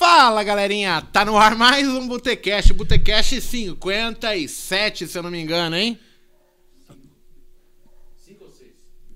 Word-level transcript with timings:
Fala 0.00 0.42
galerinha, 0.42 1.02
tá 1.12 1.26
no 1.26 1.36
ar 1.36 1.54
mais 1.54 1.86
um 1.86 2.08
Botecast, 2.08 2.72
Botecast 2.72 3.38
57, 3.38 5.06
se 5.06 5.18
eu 5.18 5.22
não 5.22 5.30
me 5.30 5.38
engano, 5.38 5.76
hein? 5.76 5.98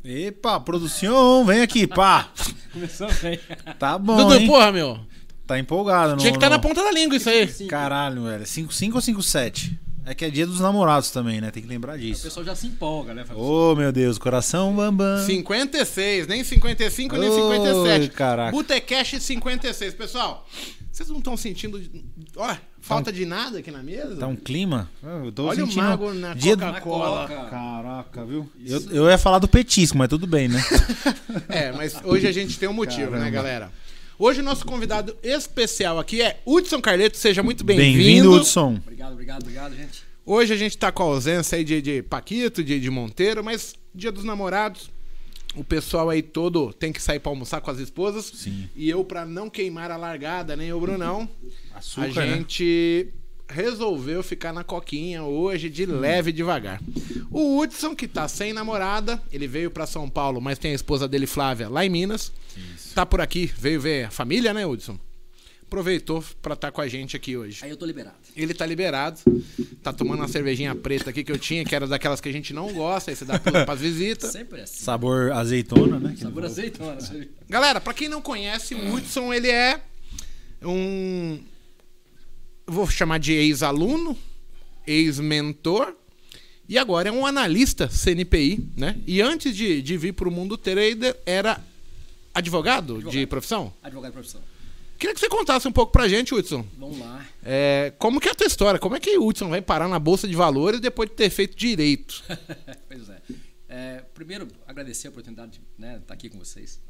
Epa, 0.05 0.61
produção, 0.61 1.43
vem 1.47 1.63
aqui, 1.63 1.87
pá. 1.87 2.29
Começou 2.71 3.11
bem. 3.15 3.41
Tá 3.79 3.97
bom, 3.97 4.15
Dudu, 4.15 4.35
hein? 4.35 4.47
porra, 4.47 4.71
meu. 4.71 5.01
Tá 5.47 5.59
empolgado, 5.59 6.19
Tinha 6.19 6.31
que 6.31 6.37
estar 6.37 6.51
tá 6.51 6.57
na 6.57 6.59
ponta 6.59 6.85
da 6.85 6.93
língua 6.93 7.17
isso 7.17 7.31
aí. 7.31 7.47
Caralho, 7.67 8.25
velho. 8.25 8.47
5 8.47 8.95
ou 8.95 9.01
5 9.01 9.23
7? 9.23 9.81
É 10.07 10.15
que 10.15 10.25
é 10.25 10.31
dia 10.31 10.47
dos 10.47 10.61
namorados 10.61 11.11
também, 11.11 11.41
né? 11.41 11.51
Tem 11.51 11.63
que 11.63 11.69
lembrar 11.69 11.97
O 11.97 11.99
disso. 11.99 12.23
pessoal 12.25 12.45
já 12.45 12.55
se 12.55 12.67
empolga, 12.67 13.15
né? 13.15 13.25
Ô, 13.35 13.75
meu 13.75 13.91
Deus, 13.91 14.19
coração 14.19 14.75
bambam. 14.75 15.25
56, 15.25 16.27
nem 16.27 16.45
55, 16.45 17.17
nem 17.17 17.31
Oi, 17.31 17.37
57. 17.63 18.09
caraca. 18.11 18.51
Botecast 18.53 19.19
56. 19.21 19.95
Pessoal, 19.95 20.47
vocês 20.93 21.09
não 21.09 21.19
estão 21.19 21.37
sentindo, 21.37 21.81
ó, 22.37 22.55
falta 22.81 23.11
de 23.11 23.25
nada 23.25 23.59
aqui 23.61 23.71
na 23.71 23.83
mesa? 23.83 24.17
Tá 24.17 24.27
um 24.27 24.37
clima? 24.37 24.91
Eu 25.03 25.33
tô 25.33 25.47
Olha 25.47 25.65
o 25.65 25.67
sentindo... 25.67 25.83
mago 25.83 26.13
na 26.13 26.35
dia 26.35 26.57
Coca-Cola. 26.57 27.27
Coca. 27.27 27.45
Caraca, 27.51 28.25
viu? 28.27 28.49
Eu, 28.65 28.81
eu 28.91 29.09
ia 29.09 29.17
falar 29.19 29.39
do 29.39 29.49
petisco, 29.49 29.97
mas 29.97 30.09
tudo 30.09 30.27
bem, 30.27 30.49
né? 30.49 30.63
É, 31.49 31.73
mas 31.73 31.97
hoje 32.05 32.29
a 32.29 32.33
gente 32.33 32.57
tem 32.59 32.69
um 32.69 32.73
motivo, 32.73 33.11
né, 33.11 33.19
Caramba. 33.19 33.31
galera? 33.31 33.73
Hoje 34.19 34.41
o 34.41 34.45
nosso 34.45 34.65
convidado 34.65 35.17
especial 35.23 35.99
aqui 35.99 36.23
é 36.23 36.41
Hudson 36.47 36.81
Carleto, 36.81 37.17
seja 37.17 37.43
muito 37.43 37.65
Bem-vindo, 37.65 37.97
bem-vindo. 37.99 38.33
Hudson. 38.33 38.75
Obrigado, 38.77 39.13
obrigado, 39.13 39.43
obrigado, 39.43 39.75
gente. 39.75 40.05
Hoje 40.25 40.53
a 40.53 40.57
gente 40.57 40.79
tá 40.79 40.93
com 40.93 41.03
a 41.03 41.07
ausência 41.07 41.59
aí 41.59 41.65
de, 41.65 41.83
de 41.83 42.03
Paquito, 42.03 42.63
de, 42.63 42.79
de 42.79 42.91
Monteiro, 42.91 43.43
mas 43.43 43.75
dia 43.93 44.13
dos 44.13 44.23
namorados, 44.23 44.89
o 45.57 45.65
pessoal 45.65 46.09
aí 46.11 46.23
todo 46.23 46.73
tem 46.73 46.93
que 46.93 47.03
sair 47.03 47.19
pra 47.19 47.31
almoçar 47.31 47.61
com 47.61 47.71
as 47.71 47.79
esposas. 47.81 48.27
Sim. 48.27 48.69
E 48.77 48.89
eu, 48.89 49.05
pra 49.05 49.27
não 49.27 49.51
queimar 49.51 49.91
a 49.91 49.97
largada, 49.97 50.55
nem 50.55 50.73
o 50.73 50.81
Brunão, 50.81 51.29
Açúcar, 51.75 52.23
a 52.23 52.27
né? 52.27 52.37
gente 52.37 53.09
resolveu 53.49 54.23
ficar 54.23 54.53
na 54.53 54.65
coquinha 54.65 55.25
hoje, 55.25 55.69
de 55.69 55.85
leve 55.85 56.31
e 56.31 56.33
devagar. 56.33 56.81
O 57.31 57.59
Hudson, 57.59 57.95
que 57.95 58.07
tá 58.07 58.27
sem 58.29 58.53
namorada, 58.53 59.21
ele 59.31 59.47
veio 59.47 59.71
pra 59.71 59.87
São 59.87 60.09
Paulo, 60.09 60.41
mas 60.41 60.59
tem 60.59 60.71
a 60.71 60.75
esposa 60.75 61.07
dele, 61.09 61.27
Flávia, 61.27 61.69
lá 61.69 61.85
em 61.85 61.91
Minas. 61.91 62.33
Tá 62.95 63.05
por 63.05 63.21
aqui, 63.21 63.51
veio 63.59 63.81
ver 63.81 64.07
a 64.07 64.11
família, 64.11 64.55
né, 64.55 64.65
Hudson? 64.65 64.97
Aproveitou 65.63 66.25
pra 66.41 66.55
estar 66.55 66.71
com 66.71 66.81
a 66.81 66.87
gente 66.87 67.17
aqui 67.17 67.37
hoje. 67.37 67.59
Aí 67.65 67.71
eu 67.71 67.77
tô 67.77 67.85
liberado. 67.85 68.15
Ele 68.37 68.55
tá 68.55 68.65
liberado. 68.65 69.21
Tá 69.83 69.93
tomando 69.93 70.21
uma 70.21 70.29
cervejinha 70.29 70.73
preta 70.77 71.11
aqui 71.11 71.25
que 71.25 71.33
eu 71.33 71.39
tinha, 71.39 71.65
que 71.65 71.75
era 71.75 71.89
daquelas 71.89 72.21
que 72.21 72.29
a 72.29 72.33
gente 72.33 72.55
não 72.55 72.73
gosta, 72.73 73.11
aí 73.11 73.17
você 73.17 73.25
dá 73.25 73.37
pulo 73.41 73.65
pras 73.65 73.81
visitas. 73.81 74.31
Sempre 74.31 74.61
assim. 74.61 74.85
Sabor 74.85 75.33
azeitona, 75.33 75.99
né? 75.99 76.15
Sabor 76.17 76.45
azeitona. 76.45 76.97
Galera, 77.49 77.81
pra 77.81 77.93
quem 77.93 78.09
não 78.09 78.23
conhece, 78.23 78.77
o 78.77 78.95
Hudson, 78.95 79.35
ele 79.35 79.51
é 79.51 79.81
um. 80.63 81.41
eu 82.65 82.73
Vou 82.73 82.89
chamar 82.89 83.19
de 83.19 83.33
ex-aluno, 83.33 84.17
ex-mentor. 84.87 85.95
E 86.69 86.79
agora 86.79 87.09
é 87.09 87.13
um 87.13 87.27
analista 87.27 87.89
CNPI, 87.89 88.69
né? 88.77 88.97
E 89.05 89.21
antes 89.21 89.57
de, 89.57 89.83
de 89.83 89.97
vir 89.97 90.13
pro 90.13 90.31
mundo 90.31 90.57
trader, 90.57 91.17
era 91.27 91.61
advogado, 92.35 92.95
de 92.95 93.07
Advogado. 93.07 93.29
profissão. 93.29 93.73
Advogado 93.83 94.11
de 94.11 94.15
profissão. 94.15 94.43
Queria 94.99 95.15
que 95.15 95.21
você 95.21 95.29
contasse 95.29 95.67
um 95.67 95.73
pouco 95.73 95.93
pra 95.93 96.09
gente, 96.09 96.35
Hudson. 96.35 96.67
Vamos 96.79 96.99
lá. 96.99 97.27
É, 97.43 97.93
como 97.99 98.21
que 98.21 98.29
é 98.29 98.33
a 98.33 98.35
tua 98.35 98.47
história? 98.47 98.79
Como 98.79 98.97
é 98.97 99.01
que 99.01 99.17
o 99.19 99.27
Hudson 99.27 99.49
vai 99.49 99.61
parar 99.61 99.89
na 99.89 99.99
Bolsa 99.99 100.27
de 100.27 100.35
Valores 100.35 100.81
depois 100.81 101.09
de 101.11 101.17
ter 101.17 101.31
feito 101.31 101.57
direito? 101.57 102.23
pois 102.89 103.09
é. 103.09 103.21
É, 103.69 104.05
Primeiro, 104.15 104.47
agradecer 104.67 105.09
a 105.09 105.11
oportunidade 105.11 105.53
de 105.53 105.61
né, 105.77 105.97
estar 105.97 106.15
aqui 106.15 106.29
com 106.29 106.39
vocês. 106.39 106.81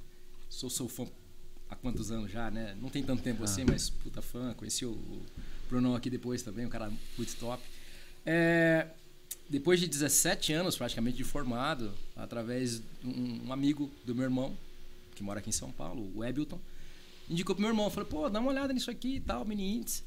Sou 0.48 0.68
seu 0.68 0.88
fã 0.88 1.06
há 1.68 1.74
quantos 1.74 2.10
anos 2.10 2.30
já, 2.30 2.50
né? 2.50 2.76
Não 2.80 2.88
tem 2.88 3.02
tanto 3.02 3.22
tempo 3.22 3.42
assim, 3.42 3.64
mas 3.64 3.90
puta 3.90 4.20
fã. 4.22 4.54
Conheci 4.54 4.84
o, 4.84 4.90
o 4.90 5.22
Brunão 5.68 5.94
aqui 5.96 6.10
depois 6.10 6.42
também, 6.42 6.66
um 6.66 6.70
cara 6.70 6.92
muito 7.16 7.34
top. 7.36 7.62
É, 8.24 8.86
depois 9.48 9.80
de 9.80 9.86
17 9.88 10.52
anos 10.52 10.76
praticamente 10.76 11.16
de 11.16 11.24
formado, 11.24 11.92
através 12.14 12.78
de 12.78 12.82
um, 13.08 13.46
um 13.46 13.52
amigo 13.52 13.90
do 14.04 14.14
meu 14.14 14.24
irmão, 14.24 14.56
que 15.14 15.22
mora 15.22 15.38
aqui 15.40 15.48
em 15.50 15.52
São 15.52 15.70
Paulo, 15.70 16.10
o 16.14 16.24
Ebilton, 16.24 16.60
indicou 17.28 17.54
pro 17.54 17.62
meu 17.62 17.70
irmão, 17.70 17.88
falou, 17.90 18.08
pô, 18.08 18.28
dá 18.28 18.40
uma 18.40 18.50
olhada 18.50 18.72
nisso 18.72 18.90
aqui 18.90 19.16
e 19.16 19.20
tal, 19.20 19.44
mini 19.44 19.76
índice. 19.76 20.02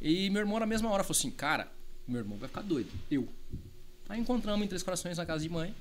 E 0.00 0.28
meu 0.30 0.40
irmão 0.40 0.58
na 0.58 0.66
mesma 0.66 0.90
hora 0.90 1.02
falou 1.04 1.16
assim, 1.18 1.30
cara, 1.30 1.70
meu 2.06 2.20
irmão 2.20 2.36
vai 2.36 2.48
ficar 2.48 2.62
doido, 2.62 2.90
eu. 3.10 3.28
Aí 4.08 4.20
encontramos 4.20 4.64
em 4.64 4.68
Três 4.68 4.82
Corações 4.82 5.16
na 5.16 5.24
casa 5.24 5.42
de 5.42 5.48
mãe. 5.48 5.74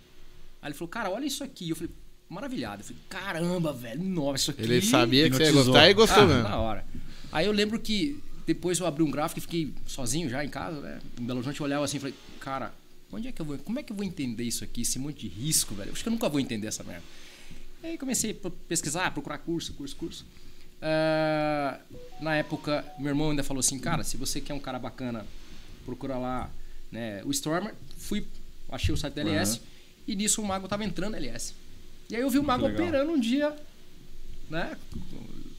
Aí 0.61 0.69
ele 0.69 0.73
falou, 0.75 0.87
cara, 0.89 1.09
olha 1.09 1.25
isso 1.25 1.43
aqui. 1.43 1.69
Eu 1.69 1.75
falei, 1.75 1.91
maravilhado. 2.29 2.81
Eu 2.81 2.85
falei, 2.85 3.01
caramba, 3.09 3.73
velho, 3.73 4.01
nossa, 4.03 4.35
isso 4.43 4.51
aqui. 4.51 4.61
Ele 4.61 4.81
sabia 4.81 5.29
que 5.29 5.35
você 5.35 5.43
ia 5.45 5.51
gostar 5.51 5.89
e 5.89 5.93
gostou 5.93 6.23
Ah, 6.23 6.27
mesmo. 6.27 6.43
na 6.43 6.57
hora. 6.57 6.85
Aí 7.31 7.45
eu 7.45 7.51
lembro 7.51 7.79
que 7.79 8.21
depois 8.45 8.79
eu 8.79 8.85
abri 8.85 9.03
um 9.03 9.11
gráfico 9.11 9.39
e 9.39 9.41
fiquei 9.41 9.73
sozinho 9.87 10.29
já 10.29 10.45
em 10.45 10.49
casa, 10.49 10.79
né? 10.79 11.01
Em 11.19 11.23
Belo 11.23 11.39
Horizonte 11.39 11.59
eu 11.59 11.65
olhava 11.65 11.83
assim 11.83 11.97
e 11.97 11.99
falei, 11.99 12.15
cara, 12.39 12.73
onde 13.11 13.27
é 13.27 13.31
que 13.31 13.41
eu 13.41 13.45
vou. 13.45 13.57
Como 13.57 13.79
é 13.79 13.83
que 13.83 13.91
eu 13.91 13.95
vou 13.95 14.05
entender 14.05 14.43
isso 14.43 14.63
aqui, 14.63 14.81
esse 14.81 14.99
monte 14.99 15.21
de 15.21 15.27
risco, 15.27 15.73
velho? 15.73 15.89
Eu 15.89 15.93
acho 15.93 16.03
que 16.03 16.07
eu 16.09 16.11
nunca 16.13 16.29
vou 16.29 16.39
entender 16.39 16.67
essa 16.67 16.83
merda. 16.83 17.03
Aí 17.83 17.97
comecei 17.97 18.39
a 18.43 18.49
pesquisar, 18.67 19.11
procurar 19.11 19.39
curso, 19.39 19.73
curso, 19.73 19.95
curso. 19.95 20.25
Ah, 20.81 21.79
na 22.19 22.35
época, 22.35 22.85
meu 22.97 23.09
irmão 23.09 23.29
ainda 23.31 23.43
falou 23.43 23.59
assim, 23.59 23.79
cara, 23.79 24.03
se 24.03 24.17
você 24.17 24.41
quer 24.41 24.53
um 24.53 24.59
cara 24.59 24.79
bacana, 24.79 25.25
procura 25.85 26.17
lá 26.17 26.49
né, 26.91 27.21
o 27.23 27.31
Stormer. 27.31 27.73
Fui, 27.97 28.25
achei 28.69 28.93
o 28.93 28.97
site 28.97 29.13
da 29.15 29.21
LS 29.21 29.61
e 30.07 30.15
nisso 30.15 30.41
o 30.41 30.45
Mago 30.45 30.67
tava 30.67 30.83
entrando 30.83 31.11
na 31.11 31.17
LS. 31.17 31.53
E 32.09 32.15
aí 32.15 32.21
eu 32.21 32.29
vi 32.29 32.39
o 32.39 32.43
Mago 32.43 32.67
operando 32.67 33.11
um 33.11 33.19
dia, 33.19 33.55
né? 34.49 34.75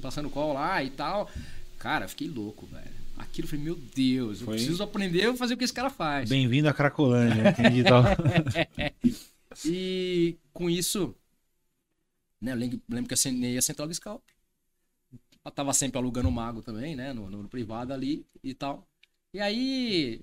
Passando 0.01 0.29
call 0.29 0.53
lá 0.53 0.83
e 0.83 0.91
tal. 0.91 1.31
Cara, 1.79 2.07
fiquei 2.09 2.29
louco, 2.29 2.67
velho. 2.67 3.03
Aquilo 3.17 3.47
eu 3.47 3.51
falei, 3.51 3.65
meu 3.65 3.77
Deus, 3.95 4.41
eu 4.41 4.47
Foi- 4.47 4.57
preciso 4.57 4.83
aprender 4.83 5.27
a 5.27 5.37
fazer 5.37 5.55
o 5.55 5.57
que 5.57 5.65
esse 5.65 5.73
cara 5.73 5.91
faz. 5.91 6.29
Bem-vindo 6.29 6.69
a 6.69 6.73
Cracolândia, 6.75 7.51
entendi 7.51 7.85
tal. 7.85 8.03
E 9.67 10.39
com 10.53 10.71
isso, 10.71 11.15
né, 12.43 12.53
eu 12.53 12.57
lembro, 12.57 12.83
lembro 12.91 13.09
que 13.09 13.15
assinei 13.15 13.57
a 13.59 13.63
Central 13.63 13.89
do 13.89 13.95
Scalp. 13.95 14.23
Eu 15.45 15.51
tava 15.51 15.73
sempre 15.73 15.99
alugando 15.99 16.29
o 16.29 16.33
Mago 16.33 16.63
também, 16.63 16.95
né, 16.95 17.13
no, 17.13 17.29
no 17.29 17.49
privado 17.49 17.93
ali 17.93 18.25
e 18.45 18.55
tal. 18.55 18.87
E 19.35 19.41
aí, 19.41 20.21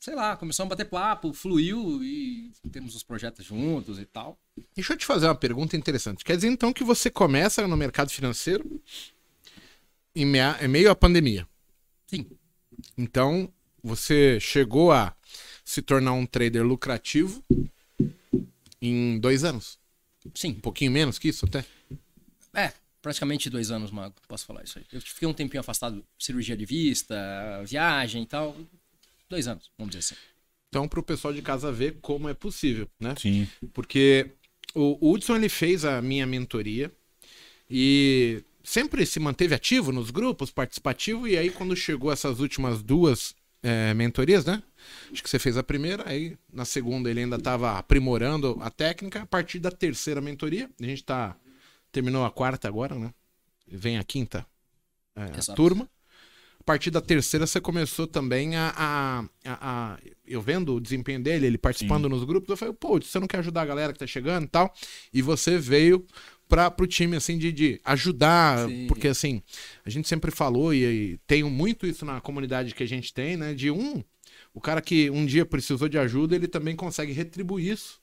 sei 0.00 0.14
lá, 0.14 0.36
começamos 0.36 0.72
a 0.72 0.74
bater 0.76 0.88
papo, 0.90 1.32
fluiu 1.32 2.02
e 2.02 2.52
temos 2.72 2.96
os 2.96 3.02
projetos 3.04 3.44
juntos 3.44 3.98
e 3.98 4.06
tal. 4.06 4.38
Deixa 4.74 4.94
eu 4.94 4.96
te 4.96 5.06
fazer 5.06 5.26
uma 5.26 5.34
pergunta 5.34 5.76
interessante. 5.76 6.24
Quer 6.24 6.36
dizer 6.36 6.48
então 6.48 6.72
que 6.72 6.82
você 6.82 7.10
começa 7.10 7.66
no 7.68 7.76
mercado 7.76 8.10
financeiro 8.10 8.64
em, 10.14 10.24
mea- 10.26 10.58
em 10.60 10.68
meio 10.68 10.90
à 10.90 10.94
pandemia. 10.96 11.46
Sim, 12.06 12.26
Então, 12.96 13.52
você 13.82 14.38
chegou 14.40 14.92
a 14.92 15.14
se 15.64 15.82
tornar 15.82 16.12
um 16.12 16.26
trader 16.26 16.64
lucrativo 16.64 17.42
em 18.80 19.18
dois 19.18 19.44
anos. 19.44 19.78
Sim. 20.34 20.50
Um 20.50 20.60
pouquinho 20.60 20.90
menos 20.90 21.18
que 21.18 21.28
isso 21.28 21.46
até. 21.46 21.64
É, 22.54 22.72
praticamente 23.02 23.50
dois 23.50 23.70
anos, 23.70 23.90
Mago, 23.90 24.14
posso 24.26 24.46
falar 24.46 24.64
isso 24.64 24.78
aí. 24.78 24.84
Eu 24.92 25.00
fiquei 25.00 25.28
um 25.28 25.32
tempinho 25.34 25.60
afastado, 25.60 26.04
cirurgia 26.18 26.56
de 26.56 26.64
vista, 26.64 27.16
viagem 27.64 28.22
e 28.22 28.26
tal. 28.26 28.56
Dois 29.28 29.46
anos, 29.48 29.70
vamos 29.76 29.94
dizer 29.94 30.00
assim. 30.14 30.20
Então, 30.68 30.88
para 30.88 31.00
o 31.00 31.02
pessoal 31.02 31.32
de 31.32 31.42
casa 31.42 31.72
ver 31.72 31.98
como 32.00 32.28
é 32.28 32.34
possível, 32.34 32.88
né? 33.00 33.14
Sim. 33.18 33.48
Porque 33.72 34.30
o 34.74 34.98
o 35.00 35.12
Hudson 35.12 35.36
ele 35.36 35.48
fez 35.48 35.84
a 35.84 36.02
minha 36.02 36.26
mentoria 36.26 36.92
e 37.70 38.42
sempre 38.62 39.06
se 39.06 39.20
manteve 39.20 39.54
ativo 39.54 39.92
nos 39.92 40.10
grupos, 40.10 40.50
participativo, 40.50 41.26
e 41.26 41.36
aí 41.36 41.50
quando 41.50 41.74
chegou 41.76 42.12
essas 42.12 42.40
últimas 42.40 42.82
duas 42.82 43.34
é, 43.66 43.94
mentorias, 43.94 44.44
né? 44.44 44.62
Acho 45.12 45.22
que 45.22 45.28
você 45.30 45.38
fez 45.38 45.56
a 45.56 45.62
primeira, 45.62 46.08
aí 46.08 46.36
na 46.52 46.64
segunda 46.64 47.10
ele 47.10 47.20
ainda 47.20 47.36
estava 47.36 47.78
aprimorando 47.78 48.56
a 48.60 48.70
técnica. 48.70 49.22
A 49.22 49.26
partir 49.26 49.58
da 49.58 49.70
terceira 49.70 50.20
mentoria, 50.20 50.70
a 50.80 50.84
gente 50.84 51.04
tá. 51.04 51.36
Terminou 51.92 52.24
a 52.24 52.30
quarta 52.30 52.68
agora, 52.68 52.94
né? 52.94 53.12
Vem 53.66 53.98
a 53.98 54.04
quinta 54.04 54.46
é, 55.16 55.24
turma. 55.54 55.88
A 56.60 56.64
partir 56.64 56.90
da 56.90 57.00
terceira, 57.00 57.46
você 57.46 57.60
começou 57.60 58.06
também 58.08 58.56
a, 58.56 58.72
a, 58.76 59.20
a- 59.20 59.94
a- 59.94 59.98
Eu 60.26 60.42
vendo 60.42 60.74
o 60.74 60.80
desempenho 60.80 61.22
dele, 61.22 61.46
ele 61.46 61.58
participando 61.58 62.08
nos 62.08 62.24
grupos, 62.24 62.50
eu 62.50 62.56
falei, 62.56 62.74
pô, 62.74 62.98
você 63.00 63.20
não 63.20 63.28
quer 63.28 63.38
ajudar 63.38 63.62
a 63.62 63.66
galera 63.66 63.92
que 63.92 63.98
tá 64.00 64.06
chegando 64.06 64.44
e 64.44 64.48
tal? 64.48 64.74
E 65.12 65.22
você 65.22 65.58
veio 65.58 66.04
para 66.48 66.70
pro 66.70 66.86
time, 66.86 67.16
assim, 67.16 67.36
de, 67.38 67.50
de 67.52 67.80
ajudar, 67.84 68.68
Sim. 68.68 68.86
porque, 68.86 69.08
assim, 69.08 69.42
a 69.84 69.90
gente 69.90 70.08
sempre 70.08 70.30
falou, 70.30 70.72
e, 70.72 70.84
e 70.84 71.18
tenho 71.26 71.50
muito 71.50 71.86
isso 71.86 72.04
na 72.04 72.20
comunidade 72.20 72.74
que 72.74 72.82
a 72.82 72.88
gente 72.88 73.12
tem, 73.12 73.36
né? 73.36 73.52
De 73.54 73.70
um, 73.70 74.02
o 74.54 74.60
cara 74.60 74.80
que 74.80 75.10
um 75.10 75.26
dia 75.26 75.44
precisou 75.44 75.88
de 75.88 75.98
ajuda, 75.98 76.34
ele 76.36 76.46
também 76.48 76.76
consegue 76.76 77.12
retribuir 77.12 77.72
isso 77.72 78.00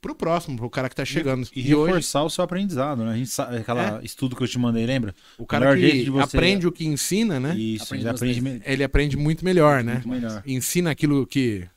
pro 0.00 0.14
próximo, 0.16 0.56
pro 0.56 0.68
cara 0.68 0.88
que 0.88 0.96
tá 0.96 1.04
chegando. 1.04 1.46
E, 1.54 1.68
E, 1.70 1.74
hoje, 1.74 1.86
reforçar 1.92 2.24
o 2.24 2.30
seu 2.30 2.42
aprendizado, 2.42 3.04
né? 3.04 3.12
A 3.12 3.16
gente 3.16 3.30
sabe, 3.30 3.58
aquela 3.58 4.00
estudo 4.02 4.34
que 4.34 4.42
eu 4.42 4.48
te 4.48 4.58
mandei, 4.58 4.84
lembra? 4.84 5.14
o 5.38 5.46
cara 5.46 5.76
que 5.76 6.02
de 6.04 6.10
você- 6.10 6.36
aprende 6.36 6.66
o 6.66 6.72
que 6.72 6.84
ensina, 6.84 7.38
né? 7.38 7.54
Isso, 7.56 7.84
Aprende 7.84 8.02
ele 8.04 8.10
aprende 8.10 8.40
me- 8.40 8.62
ele 8.64 8.82
aprende 8.84 9.16
muito 9.16 9.44
melhor, 9.44 9.84
né? 9.84 9.94
muito 10.04 10.08
melhor. 10.08 10.42
Ensina 10.44 10.90
aquilo 10.90 11.24
que, 11.24 11.68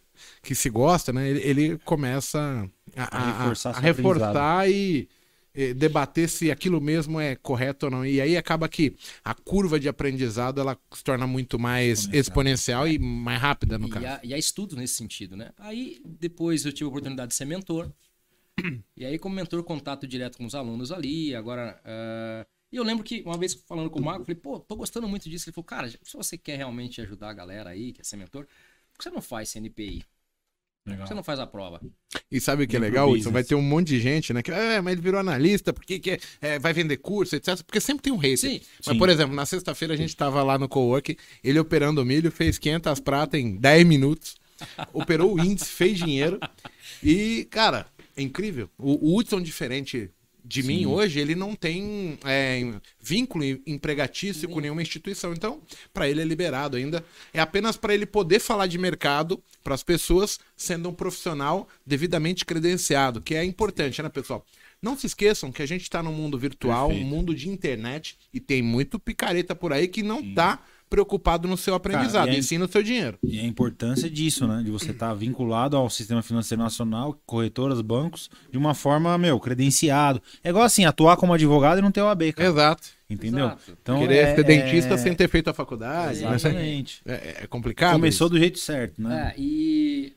que 0.41 0.56
se 0.56 0.69
gosta, 0.71 1.13
né? 1.13 1.29
Ele, 1.29 1.39
ele 1.44 1.77
começa 1.85 2.67
a, 2.95 3.17
A 3.17 3.31
reforçar 3.44 3.69
a 3.69 3.73
seu 3.73 3.83
reforçar 3.83 4.69
e, 4.71 5.07
debater 5.75 6.27
se 6.29 6.51
aquilo 6.51 6.81
mesmo 6.81 7.19
é 7.19 7.35
correto 7.35 7.85
ou 7.87 7.91
não. 7.91 8.05
E 8.05 8.19
aí 8.19 8.35
acaba 8.35 8.67
que 8.67 8.95
a 9.23 9.33
curva 9.33 9.79
de 9.79 9.87
aprendizado 9.87 10.59
ela 10.59 10.77
se 10.93 11.03
torna 11.03 11.25
muito 11.25 11.57
mais 11.57 12.07
exponencial, 12.13 12.87
e 12.87 12.99
mais 12.99 13.41
rápida, 13.41 13.77
no 13.77 13.87
e, 13.87 13.89
caso. 13.89 14.05
há, 14.05 14.19
e 14.23 14.33
há 14.33 14.37
estudos 14.37 14.75
nesse 14.75 14.95
sentido, 14.95 15.35
né? 15.35 15.51
Aí 15.57 16.01
depois 16.03 16.65
eu 16.65 16.73
tive 16.73 16.85
a 16.85 16.89
oportunidade 16.89 17.29
de 17.29 17.35
ser 17.35 17.45
mentor. 17.45 17.91
E 18.95 19.05
aí, 19.05 19.19
como 19.19 19.35
mentor, 19.35 19.63
contato 19.63 20.07
direto 20.07 20.37
com 20.37 20.45
os 20.45 20.55
alunos 20.55 20.91
ali. 20.91 21.35
Agora. 21.35 21.79
ah, 21.83 22.45
E 22.71 22.77
eu 22.77 22.83
lembro 22.83 23.03
que 23.03 23.21
uma 23.25 23.37
vez 23.37 23.53
falando 23.53 23.89
com 23.89 23.99
o 23.99 24.03
Marco, 24.03 24.21
eu 24.21 24.25
falei, 24.25 24.39
pô, 24.39 24.59
tô 24.59 24.75
gostando 24.75 25.07
muito 25.07 25.29
disso. 25.29 25.49
Ele 25.49 25.53
falou, 25.53 25.65
cara, 25.65 25.89
se 25.89 26.13
você 26.13 26.37
quer 26.37 26.57
realmente 26.57 27.01
ajudar 27.01 27.29
a 27.29 27.33
galera 27.33 27.69
aí, 27.69 27.93
quer 27.93 28.05
ser 28.05 28.17
mentor, 28.17 28.45
por 28.91 28.97
que 28.97 29.03
você 29.03 29.09
não 29.09 29.21
faz 29.21 29.49
CNPI? 29.49 30.03
Legal. 30.85 31.07
você 31.07 31.13
não 31.15 31.23
faz 31.23 31.39
a 31.39 31.47
prova? 31.47 31.81
E 32.31 32.39
sabe 32.39 32.63
o 32.63 32.67
que 32.67 32.75
é 32.75 32.79
legal, 32.79 33.07
Hudson? 33.07 33.15
business. 33.17 33.33
Vai 33.33 33.43
ter 33.43 33.55
um 33.55 33.61
monte 33.61 33.87
de 33.87 33.99
gente, 33.99 34.31
né? 34.33 34.43
Que, 34.43 34.51
é, 34.51 34.79
mas 34.81 34.93
ele 34.93 35.01
virou 35.01 35.19
analista, 35.19 35.73
porque 35.73 35.99
que, 35.99 36.19
é, 36.39 36.59
vai 36.59 36.73
vender 36.73 36.97
curso, 36.97 37.35
etc. 37.35 37.61
Porque 37.63 37.81
sempre 37.81 38.03
tem 38.03 38.13
um 38.13 38.17
hater. 38.17 38.37
Sim. 38.37 38.61
Mas, 38.85 38.93
Sim. 38.93 38.99
por 38.99 39.09
exemplo, 39.09 39.35
na 39.35 39.45
sexta-feira 39.45 39.95
a 39.95 39.97
gente 39.97 40.15
tava 40.15 40.43
lá 40.43 40.59
no 40.59 40.69
cowork, 40.69 41.17
ele 41.43 41.59
operando 41.59 42.01
o 42.01 42.05
milho, 42.05 42.31
fez 42.31 42.59
500 42.59 42.99
pratas 42.99 43.39
em 43.39 43.55
10 43.55 43.85
minutos, 43.85 44.35
operou 44.93 45.33
o 45.33 45.39
índice, 45.39 45.69
fez 45.69 45.97
dinheiro. 45.97 46.39
E, 47.03 47.47
cara, 47.49 47.88
é 48.15 48.21
incrível. 48.21 48.69
O, 48.77 49.13
o 49.13 49.17
Hudson, 49.17 49.41
diferente 49.41 50.11
de 50.47 50.62
mim 50.62 50.86
hoje, 50.86 51.19
ele 51.19 51.33
não 51.33 51.56
tem 51.56 52.19
é, 52.24 52.62
vínculo 53.01 53.44
empregatício 53.65 54.47
com 54.47 54.59
nenhuma 54.59 54.81
instituição. 54.81 55.33
Então, 55.33 55.59
para 55.92 56.07
ele 56.07 56.21
é 56.21 56.24
liberado 56.24 56.77
ainda. 56.77 57.03
É 57.33 57.39
apenas 57.39 57.75
para 57.75 57.94
ele 57.94 58.06
poder 58.06 58.39
falar 58.39 58.68
de 58.68 58.77
mercado 58.77 59.42
para 59.63 59.74
as 59.74 59.81
pessoas, 59.81 60.39
sendo 60.56 60.89
um 60.89 60.94
profissional 60.94 61.68
devidamente 61.86 62.45
credenciado, 62.45 63.21
que 63.21 63.33
é 63.33 63.44
importante, 63.44 64.01
né, 64.03 64.09
pessoal? 64.09 64.45
Não 64.81 64.95
se 64.95 65.07
esqueçam 65.07 65.51
que 65.51 65.63
a 65.63 65.65
gente 65.65 65.81
está 65.81 66.03
num 66.03 66.13
mundo 66.13 66.38
virtual, 66.38 66.89
Perfeito. 66.89 67.07
um 67.07 67.09
mundo 67.09 67.33
de 67.33 67.50
internet, 67.50 68.18
e 68.31 68.39
tem 68.39 68.62
muito 68.62 69.00
picareta 69.00 69.56
por 69.56 69.74
aí 69.74 69.88
que 69.88 70.03
não 70.03 70.33
tá 70.33 70.63
preocupado 70.95 71.45
no 71.45 71.57
seu 71.57 71.75
aprendizado, 71.75 72.27
e 72.30 72.31
aí- 72.31 72.39
e 72.39 72.44
sim 72.44 72.57
no 72.57 72.71
seu 72.71 72.81
dinheiro. 72.81 73.19
E 73.21 73.38
a 73.38 73.44
importância 73.44 74.09
disso, 74.09 74.47
né? 74.47 74.63
De 74.63 74.71
você 74.71 74.92
estar 74.92 75.13
vinculado 75.13 75.75
ao 75.75 75.89
sistema 75.89 76.21
financeiro 76.21 76.63
nacional, 76.63 77.19
corretoras, 77.25 77.81
bancos, 77.81 78.30
de 78.50 78.57
uma 78.57 78.74
forma, 78.74 79.18
meu, 79.18 79.38
credenciado. 79.39 80.21
É 80.42 80.50
igual 80.50 80.63
assim, 80.63 80.86
atuar 80.86 81.18
como 81.18 81.33
advogado 81.33 81.80
e 81.80 81.81
não 81.81 81.92
ter 81.92 82.01
OAB, 82.01 82.31
cara. 82.31 82.47
Exato. 82.47 82.88
Entendeu? 83.09 83.47
Exato. 83.47 83.77
Então, 83.81 84.00
Querer 84.00 84.15
é- 84.18 84.36
ser 84.36 84.44
dentista 84.45 84.94
é- 84.94 84.97
sem 84.97 85.13
ter 85.13 85.27
feito 85.27 85.50
a 85.50 85.53
faculdade. 85.53 86.21
né? 86.21 86.33
Exatamente. 86.36 87.01
É, 87.06 87.44
é 87.44 87.48
complicado. 87.48 87.91
Começou 87.94 88.27
isso. 88.27 88.33
do 88.33 88.39
jeito 88.39 88.57
certo, 88.57 89.01
né? 89.01 89.33
É, 89.36 89.39
e 89.39 90.13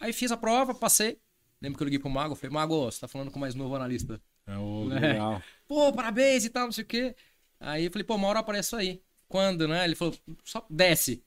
aí 0.00 0.12
fiz 0.12 0.32
a 0.32 0.36
prova, 0.38 0.74
passei. 0.74 1.18
Lembro 1.60 1.76
que 1.76 1.82
eu 1.82 1.86
liguei 1.86 1.98
pro 1.98 2.08
Mago, 2.10 2.34
falei, 2.34 2.52
Mago, 2.52 2.86
você 2.90 2.98
tá 3.00 3.06
falando 3.08 3.30
com 3.30 3.36
o 3.36 3.40
mais 3.40 3.54
novo 3.54 3.74
analista. 3.76 4.18
É, 4.46 4.56
o 4.56 4.88
É. 4.90 5.00
legal. 5.20 5.42
Pô, 5.68 5.92
parabéns 5.92 6.44
e 6.46 6.50
tal, 6.50 6.64
não 6.64 6.72
sei 6.72 6.84
o 6.84 6.86
quê. 6.86 7.14
Aí 7.60 7.84
eu 7.86 7.90
falei, 7.90 8.04
pô, 8.04 8.14
uma 8.16 8.26
hora 8.28 8.38
eu 8.38 8.40
apareço 8.40 8.74
aí. 8.76 9.00
Quando, 9.28 9.66
né? 9.68 9.84
Ele 9.84 9.94
falou, 9.94 10.14
só 10.44 10.64
desce. 10.70 11.22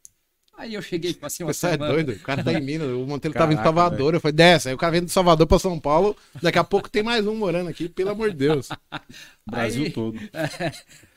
Aí 0.58 0.74
eu 0.74 0.82
cheguei, 0.82 1.14
passei 1.14 1.46
uma 1.46 1.54
Você 1.54 1.68
é 1.68 1.72
semana. 1.74 1.94
doido? 1.94 2.14
O 2.14 2.20
cara 2.20 2.44
tá 2.44 2.52
em 2.52 2.62
Minas. 2.62 2.88
O 2.90 3.06
Monteiro 3.06 3.34
tava 3.38 3.54
em 3.54 3.56
Caraca, 3.58 3.64
Salvador. 3.76 4.14
Eu 4.16 4.20
falei, 4.20 4.34
desce. 4.36 4.70
Aí 4.70 4.74
o 4.74 4.78
cara 4.78 4.92
vem 4.94 5.06
de 5.06 5.12
Salvador 5.12 5.46
pra 5.46 5.60
São 5.60 5.80
Paulo. 5.80 6.18
Daqui 6.42 6.58
a 6.58 6.64
pouco 6.64 6.90
tem 6.90 7.04
mais 7.04 7.28
um 7.28 7.36
morando 7.36 7.70
aqui, 7.70 7.88
pelo 7.88 8.10
amor 8.10 8.32
de 8.32 8.38
Deus. 8.38 8.70
Brasil 9.46 9.86
Aí- 9.86 9.92
todo. 9.92 10.18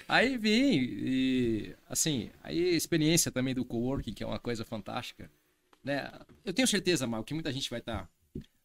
Aí 0.07 0.37
vim 0.37 0.73
e, 0.75 1.75
assim, 1.89 2.31
aí 2.43 2.71
a 2.71 2.77
experiência 2.77 3.31
também 3.31 3.55
do 3.55 3.65
coworking, 3.65 4.13
que 4.13 4.25
é 4.25 4.27
uma 4.27 4.41
coisa 4.41 4.65
fantástica, 4.65 5.31
né? 5.85 6.11
Eu 6.45 6.53
tenho 6.53 6.67
certeza, 6.67 7.07
Mal, 7.07 7.23
que 7.23 7.33
muita 7.33 7.53
gente 7.53 7.71
vai 7.71 7.79
estar 7.79 8.11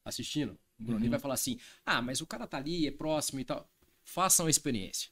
assistindo, 0.03 0.57
o 0.79 0.83
Bruno, 0.83 1.03
Uhum. 1.05 1.09
vai 1.11 1.19
falar 1.19 1.35
assim, 1.35 1.59
ah, 1.85 2.01
mas 2.01 2.19
o 2.19 2.25
cara 2.25 2.47
tá 2.47 2.57
ali, 2.57 2.87
é 2.87 2.91
próximo 2.91 3.39
e 3.39 3.43
tal. 3.45 3.69
Façam 4.03 4.47
a 4.47 4.49
experiência. 4.49 5.11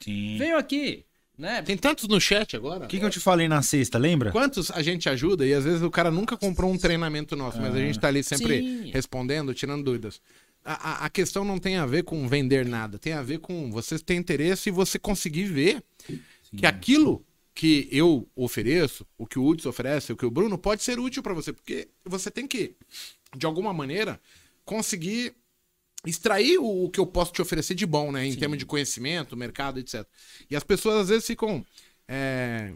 Sim. 0.00 0.36
Venham 0.36 0.58
aqui, 0.58 1.06
né? 1.36 1.62
Tem 1.62 1.76
tantos 1.76 2.06
no 2.08 2.20
chat 2.20 2.56
agora. 2.56 2.84
O 2.84 2.88
que, 2.88 2.98
que 2.98 3.04
eu 3.04 3.10
te 3.10 3.20
falei 3.20 3.48
na 3.48 3.60
sexta, 3.62 3.98
lembra? 3.98 4.30
Quantos 4.30 4.70
a 4.70 4.82
gente 4.82 5.08
ajuda 5.08 5.44
e 5.46 5.52
às 5.52 5.64
vezes 5.64 5.82
o 5.82 5.90
cara 5.90 6.10
nunca 6.10 6.36
comprou 6.36 6.70
um 6.72 6.78
treinamento 6.78 7.34
nosso, 7.36 7.60
mas 7.60 7.74
a 7.74 7.78
gente 7.78 7.98
tá 7.98 8.08
ali 8.08 8.22
sempre 8.22 8.60
Sim. 8.60 8.90
respondendo, 8.92 9.52
tirando 9.54 9.82
dúvidas. 9.84 10.20
A, 10.64 10.90
a- 11.02 11.04
a 11.06 11.10
questão 11.10 11.44
não 11.44 11.58
tem 11.58 11.76
a 11.76 11.84
ver 11.86 12.04
com 12.04 12.26
vender 12.28 12.64
nada, 12.66 12.98
tem 12.98 13.12
a 13.12 13.22
ver 13.22 13.38
com 13.40 13.70
você 13.70 13.98
ter 13.98 14.14
interesse 14.14 14.68
e 14.68 14.72
você 14.72 14.98
conseguir 14.98 15.44
ver 15.44 15.82
que 16.56 16.64
aquilo 16.66 17.24
que 17.54 17.88
eu 17.92 18.28
ofereço, 18.34 19.06
o 19.18 19.26
que 19.26 19.38
o 19.38 19.44
Hudson 19.46 19.68
oferece, 19.68 20.12
o 20.12 20.16
que 20.16 20.24
o 20.26 20.30
Bruno, 20.30 20.56
pode 20.56 20.82
ser 20.82 20.98
útil 20.98 21.22
para 21.22 21.34
você, 21.34 21.52
porque 21.52 21.88
você 22.04 22.30
tem 22.30 22.46
que, 22.48 22.74
de 23.36 23.44
alguma 23.46 23.72
maneira, 23.74 24.18
conseguir 24.64 25.34
extrair 26.06 26.58
o, 26.58 26.84
o 26.84 26.90
que 26.90 27.00
eu 27.00 27.06
posso 27.06 27.32
te 27.32 27.42
oferecer 27.42 27.74
de 27.74 27.86
bom, 27.86 28.12
né? 28.12 28.26
Em 28.26 28.34
termos 28.36 28.58
de 28.58 28.66
conhecimento, 28.66 29.36
mercado, 29.36 29.78
etc. 29.78 30.06
E 30.50 30.56
as 30.56 30.64
pessoas 30.64 31.02
às 31.02 31.08
vezes 31.08 31.26
ficam. 31.26 31.64
é, 32.08 32.72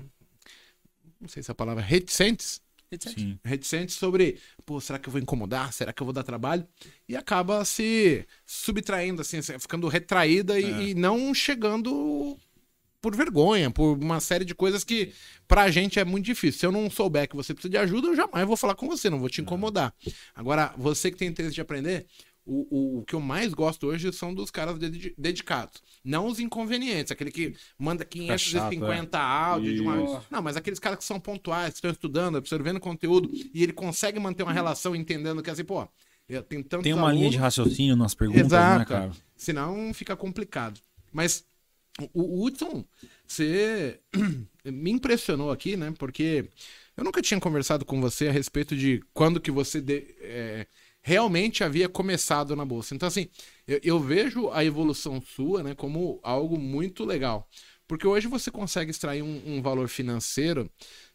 não 1.21 1.29
sei 1.29 1.43
se 1.43 1.51
é 1.51 1.53
a 1.53 1.55
palavra 1.55 1.83
reticentes 1.83 2.61
Sim. 2.97 3.39
reticentes 3.45 3.97
sobre, 3.97 4.39
pô, 4.65 4.81
será 4.81 4.99
que 4.99 5.09
eu 5.09 5.13
vou 5.13 5.21
incomodar? 5.21 5.73
Será 5.73 5.93
que 5.93 6.01
eu 6.03 6.07
vou 6.07 6.13
dar 6.13 6.23
trabalho? 6.23 6.67
E 7.07 7.15
acaba 7.15 7.65
se 7.65 8.27
subtraindo, 8.47 9.21
assim, 9.21 9.43
ficando 9.43 9.89
retraída 9.89 10.59
e, 10.59 10.91
e 10.91 10.95
não 10.95 11.35
chegando 11.35 12.39
por 13.01 13.15
vergonha, 13.15 13.71
por 13.71 13.97
uma 13.99 14.21
série 14.21 14.45
de 14.45 14.55
coisas 14.55 14.85
que 14.85 15.13
pra 15.47 15.71
gente 15.71 16.01
é 16.01 16.05
muito 16.05 16.25
difícil. 16.25 16.61
Se 16.61 16.67
eu 16.67 16.73
não 16.73 16.91
souber 16.91 17.29
que 17.29 17.37
você 17.37 17.53
precisa 17.53 17.71
de 17.71 17.77
ajuda, 17.77 18.09
eu 18.09 18.17
jamais 18.17 18.47
vou 18.47 18.57
falar 18.57 18.75
com 18.75 18.89
você, 18.89 19.11
não 19.11 19.21
vou 19.21 19.29
te 19.29 19.41
incomodar. 19.41 19.95
Agora, 20.35 20.75
você 20.77 21.11
que 21.11 21.17
tem 21.17 21.29
interesse 21.29 21.55
de 21.55 21.61
aprender, 21.61 22.07
o, 22.51 22.67
o, 22.71 22.99
o 23.01 23.05
que 23.05 23.15
eu 23.15 23.21
mais 23.21 23.53
gosto 23.53 23.87
hoje 23.89 24.11
são 24.13 24.33
dos 24.35 24.51
caras 24.51 24.79
dedi- 24.79 25.15
dedicados. 25.19 25.83
Não 26.03 26.27
os 26.27 26.41
inconvenientes, 26.41 27.13
aquele 27.13 27.31
que 27.31 27.55
manda 27.79 28.05
550 28.05 29.19
áudios 29.19 29.75
de 29.75 29.81
uma 29.83 30.03
Isso. 30.03 30.23
Não, 30.31 30.41
mas 30.43 30.57
aqueles 30.57 30.79
caras 30.79 30.99
que 30.99 31.05
são 31.05 31.21
pontuais, 31.21 31.71
que 31.71 31.77
estão 31.79 31.91
estudando, 31.91 32.39
absorvendo 32.39 32.81
conteúdo, 32.81 33.31
e 33.53 33.63
ele 33.63 33.73
consegue 33.73 34.19
manter 34.19 34.43
uma 34.43 34.53
relação 34.53 34.97
entendendo 34.97 35.43
que 35.43 35.51
assim, 35.51 35.65
pô, 35.65 35.87
eu 36.29 36.43
tenho 36.43 36.65
tantos 36.65 36.85
Tem 36.85 36.93
uma 36.95 37.09
linha 37.13 37.23
alunos- 37.25 37.33
de 37.33 37.39
raciocínio 37.39 37.97
nas 37.97 38.15
perguntas, 38.15 38.47
Exato. 38.47 38.79
né, 38.79 38.85
cara? 38.85 39.13
Senão 39.37 39.93
fica 39.95 40.17
complicado. 40.17 40.81
Mas 41.13 41.45
o, 42.13 42.41
o 42.41 42.45
Hudson, 42.45 42.85
você 43.27 44.01
me 44.65 44.91
impressionou 44.91 45.51
aqui, 45.51 45.77
né? 45.77 45.93
Porque 45.99 46.49
eu 46.97 47.05
nunca 47.05 47.23
tinha 47.23 47.41
conversado 47.41 47.85
com 47.85 48.01
você 48.01 48.29
a 48.29 48.33
respeito 48.33 48.77
de 48.77 49.03
quando 49.15 49.41
que 49.41 49.51
você 49.51 49.81
de- 49.81 50.15
é, 50.21 50.67
realmente 51.09 51.65
havia 51.65 51.89
começado 51.89 52.55
na 52.55 52.65
Bolsa. 52.65 52.95
Então, 52.95 53.07
assim, 53.09 53.29
eu, 53.67 53.81
eu 53.83 54.01
vejo 54.01 54.51
a 54.51 54.65
evolução 54.65 55.21
sua 55.23 55.63
né, 55.63 55.75
como 55.75 56.21
algo 56.23 56.59
muito 56.59 57.05
legal. 57.05 57.49
Porque 57.87 58.07
hoje 58.07 58.27
você 58.29 58.51
consegue 58.51 58.91
extrair 58.91 59.23
um, 59.23 59.43
um 59.47 59.63
valor 59.63 59.89
financeiro 59.89 60.71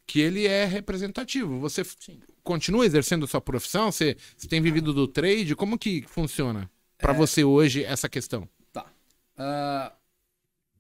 que 0.08 0.20
ele 0.20 0.48
é 0.48 0.66
representativo. 0.66 1.60
Você 1.60 1.82
f- 1.82 1.96
continua 2.44 2.86
exercendo 2.86 3.28
sua 3.28 3.40
profissão? 3.40 3.92
Você, 3.92 4.18
você 4.36 4.48
tem 4.48 4.62
vivido 4.62 4.92
do 4.94 5.08
trade? 5.08 5.56
Como 5.56 5.78
que 5.78 6.04
funciona 6.08 6.70
para 6.98 7.14
você 7.14 7.44
hoje 7.44 7.84
essa 7.84 8.10
questão? 8.10 8.50
Tá. 8.72 8.92
Ah, 9.38 9.94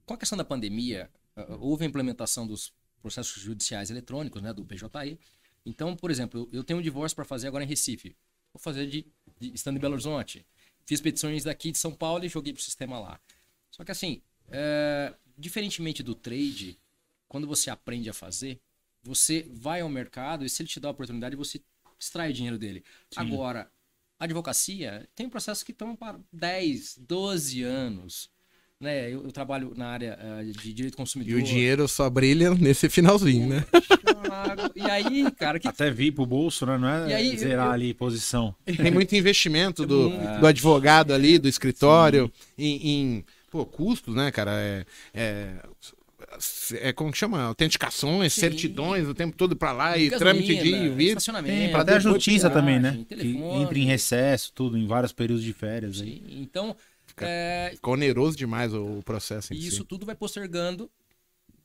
com 0.05 0.13
a 0.13 0.17
questão 0.17 0.37
da 0.37 0.43
pandemia, 0.45 1.09
ah, 1.35 1.57
houve 1.59 1.85
a 1.85 1.87
implementação 1.87 2.47
dos 2.47 2.73
processos 3.01 3.41
judiciais 3.41 3.89
eletrônicos, 3.89 4.41
né, 4.41 4.53
do 4.53 4.65
PJI. 4.65 5.19
Então, 5.65 5.95
por 5.95 6.11
exemplo, 6.11 6.39
eu- 6.51 6.59
eu 6.59 6.63
tenho 6.63 6.79
um 6.79 6.81
divórcio 6.81 7.15
para 7.15 7.25
fazer 7.25 7.47
agora 7.47 7.63
em 7.63 7.67
Recife. 7.67 8.15
Vou 8.53 8.61
fazer 8.61 8.87
de, 8.87 9.05
de 9.39 9.53
estando 9.53 9.77
em 9.77 9.79
Belo 9.79 9.93
Horizonte. 9.93 10.45
Fiz 10.85 11.01
petições 11.01 11.43
daqui 11.43 11.71
de 11.71 11.77
São 11.77 11.93
Paulo 11.93 12.25
e 12.25 12.29
joguei 12.29 12.53
pro 12.53 12.61
sistema 12.61 12.99
lá. 12.99 13.19
Só 13.71 13.83
que 13.83 13.91
assim, 13.91 14.21
é, 14.51 15.13
diferentemente 15.37 16.03
do 16.03 16.13
trade, 16.13 16.77
quando 17.27 17.47
você 17.47 17.69
aprende 17.69 18.09
a 18.09 18.13
fazer, 18.13 18.59
você 19.01 19.47
vai 19.51 19.81
ao 19.81 19.89
mercado 19.89 20.45
e 20.45 20.49
se 20.49 20.61
ele 20.61 20.69
te 20.69 20.79
dá 20.79 20.89
a 20.89 20.91
oportunidade, 20.91 21.35
você 21.35 21.61
extrai 21.99 22.29
o 22.29 22.33
dinheiro 22.33 22.57
dele. 22.57 22.83
Agora, 23.15 23.71
a 24.19 24.25
advocacia 24.25 25.09
tem 25.15 25.29
processos 25.29 25.63
que 25.63 25.71
estão 25.71 25.95
para 25.95 26.19
10, 26.31 26.99
12 26.99 27.63
anos. 27.63 28.29
Né? 28.83 29.07
Eu, 29.11 29.23
eu 29.23 29.31
trabalho 29.31 29.71
na 29.77 29.87
área 29.87 30.19
eh, 30.21 30.43
de 30.43 30.73
direito 30.73 30.93
E 30.93 30.97
consumidor. 30.97 31.39
o 31.39 31.41
dinheiro 31.43 31.87
só 31.87 32.09
brilha 32.09 32.53
nesse 32.53 32.89
finalzinho, 32.89 33.47
né? 33.47 33.65
E 34.75 34.81
aí, 34.89 35.31
cara, 35.31 35.57
que 35.59 35.67
Até 35.67 35.89
vir 35.89 36.11
pro 36.11 36.25
bolso, 36.25 36.65
né? 36.65 36.77
Não 36.77 36.87
é 36.89 37.09
E 37.09 37.13
aí, 37.13 37.37
zerar 37.37 37.67
eu- 37.67 37.71
ali 37.71 37.93
posição. 37.93 38.53
Tem 38.65 38.91
muito 38.91 39.15
investimento 39.15 39.85
do, 39.85 40.09
do 40.39 40.45
advogado 40.47 41.13
ali, 41.13 41.39
do 41.39 41.47
escritório, 41.47 42.31
em, 42.57 42.89
em, 42.89 43.25
pô, 43.49 43.65
custos, 43.65 44.13
né, 44.15 44.31
cara? 44.31 44.51
É, 44.53 44.85
é, 45.13 45.55
é 46.81 46.93
como 46.93 47.11
que 47.11 47.17
chama? 47.17 47.41
Autenticações, 47.43 48.33
Sim. 48.33 48.41
certidões 48.41 49.07
o 49.07 49.13
tempo 49.13 49.35
todo 49.37 49.55
pra 49.55 49.71
lá 49.71 49.97
e 49.97 50.09
gasolina, 50.09 50.19
trâmite 50.41 50.61
de 50.61 50.67
ir 50.69 50.85
e 50.85 50.89
vir. 50.89 51.07
estacionamento, 51.09 51.55
Tem, 51.55 51.65
até 51.67 51.79
a 51.79 51.83
depois 51.83 52.03
justiça 52.03 52.49
também, 52.49 52.79
né? 52.79 52.97
Que 52.97 53.05
telefone. 53.15 53.61
entra 53.63 53.77
em 53.79 53.85
recesso, 53.85 54.51
tudo, 54.53 54.77
em 54.77 54.85
vários 54.87 55.13
períodos 55.13 55.43
de 55.43 55.53
férias. 55.53 56.01
Aí. 56.01 56.21
Sim, 56.27 56.47
Então, 57.15 57.27
é, 57.27 57.71
Fica 57.75 57.89
oneroso 57.91 58.37
demais 58.37 58.73
o, 58.73 58.99
o 58.99 59.03
processo 59.03 59.53
e 59.53 59.57
si. 59.57 59.69
isso 59.69 59.85
tudo 59.85 60.05
vai 60.05 60.15
postergando 60.15 60.89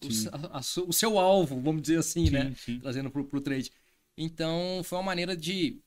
o, 0.02 0.08
a- 0.32 0.58
a 0.58 0.60
o 0.86 0.92
seu 0.92 1.18
alvo, 1.18 1.60
vamos 1.60 1.82
dizer 1.82 1.98
assim, 1.98 2.30
né? 2.30 2.52
sim. 2.56 2.80
Trazendo 2.80 3.10
pro, 3.10 3.24
pro 3.24 3.40
trade. 3.40 3.70
Então, 4.16 4.82
foi 4.84 4.98
uma 4.98 5.04
maneira 5.04 5.36
de, 5.36 5.80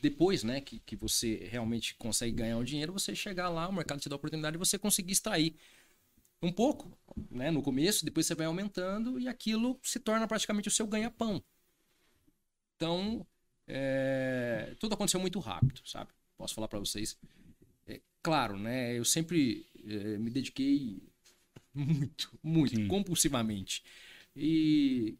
depois, 0.00 0.44
né, 0.44 0.60
que, 0.60 0.80
que 0.80 0.96
você 0.96 1.46
realmente 1.50 1.94
consegue 1.96 2.32
ganhar 2.32 2.58
o 2.58 2.64
dinheiro, 2.64 2.92
você 2.92 3.14
chegar 3.14 3.48
lá, 3.48 3.68
o 3.68 3.72
mercado 3.72 4.00
te 4.00 4.08
dá 4.08 4.14
a 4.14 4.18
oportunidade 4.18 4.54
de 4.54 4.58
você 4.58 4.78
conseguir 4.78 5.12
extrair 5.12 5.56
um 6.42 6.52
pouco, 6.52 6.96
né, 7.30 7.50
no 7.50 7.62
começo, 7.62 8.04
depois 8.04 8.26
você 8.26 8.34
vai 8.34 8.46
aumentando 8.46 9.18
e 9.20 9.28
aquilo 9.28 9.78
se 9.82 10.00
torna 10.00 10.28
praticamente 10.28 10.68
o 10.68 10.72
seu 10.72 10.86
ganha-pão. 10.86 11.42
Então, 12.76 13.26
é, 13.66 14.74
tudo 14.78 14.94
aconteceu 14.94 15.20
muito 15.20 15.38
rápido, 15.38 15.80
sabe? 15.84 16.12
Posso 16.36 16.54
falar 16.54 16.68
para 16.68 16.78
vocês. 16.78 17.16
É, 18.26 18.30
claro, 18.30 18.58
né, 18.58 18.98
eu 18.98 19.04
sempre 19.04 19.66
é, 19.86 20.18
me 20.18 20.30
dediquei 20.30 21.02
muito, 21.74 22.30
muito, 22.42 22.76
Sim. 22.76 22.88
compulsivamente. 22.88 23.82
E 24.34 25.16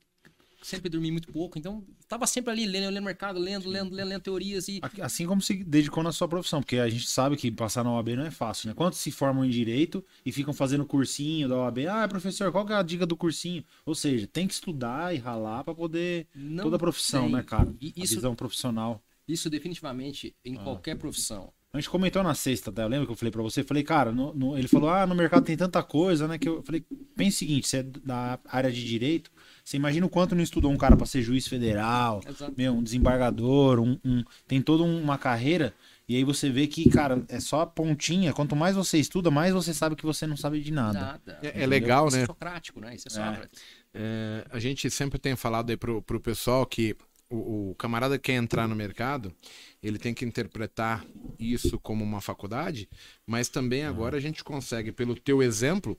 sempre 0.63 0.89
dormi 0.89 1.13
muito 1.13 1.31
pouco, 1.33 1.59
então 1.59 1.85
tava 2.09 2.27
sempre 2.27 2.51
ali 2.51 2.67
lendo, 2.67 2.93
lendo 2.93 3.05
mercado, 3.05 3.39
lendo, 3.39 3.69
lendo, 3.69 3.95
lendo, 3.95 4.09
lendo 4.09 4.21
teorias 4.21 4.67
e 4.69 4.81
assim 5.01 5.25
como 5.25 5.41
se 5.41 5.55
dedicou 5.63 6.03
na 6.03 6.11
sua 6.11 6.27
profissão, 6.27 6.61
porque 6.61 6.79
a 6.79 6.89
gente 6.89 7.07
sabe 7.07 7.37
que 7.37 7.51
passar 7.53 7.85
na 7.85 7.93
OAB 7.93 8.09
não 8.17 8.27
é 8.27 8.31
fácil, 8.33 8.69
né? 8.69 8.75
Quantos 8.75 8.99
se 8.99 9.13
formam 9.13 9.45
em 9.45 9.51
direito 9.51 10.05
e 10.25 10.33
ficam 10.33 10.53
fazendo 10.53 10.85
cursinho 10.85 11.49
da 11.49 11.57
OAB? 11.57 11.87
Ah, 11.87 12.09
professor, 12.09 12.51
qual 12.51 12.67
que 12.67 12.73
é 12.73 12.77
a 12.77 12.83
dica 12.83 13.07
do 13.07 13.17
cursinho? 13.17 13.65
Ou 13.85 13.95
seja, 13.95 14.27
tem 14.27 14.47
que 14.47 14.55
estudar 14.55 15.15
e 15.15 15.19
ralar 15.19 15.63
para 15.63 15.75
poder 15.75 16.27
não 16.35 16.65
toda 16.65 16.77
a 16.77 16.81
profissão, 16.81 17.25
tem. 17.25 17.33
né, 17.33 17.43
cara? 17.45 17.73
E 17.81 17.93
isso, 17.97 18.15
a 18.15 18.17
visão 18.17 18.35
profissional. 18.35 19.01
Isso 19.29 19.49
definitivamente 19.49 20.35
em 20.45 20.57
ah. 20.57 20.63
qualquer 20.63 20.97
profissão. 20.97 21.53
A 21.77 21.81
gente 21.81 21.91
comentou 21.91 22.23
na 22.23 22.35
sexta, 22.35 22.73
tá? 22.73 22.83
Eu 22.83 22.89
lembro 22.89 23.07
que 23.07 23.13
eu 23.13 23.17
falei 23.17 23.31
para 23.31 23.43
você, 23.43 23.63
falei, 23.63 23.83
cara, 23.83 24.11
no, 24.11 24.33
no, 24.35 24.57
ele 24.57 24.67
falou, 24.67 24.89
ah, 24.89 25.07
no 25.07 25.15
mercado 25.15 25.45
tem 25.45 25.57
tanta 25.57 25.83
coisa, 25.83 26.27
né? 26.27 26.39
Que 26.39 26.49
eu 26.49 26.63
falei, 26.63 26.85
pense 27.15 27.37
o 27.37 27.39
seguinte, 27.39 27.69
você 27.69 27.79
é 27.79 27.83
da 27.83 28.39
área 28.47 28.73
de 28.73 28.83
direito, 28.85 29.31
você 29.63 29.77
imagina 29.77 30.07
o 30.07 30.09
quanto 30.09 30.35
não 30.35 30.43
estudou 30.43 30.71
um 30.71 30.77
cara 30.77 30.97
para 30.97 31.07
ser 31.07 31.23
juiz 31.23 31.47
federal, 31.47 32.21
meu, 32.57 32.73
um 32.73 32.83
desembargador, 32.83 33.79
um, 33.79 33.99
um, 34.05 34.25
tem 34.49 34.63
toda 34.63 34.85
uma 34.85 35.19
carreira, 35.19 35.75
e 36.09 36.17
aí 36.17 36.25
você 36.25 36.49
vê 36.49 36.67
que, 36.67 36.89
cara, 36.89 37.25
é 37.29 37.41
só 37.41 37.63
a 37.63 37.67
pontinha. 37.67 38.33
Quanto 38.33 38.55
mais 38.55 38.77
você 38.77 38.97
estuda, 38.97 39.31
mais 39.31 39.53
você 39.53 39.75
sabe 39.75 39.97
que 39.97 40.07
você 40.07 40.27
não 40.27 40.37
sabe 40.37 40.61
de 40.61 40.71
nada. 40.71 41.01
nada. 41.01 41.39
É, 41.43 41.63
é 41.63 41.67
legal, 41.67 42.05
né? 42.05 42.09
Isso 42.09 42.19
é 42.19 42.27
socrático, 42.27 42.81
né? 42.81 42.95
Isso 42.95 43.09
é, 43.19 43.23
é. 43.23 43.49
é 43.95 44.45
a 44.51 44.59
gente 44.61 44.89
sempre 44.89 45.19
tem 45.19 45.35
falado 45.35 45.71
aí 45.71 45.77
pro, 45.77 46.01
pro 46.01 46.21
pessoal 46.21 46.65
que 46.65 46.97
o, 47.31 47.71
o, 47.71 47.75
camarada 47.75 48.19
que 48.19 48.33
quer 48.33 48.35
entrar 48.35 48.69
no 48.69 48.77
mercado, 48.77 49.33
ele 49.83 49.99
tem 49.99 50.15
que 50.15 50.25
interpretar 50.25 51.05
isso 51.39 51.79
como 51.79 52.05
uma 52.05 52.21
faculdade, 52.21 52.89
mas 53.27 53.49
também 53.49 53.85
agora 53.85 54.17
a 54.17 54.21
gente 54.21 54.45
consegue, 54.45 54.93
pelo 54.93 55.15
teu 55.15 55.43
exemplo, 55.43 55.99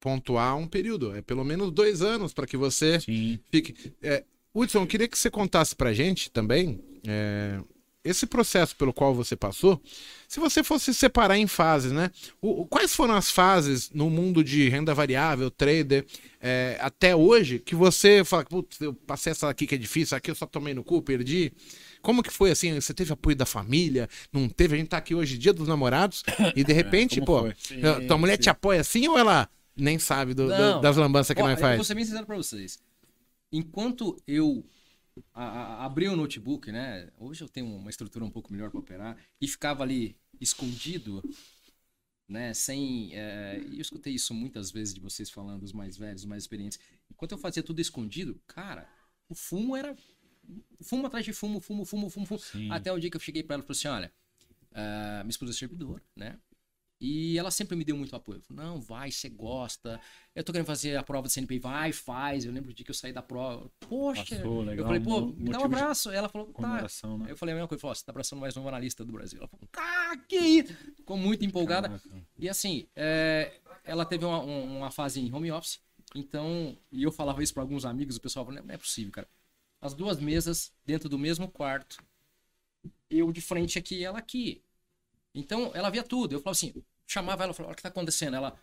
pontuar 0.00 0.56
um 0.56 0.66
período. 0.66 1.14
É 1.14 1.22
pelo 1.22 1.44
menos 1.44 1.70
dois 1.70 2.02
anos 2.02 2.32
para 2.32 2.46
que 2.46 2.56
você 2.56 3.00
Sim. 3.00 3.38
fique. 3.50 3.92
É, 4.02 4.24
Hudson, 4.54 4.80
eu 4.80 4.86
queria 4.86 5.08
que 5.08 5.18
você 5.18 5.30
contasse 5.30 5.74
para 5.74 5.92
gente 5.92 6.30
também 6.30 6.82
é, 7.06 7.60
esse 8.04 8.26
processo 8.26 8.74
pelo 8.74 8.92
qual 8.92 9.14
você 9.14 9.36
passou. 9.36 9.80
Se 10.26 10.40
você 10.40 10.64
fosse 10.64 10.92
separar 10.92 11.38
em 11.38 11.46
fases, 11.46 11.92
né? 11.92 12.10
O, 12.40 12.66
quais 12.66 12.94
foram 12.94 13.14
as 13.14 13.30
fases 13.30 13.90
no 13.90 14.10
mundo 14.10 14.42
de 14.42 14.68
renda 14.68 14.92
variável, 14.92 15.50
trader, 15.50 16.04
é, 16.40 16.76
até 16.80 17.14
hoje, 17.14 17.58
que 17.60 17.74
você 17.74 18.24
fala, 18.24 18.44
putz, 18.44 18.80
eu 18.80 18.92
passei 18.92 19.30
essa 19.30 19.48
aqui 19.48 19.66
que 19.66 19.74
é 19.76 19.78
difícil, 19.78 20.16
aqui 20.16 20.30
eu 20.30 20.34
só 20.34 20.46
tomei 20.46 20.74
no 20.74 20.82
cu, 20.82 21.00
perdi. 21.00 21.52
Como 22.00 22.22
que 22.22 22.32
foi 22.32 22.50
assim? 22.50 22.74
Você 22.80 22.92
teve 22.92 23.12
apoio 23.12 23.36
da 23.36 23.46
família? 23.46 24.08
Não 24.32 24.48
teve? 24.48 24.74
A 24.74 24.78
gente 24.78 24.88
tá 24.88 24.96
aqui 24.96 25.14
hoje, 25.14 25.38
dia 25.38 25.52
dos 25.52 25.68
namorados, 25.68 26.24
e 26.56 26.64
de 26.64 26.72
repente, 26.72 27.20
é, 27.20 27.24
pô, 27.24 27.48
sim, 27.56 27.80
tua 28.08 28.18
mulher 28.18 28.36
sim. 28.36 28.42
te 28.42 28.50
apoia 28.50 28.80
assim 28.80 29.06
ou 29.06 29.16
ela 29.16 29.48
nem 29.76 29.98
sabe 29.98 30.34
do, 30.34 30.48
do, 30.48 30.80
das 30.80 30.96
lambanças 30.96 31.34
que 31.34 31.42
ó, 31.42 31.46
nós 31.46 31.60
faz. 31.60 31.72
Eu 31.72 31.78
vou 31.78 31.84
ser 31.84 31.94
bem 31.94 32.04
sincero 32.04 32.26
pra 32.26 32.36
vocês. 32.36 32.78
Enquanto 33.52 34.16
eu 34.26 34.64
a, 35.34 35.84
a, 35.84 35.88
o 35.88 36.16
notebook, 36.16 36.70
né? 36.70 37.10
Hoje 37.18 37.42
eu 37.42 37.48
tenho 37.48 37.66
uma 37.66 37.90
estrutura 37.90 38.24
um 38.24 38.30
pouco 38.30 38.52
melhor 38.52 38.70
para 38.70 38.80
operar 38.80 39.16
e 39.40 39.48
ficava 39.48 39.82
ali 39.82 40.16
escondido, 40.40 41.22
né? 42.28 42.54
Sem. 42.54 43.10
É, 43.14 43.58
eu 43.58 43.80
escutei 43.80 44.14
isso 44.14 44.32
muitas 44.34 44.70
vezes 44.70 44.94
de 44.94 45.00
vocês 45.00 45.30
falando, 45.30 45.62
os 45.62 45.72
mais 45.72 45.96
velhos, 45.96 46.22
os 46.22 46.28
mais 46.28 46.42
experientes. 46.42 46.78
Enquanto 47.10 47.32
eu 47.32 47.38
fazia 47.38 47.62
tudo 47.62 47.80
escondido, 47.80 48.40
cara, 48.46 48.88
o 49.28 49.34
fumo 49.34 49.76
era. 49.76 49.96
Fumo 50.80 51.06
atrás 51.06 51.24
de 51.24 51.32
fumo, 51.32 51.60
fumo, 51.60 51.84
fumo, 51.84 52.10
fumo, 52.10 52.26
fumo. 52.26 52.72
Até 52.72 52.92
o 52.92 52.98
dia 52.98 53.08
que 53.08 53.16
eu 53.16 53.20
cheguei 53.20 53.42
para 53.42 53.54
ela 53.54 53.62
e 53.62 53.66
falei 53.66 53.78
assim: 53.78 53.88
olha, 53.88 54.12
uh, 54.72 55.24
minha 55.24 55.30
esposa 55.30 55.52
é 55.52 55.54
servidora, 55.54 56.02
né? 56.16 56.38
E 57.04 57.36
ela 57.36 57.50
sempre 57.50 57.74
me 57.74 57.84
deu 57.84 57.96
muito 57.96 58.14
apoio. 58.14 58.40
Falou, 58.42 58.62
não, 58.62 58.80
vai, 58.80 59.10
você 59.10 59.28
gosta. 59.28 60.00
Eu 60.36 60.44
tô 60.44 60.52
querendo 60.52 60.68
fazer 60.68 60.96
a 60.96 61.02
prova 61.02 61.26
do 61.26 61.32
CNPI, 61.32 61.58
vai, 61.58 61.90
faz. 61.90 62.44
Eu 62.44 62.52
lembro 62.52 62.70
do 62.70 62.74
dia 62.74 62.84
que 62.84 62.92
eu 62.92 62.94
saí 62.94 63.12
da 63.12 63.20
prova. 63.20 63.68
Poxa, 63.80 64.36
Passou, 64.36 64.60
legal, 64.60 64.76
eu 64.76 64.84
falei, 64.84 65.00
pô, 65.00 65.26
me 65.26 65.50
dá 65.50 65.58
um 65.58 65.64
abraço. 65.64 66.12
Ela 66.12 66.28
falou, 66.28 66.46
tá. 66.52 66.82
Né? 66.82 67.26
Eu 67.28 67.36
falei 67.36 67.54
a 67.54 67.56
mesma 67.56 67.66
coisa, 67.66 67.80
falou, 67.80 67.96
você 67.96 68.04
tá 68.04 68.12
abraçando 68.12 68.38
mais 68.38 68.56
um 68.56 68.68
analista 68.68 69.04
do 69.04 69.10
Brasil. 69.10 69.40
Ela 69.40 69.48
falou, 69.48 69.68
ah, 69.76 70.16
que 70.28 70.36
isso? 70.36 70.74
Ficou 70.94 71.16
muito 71.16 71.44
empolgada. 71.44 71.88
Caraca. 71.88 72.08
E 72.38 72.48
assim, 72.48 72.86
é, 72.94 73.52
ela 73.82 74.04
teve 74.04 74.24
uma, 74.24 74.38
uma 74.38 74.90
fase 74.92 75.20
em 75.20 75.34
home 75.34 75.50
office. 75.50 75.80
Então, 76.14 76.78
e 76.92 77.02
eu 77.02 77.10
falava 77.10 77.42
isso 77.42 77.52
para 77.52 77.64
alguns 77.64 77.84
amigos, 77.84 78.14
o 78.14 78.20
pessoal 78.20 78.46
falou, 78.46 78.62
não 78.62 78.72
é 78.72 78.78
possível, 78.78 79.10
cara. 79.10 79.28
As 79.80 79.92
duas 79.92 80.20
mesas 80.20 80.72
dentro 80.86 81.08
do 81.08 81.18
mesmo 81.18 81.48
quarto. 81.48 81.96
Eu 83.10 83.32
de 83.32 83.40
frente 83.40 83.76
aqui 83.76 83.96
e 83.96 84.04
ela 84.04 84.20
aqui. 84.20 84.62
Então, 85.34 85.72
ela 85.74 85.90
via 85.90 86.04
tudo. 86.04 86.34
Eu 86.34 86.38
falava 86.38 86.52
assim, 86.52 86.72
chamava 87.06 87.44
ela 87.44 87.52
e 87.52 87.54
falava, 87.54 87.70
olha 87.70 87.72
o 87.72 87.76
que 87.76 87.80
está 87.80 87.88
acontecendo. 87.88 88.36
Ela. 88.36 88.58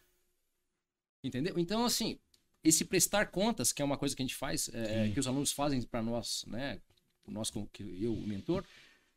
Entendeu? 1.24 1.58
Então, 1.60 1.86
assim, 1.86 2.19
esse 2.63 2.86
prestar 2.86 3.27
contas, 3.27 3.72
que 3.72 3.81
é 3.81 3.86
uma 3.86 3.98
coisa 3.98 4.15
que 4.15 4.22
a 4.22 4.25
gente 4.25 4.36
faz, 4.36 4.69
é, 4.74 5.10
que 5.12 5.19
os 5.19 5.27
alunos 5.27 5.51
fazem 5.51 5.81
para 5.81 6.01
nós, 6.01 6.46
né? 6.48 6.81
Nós, 7.27 7.51
que 7.72 8.03
eu, 8.03 8.13
o 8.13 8.27
mentor, 8.27 8.65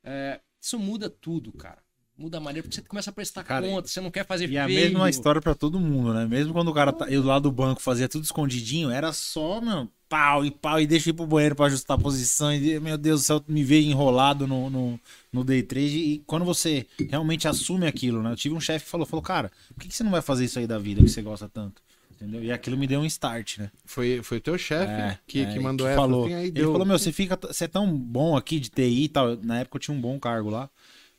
é, 0.05 0.41
isso 0.61 0.79
muda 0.79 1.09
tudo, 1.09 1.53
cara. 1.53 1.83
Muda 2.17 2.39
a 2.39 2.41
maneira, 2.41 2.63
porque 2.69 2.77
você 2.81 2.87
começa 2.87 3.11
a 3.11 3.13
prestar 3.13 3.43
cara, 3.43 3.67
conta, 3.67 3.89
você 3.89 4.01
não 4.01 4.11
quer 4.11 4.25
fazer 4.27 4.45
E 4.45 4.49
feio. 4.49 4.63
a 4.63 4.69
mesma 4.69 5.11
história 5.11 5.41
para 5.41 5.55
todo 5.55 5.81
mundo, 5.81 6.13
né? 6.13 6.27
Mesmo 6.27 6.53
quando 6.53 6.69
o 6.69 6.75
cara 6.75 6.93
tá, 6.93 7.09
eu 7.09 7.23
lá 7.23 7.39
do 7.39 7.51
banco 7.51 7.81
fazia 7.81 8.09
tudo 8.09 8.25
escondidinho, 8.25 8.91
era 8.91 9.13
só, 9.13 9.61
meu, 9.61 9.89
pau 10.09 10.45
e 10.45 10.51
pau 10.51 10.79
e 10.79 10.87
deixa 10.87 11.09
ir 11.09 11.15
pro 11.15 11.27
banheiro 11.27 11.57
para 11.57 11.67
ajustar 11.67 11.99
a 11.99 12.01
posição. 12.01 12.53
E, 12.53 12.79
meu 12.79 12.99
Deus 12.99 13.23
do 13.23 13.25
céu, 13.25 13.43
me 13.49 13.65
veio 13.65 13.91
enrolado 13.91 14.47
no, 14.47 14.69
no, 14.69 15.01
no 15.33 15.43
day 15.43 15.63
trade. 15.63 15.97
E 15.97 16.19
quando 16.27 16.45
você 16.45 16.87
realmente 17.09 17.49
assume 17.49 17.87
aquilo, 17.87 18.23
né? 18.23 18.31
Eu 18.31 18.37
tive 18.37 18.55
um 18.55 18.61
chefe 18.61 18.85
que 18.85 18.91
falou, 18.91 19.07
falou, 19.07 19.23
cara, 19.23 19.51
por 19.75 19.81
que, 19.81 19.89
que 19.89 19.95
você 19.95 20.05
não 20.05 20.11
vai 20.11 20.21
fazer 20.21 20.45
isso 20.45 20.59
aí 20.59 20.67
da 20.67 20.79
vida 20.79 21.03
que 21.03 21.09
você 21.09 21.23
gosta 21.23 21.49
tanto? 21.49 21.81
Entendeu? 22.13 22.45
E 22.45 22.53
aquilo 22.53 22.77
me 22.77 22.87
deu 22.87 23.01
um 23.01 23.07
start, 23.07 23.59
né? 23.59 23.71
Foi, 23.85 24.23
foi 24.23 24.37
o 24.37 24.41
teu 24.41 24.57
chefe 24.57 24.93
é, 24.93 25.19
que, 25.27 25.41
é, 25.41 25.53
que 25.53 25.59
mandou 25.59 25.87
que 25.87 25.93
essa. 25.93 26.01
Falou. 26.01 26.27
Assim, 26.27 26.35
Ele 26.35 26.51
deu... 26.53 26.71
falou, 26.71 26.87
meu, 26.87 26.99
você 26.99 27.11
fica. 27.11 27.39
Você 27.49 27.65
é 27.65 27.69
tão 27.69 27.97
bom 27.97 28.37
aqui 28.37 28.61
de 28.61 28.69
TI 28.69 29.05
e 29.05 29.09
tal. 29.09 29.37
Na 29.43 29.61
época 29.61 29.77
eu 29.77 29.81
tinha 29.81 29.97
um 29.97 30.01
bom 30.01 30.21
cargo 30.21 30.51
lá. 30.51 30.71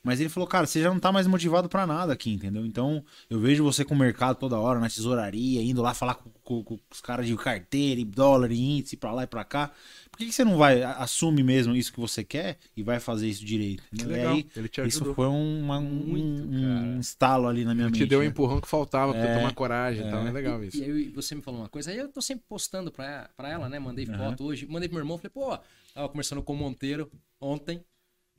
Mas 0.04 0.20
ele 0.20 0.28
falou, 0.28 0.46
cara, 0.46 0.66
você 0.66 0.82
já 0.82 0.90
não 0.90 1.00
tá 1.00 1.10
mais 1.10 1.26
motivado 1.26 1.66
para 1.66 1.86
nada 1.86 2.12
aqui, 2.12 2.30
entendeu? 2.30 2.66
Então, 2.66 3.02
eu 3.30 3.40
vejo 3.40 3.64
você 3.64 3.86
com 3.86 3.94
o 3.94 3.98
mercado 3.98 4.36
toda 4.36 4.58
hora, 4.58 4.78
na 4.78 4.90
tesouraria, 4.90 5.62
indo 5.62 5.80
lá 5.80 5.94
falar 5.94 6.16
com, 6.16 6.30
com, 6.42 6.62
com 6.62 6.78
os 6.92 7.00
caras 7.00 7.26
de 7.26 7.34
carteira, 7.36 7.98
e 7.98 8.04
dólar, 8.04 8.52
e 8.52 8.60
índice, 8.60 8.98
pra 8.98 9.12
lá 9.12 9.22
e 9.22 9.26
pra 9.26 9.44
cá. 9.44 9.72
Por 10.10 10.18
que, 10.18 10.26
que 10.26 10.32
você 10.32 10.44
não 10.44 10.58
vai, 10.58 10.82
assume 10.82 11.42
mesmo 11.42 11.74
isso 11.74 11.90
que 11.90 11.98
você 11.98 12.22
quer 12.22 12.58
e 12.76 12.82
vai 12.82 13.00
fazer 13.00 13.28
isso 13.28 13.42
direito? 13.42 13.82
Entendeu? 13.90 14.14
Legal. 14.14 14.34
E 14.34 14.36
aí, 14.36 14.46
ele 14.54 14.68
te 14.68 14.80
ajudou. 14.82 15.08
isso 15.08 15.14
foi 15.14 15.26
uma, 15.26 15.78
um, 15.78 15.82
Muito, 15.82 16.54
um, 16.54 16.98
instalo 16.98 17.48
ali 17.48 17.64
na 17.64 17.74
minha 17.74 17.86
ele 17.86 17.92
mente. 17.92 18.04
te 18.04 18.08
deu 18.08 18.18
o 18.18 18.22
um 18.22 18.24
né? 18.24 18.30
empurrão 18.30 18.60
que 18.60 18.68
faltava 18.68 19.16
é, 19.16 19.24
pra 19.24 19.36
tomar 19.36 19.54
coragem, 19.54 20.04
é. 20.04 20.06
então 20.06 20.26
é 20.26 20.30
legal 20.30 20.62
isso. 20.62 20.76
E, 20.76 20.80
e 20.80 20.84
aí 20.84 21.08
você 21.08 21.34
me 21.34 21.40
falou 21.40 21.60
uma 21.60 21.68
coisa, 21.70 21.90
aí 21.90 21.96
eu 21.96 22.08
tô 22.08 22.20
sempre 22.20 22.44
postando 22.46 22.92
pra, 22.92 23.30
pra 23.34 23.48
ela, 23.48 23.70
né? 23.70 23.78
Mandei 23.78 24.06
uhum. 24.06 24.18
foto 24.18 24.44
hoje, 24.44 24.66
mandei 24.66 24.86
pro 24.86 24.96
meu 24.96 25.02
irmão, 25.02 25.16
falei, 25.16 25.30
pô, 25.32 25.58
tava 25.94 26.08
conversando 26.10 26.42
com 26.42 26.52
o 26.52 26.56
Monteiro 26.56 27.10
ontem, 27.40 27.82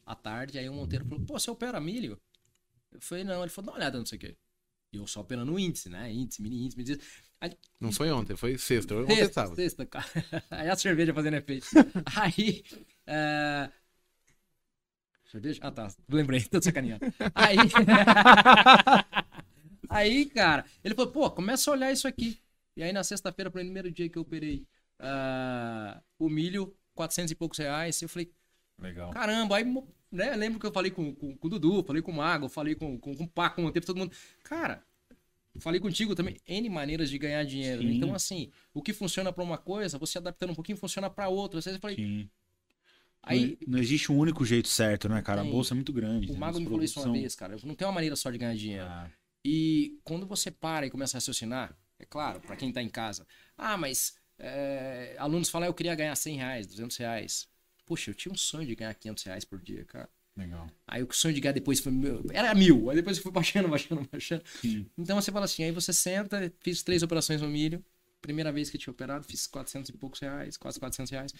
à 0.05 0.15
tarde, 0.15 0.57
aí 0.57 0.69
o 0.69 0.73
Monteiro 0.73 1.05
falou, 1.05 1.25
pô, 1.25 1.39
você 1.39 1.49
opera 1.49 1.79
milho? 1.79 2.19
Eu 2.91 3.01
falei, 3.01 3.23
não. 3.23 3.41
Ele 3.41 3.49
falou, 3.49 3.67
dá 3.67 3.71
uma 3.71 3.77
olhada, 3.77 3.97
não 3.97 4.05
sei 4.05 4.17
o 4.17 4.19
quê. 4.19 4.37
E 4.93 4.97
eu 4.97 5.07
só 5.07 5.21
operando 5.21 5.53
o 5.53 5.59
índice, 5.59 5.89
né? 5.89 6.11
Índice, 6.11 6.41
mini 6.41 6.63
índice, 6.63 6.77
mini 6.77 6.91
índice. 6.91 7.07
Aí, 7.41 7.51
não 7.79 7.91
foi 7.91 8.11
ontem, 8.11 8.35
foi 8.35 8.57
sexta. 8.57 8.93
Eu 8.93 9.05
sexta, 9.07 9.33
tava. 9.33 9.55
sexta, 9.55 9.85
cara. 9.85 10.05
Aí 10.49 10.69
a 10.69 10.75
cerveja 10.75 11.13
fazendo 11.13 11.35
efeito. 11.35 11.67
Aí. 12.15 12.63
É... 13.05 13.69
Cerveja? 15.29 15.59
Ah, 15.63 15.71
tá. 15.71 15.87
Lembrei, 16.07 16.41
tô 16.43 16.61
sacaneando. 16.61 17.05
Aí. 17.33 17.57
aí, 19.89 20.25
cara, 20.27 20.65
ele 20.83 20.95
falou, 20.95 21.11
pô, 21.11 21.31
começa 21.31 21.69
a 21.69 21.73
olhar 21.73 21.91
isso 21.91 22.07
aqui. 22.07 22.39
E 22.77 22.83
aí 22.83 22.93
na 22.93 23.03
sexta-feira, 23.03 23.51
primeiro 23.51 23.91
dia 23.91 24.09
que 24.09 24.17
eu 24.17 24.21
operei 24.21 24.65
uh, 25.01 26.01
o 26.19 26.29
milho, 26.29 26.73
400 26.93 27.31
e 27.31 27.35
poucos 27.35 27.57
reais, 27.57 28.01
eu 28.01 28.07
falei, 28.07 28.31
Legal. 28.79 29.11
Caramba, 29.11 29.57
aí 29.57 29.65
né, 30.11 30.35
lembro 30.35 30.59
que 30.59 30.65
eu 30.65 30.71
falei 30.71 30.91
com, 30.91 31.13
com, 31.13 31.35
com 31.35 31.47
o 31.47 31.49
Dudu, 31.49 31.83
falei 31.83 32.01
com 32.01 32.11
o 32.11 32.15
Mago, 32.15 32.47
falei 32.47 32.75
com, 32.75 32.97
com, 32.97 33.15
com 33.15 33.23
o 33.23 33.27
Paco, 33.27 33.57
com 33.57 33.65
o 33.65 33.71
tempo, 33.71 33.85
todo 33.85 33.97
mundo. 33.97 34.15
Cara, 34.43 34.83
falei 35.59 35.79
contigo 35.79 36.15
também, 36.15 36.37
N 36.47 36.69
maneiras 36.69 37.09
de 37.09 37.17
ganhar 37.17 37.43
dinheiro. 37.43 37.81
Sim. 37.81 37.95
Então, 37.95 38.13
assim, 38.13 38.49
o 38.73 38.81
que 38.81 38.93
funciona 38.93 39.31
para 39.31 39.43
uma 39.43 39.57
coisa, 39.57 39.97
você 39.97 40.17
adaptando 40.17 40.51
um 40.51 40.55
pouquinho, 40.55 40.77
funciona 40.77 41.09
para 41.09 41.27
outra. 41.27 41.59
Às 41.59 41.65
vezes 41.65 41.77
eu 41.77 41.81
falei. 41.81 41.97
Sim. 41.97 42.29
Aí, 43.23 43.57
não, 43.65 43.73
não, 43.73 43.79
existe 43.79 44.11
um 44.11 44.17
único 44.17 44.45
jeito 44.45 44.67
certo, 44.67 45.09
né, 45.09 45.19
cara? 45.21 45.41
Tem, 45.41 45.49
a 45.49 45.51
bolsa 45.51 45.73
é 45.73 45.75
muito 45.75 45.91
grande. 45.91 46.31
O 46.31 46.37
Mago 46.37 46.59
me 46.59 46.65
falou 46.65 46.83
isso 46.83 47.01
uma 47.01 47.11
vez, 47.11 47.35
cara. 47.35 47.57
Não 47.63 47.73
tem 47.73 47.87
uma 47.87 47.93
maneira 47.93 48.15
só 48.15 48.29
de 48.29 48.37
ganhar 48.37 48.55
dinheiro. 48.55 48.85
Ah. 48.85 49.09
E 49.43 49.99
quando 50.03 50.27
você 50.27 50.51
para 50.51 50.85
e 50.85 50.91
começa 50.91 51.17
a 51.17 51.17
raciocinar, 51.17 51.75
é 51.99 52.05
claro, 52.05 52.39
para 52.39 52.55
quem 52.55 52.71
tá 52.71 52.83
em 52.83 52.89
casa. 52.89 53.25
Ah, 53.57 53.77
mas 53.77 54.15
é, 54.37 55.15
alunos 55.17 55.49
falam, 55.49 55.67
ah, 55.67 55.69
eu 55.69 55.73
queria 55.73 55.95
ganhar 55.95 56.15
100 56.15 56.37
reais, 56.37 56.67
200 56.67 56.97
reais. 56.97 57.47
Poxa, 57.85 58.11
eu 58.11 58.15
tinha 58.15 58.33
um 58.33 58.37
sonho 58.37 58.65
de 58.67 58.75
ganhar 58.75 58.93
500 58.95 59.23
reais 59.23 59.45
por 59.45 59.61
dia, 59.61 59.85
cara. 59.85 60.09
Legal. 60.37 60.67
Aí 60.87 61.01
o 61.03 61.07
sonho 61.13 61.33
de 61.33 61.39
ganhar 61.39 61.53
depois 61.53 61.79
foi 61.79 61.91
meu- 61.91 62.23
era 62.31 62.53
mil, 62.53 62.89
aí 62.89 62.95
depois 62.95 63.17
eu 63.17 63.23
fui 63.23 63.31
baixando, 63.31 63.67
baixando, 63.69 64.07
baixando. 64.11 64.43
Sim. 64.61 64.85
Então 64.97 65.19
você 65.19 65.31
fala 65.31 65.45
assim, 65.45 65.63
aí 65.63 65.71
você 65.71 65.93
senta, 65.93 66.51
fiz 66.61 66.83
três 66.83 67.03
operações 67.03 67.41
no 67.41 67.47
milho, 67.47 67.83
primeira 68.21 68.51
vez 68.51 68.69
que 68.69 68.77
eu 68.77 68.81
tinha 68.81 68.91
operado, 68.91 69.23
fiz 69.23 69.47
400 69.47 69.89
e 69.89 69.93
poucos 69.93 70.19
reais, 70.19 70.57
quase 70.57 70.79
400 70.79 71.11
reais. 71.11 71.33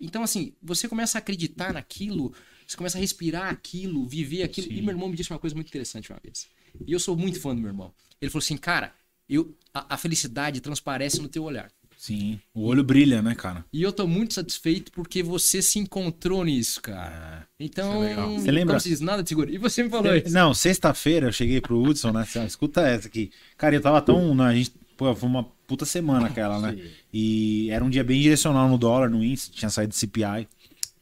Então 0.00 0.22
assim, 0.22 0.54
você 0.62 0.88
começa 0.88 1.18
a 1.18 1.20
acreditar 1.20 1.72
naquilo, 1.72 2.32
você 2.66 2.76
começa 2.76 2.98
a 2.98 3.00
respirar 3.00 3.50
aquilo, 3.50 4.06
viver 4.06 4.42
aquilo. 4.42 4.68
Sim. 4.68 4.74
E 4.74 4.82
meu 4.82 4.90
irmão 4.90 5.08
me 5.08 5.16
disse 5.16 5.30
uma 5.32 5.38
coisa 5.38 5.56
muito 5.56 5.68
interessante 5.68 6.10
uma 6.12 6.20
vez. 6.22 6.48
E 6.86 6.92
eu 6.92 7.00
sou 7.00 7.16
muito 7.16 7.40
fã 7.40 7.54
do 7.54 7.60
meu 7.60 7.70
irmão. 7.70 7.92
Ele 8.20 8.30
falou 8.30 8.42
assim, 8.42 8.56
cara, 8.56 8.94
eu, 9.28 9.56
a, 9.74 9.94
a 9.94 9.98
felicidade 9.98 10.60
transparece 10.60 11.20
no 11.20 11.28
teu 11.28 11.42
olhar. 11.44 11.72
Sim. 11.98 12.38
O 12.54 12.64
olho 12.64 12.84
brilha, 12.84 13.20
né, 13.20 13.34
cara? 13.34 13.64
E 13.72 13.82
eu 13.82 13.92
tô 13.92 14.06
muito 14.06 14.32
satisfeito 14.34 14.92
porque 14.92 15.20
você 15.20 15.60
se 15.60 15.80
encontrou 15.80 16.44
nisso, 16.44 16.80
cara. 16.80 17.44
Então, 17.58 18.04
Isso 18.08 18.20
é. 18.20 18.38
Você 18.38 18.50
lembra? 18.52 18.74
Como 18.74 18.80
se 18.80 18.88
diz, 18.88 19.00
nada 19.00 19.24
te 19.24 19.30
segura. 19.30 19.50
E 19.50 19.58
você 19.58 19.82
me 19.82 19.90
falou 19.90 20.14
isso. 20.14 20.32
Não, 20.32 20.54
sexta-feira 20.54 21.26
eu 21.26 21.32
cheguei 21.32 21.60
pro 21.60 21.82
Hudson, 21.82 22.12
né? 22.12 22.24
Escuta 22.46 22.82
essa 22.82 23.08
aqui. 23.08 23.32
Cara, 23.56 23.74
eu 23.74 23.80
tava 23.80 24.00
tão. 24.00 24.32
né, 24.32 24.44
a 24.44 24.54
gente, 24.54 24.70
pô, 24.96 25.12
foi 25.12 25.28
uma 25.28 25.42
puta 25.66 25.84
semana 25.84 26.28
aquela, 26.28 26.60
né? 26.60 26.78
E 27.12 27.68
era 27.70 27.84
um 27.84 27.90
dia 27.90 28.04
bem 28.04 28.22
direcional 28.22 28.68
no 28.68 28.78
dólar, 28.78 29.10
no 29.10 29.22
índice, 29.24 29.50
tinha 29.50 29.68
saído 29.68 29.90
do 29.90 29.96
CPI. 29.96 30.46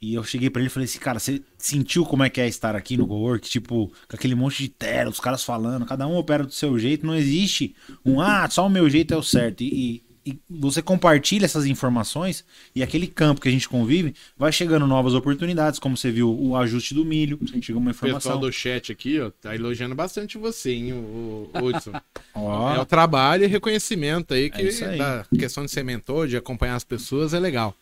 E 0.00 0.14
eu 0.14 0.24
cheguei 0.24 0.48
pra 0.48 0.60
ele 0.60 0.68
e 0.68 0.72
falei 0.72 0.84
assim, 0.86 0.98
cara, 0.98 1.18
você 1.18 1.42
sentiu 1.58 2.04
como 2.06 2.22
é 2.22 2.30
que 2.30 2.40
é 2.40 2.46
estar 2.48 2.74
aqui 2.76 2.96
no 2.96 3.06
Cowork? 3.06 3.48
Tipo, 3.48 3.88
com 4.08 4.16
aquele 4.16 4.34
monte 4.34 4.62
de 4.62 4.68
tela, 4.68 5.10
os 5.10 5.20
caras 5.20 5.42
falando, 5.42 5.84
cada 5.86 6.06
um 6.06 6.16
opera 6.16 6.44
do 6.44 6.52
seu 6.52 6.78
jeito, 6.78 7.06
não 7.06 7.14
existe 7.14 7.74
um, 8.04 8.20
ah, 8.20 8.48
só 8.48 8.66
o 8.66 8.70
meu 8.70 8.88
jeito 8.90 9.12
é 9.14 9.16
o 9.16 9.22
certo. 9.22 9.62
E, 9.62 9.66
e- 9.68 10.05
e 10.26 10.38
você 10.50 10.82
compartilha 10.82 11.44
essas 11.44 11.64
informações 11.66 12.44
e 12.74 12.82
aquele 12.82 13.06
campo 13.06 13.40
que 13.40 13.48
a 13.48 13.52
gente 13.52 13.68
convive, 13.68 14.14
vai 14.36 14.50
chegando 14.50 14.86
novas 14.86 15.14
oportunidades, 15.14 15.78
como 15.78 15.96
você 15.96 16.10
viu 16.10 16.28
o 16.36 16.56
ajuste 16.56 16.92
do 16.94 17.04
milho, 17.04 17.38
chegou 17.62 17.80
uma 17.80 17.92
O 17.92 17.94
pessoal 17.94 18.08
informação. 18.10 18.40
do 18.40 18.50
chat 18.52 18.90
aqui, 18.90 19.20
ó, 19.20 19.30
tá 19.30 19.54
elogiando 19.54 19.94
bastante 19.94 20.36
você, 20.36 20.72
hein, 20.72 20.92
o, 20.92 21.48
o 21.54 21.58
Hudson. 21.64 21.92
Ó, 22.34 22.74
É 22.74 22.80
o 22.80 22.84
trabalho 22.84 23.44
e 23.44 23.46
reconhecimento 23.46 24.34
aí 24.34 24.50
que 24.50 24.60
É 24.62 24.88
aí. 24.88 24.98
da 24.98 25.24
questão 25.38 25.64
de 25.64 25.70
ser 25.70 25.84
mentor, 25.84 26.26
de 26.26 26.36
acompanhar 26.36 26.74
as 26.74 26.84
pessoas 26.84 27.32
é 27.32 27.38
legal. 27.38 27.74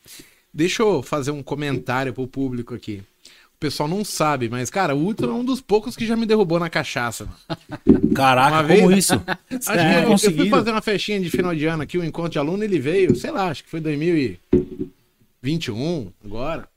Deixa 0.52 0.82
eu 0.82 1.02
fazer 1.02 1.30
um 1.30 1.42
comentário 1.42 2.12
pro 2.12 2.26
público 2.28 2.74
aqui. 2.74 3.02
O 3.56 3.60
pessoal 3.64 3.88
não 3.88 4.04
sabe, 4.04 4.48
mas, 4.48 4.68
cara, 4.68 4.94
o 4.94 5.06
Hudson 5.06 5.26
é 5.26 5.32
um 5.32 5.44
dos 5.44 5.60
poucos 5.60 5.96
que 5.96 6.06
já 6.06 6.14
me 6.16 6.26
derrubou 6.26 6.58
na 6.60 6.68
cachaça. 6.68 7.26
Caraca, 8.14 8.60
Uma 8.60 8.64
como 8.76 8.88
vez- 8.88 8.98
isso? 8.98 9.14
Acho 9.14 9.24
que 9.50 9.62
Sério? 9.64 10.08
eu, 10.08 10.12
eu 10.12 10.18
fui 10.18 10.50
fazer 10.50 10.70
uma 10.70 10.82
festinha 10.82 11.18
de 11.20 11.30
final 11.30 11.54
de 11.54 11.64
ano 11.64 11.82
aqui, 11.82 11.96
um 11.98 12.04
encontro 12.04 12.32
de 12.32 12.38
aluno, 12.38 12.62
ele 12.62 12.78
veio, 12.78 13.16
sei 13.16 13.30
lá, 13.30 13.46
acho 13.48 13.64
que 13.64 13.70
foi 13.70 13.80
2021, 13.80 16.12
agora. 16.24 16.68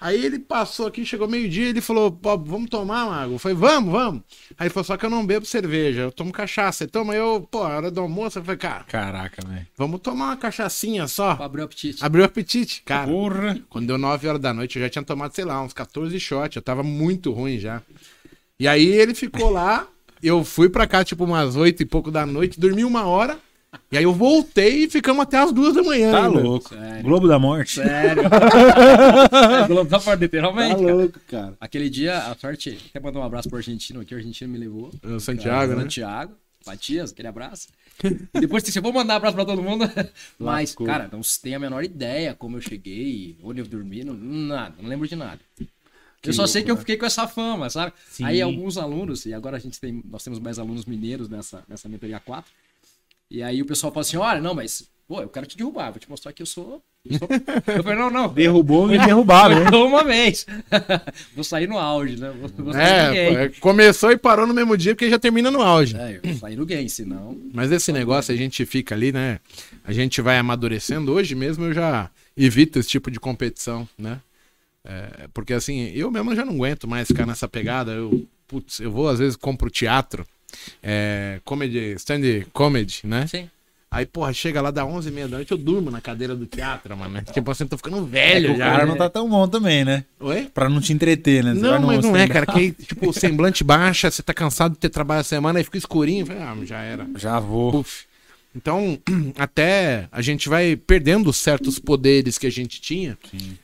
Aí 0.00 0.22
ele 0.24 0.38
passou 0.38 0.86
aqui, 0.86 1.04
chegou 1.04 1.26
meio-dia, 1.26 1.68
ele 1.68 1.80
falou, 1.80 2.10
pô, 2.12 2.36
vamos 2.38 2.68
tomar, 2.68 3.06
Mago? 3.06 3.34
Eu 3.34 3.38
falei, 3.38 3.56
vamos, 3.56 3.90
vamos. 3.92 4.22
Aí 4.58 4.66
ele 4.66 4.70
falou, 4.70 4.84
só 4.84 4.96
que 4.96 5.06
eu 5.06 5.10
não 5.10 5.24
bebo 5.24 5.46
cerveja, 5.46 6.02
eu 6.02 6.12
tomo 6.12 6.30
cachaça. 6.32 6.78
Você 6.84 6.86
toma? 6.86 7.14
Eu, 7.14 7.46
pô, 7.50 7.62
a 7.62 7.68
hora 7.76 7.90
do 7.90 8.00
almoço, 8.00 8.38
eu 8.38 8.44
falei, 8.44 8.58
cara, 8.58 8.84
Caraca, 8.84 9.42
velho. 9.46 9.66
vamos 9.76 10.00
tomar 10.00 10.26
uma 10.26 10.36
cachaçinha 10.36 11.06
só. 11.08 11.34
Pra 11.36 11.46
abrir 11.46 11.62
o 11.62 11.64
apetite. 11.64 12.04
Abriu 12.04 12.22
o 12.22 12.26
apetite, 12.26 12.82
cara. 12.84 13.06
Porra. 13.10 13.58
Quando 13.70 13.86
deu 13.86 13.96
9 13.98 14.28
horas 14.28 14.40
da 14.40 14.52
noite, 14.52 14.78
eu 14.78 14.82
já 14.84 14.90
tinha 14.90 15.04
tomado, 15.04 15.34
sei 15.34 15.44
lá, 15.44 15.62
uns 15.62 15.72
14 15.72 16.18
shots. 16.20 16.56
Eu 16.56 16.62
tava 16.62 16.82
muito 16.82 17.32
ruim 17.32 17.58
já. 17.58 17.80
E 18.60 18.68
aí 18.68 18.86
ele 18.86 19.14
ficou 19.14 19.50
lá. 19.50 19.86
Eu 20.22 20.42
fui 20.44 20.68
pra 20.68 20.86
cá, 20.86 21.04
tipo, 21.04 21.24
umas 21.24 21.54
8 21.56 21.82
e 21.82 21.86
pouco 21.86 22.10
da 22.10 22.24
noite, 22.24 22.58
dormi 22.58 22.84
uma 22.84 23.04
hora. 23.06 23.38
E 23.90 23.98
aí 23.98 24.04
eu 24.04 24.12
voltei 24.12 24.84
e 24.84 24.90
ficamos 24.90 25.22
até 25.22 25.38
as 25.38 25.52
duas 25.52 25.74
da 25.74 25.82
manhã. 25.82 26.10
Tá 26.12 26.26
ainda. 26.26 26.40
louco. 26.40 26.68
Sério. 26.68 27.02
Globo 27.04 27.28
da 27.28 27.38
Morte. 27.38 27.74
Sério. 27.74 28.22
é, 29.62 29.66
Globo 29.66 29.90
da 29.90 29.98
Morte, 29.98 30.20
literalmente. 30.20 30.82
cara. 30.82 30.94
louco, 30.94 31.20
cara. 31.28 31.56
Aquele 31.60 31.90
dia, 31.90 32.18
a 32.18 32.34
sorte, 32.34 32.78
quer 32.92 33.00
mandar 33.00 33.20
um 33.20 33.24
abraço 33.24 33.48
pro 33.48 33.58
argentino 33.58 34.00
aqui, 34.00 34.14
o 34.14 34.16
argentino 34.16 34.52
me 34.52 34.58
levou. 34.58 34.90
O 35.02 35.20
Santiago, 35.20 35.74
né? 35.74 35.82
Santiago, 35.82 36.34
Matias, 36.66 37.12
aquele 37.12 37.28
abraço. 37.28 37.68
E 38.02 38.40
depois 38.40 38.62
disse, 38.64 38.78
eu 38.78 38.82
vou 38.82 38.92
mandar 38.92 39.14
um 39.14 39.16
abraço 39.18 39.36
pra 39.36 39.44
todo 39.44 39.62
mundo. 39.62 39.84
Mas, 40.38 40.70
Lascou. 40.70 40.86
cara, 40.86 41.08
não 41.12 41.22
se 41.22 41.40
tem 41.40 41.54
a 41.54 41.58
menor 41.58 41.84
ideia 41.84 42.34
como 42.34 42.56
eu 42.56 42.60
cheguei, 42.60 43.36
onde 43.42 43.60
eu 43.60 43.66
dormi, 43.66 44.04
não, 44.04 44.14
nada, 44.14 44.74
não 44.80 44.88
lembro 44.88 45.06
de 45.06 45.14
nada. 45.14 45.40
eu 46.22 46.32
só 46.32 46.46
sei 46.46 46.62
que 46.62 46.70
eu 46.70 46.76
fiquei 46.76 46.96
com 46.96 47.06
essa 47.06 47.28
fama, 47.28 47.70
sabe? 47.70 47.92
Sim. 48.08 48.24
Aí 48.24 48.40
alguns 48.40 48.76
alunos, 48.76 49.26
e 49.26 49.34
agora 49.34 49.56
a 49.56 49.60
gente 49.60 49.78
tem, 49.80 50.02
nós 50.10 50.24
temos 50.24 50.38
mais 50.38 50.58
alunos 50.58 50.84
mineiros 50.86 51.28
nessa, 51.28 51.62
nessa 51.68 51.88
mentoria 51.88 52.18
4. 52.18 52.50
E 53.30 53.42
aí 53.42 53.62
o 53.62 53.66
pessoal 53.66 53.92
fala 53.92 54.02
assim: 54.02 54.16
olha, 54.16 54.40
não, 54.40 54.54
mas, 54.54 54.88
pô, 55.06 55.20
eu 55.20 55.28
quero 55.28 55.46
te 55.46 55.56
derrubar, 55.56 55.90
vou 55.90 56.00
te 56.00 56.08
mostrar 56.08 56.32
que 56.32 56.42
eu 56.42 56.46
sou. 56.46 56.82
Eu, 57.04 57.18
sou... 57.18 57.28
eu 57.74 57.82
falei, 57.82 57.98
não, 57.98 58.10
não. 58.10 58.28
Derrubou 58.28 58.92
e 58.92 58.98
derrubaram, 59.04 59.64
né? 59.64 59.70
Uma 59.76 60.04
vez. 60.04 60.46
vou 61.34 61.44
sair 61.44 61.68
no 61.68 61.78
auge, 61.78 62.16
né? 62.16 62.32
Vou, 62.38 62.48
vou 62.64 62.74
É, 62.74 63.30
pô, 63.30 63.38
é, 63.38 63.48
começou 63.60 64.10
e 64.10 64.16
parou 64.16 64.46
no 64.46 64.54
mesmo 64.54 64.76
dia 64.76 64.94
porque 64.94 65.10
já 65.10 65.18
termina 65.18 65.50
no 65.50 65.62
auge. 65.62 65.96
É, 65.96 66.16
eu 66.16 66.20
vou 66.22 66.34
sair 66.34 66.56
no 66.56 66.66
game, 66.66 66.88
senão. 66.88 67.36
Mas 67.52 67.70
esse 67.72 67.92
negócio 67.92 68.32
a 68.32 68.36
gente 68.36 68.64
fica 68.64 68.94
ali, 68.94 69.12
né? 69.12 69.40
A 69.84 69.92
gente 69.92 70.20
vai 70.20 70.38
amadurecendo. 70.38 71.12
Hoje 71.12 71.34
mesmo 71.34 71.64
eu 71.66 71.72
já 71.72 72.10
evito 72.36 72.78
esse 72.78 72.88
tipo 72.88 73.10
de 73.10 73.20
competição, 73.20 73.88
né? 73.98 74.20
É, 74.84 75.28
porque 75.32 75.54
assim, 75.54 75.90
eu 75.94 76.10
mesmo 76.10 76.36
já 76.36 76.44
não 76.44 76.54
aguento 76.54 76.86
mais 76.86 77.08
ficar 77.08 77.26
nessa 77.26 77.48
pegada. 77.48 77.92
Eu, 77.92 78.26
putz, 78.46 78.80
eu 78.80 78.90
vou 78.90 79.08
às 79.08 79.18
vezes 79.18 79.36
compro 79.36 79.70
teatro, 79.70 80.26
é, 80.82 81.40
comedy, 81.44 81.94
stand 81.98 82.20
comedy, 82.52 83.00
né? 83.04 83.26
Sim. 83.26 83.48
Aí, 83.90 84.04
porra, 84.06 84.32
chega 84.32 84.60
lá 84.60 84.72
da 84.72 84.84
11 84.84 85.08
e 85.08 85.12
meia 85.12 85.28
da 85.28 85.36
noite, 85.36 85.52
eu 85.52 85.56
durmo 85.58 85.88
na 85.88 86.00
cadeira 86.00 86.34
do 86.34 86.46
teatro, 86.46 86.96
mano. 86.96 87.22
Tipo 87.32 87.48
assim, 87.52 87.62
eu 87.62 87.68
tô 87.68 87.76
ficando 87.76 87.98
É 87.98 88.00
velho 88.00 88.54
o 88.54 88.56
já. 88.56 88.64
cara 88.68 88.84
né? 88.84 88.90
não 88.90 88.96
tá 88.96 89.08
tão 89.08 89.28
bom 89.30 89.46
também, 89.46 89.84
né? 89.84 90.04
Oi? 90.18 90.50
Pra 90.52 90.68
não 90.68 90.80
te 90.80 90.92
entreter, 90.92 91.44
né? 91.44 91.54
Você 91.54 91.60
Não, 91.60 91.80
mas 91.80 92.04
não 92.04 92.16
é, 92.16 92.26
cara. 92.26 92.44
Que 92.44 92.72
tipo, 92.82 93.08
o 93.10 93.12
semblante 93.12 93.62
baixa, 93.62 94.10
você 94.10 94.20
tá 94.20 94.34
cansado 94.34 94.72
de 94.72 94.78
ter 94.78 94.88
trabalho 94.88 95.20
a 95.20 95.24
semana, 95.24 95.60
aí 95.60 95.64
fica 95.64 95.78
escurinho. 95.78 96.26
Ah, 96.28 96.56
já 96.64 96.80
era. 96.80 97.06
Já 97.16 97.38
vou. 97.38 97.70
Puf. 97.70 98.02
Então, 98.56 98.98
até 99.38 100.08
a 100.10 100.20
gente 100.20 100.48
vai 100.48 100.74
perdendo 100.74 101.32
certos 101.32 101.78
poderes 101.78 102.36
que 102.36 102.48
a 102.48 102.50
gente 102.50 102.80
tinha 102.80 103.16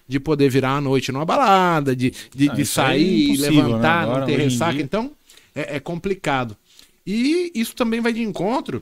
de 0.07 0.21
poder 0.21 0.49
virar 0.49 0.77
à 0.77 0.81
noite 0.81 1.11
numa 1.11 1.25
balada, 1.25 1.95
de, 1.97 2.13
de, 2.33 2.51
Ah, 2.51 2.55
de 2.55 2.63
é 2.63 2.65
sair, 2.65 3.31
impossível, 3.31 3.67
levantar, 3.67 3.97
né? 3.97 4.03
Agora, 4.05 4.21
não 4.21 4.27
ter 4.27 4.37
ressaca. 4.37 4.73
dia- 4.75 4.83
Então, 4.83 5.11
é, 5.57 5.77
é 5.77 5.81
complicado. 5.81 6.57
E 7.13 7.51
isso 7.57 7.75
também 7.75 8.01
vai 8.01 8.13
de 8.13 8.23
encontro 8.23 8.81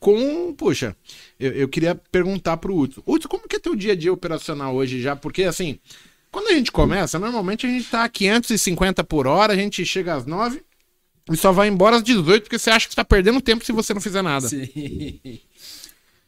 com. 0.00 0.52
Puxa, 0.52 0.96
eu, 1.38 1.52
eu 1.52 1.68
queria 1.68 1.94
perguntar 1.94 2.56
pro 2.56 2.76
Hudson. 2.76 3.02
Hudson, 3.06 3.28
como 3.28 3.46
que 3.46 3.54
é 3.54 3.60
teu 3.60 3.76
dia 3.76 3.92
a 3.92 3.96
dia 3.96 4.12
operacional 4.12 4.74
hoje 4.74 5.00
já? 5.00 5.14
Porque, 5.14 5.44
assim, 5.44 5.78
quando 6.32 6.48
a 6.48 6.54
gente 6.54 6.72
começa, 6.72 7.20
normalmente 7.20 7.64
a 7.64 7.70
gente 7.70 7.88
tá 7.88 8.02
a 8.02 8.08
550 8.08 9.04
por 9.04 9.28
hora, 9.28 9.52
a 9.52 9.56
gente 9.56 9.84
chega 9.84 10.14
às 10.14 10.26
9 10.26 10.60
e 11.30 11.36
só 11.36 11.52
vai 11.52 11.68
embora 11.68 11.96
às 11.96 12.02
18, 12.02 12.42
porque 12.42 12.58
você 12.58 12.68
acha 12.68 12.88
que 12.88 12.94
você 12.94 12.96
tá 12.96 13.04
perdendo 13.04 13.40
tempo 13.40 13.64
se 13.64 13.70
você 13.70 13.94
não 13.94 14.00
fizer 14.00 14.22
nada. 14.22 14.48
Sim. 14.48 14.68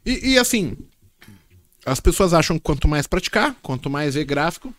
E, 0.06 0.32
e, 0.32 0.38
assim, 0.38 0.76
as 1.84 1.98
pessoas 1.98 2.32
acham 2.32 2.58
que 2.58 2.62
quanto 2.62 2.86
mais 2.86 3.08
praticar, 3.08 3.56
quanto 3.60 3.90
mais 3.90 4.14
ver 4.14 4.24
gráfico, 4.24 4.72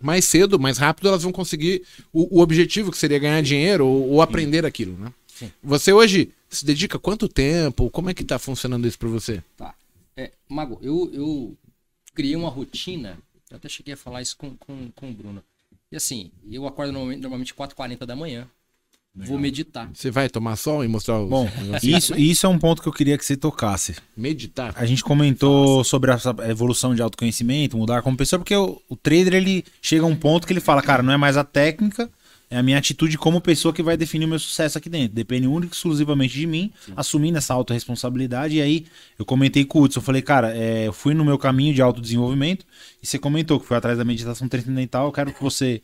mais 0.00 0.26
cedo, 0.26 0.60
mais 0.60 0.78
rápido 0.78 1.08
elas 1.08 1.24
vão 1.24 1.32
conseguir 1.32 1.82
o, 2.12 2.38
o 2.38 2.40
objetivo, 2.40 2.92
que 2.92 2.98
seria 2.98 3.18
ganhar 3.18 3.42
dinheiro 3.42 3.84
ou, 3.84 4.10
ou 4.10 4.22
aprender 4.22 4.64
aquilo, 4.64 4.96
né? 4.96 5.12
Você 5.62 5.92
hoje 5.92 6.32
se 6.48 6.64
dedica 6.64 6.98
quanto 6.98 7.28
tempo? 7.28 7.90
Como 7.90 8.10
é 8.10 8.14
que 8.14 8.24
tá 8.24 8.38
funcionando 8.38 8.86
isso 8.86 8.98
pra 8.98 9.08
você? 9.08 9.42
Tá. 9.56 9.74
É, 10.16 10.32
Mago, 10.48 10.78
eu, 10.82 11.10
eu 11.12 11.56
criei 12.14 12.34
uma 12.34 12.48
rotina, 12.48 13.18
eu 13.50 13.56
até 13.56 13.68
cheguei 13.68 13.94
a 13.94 13.96
falar 13.96 14.22
isso 14.22 14.36
com, 14.36 14.56
com, 14.56 14.90
com 14.90 15.10
o 15.10 15.12
Bruno. 15.12 15.42
E 15.90 15.96
assim, 15.96 16.30
eu 16.50 16.66
acordo 16.66 16.92
normalmente, 16.92 17.20
normalmente 17.20 17.54
4h40 17.54 18.04
da 18.04 18.16
manhã, 18.16 18.48
vou 19.14 19.38
meditar. 19.38 19.90
Você 19.92 20.10
vai 20.10 20.28
tomar 20.28 20.56
sol 20.56 20.84
e 20.84 20.88
mostrar 20.88 21.20
os 21.20 21.28
Bom, 21.28 21.48
isso, 21.82 22.14
isso 22.18 22.46
é 22.46 22.48
um 22.48 22.58
ponto 22.58 22.82
que 22.82 22.88
eu 22.88 22.92
queria 22.92 23.16
que 23.16 23.24
você 23.24 23.36
tocasse. 23.36 23.96
Meditar. 24.16 24.74
A 24.76 24.84
gente 24.84 25.02
comentou 25.02 25.82
sobre 25.82 26.10
essa 26.10 26.34
evolução 26.48 26.94
de 26.94 27.02
autoconhecimento, 27.02 27.76
mudar 27.76 28.02
como 28.02 28.16
pessoa, 28.16 28.38
porque 28.38 28.54
o, 28.54 28.80
o 28.88 28.96
trader 28.96 29.34
ele 29.34 29.64
chega 29.80 30.04
a 30.04 30.08
um 30.08 30.16
ponto 30.16 30.46
que 30.46 30.52
ele 30.52 30.60
fala, 30.60 30.82
cara, 30.82 31.02
não 31.02 31.12
é 31.12 31.16
mais 31.16 31.36
a 31.36 31.44
técnica, 31.44 32.10
é 32.50 32.56
a 32.56 32.62
minha 32.62 32.78
atitude 32.78 33.18
como 33.18 33.40
pessoa 33.40 33.74
que 33.74 33.82
vai 33.82 33.96
definir 33.96 34.24
o 34.24 34.28
meu 34.28 34.38
sucesso 34.38 34.78
aqui 34.78 34.88
dentro. 34.88 35.14
Depende 35.14 35.46
única 35.46 35.74
e 35.74 35.76
exclusivamente 35.76 36.34
de 36.34 36.46
mim, 36.46 36.72
assumindo 36.96 37.36
essa 37.36 37.52
autorresponsabilidade. 37.52 38.56
E 38.56 38.62
aí 38.62 38.86
eu 39.18 39.24
comentei 39.24 39.64
com 39.64 39.80
o 39.80 39.82
Hudson, 39.82 40.00
eu 40.00 40.04
falei, 40.04 40.22
cara, 40.22 40.56
é, 40.56 40.86
eu 40.86 40.92
fui 40.92 41.12
no 41.12 41.24
meu 41.24 41.36
caminho 41.36 41.74
de 41.74 41.82
autodesenvolvimento 41.82 42.64
e 43.02 43.06
você 43.06 43.18
comentou 43.18 43.60
que 43.60 43.66
foi 43.66 43.76
atrás 43.76 43.98
da 43.98 44.04
meditação 44.04 44.48
transcendental. 44.48 45.06
Eu 45.06 45.12
quero 45.12 45.32
que 45.32 45.42
você 45.42 45.82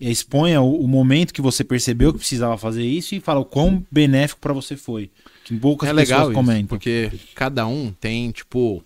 é, 0.00 0.10
exponha 0.10 0.60
o, 0.60 0.82
o 0.82 0.88
momento 0.88 1.32
que 1.32 1.40
você 1.40 1.62
percebeu 1.62 2.12
que 2.12 2.18
precisava 2.18 2.58
fazer 2.58 2.84
isso 2.84 3.14
e 3.14 3.20
fala 3.20 3.40
o 3.40 3.44
quão 3.44 3.86
benéfico 3.90 4.40
para 4.40 4.52
você 4.52 4.76
foi. 4.76 5.10
Que 5.44 5.56
poucas 5.56 5.88
é 5.88 5.92
legal 5.92 6.20
pessoas 6.20 6.32
isso, 6.32 6.34
comentam. 6.34 6.66
porque 6.66 7.12
cada 7.36 7.66
um 7.68 7.92
tem, 7.92 8.32
tipo, 8.32 8.82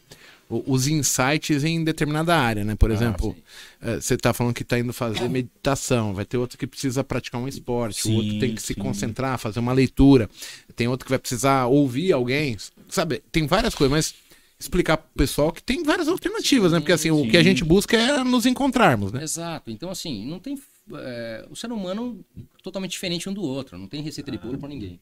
os 0.48 0.86
insights 0.86 1.64
em 1.64 1.82
determinada 1.82 2.36
área, 2.36 2.64
né? 2.64 2.74
Por 2.74 2.90
exemplo, 2.90 3.36
eh, 3.80 4.00
você 4.00 4.16
tá 4.16 4.32
falando 4.32 4.54
que 4.54 4.64
tá 4.64 4.78
indo 4.78 4.92
fazer 4.92 5.28
meditação, 5.28 6.14
vai 6.14 6.24
ter 6.24 6.36
outro 6.36 6.58
que 6.58 6.66
precisa 6.66 7.02
praticar 7.02 7.40
um 7.40 7.48
esporte, 7.48 8.06
o 8.08 8.12
outro 8.12 8.30
Sim, 8.32 8.38
tem 8.38 8.54
que 8.54 8.62
se 8.62 8.74
sim. 8.74 8.80
concentrar, 8.80 9.38
fazer 9.38 9.60
uma 9.60 9.72
leitura, 9.72 10.28
tem 10.76 10.86
outro 10.86 11.06
que 11.06 11.10
vai 11.10 11.18
precisar 11.18 11.66
ouvir 11.66 12.12
alguém, 12.12 12.56
sabe? 12.88 13.22
Tem 13.32 13.46
várias 13.46 13.74
coisas, 13.74 13.90
mas 13.90 14.14
explicar 14.58 14.96
pro 14.96 15.08
pessoal 15.16 15.52
que 15.52 15.62
tem 15.62 15.82
várias 15.82 16.08
alternativas, 16.08 16.72
né? 16.72 16.80
Porque 16.80 16.92
assim, 16.92 17.10
o 17.10 17.28
que 17.28 17.36
a 17.36 17.42
gente 17.42 17.64
busca 17.64 17.96
é 17.96 18.22
nos 18.22 18.46
encontrarmos, 18.46 19.12
né? 19.12 19.22
Exato. 19.22 19.70
Então, 19.70 19.90
assim, 19.90 20.26
não 20.26 20.38
tem 20.38 20.58
é, 20.94 21.46
o 21.50 21.56
ser 21.56 21.72
humano 21.72 22.24
totalmente 22.62 22.92
diferente 22.92 23.28
um 23.28 23.32
do 23.34 23.42
outro, 23.42 23.78
não 23.78 23.88
tem 23.88 24.02
receita 24.02 24.30
de 24.30 24.38
bolo 24.38 24.58
pra 24.58 24.68
ninguém. 24.68 25.00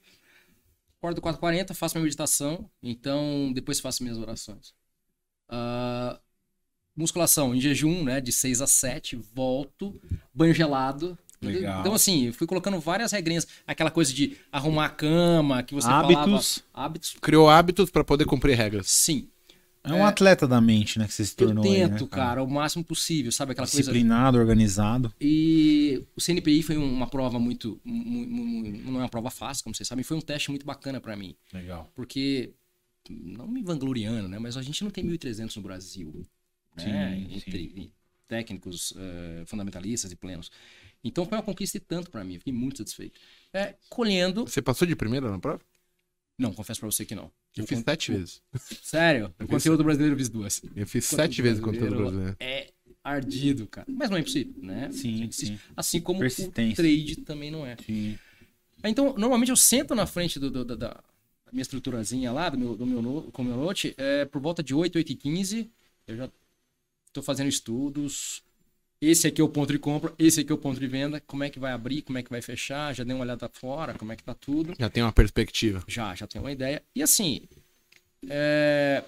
Acordo 0.99 1.21
4h40, 1.21 1.75
faço 1.75 1.97
minha 1.97 2.05
meditação, 2.05 2.71
então 2.83 3.53
depois 3.53 3.81
faço 3.81 4.03
minhas 4.03 4.19
orações. 4.19 4.73
Ah, 5.49 6.19
musculação 6.97 7.55
em 7.55 7.61
jejum, 7.61 8.05
né, 8.05 8.21
de 8.21 8.33
6 8.33 8.61
a 8.61 8.67
7, 8.67 9.17
volto, 9.35 10.01
banho 10.35 10.55
gelado. 10.55 11.17
Legal. 11.41 11.81
Então, 11.81 11.93
assim, 11.95 12.27
eu 12.27 12.33
fui 12.33 12.47
colocando 12.47 12.79
várias 12.79 13.11
regrinhas. 13.11 13.49
Aquela 13.67 13.91
coisa 13.91 14.13
de 14.13 14.37
arrumar 14.53 14.87
a 14.87 14.91
cama, 14.91 15.63
que 15.65 15.75
você 15.75 15.89
Hábitos. 15.89 16.15
falava. 16.73 16.87
Hábitos. 16.87 17.17
Criou 17.21 17.51
hábitos 17.51 17.91
pra 17.91 18.05
poder 18.05 18.25
cumprir 18.27 18.57
regras. 18.57 18.89
Sim. 18.89 19.29
É 19.85 19.93
um 19.93 20.07
atleta 20.07 20.47
da 20.47 20.61
mente, 20.61 20.97
né? 21.01 21.09
Que 21.09 21.13
você 21.13 21.25
se 21.25 21.35
Eu 21.37 21.47
tornou. 21.49 21.65
aí, 21.65 21.81
né, 21.81 21.89
tento, 21.89 22.07
cara, 22.07 22.41
o 22.41 22.49
máximo 22.49 22.85
possível, 22.85 23.33
sabe? 23.33 23.51
Aquela 23.51 23.67
coisa. 23.67 23.79
Disciplinado, 23.79 24.39
organizado. 24.39 25.13
E 25.21 26.05
o 26.15 26.21
CNPI 26.21 26.63
foi 26.63 26.77
uma 26.77 27.09
prova 27.09 27.41
muito, 27.41 27.81
mu- 27.85 28.05
mu- 28.05 28.45
mu- 28.47 28.93
Não 28.93 29.01
é 29.01 29.03
uma 29.03 29.09
prova 29.09 29.29
fácil, 29.29 29.65
como 29.65 29.75
vocês 29.75 29.89
sabem, 29.89 30.05
foi 30.05 30.17
um 30.17 30.21
teste 30.21 30.51
muito 30.51 30.65
bacana 30.65 31.01
pra 31.01 31.17
mim. 31.17 31.35
Legal. 31.53 31.91
Porque, 31.97 32.53
não 33.11 33.47
me 33.49 33.63
vangloriando, 33.63 34.29
né? 34.29 34.39
Mas 34.39 34.57
a 34.57 34.63
gente 34.63 34.83
não 34.85 34.91
tem 34.91 35.05
1.300 35.05 35.57
no 35.57 35.63
Brasil. 35.63 36.27
Né? 36.77 37.17
Sim, 37.29 37.35
Entre 37.35 37.93
técnicos 38.29 38.95
eh, 38.97 39.43
fundamentalistas 39.47 40.11
e 40.13 40.17
plenos. 40.17 40.51
Então 41.05 41.27
foi 41.27 41.37
uma 41.37 41.43
conquista 41.45 41.77
e 41.77 41.81
tanto 41.81 42.11
pra 42.11 42.25
mim. 42.25 42.39
Fiquei 42.39 42.53
muito 42.53 42.79
satisfeito. 42.79 43.21
É, 43.53 43.75
colhendo. 43.91 44.47
Você 44.47 44.63
passou 44.63 44.87
de 44.87 44.95
primeira 44.97 45.31
na 45.31 45.39
prova? 45.39 45.61
Não, 46.39 46.53
confesso 46.53 46.81
pra 46.81 46.91
você 46.91 47.05
que 47.05 47.15
não. 47.15 47.31
Eu 47.57 47.67
fiz 47.67 47.81
sete 47.81 48.13
vezes. 48.13 48.43
Sério? 48.83 49.35
O 49.39 49.47
conteúdo 49.47 49.85
brasileiro 49.85 50.15
eu 50.15 50.19
fiz 50.19 50.29
duas. 50.29 50.63
Eu 50.75 50.87
fiz 50.87 51.05
sete 51.05 51.43
vezes 51.43 51.63
o 51.63 51.67
brasileiro. 51.67 52.37
É 52.41 52.73
ardido, 53.05 53.67
cara. 53.67 53.87
Mas 53.91 54.09
não 54.09 54.17
é 54.17 54.21
impossível, 54.21 54.55
né? 54.63 54.91
Sim, 54.93 55.25
Assim- 55.25 55.47
sim. 55.47 55.59
Assim 55.77 56.01
como 56.01 56.21
o 56.25 56.73
trade 56.75 57.17
também 57.17 57.51
não 57.51 57.67
é. 57.67 57.77
Sim. 57.85 58.19
Então, 58.85 59.15
normalmente 59.19 59.51
eu 59.51 59.57
sento 59.57 59.95
na 59.95 60.07
frente 60.07 60.39
do, 60.39 60.51
do- 60.51 60.77
da 60.77 61.03
minha 61.53 61.63
estruturazinha 61.63 62.33
lá, 62.33 62.49
do 62.49 62.59
meu, 62.59 62.75
do 62.77 62.87
meu, 62.87 63.03
no- 63.03 63.23
com 63.31 63.43
o 63.43 63.45
meu 63.45 63.57
note, 63.57 63.95
é, 63.99 64.25
por 64.25 64.41
volta 64.41 64.63
de 64.63 64.75
8, 64.75 64.97
8 64.97 65.13
e 65.13 65.15
15, 65.15 65.71
eu 66.09 66.17
já 66.17 66.31
tô 67.13 67.23
fazendo 67.23 67.49
estudos. 67.49 68.43
Esse 69.01 69.27
aqui 69.27 69.41
é 69.41 69.45
o 69.45 69.49
ponto 69.49 69.73
de 69.73 69.79
compra, 69.81 70.15
esse 70.19 70.41
aqui 70.41 70.53
é 70.53 70.55
o 70.55 70.59
ponto 70.59 70.79
de 70.79 70.87
venda. 70.87 71.21
Como 71.27 71.43
é 71.45 71.51
que 71.51 71.59
vai 71.59 71.73
abrir, 71.73 72.03
como 72.03 72.19
é 72.19 72.23
que 72.23 72.31
vai 72.31 72.41
fechar, 72.41 72.95
já 72.95 73.03
dei 73.05 73.15
uma 73.15 73.25
olhada 73.25 73.49
fora, 73.53 73.95
como 73.95 74.13
é 74.13 74.17
que 74.17 74.23
tá 74.23 74.33
tudo. 74.33 74.75
Já 74.79 74.89
tem 74.89 75.03
uma 75.03 75.13
perspectiva. 75.13 75.83
Já, 75.89 76.15
já 76.15 76.27
tenho 76.27 76.45
uma 76.45 76.53
ideia. 76.53 76.81
E 76.95 77.03
assim, 77.03 77.43
é, 78.29 79.03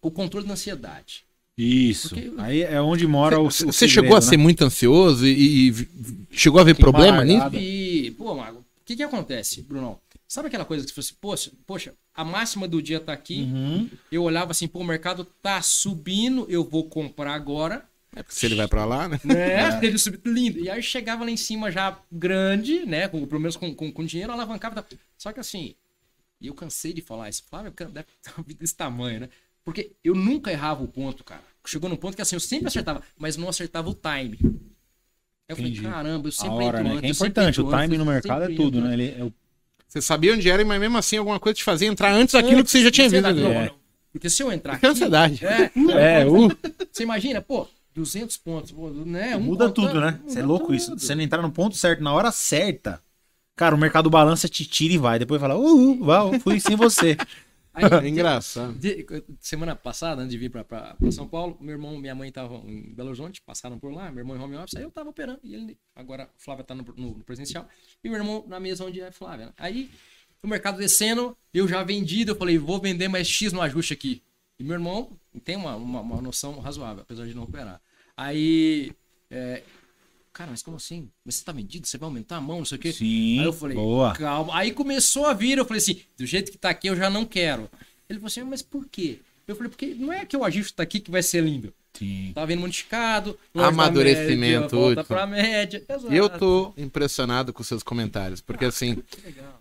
o 0.00 0.10
controle 0.10 0.46
da 0.46 0.54
ansiedade. 0.54 1.24
Isso. 1.56 2.10
Porque- 2.10 2.32
Aí 2.38 2.62
é 2.62 2.80
onde 2.80 3.06
mora 3.06 3.38
o. 3.38 3.46
o 3.46 3.50
Você 3.50 3.72
segredo, 3.72 3.90
chegou 3.92 4.16
a 4.16 4.20
né? 4.20 4.26
ser 4.26 4.36
muito 4.36 4.62
ansioso 4.64 5.26
e, 5.26 5.68
e 5.70 5.88
chegou 6.30 6.60
a 6.60 6.64
ver 6.64 6.74
Fiquei 6.74 6.82
problema 6.90 7.24
nisso? 7.24 7.54
E, 7.56 8.12
pô, 8.12 8.34
Mago, 8.34 8.60
o 8.60 8.64
que 8.84 8.94
que 8.96 9.02
acontece, 9.02 9.62
Brunão? 9.62 9.98
Sabe 10.28 10.48
aquela 10.48 10.64
coisa 10.66 10.84
que 10.86 10.92
você 10.92 10.94
fosse, 10.94 11.14
poxa, 11.14 11.52
poxa, 11.66 11.94
a 12.14 12.22
máxima 12.22 12.68
do 12.68 12.82
dia 12.82 13.00
tá 13.00 13.14
aqui, 13.14 13.44
Uhum. 13.44 13.88
eu 14.12 14.22
olhava 14.22 14.50
assim, 14.50 14.68
pô, 14.68 14.80
o 14.80 14.84
mercado 14.84 15.24
tá 15.24 15.62
subindo, 15.62 16.44
eu 16.50 16.62
vou 16.62 16.84
comprar 16.84 17.32
agora, 17.34 17.88
É 18.14 18.22
porque 18.22 18.34
se 18.38 18.44
ele 18.44 18.54
vai 18.54 18.68
pra 18.68 18.84
lá, 18.84 19.08
né? 19.08 19.18
né? 19.24 19.80
Ele 19.82 19.96
subiu, 19.98 20.20
lindo. 20.26 20.58
E 20.58 20.68
aí 20.68 20.82
chegava 20.82 21.24
lá 21.24 21.30
em 21.30 21.36
cima 21.36 21.70
já 21.70 21.98
grande, 22.12 22.84
né? 22.84 23.06
Com, 23.08 23.26
pelo 23.26 23.40
menos 23.40 23.56
com, 23.56 23.74
com, 23.74 23.90
com 23.92 24.04
dinheiro, 24.04 24.32
alavancava. 24.32 24.82
tal. 24.82 24.98
Só 25.16 25.32
que 25.32 25.40
assim, 25.40 25.74
e 26.40 26.46
eu 26.48 26.54
cansei 26.54 26.92
de 26.92 27.00
falar 27.02 27.28
isso. 27.28 27.44
Flávio 27.48 27.72
deve 27.72 28.06
ter 28.22 28.32
uma 28.36 28.44
vida 28.44 28.60
desse 28.60 28.74
tamanho, 28.74 29.20
né? 29.20 29.28
Porque 29.64 29.92
eu 30.02 30.14
nunca 30.14 30.50
errava 30.50 30.82
o 30.82 30.88
ponto, 30.88 31.22
cara. 31.24 31.42
Chegou 31.66 31.88
num 31.90 31.96
ponto 31.96 32.16
que 32.16 32.22
assim, 32.22 32.36
eu 32.36 32.40
sempre 32.40 32.68
acertava, 32.68 33.02
mas 33.16 33.36
não 33.36 33.48
acertava 33.48 33.88
o 33.90 33.94
time. 33.94 34.38
Eu 35.48 35.56
falei, 35.56 35.70
Entendi. 35.72 35.82
caramba, 35.88 36.28
eu 36.28 36.30
A 36.30 36.32
sempre 36.34 36.64
hora, 36.64 36.80
entro 36.80 36.84
né? 36.84 36.90
antes, 36.98 37.04
é 37.22 37.26
importante. 37.26 37.60
O 37.60 37.70
time 37.70 37.98
no 37.98 38.04
mercado 38.06 38.42
é 38.44 38.54
tudo, 38.54 38.80
né? 38.80 38.92
Ele, 38.94 39.14
é 39.18 39.24
o- 39.24 39.32
Você 39.88 40.02
sabia 40.02 40.34
onde 40.34 40.48
era, 40.50 40.64
mas 40.64 40.78
mesmo 40.80 40.98
assim 40.98 41.16
alguma 41.16 41.40
coisa 41.40 41.56
te 41.56 41.64
fazia 41.64 41.88
entrar 41.88 42.12
antes 42.12 42.34
daquilo 42.34 42.62
que 42.62 42.70
você 42.70 42.82
já 42.84 42.90
tinha 42.90 43.08
visto. 43.08 43.22
Não, 43.32 43.50
É. 43.52 43.66
não. 43.66 43.74
Porque 44.12 44.28
se 44.28 44.42
eu 44.42 44.52
entrar 44.52 44.74
aqui... 44.74 44.86
ansiedade. 44.86 45.44
É, 45.44 45.70
É, 46.22 46.26
o- 46.26 46.48
Você 46.92 47.02
imagina, 47.02 47.40
pô, 47.40 47.66
200 47.94 48.36
pontos, 48.36 48.70
pô, 48.70 48.90
né? 48.90 49.36
Um 49.36 49.40
muda 49.40 49.66
ponto, 49.66 49.74
tudo, 49.82 50.00
né? 50.00 50.12
muda 50.12 50.30
Você 50.30 50.38
é 50.40 50.42
louco 50.42 50.74
isso. 50.74 50.90
tudo. 50.90 51.00
Se 51.00 51.06
você 51.06 51.14
não 51.14 51.22
entrar 51.22 51.42
no 51.42 51.50
ponto 51.50 51.76
certo, 51.76 52.02
na 52.02 52.12
hora 52.12 52.30
certa, 52.30 53.00
cara, 53.56 53.74
o 53.74 53.78
mercado 53.78 54.10
balança, 54.10 54.48
te 54.48 54.64
tira 54.66 54.94
e 54.94 54.98
vai. 54.98 55.18
Depois 55.18 55.40
fala, 55.40 55.56
uhul, 55.56 56.04
vai, 56.04 56.38
fui 56.40 56.60
sem 56.60 56.76
você. 56.76 57.16
Aí, 57.74 57.84
É 58.04 58.08
engraçado. 58.08 58.72
de- 58.78 59.06
semana 59.40 59.76
passada, 59.76 60.22
antes 60.22 60.32
de 60.32 60.38
vir 60.38 60.50
pra 60.50 60.96
São 61.12 61.28
Paulo, 61.28 61.56
meu 61.60 61.72
irmão 61.72 61.94
e 61.94 61.98
minha 62.00 62.14
mãe 62.14 62.28
estavam 62.28 62.64
em 62.68 62.94
Belo 62.94 63.08
Horizonte, 63.10 63.40
passaram 63.42 63.78
por 63.78 63.92
lá, 63.92 64.10
meu 64.10 64.20
irmão 64.20 64.36
em 64.36 64.40
home 64.40 64.56
office, 64.56 64.76
aí 64.76 64.82
eu 64.82 64.90
tava 64.90 65.10
operando, 65.10 65.40
e 65.44 65.54
ele, 65.54 65.78
agora 65.94 66.28
Flávia 66.36 66.64
tá 66.64 66.74
no, 66.74 66.84
no- 66.96 67.14
presencial, 67.24 67.68
e 68.02 68.08
meu 68.08 68.18
irmão 68.18 68.44
na 68.48 68.58
mesa 68.58 68.84
onde 68.84 69.00
é 69.00 69.10
Flávia. 69.12 69.46
né? 69.46 69.52
Aí, 69.56 69.90
o 70.42 70.46
mercado 70.48 70.78
descendo, 70.78 71.36
eu 71.52 71.66
já 71.68 71.82
vendido, 71.82 72.32
eu 72.32 72.36
falei, 72.36 72.58
vou 72.58 72.80
vender 72.80 73.08
mais 73.08 73.26
X 73.28 73.52
no 73.52 73.60
ajuste 73.60 73.92
aqui. 73.92 74.22
E 74.58 74.64
meu 74.64 74.74
irmão 74.74 75.10
tem 75.44 75.56
uma, 75.56 75.76
uma, 75.76 76.00
uma 76.00 76.20
noção 76.22 76.58
razoável, 76.60 77.02
apesar 77.02 77.26
de 77.26 77.34
não 77.34 77.44
operar. 77.44 77.80
Aí, 78.16 78.92
é, 79.30 79.62
cara, 80.38 80.52
mas 80.52 80.62
como 80.62 80.76
assim? 80.76 81.10
Mas 81.24 81.34
você 81.34 81.44
tá 81.44 81.50
vendido? 81.50 81.84
Você 81.86 81.98
vai 81.98 82.06
aumentar 82.06 82.36
a 82.36 82.40
mão, 82.40 82.58
não 82.58 82.64
sei 82.64 82.78
o 82.78 82.80
quê? 82.80 82.92
Sim, 82.92 83.40
Aí 83.40 83.44
eu 83.44 83.52
falei, 83.52 83.76
boa. 83.76 84.14
calma. 84.14 84.56
Aí 84.56 84.70
começou 84.70 85.26
a 85.26 85.34
vir, 85.34 85.58
eu 85.58 85.64
falei 85.64 85.82
assim, 85.82 86.00
do 86.16 86.24
jeito 86.24 86.52
que 86.52 86.56
tá 86.56 86.70
aqui 86.70 86.86
eu 86.86 86.94
já 86.94 87.10
não 87.10 87.24
quero. 87.24 87.68
Ele 88.08 88.20
falou 88.20 88.28
assim, 88.28 88.44
mas 88.44 88.62
por 88.62 88.86
quê? 88.86 89.18
Eu 89.48 89.56
falei, 89.56 89.68
porque 89.68 89.86
não 89.94 90.12
é 90.12 90.24
que 90.24 90.36
o 90.36 90.44
ajuste 90.44 90.74
tá 90.74 90.84
aqui 90.84 91.00
que 91.00 91.10
vai 91.10 91.24
ser 91.24 91.42
lindo. 91.42 91.74
Sim. 91.92 92.30
Tá 92.34 92.44
vendo 92.44 92.60
modificado, 92.60 93.36
Amadurecimento, 93.52 94.36
média, 94.36 94.68
volta 94.68 95.02
pra 95.04 95.26
média. 95.26 95.84
Exato. 95.88 96.14
Eu 96.14 96.28
tô 96.28 96.72
impressionado 96.76 97.52
com 97.52 97.64
seus 97.64 97.82
comentários, 97.82 98.40
porque 98.40 98.64
assim, 98.66 99.02
Que 99.10 99.20
legal. 99.22 99.60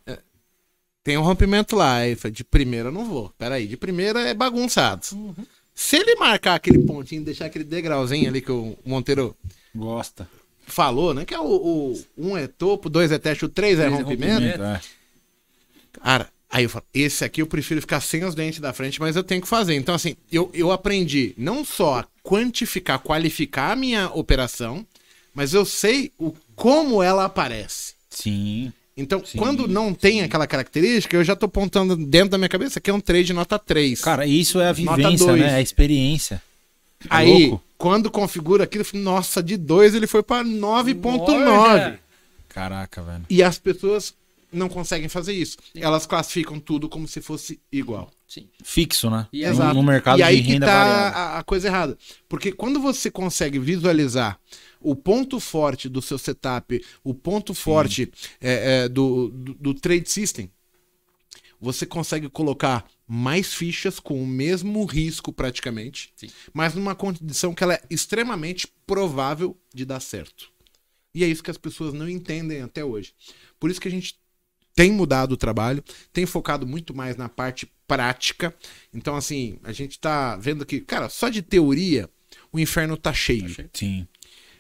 tem 1.03 1.17
um 1.17 1.23
rompimento 1.23 1.75
lá, 1.75 1.95
aí 1.95 2.15
de 2.31 2.43
primeira 2.43 2.89
eu 2.89 2.93
não 2.93 3.05
vou. 3.05 3.33
Peraí, 3.37 3.65
de 3.65 3.75
primeira 3.75 4.19
é 4.21 4.33
bagunçado. 4.35 5.01
Uhum. 5.13 5.33
Se 5.73 5.95
ele 5.95 6.15
marcar 6.15 6.55
aquele 6.55 6.79
pontinho, 6.85 7.23
deixar 7.23 7.45
aquele 7.45 7.63
degrauzinho 7.63 8.29
ali 8.29 8.41
que 8.41 8.51
o 8.51 8.77
Monteiro 8.85 9.35
Gosta. 9.75 10.27
Falou, 10.67 11.13
né? 11.13 11.25
Que 11.25 11.33
é 11.33 11.39
o, 11.39 11.43
o 11.45 12.03
um 12.17 12.37
é 12.37 12.47
topo, 12.47 12.89
dois 12.89 13.11
é 13.11 13.17
teste, 13.17 13.45
o 13.45 13.49
três 13.49 13.79
é 13.79 13.83
Três 13.83 13.99
é 13.99 14.03
rompimento. 14.03 14.33
rompimento. 14.33 14.63
É. 14.63 14.81
Cara, 16.03 16.29
aí 16.49 16.63
eu 16.63 16.69
falo, 16.69 16.85
esse 16.93 17.23
aqui 17.23 17.41
eu 17.41 17.47
prefiro 17.47 17.81
ficar 17.81 18.01
sem 18.01 18.23
os 18.23 18.35
dentes 18.35 18.59
da 18.59 18.73
frente, 18.73 18.99
mas 18.99 19.15
eu 19.15 19.23
tenho 19.23 19.41
que 19.41 19.47
fazer. 19.47 19.75
Então, 19.75 19.95
assim, 19.95 20.15
eu, 20.31 20.49
eu 20.53 20.71
aprendi 20.71 21.33
não 21.37 21.65
só 21.65 21.99
a 21.99 22.05
quantificar, 22.23 22.99
qualificar 22.99 23.71
a 23.71 23.75
minha 23.75 24.09
operação, 24.09 24.85
mas 25.33 25.53
eu 25.53 25.65
sei 25.65 26.11
o 26.19 26.33
como 26.55 27.01
ela 27.01 27.25
aparece. 27.25 27.93
Sim. 28.09 28.71
Então, 28.95 29.23
Sim, 29.23 29.37
quando 29.37 29.67
não 29.67 29.93
tem 29.93 30.23
aquela 30.23 30.47
característica, 30.47 31.15
eu 31.15 31.23
já 31.23 31.35
tô 31.35 31.45
apontando 31.45 31.95
dentro 31.95 32.29
da 32.29 32.37
minha 32.37 32.49
cabeça 32.49 32.81
que 32.81 32.89
é 32.89 32.93
um 32.93 32.99
trade 32.99 33.31
nota 33.31 33.59
3. 33.59 34.01
Cara, 34.01 34.25
isso 34.25 34.59
é 34.59 34.69
a 34.69 34.73
vivência, 34.73 35.35
né? 35.35 35.51
É 35.51 35.55
a 35.55 35.61
experiência. 35.61 36.41
Tá 37.07 37.17
aí, 37.17 37.49
louco? 37.49 37.63
Quando 37.77 38.09
configura 38.09 38.63
aquilo, 38.63 38.81
eu 38.81 38.85
falo, 38.85 39.03
nossa, 39.03 39.41
de 39.43 39.55
2 39.57 39.95
ele 39.95 40.07
foi 40.07 40.23
pra 40.23 40.43
9.9. 40.43 41.29
Olha! 41.47 41.99
Caraca, 42.49 43.01
velho. 43.01 43.25
E 43.29 43.43
as 43.43 43.59
pessoas 43.59 44.15
não 44.51 44.67
conseguem 44.69 45.09
fazer 45.09 45.33
isso. 45.33 45.57
Elas 45.75 46.05
classificam 46.05 46.59
tudo 46.59 46.89
como 46.89 47.07
se 47.07 47.21
fosse 47.21 47.59
igual. 47.71 48.09
Sim. 48.27 48.47
Fixo, 48.63 49.09
né? 49.09 49.27
E 49.31 49.43
No- 49.43 49.49
Exato. 49.51 49.73
No 49.75 49.83
mercado 49.83 50.19
e 50.19 50.23
aí 50.23 50.37
de 50.37 50.43
que 50.43 50.53
renda 50.53 50.65
tá 50.65 50.73
a, 51.09 51.39
a 51.39 51.43
coisa 51.43 51.67
errada. 51.67 51.97
Porque 52.27 52.51
quando 52.51 52.79
você 52.79 53.11
consegue 53.11 53.59
visualizar 53.59 54.39
o 54.81 54.95
ponto 54.95 55.39
forte 55.39 55.87
do 55.87 56.01
seu 56.01 56.17
setup, 56.17 56.83
o 57.03 57.13
ponto 57.13 57.53
forte 57.53 58.11
é, 58.41 58.83
é, 58.85 58.89
do, 58.89 59.29
do, 59.29 59.53
do 59.53 59.73
trade 59.73 60.09
system, 60.09 60.49
você 61.59 61.85
consegue 61.85 62.29
colocar 62.29 62.85
mais 63.07 63.53
fichas 63.53 63.99
com 63.99 64.21
o 64.21 64.27
mesmo 64.27 64.83
risco 64.85 65.31
praticamente, 65.31 66.11
Sim. 66.15 66.27
mas 66.53 66.75
numa 66.75 66.93
condição 66.93 67.53
que 67.53 67.63
ela 67.63 67.75
é 67.75 67.81
extremamente 67.89 68.67
provável 68.85 69.57
de 69.73 69.85
dar 69.85 70.01
certo. 70.01 70.49
E 71.15 71.23
é 71.23 71.27
isso 71.27 71.41
que 71.41 71.49
as 71.49 71.57
pessoas 71.57 71.93
não 71.93 72.07
entendem 72.09 72.61
até 72.61 72.83
hoje. 72.83 73.13
Por 73.59 73.71
isso 73.71 73.79
que 73.79 73.87
a 73.87 73.91
gente 73.91 74.19
tem 74.75 74.91
mudado 74.91 75.31
o 75.31 75.37
trabalho, 75.37 75.83
tem 76.13 76.25
focado 76.25 76.67
muito 76.67 76.93
mais 76.93 77.15
na 77.15 77.27
parte 77.27 77.67
prática. 77.87 78.53
Então, 78.93 79.15
assim, 79.15 79.57
a 79.63 79.71
gente 79.71 79.97
tá 79.97 80.35
vendo 80.35 80.65
que, 80.65 80.81
cara, 80.81 81.09
só 81.09 81.29
de 81.29 81.41
teoria, 81.41 82.07
o 82.51 82.59
inferno 82.59 82.95
tá 82.95 83.11
cheio. 83.11 83.49
cheio. 83.49 83.69
Sim. 83.73 84.07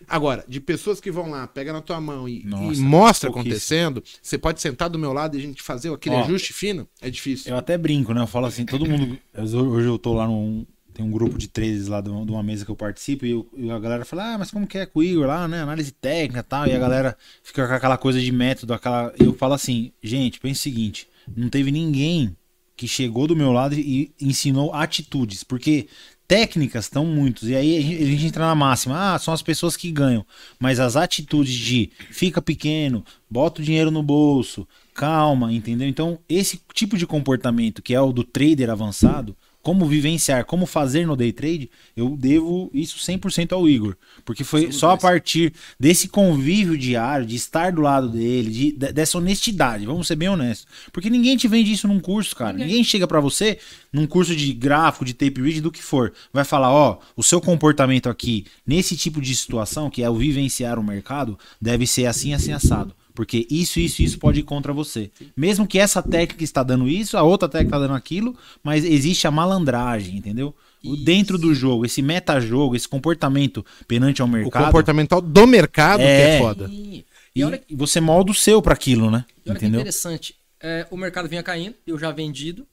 Agora, 0.09 0.45
de 0.47 0.59
pessoas 0.59 0.99
que 1.01 1.11
vão 1.11 1.29
lá, 1.29 1.45
pega 1.47 1.73
na 1.73 1.81
tua 1.81 1.99
mão 1.99 2.27
e, 2.29 2.43
Nossa, 2.45 2.79
e 2.79 2.83
mostra 2.83 3.29
acontecendo, 3.29 4.03
você 4.21 4.37
pode 4.37 4.61
sentar 4.61 4.89
do 4.89 4.97
meu 4.97 5.11
lado 5.11 5.35
e 5.35 5.39
a 5.39 5.41
gente 5.41 5.61
fazer 5.61 5.91
aquele 5.93 6.15
Ó, 6.15 6.23
ajuste 6.23 6.53
fino, 6.53 6.87
é 7.01 7.09
difícil. 7.09 7.51
Eu 7.51 7.57
até 7.57 7.77
brinco, 7.77 8.13
né? 8.13 8.21
Eu 8.21 8.27
falo 8.27 8.45
assim, 8.45 8.65
todo 8.65 8.85
mundo. 8.85 9.17
Hoje 9.37 9.87
eu 9.87 9.97
tô 9.99 10.13
lá 10.13 10.25
num. 10.27 10.65
Tem 10.93 11.05
um 11.05 11.11
grupo 11.11 11.37
de 11.37 11.47
trades 11.47 11.87
lá 11.87 12.01
de 12.01 12.09
uma 12.09 12.41
mesa 12.41 12.65
que 12.65 12.71
eu 12.71 12.75
participo 12.75 13.23
e, 13.23 13.29
eu- 13.29 13.47
e 13.55 13.69
a 13.69 13.77
galera 13.77 14.03
fala, 14.03 14.33
ah, 14.33 14.37
mas 14.39 14.49
como 14.49 14.65
que 14.65 14.79
é 14.79 14.85
com 14.87 14.97
o 14.99 15.03
Igor 15.03 15.27
lá, 15.27 15.47
né? 15.47 15.61
Análise 15.61 15.91
técnica 15.91 16.39
e 16.39 16.43
tal. 16.43 16.65
E 16.65 16.73
a 16.73 16.79
galera 16.79 17.15
fica 17.43 17.67
com 17.67 17.73
aquela 17.73 17.97
coisa 17.99 18.19
de 18.19 18.31
método, 18.31 18.73
aquela. 18.73 19.13
E 19.19 19.23
eu 19.23 19.33
falo 19.33 19.53
assim, 19.53 19.91
gente, 20.01 20.39
pensa 20.39 20.59
o 20.61 20.63
seguinte: 20.63 21.07
não 21.35 21.49
teve 21.49 21.69
ninguém 21.69 22.35
que 22.77 22.87
chegou 22.87 23.25
do 23.25 23.35
meu 23.35 23.51
lado 23.51 23.73
e 23.73 24.11
ensinou 24.21 24.71
atitudes, 24.71 25.43
porque 25.43 25.87
técnicas 26.27 26.85
estão 26.85 27.05
muitos. 27.05 27.49
E 27.49 27.55
aí 27.55 27.77
a 27.77 27.81
gente, 27.81 28.03
a 28.03 28.05
gente 28.05 28.25
entra 28.27 28.45
na 28.45 28.55
máxima, 28.55 29.15
ah, 29.15 29.19
são 29.19 29.33
as 29.33 29.41
pessoas 29.41 29.75
que 29.75 29.91
ganham, 29.91 30.23
mas 30.59 30.79
as 30.79 30.95
atitudes 30.95 31.53
de 31.53 31.89
fica 32.11 32.39
pequeno, 32.39 33.03
bota 33.29 33.61
o 33.61 33.65
dinheiro 33.65 33.89
no 33.89 34.03
bolso, 34.03 34.67
calma, 34.93 35.51
entendeu? 35.51 35.87
Então, 35.87 36.19
esse 36.29 36.61
tipo 36.73 36.97
de 36.97 37.07
comportamento 37.07 37.81
que 37.81 37.95
é 37.95 37.99
o 37.99 38.13
do 38.13 38.23
trader 38.23 38.69
avançado, 38.69 39.35
como 39.67 39.85
vivenciar, 39.85 40.45
como 40.45 40.65
fazer 40.65 41.05
no 41.05 41.13
day 41.13 41.33
trade, 41.33 41.69
eu 41.93 42.15
devo 42.15 42.71
isso 42.73 42.99
100% 42.99 43.51
ao 43.51 43.67
Igor. 43.67 43.97
Porque 44.23 44.45
foi 44.45 44.71
só 44.71 44.91
a 44.91 44.97
partir 44.97 45.51
desse 45.77 46.07
convívio 46.07 46.77
diário, 46.77 47.25
de 47.25 47.35
estar 47.35 47.73
do 47.73 47.81
lado 47.81 48.07
dele, 48.07 48.49
de, 48.49 48.71
dessa 48.93 49.17
honestidade, 49.17 49.85
vamos 49.85 50.07
ser 50.07 50.15
bem 50.15 50.29
honestos. 50.29 50.65
Porque 50.93 51.09
ninguém 51.09 51.35
te 51.35 51.49
vende 51.49 51.69
isso 51.69 51.85
num 51.85 51.99
curso, 51.99 52.33
cara. 52.33 52.53
Ninguém, 52.53 52.67
ninguém 52.67 52.83
chega 52.85 53.05
para 53.05 53.19
você 53.19 53.59
num 53.91 54.07
curso 54.07 54.33
de 54.33 54.53
gráfico, 54.53 55.03
de 55.03 55.13
tape 55.13 55.41
read, 55.41 55.59
do 55.59 55.69
que 55.69 55.83
for. 55.83 56.13
Vai 56.31 56.45
falar, 56.45 56.71
ó, 56.71 56.99
o 57.13 57.21
seu 57.21 57.41
comportamento 57.41 58.07
aqui, 58.07 58.45
nesse 58.65 58.95
tipo 58.95 59.19
de 59.19 59.35
situação, 59.35 59.89
que 59.89 60.01
é 60.01 60.09
o 60.09 60.15
vivenciar 60.15 60.79
o 60.79 60.83
mercado, 60.83 61.37
deve 61.59 61.85
ser 61.85 62.05
assim, 62.05 62.33
assim, 62.33 62.53
assado. 62.53 62.95
Porque 63.17 63.47
isso, 63.49 63.79
isso, 63.79 64.03
isso 64.03 64.19
pode 64.19 64.41
ir 64.41 64.43
contra 64.43 64.71
você. 64.71 65.09
Mesmo 65.35 65.65
que 65.65 65.79
essa 65.79 66.03
técnica 66.03 66.43
está 66.43 66.61
dando 66.61 66.87
isso, 66.87 67.17
a 67.17 67.23
outra 67.23 67.49
técnica 67.49 67.75
está 67.75 67.87
dando 67.87 67.97
aquilo, 67.97 68.37
mas 68.61 68.85
existe 68.85 69.25
a 69.25 69.31
malandragem, 69.31 70.17
entendeu? 70.17 70.53
Isso. 70.83 71.03
Dentro 71.03 71.35
do 71.35 71.51
jogo, 71.51 71.83
esse 71.83 71.99
metajogo, 72.03 72.75
esse 72.75 72.87
comportamento 72.87 73.65
perante 73.87 74.21
ao 74.21 74.27
mercado. 74.27 74.61
O 74.61 74.65
comportamental 74.67 75.19
do 75.19 75.47
mercado 75.47 76.01
é, 76.01 76.05
que 76.05 76.21
é 76.21 76.37
foda. 76.37 76.69
E, 76.71 77.03
e, 77.35 77.43
olha, 77.43 77.59
e 77.67 77.75
você 77.75 77.99
molda 77.99 78.29
o 78.29 78.35
seu 78.35 78.61
para 78.61 78.75
aquilo, 78.75 79.09
né? 79.09 79.25
E 79.43 79.49
olha 79.49 79.57
entendeu? 79.57 79.79
que 79.79 79.81
interessante. 79.81 80.35
É, 80.61 80.85
o 80.91 80.95
mercado 80.95 81.27
vinha 81.27 81.41
caindo, 81.41 81.73
eu 81.87 81.97
já 81.97 82.11
vendido, 82.11 82.67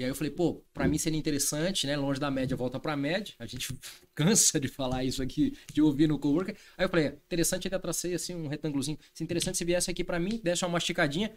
e 0.00 0.02
aí 0.02 0.08
eu 0.08 0.14
falei, 0.14 0.30
pô, 0.30 0.64
para 0.72 0.88
mim 0.88 0.96
seria 0.96 1.18
interessante, 1.18 1.86
né? 1.86 1.94
Longe 1.94 2.18
da 2.18 2.30
média, 2.30 2.56
volta 2.56 2.80
pra 2.80 2.96
média. 2.96 3.34
A 3.38 3.44
gente 3.44 3.68
cansa 4.16 4.58
de 4.58 4.66
falar 4.66 5.04
isso 5.04 5.22
aqui, 5.22 5.54
de 5.74 5.82
ouvir 5.82 6.06
no 6.06 6.18
coworker. 6.18 6.56
Aí 6.78 6.86
eu 6.86 6.88
falei, 6.88 7.08
interessante, 7.26 7.68
ainda 7.68 7.78
tracei 7.78 8.14
assim 8.14 8.34
um 8.34 8.48
retângulozinho. 8.48 8.98
Se 9.12 9.22
interessante 9.22 9.58
se 9.58 9.64
viesse 9.64 9.90
aqui 9.90 10.02
para 10.02 10.18
mim, 10.18 10.40
desse 10.42 10.64
uma 10.64 10.70
masticadinha. 10.70 11.30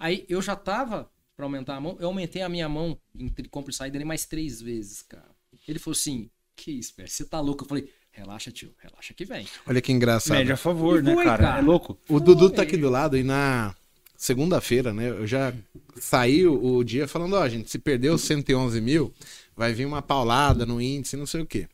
Aí 0.00 0.26
eu 0.28 0.42
já 0.42 0.56
tava 0.56 1.08
para 1.36 1.46
aumentar 1.46 1.76
a 1.76 1.80
mão, 1.80 1.96
eu 2.00 2.08
aumentei 2.08 2.42
a 2.42 2.48
minha 2.48 2.68
mão 2.68 2.98
entre 3.16 3.48
compra 3.48 3.70
e 3.70 3.74
saída 3.74 4.04
mais 4.04 4.26
três 4.26 4.60
vezes, 4.60 5.02
cara. 5.02 5.30
Ele 5.68 5.78
falou 5.78 5.92
assim, 5.92 6.28
que 6.56 6.72
isso, 6.72 6.94
velho, 6.96 7.08
você 7.08 7.24
tá 7.24 7.38
louco? 7.38 7.62
Eu 7.62 7.68
falei, 7.68 7.88
relaxa, 8.10 8.50
tio, 8.50 8.74
relaxa 8.78 9.14
que 9.14 9.24
vem. 9.24 9.46
Olha 9.64 9.80
que 9.80 9.92
engraçado. 9.92 10.36
Média 10.36 10.54
a 10.54 10.56
favor, 10.56 11.00
né, 11.04 11.14
cara? 11.14 11.38
cara? 11.38 11.58
É 11.60 11.62
louco. 11.62 11.96
O 12.08 12.18
Dudu 12.18 12.50
tá 12.50 12.62
aqui 12.62 12.76
do 12.76 12.90
lado 12.90 13.16
e 13.16 13.22
na 13.22 13.76
segunda-feira, 14.22 14.94
né? 14.94 15.10
Eu 15.10 15.26
já 15.26 15.52
saí 15.96 16.46
o, 16.46 16.84
dia 16.84 17.08
falando, 17.08 17.34
ó, 17.34 17.48
gente, 17.48 17.68
se 17.68 17.76
perdeu 17.76 18.16
111 18.16 18.80
mil, 18.80 19.12
vai 19.56 19.72
vir 19.72 19.84
uma 19.84 20.00
paulada 20.00 20.64
no 20.64 20.80
índice, 20.80 21.16
não 21.16 21.26
sei 21.26 21.40
o 21.40 21.46
quê. 21.46 21.68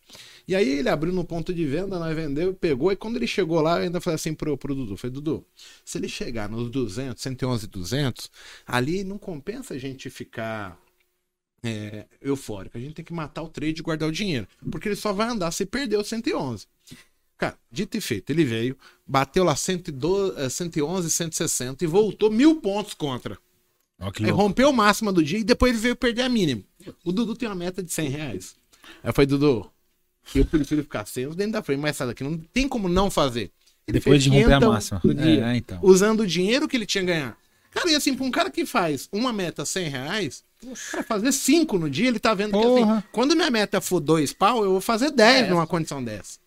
E 0.46 0.56
aí 0.56 0.78
ele 0.78 0.88
abriu 0.88 1.12
no 1.12 1.24
ponto 1.24 1.52
de 1.52 1.66
venda, 1.66 1.98
nós 1.98 2.16
vendeu, 2.16 2.54
pegou, 2.54 2.90
e 2.90 2.96
quando 2.96 3.16
ele 3.16 3.26
chegou 3.26 3.60
lá, 3.60 3.76
eu 3.76 3.82
ainda 3.82 4.00
falei 4.00 4.14
assim 4.14 4.32
pro, 4.32 4.56
pro 4.56 4.74
Dudu, 4.74 4.96
falei, 4.96 5.12
Dudu, 5.12 5.46
se 5.84 5.98
ele 5.98 6.08
chegar 6.08 6.48
nos 6.48 6.70
200, 6.70 7.22
111, 7.22 7.66
200, 7.66 8.30
ali 8.66 9.04
não 9.04 9.18
compensa 9.18 9.74
a 9.74 9.78
gente 9.78 10.08
ficar 10.08 10.80
é, 11.62 12.06
eufórico, 12.22 12.78
a 12.78 12.80
gente 12.80 12.94
tem 12.94 13.04
que 13.04 13.12
matar 13.12 13.42
o 13.42 13.48
trade 13.50 13.80
e 13.80 13.82
guardar 13.82 14.08
o 14.08 14.12
dinheiro, 14.12 14.48
porque 14.70 14.88
ele 14.88 14.96
só 14.96 15.12
vai 15.12 15.28
andar 15.28 15.50
se 15.50 15.66
perder 15.66 15.98
o 15.98 16.04
111. 16.04 16.66
Cara, 17.38 17.56
dito 17.70 17.96
e 17.96 18.00
feito, 18.00 18.30
ele 18.30 18.44
veio, 18.44 18.76
bateu 19.06 19.44
lá 19.44 19.54
112, 19.54 20.50
111, 20.50 21.08
160 21.08 21.84
e 21.84 21.86
voltou 21.86 22.32
mil 22.32 22.56
pontos 22.56 22.94
contra. 22.94 23.38
Oh, 24.00 24.10
Aí 24.24 24.30
rompeu 24.30 24.70
o 24.70 24.72
máximo 24.72 25.12
do 25.12 25.22
dia 25.22 25.38
e 25.38 25.44
depois 25.44 25.72
ele 25.72 25.80
veio 25.80 25.96
perder 25.96 26.22
a 26.22 26.28
mínima. 26.28 26.62
O 27.04 27.12
Dudu 27.12 27.36
tem 27.36 27.48
uma 27.48 27.54
meta 27.54 27.82
de 27.82 27.92
100 27.92 28.08
reais. 28.08 28.56
Aí 29.02 29.10
eu 29.10 29.12
falei, 29.12 29.26
Dudu, 29.26 29.70
eu 30.34 30.44
prefiro 30.44 30.82
ficar 30.82 31.06
sem 31.06 31.28
dentro 31.30 31.52
da 31.52 31.62
frente, 31.62 31.80
mas 31.80 31.96
sai 31.96 32.08
daqui, 32.08 32.24
não 32.24 32.36
tem 32.36 32.68
como 32.68 32.88
não 32.88 33.10
fazer. 33.10 33.52
Ele 33.86 33.98
depois 33.98 34.22
de 34.22 34.30
romper 34.30 34.52
a 34.52 34.60
máxima. 34.60 35.00
Dia, 35.04 35.46
é, 35.46 35.56
então. 35.56 35.78
Usando 35.80 36.20
o 36.20 36.26
dinheiro 36.26 36.66
que 36.66 36.76
ele 36.76 36.86
tinha 36.86 37.04
ganhar. 37.04 37.38
Cara, 37.70 37.90
e 37.90 37.94
assim, 37.94 38.14
pra 38.14 38.24
um 38.24 38.30
cara 38.30 38.50
que 38.50 38.66
faz 38.66 39.08
uma 39.12 39.32
meta 39.32 39.64
100 39.64 39.88
reais, 39.88 40.44
cara, 40.90 41.04
fazer 41.04 41.32
5 41.32 41.78
no 41.78 41.88
dia, 41.88 42.08
ele 42.08 42.18
tá 42.18 42.34
vendo 42.34 42.50
Porra. 42.50 42.86
que 42.86 42.92
assim, 42.92 43.02
quando 43.12 43.36
minha 43.36 43.50
meta 43.50 43.80
for 43.80 44.00
2 44.00 44.32
pau, 44.32 44.64
eu 44.64 44.72
vou 44.72 44.80
fazer 44.80 45.10
10 45.10 45.46
é. 45.46 45.50
numa 45.50 45.66
condição 45.66 46.02
dessa. 46.02 46.38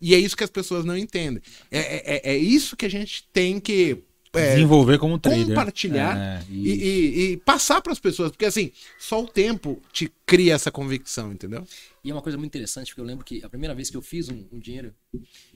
E 0.00 0.14
é 0.14 0.18
isso 0.18 0.36
que 0.36 0.44
as 0.44 0.50
pessoas 0.50 0.84
não 0.84 0.96
entendem. 0.96 1.42
É, 1.70 1.78
é, 1.78 2.30
é, 2.30 2.34
é 2.34 2.36
isso 2.36 2.76
que 2.76 2.86
a 2.86 2.90
gente 2.90 3.28
tem 3.32 3.60
que 3.60 4.02
é, 4.32 4.54
desenvolver 4.54 4.98
como 4.98 5.18
trader. 5.18 5.48
Compartilhar 5.48 6.16
é, 6.16 6.44
e... 6.48 6.70
E, 6.70 7.32
e, 7.32 7.36
passar 7.38 7.80
para 7.80 7.92
as 7.92 7.98
pessoas, 7.98 8.30
porque 8.30 8.44
assim, 8.44 8.70
só 8.98 9.22
o 9.22 9.26
tempo 9.26 9.82
te 9.92 10.10
cria 10.24 10.54
essa 10.54 10.70
convicção, 10.70 11.32
entendeu? 11.32 11.66
E 12.04 12.10
é 12.10 12.14
uma 12.14 12.22
coisa 12.22 12.38
muito 12.38 12.50
interessante, 12.50 12.88
porque 12.88 13.00
eu 13.00 13.04
lembro 13.04 13.24
que 13.24 13.44
a 13.44 13.48
primeira 13.48 13.74
vez 13.74 13.90
que 13.90 13.96
eu 13.96 14.02
fiz 14.02 14.28
um, 14.28 14.46
um 14.52 14.58
dinheiro, 14.58 14.94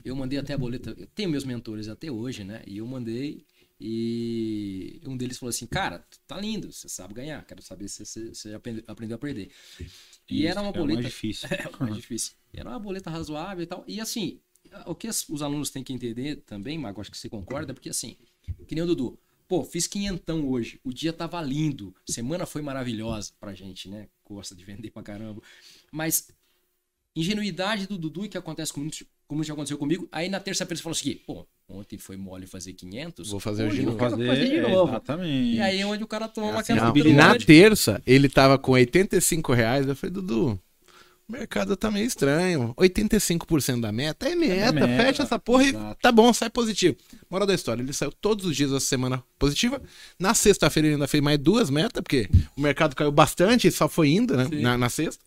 eu 0.05 0.15
mandei 0.17 0.39
até 0.39 0.55
a 0.55 0.59
boleta. 0.59 0.95
Eu 0.99 1.07
tenho 1.15 1.31
meus 1.31 1.45
mentores 1.45 1.89
até 1.89 2.11
hoje, 2.11 2.43
né? 2.43 2.63
E 2.67 2.79
eu 2.79 2.87
mandei 2.87 3.45
e 3.87 4.99
um 5.05 5.15
deles 5.15 5.37
falou 5.37 5.51
assim: 5.51 5.67
Cara, 5.67 6.03
tá 6.27 6.41
lindo, 6.41 6.73
você 6.73 6.89
sabe 6.89 7.13
ganhar, 7.13 7.45
quero 7.45 7.61
saber 7.61 7.87
se 7.87 8.03
você, 8.03 8.55
aprendeu 8.87 9.17
a 9.17 9.19
perder. 9.19 9.51
E 10.27 10.41
Isso, 10.41 10.49
era 10.49 10.63
uma 10.63 10.73
boleta. 10.73 11.01
É 11.01 11.03
mais 11.03 11.13
difícil. 11.13 11.49
é 11.51 11.77
mais 11.79 11.97
difícil. 11.97 12.33
Era 12.55 12.71
uma 12.71 12.79
boleta 12.79 13.11
razoável 13.11 13.63
e 13.63 13.67
tal. 13.67 13.85
E 13.87 14.01
assim, 14.01 14.41
o 14.87 14.95
que 14.95 15.07
os 15.07 15.43
alunos 15.43 15.69
têm 15.69 15.85
que 15.85 15.93
entender 15.93 16.37
também, 16.47 16.79
Mago, 16.79 16.99
acho 16.99 17.11
que 17.11 17.19
você 17.19 17.29
concorda, 17.29 17.75
porque 17.75 17.91
assim, 17.91 18.17
que 18.67 18.75
nem 18.75 18.83
o 18.83 18.87
Dudu. 18.87 19.19
Pô, 19.47 19.63
fiz 19.63 19.87
quinhentão 19.87 20.49
hoje. 20.49 20.81
O 20.83 20.91
dia 20.91 21.13
tava 21.13 21.43
lindo. 21.43 21.95
Semana 22.09 22.47
foi 22.47 22.63
maravilhosa 22.63 23.33
pra 23.39 23.53
gente, 23.53 23.91
né? 23.91 24.09
Gosta 24.25 24.55
de 24.55 24.65
vender 24.65 24.93
pra 24.93 25.03
caramba. 25.03 25.43
Mas 25.93 26.31
ingenuidade 27.15 27.87
do 27.87 27.99
Dudu 27.99 28.31
que 28.31 28.39
acontece 28.39 28.73
com 28.73 28.81
muitos, 28.81 29.05
como 29.29 29.45
já 29.45 29.53
aconteceu 29.53 29.77
comigo. 29.77 30.09
Aí 30.11 30.31
na 30.31 30.41
terça-feira 30.41 30.79
você 30.79 30.83
falou 30.83 30.97
assim: 30.97 31.17
pô, 31.17 31.47
ontem 31.69 31.99
foi 31.99 32.17
mole 32.17 32.47
fazer 32.47 32.73
500. 32.73 33.31
Vou 33.31 33.41
fazer 33.41 33.65
hoje, 33.65 33.83
vou 33.83 33.97
fazer, 33.97 34.27
fazer 34.27 34.49
de 34.49 34.61
novo. 34.61 34.93
Exatamente. 34.93 35.57
E 35.57 35.61
aí 35.61 35.81
é 35.81 35.87
onde 35.87 36.05
o 36.05 36.07
cara 36.07 36.29
toma 36.29 36.57
é 36.57 36.61
assim, 36.61 36.73
aquela 36.75 36.93
não, 36.93 37.13
Na 37.13 37.39
terça, 37.39 38.03
ele 38.07 38.29
tava 38.29 38.59
com 38.59 38.73
85 38.73 39.53
reais. 39.53 39.87
Eu 39.87 39.97
falei, 39.97 40.13
Dudu, 40.13 40.61
o 41.27 41.33
mercado 41.33 41.75
tá 41.75 41.91
meio 41.91 42.07
estranho. 42.07 42.75
85% 42.77 43.81
da 43.81 43.91
meta 43.91 44.29
é 44.29 44.35
meta. 44.35 44.55
É 44.55 44.73
meta 44.73 44.87
fecha 44.87 45.23
essa 45.23 45.39
porra 45.39 45.65
Exato. 45.65 45.97
e 45.99 46.03
tá 46.03 46.13
bom, 46.13 46.33
sai 46.35 46.51
positivo. 46.51 46.97
Moral 47.31 47.47
da 47.47 47.55
história, 47.55 47.83
ele 47.83 47.93
saiu 47.95 48.13
todos 48.13 48.45
os 48.45 48.55
dias 48.55 48.71
da 48.71 48.79
semana 48.79 49.23
positiva. 49.39 49.81
Na 50.19 50.35
sexta-feira 50.35 50.89
ele 50.89 50.95
ainda 50.95 51.09
fez 51.09 51.23
mais 51.23 51.39
duas 51.39 51.71
metas, 51.71 52.03
porque 52.03 52.29
o 52.57 52.61
mercado 52.61 52.95
caiu 52.95 53.11
bastante 53.11 53.67
e 53.67 53.73
só 53.73 53.89
foi 53.89 54.11
indo, 54.11 54.37
né? 54.37 54.49
Na, 54.53 54.77
na, 54.77 54.91
sexta. 54.91 55.25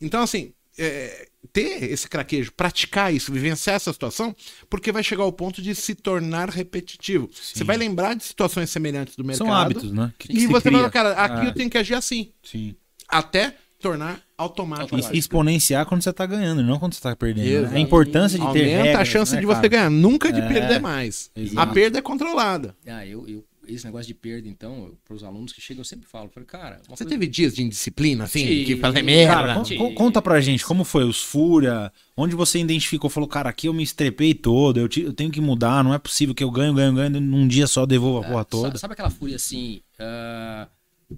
Então, 0.00 0.22
assim, 0.22 0.52
é, 0.78 1.28
ter 1.52 1.90
esse 1.90 2.08
craquejo, 2.08 2.52
praticar 2.52 3.12
isso, 3.12 3.32
vivenciar 3.32 3.76
essa 3.76 3.92
situação, 3.92 4.34
porque 4.70 4.92
vai 4.92 5.02
chegar 5.02 5.24
ao 5.24 5.32
ponto 5.32 5.60
de 5.60 5.74
se 5.74 5.94
tornar 5.94 6.48
repetitivo. 6.48 7.28
Sim. 7.32 7.58
Você 7.58 7.64
vai 7.64 7.76
lembrar 7.76 8.14
de 8.14 8.24
situações 8.24 8.70
semelhantes 8.70 9.16
do 9.16 9.24
mercado. 9.24 9.46
São 9.46 9.54
hábitos, 9.54 9.92
né? 9.92 10.12
Que 10.18 10.32
e 10.32 10.46
você 10.46 10.70
vai 10.70 10.80
falar, 10.80 10.90
cara, 10.90 11.12
aqui 11.12 11.40
ah. 11.40 11.44
eu 11.44 11.54
tenho 11.54 11.68
que 11.68 11.78
agir 11.78 11.94
assim. 11.94 12.32
Sim. 12.42 12.74
Até 13.08 13.54
tornar 13.82 14.20
automático. 14.38 14.96
E 15.12 15.18
exponenciar 15.18 15.84
quando 15.84 16.02
você 16.02 16.10
está 16.10 16.24
ganhando, 16.24 16.62
não 16.62 16.78
quando 16.78 16.94
você 16.94 17.00
está 17.00 17.14
perdendo. 17.14 17.68
Né? 17.68 17.76
A 17.76 17.80
importância 17.80 18.38
de 18.38 18.52
ter 18.52 18.76
Aumenta 18.78 19.00
a 19.00 19.04
chance 19.04 19.34
né, 19.34 19.40
de 19.40 19.46
você 19.46 19.68
ganhar, 19.68 19.90
nunca 19.90 20.32
de 20.32 20.40
é, 20.40 20.48
perder 20.48 20.80
mais. 20.80 21.30
Exato. 21.36 21.60
A 21.60 21.66
perda 21.72 21.98
é 21.98 22.02
controlada. 22.02 22.74
Ah, 22.86 23.04
eu, 23.04 23.28
eu, 23.28 23.44
esse 23.66 23.84
negócio 23.84 24.06
de 24.06 24.14
perda, 24.14 24.48
então, 24.48 24.96
para 25.04 25.14
os 25.14 25.22
alunos 25.22 25.52
que 25.52 25.60
chegam, 25.60 25.80
eu 25.80 25.84
sempre 25.84 26.06
falo, 26.06 26.28
falei, 26.28 26.46
cara... 26.46 26.78
Você 26.88 27.04
coisa... 27.04 27.06
teve 27.06 27.26
dias 27.26 27.54
de 27.54 27.62
indisciplina, 27.62 28.24
assim, 28.24 28.46
Sim. 28.46 28.64
que 28.64 28.76
fazer 28.76 29.02
merda? 29.02 29.34
Cara, 29.34 29.62
con 29.78 29.94
conta 29.94 30.20
pra 30.20 30.40
gente, 30.40 30.64
como 30.64 30.84
foi 30.84 31.04
os 31.04 31.22
Fúria, 31.22 31.92
onde 32.16 32.34
você 32.34 32.58
identificou, 32.58 33.08
falou, 33.08 33.28
cara, 33.28 33.50
aqui 33.50 33.68
eu 33.68 33.72
me 33.72 33.82
estrepei 33.82 34.34
todo, 34.34 34.78
eu, 34.78 34.88
eu 34.96 35.12
tenho 35.12 35.30
que 35.30 35.40
mudar, 35.40 35.84
não 35.84 35.94
é 35.94 35.98
possível 35.98 36.34
que 36.34 36.42
eu 36.42 36.50
ganho, 36.50 36.74
ganho, 36.74 36.94
ganho, 36.94 37.20
num 37.20 37.46
dia 37.46 37.66
só 37.66 37.86
devolvo 37.86 38.22
a 38.22 38.26
é, 38.26 38.30
porra 38.30 38.44
toda. 38.44 38.68
Sabe, 38.68 38.80
sabe 38.80 38.92
aquela 38.94 39.10
Fúria, 39.10 39.36
assim, 39.36 39.80
uh, 40.00 41.16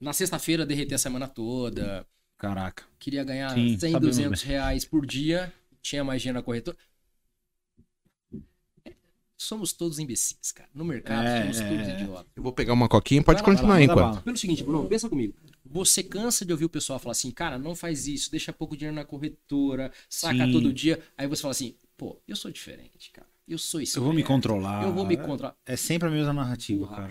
na 0.00 0.12
sexta-feira 0.12 0.64
derreter 0.64 0.94
a 0.94 0.98
semana 0.98 1.28
toda 1.28 2.06
Caraca. 2.38 2.84
Queria 2.98 3.24
ganhar 3.24 3.50
Sim, 3.54 3.78
100, 3.78 3.98
200 3.98 4.42
reais 4.42 4.84
por 4.84 5.06
dia, 5.06 5.52
tinha 5.80 6.04
mais 6.04 6.20
dinheiro 6.20 6.38
na 6.38 6.42
corretora. 6.42 6.76
Somos 9.38 9.72
todos 9.72 9.98
imbecis, 9.98 10.50
cara. 10.52 10.68
No 10.74 10.84
mercado, 10.84 11.26
é, 11.26 11.42
somos 11.42 11.60
todos 11.60 11.88
é. 11.88 12.00
idiotas. 12.00 12.32
Eu 12.34 12.42
vou 12.42 12.52
pegar 12.52 12.72
uma 12.72 12.88
coquinha, 12.88 13.22
pode 13.22 13.42
vai 13.42 13.50
continuar 13.50 13.74
lá, 13.74 13.76
aí, 13.76 13.84
enquanto. 13.84 14.22
Pelo 14.22 14.36
seguinte, 14.36 14.64
Bruno, 14.64 14.88
pensa 14.88 15.08
comigo. 15.08 15.34
Você 15.64 16.02
cansa 16.02 16.44
de 16.44 16.52
ouvir 16.52 16.64
o 16.64 16.68
pessoal 16.70 16.98
falar 16.98 17.12
assim, 17.12 17.30
cara, 17.30 17.58
não 17.58 17.74
faz 17.74 18.06
isso, 18.06 18.30
deixa 18.30 18.52
pouco 18.52 18.76
dinheiro 18.76 18.94
na 18.94 19.04
corretora, 19.04 19.92
saca 20.08 20.46
Sim. 20.46 20.52
todo 20.52 20.72
dia. 20.72 21.02
Aí 21.18 21.26
você 21.26 21.42
fala 21.42 21.52
assim, 21.52 21.74
pô, 21.96 22.18
eu 22.26 22.34
sou 22.34 22.50
diferente, 22.50 23.10
cara. 23.10 23.28
Eu 23.46 23.58
sou 23.58 23.80
isso. 23.80 23.98
Eu 23.98 24.02
vou 24.02 24.12
me 24.12 24.24
controlar. 24.24 24.84
Eu 24.84 24.92
vou 24.92 25.04
me 25.04 25.16
controlar. 25.16 25.54
É 25.66 25.76
sempre 25.76 26.08
a 26.08 26.10
mesma 26.10 26.32
narrativa, 26.32 26.88
cara. 26.88 27.08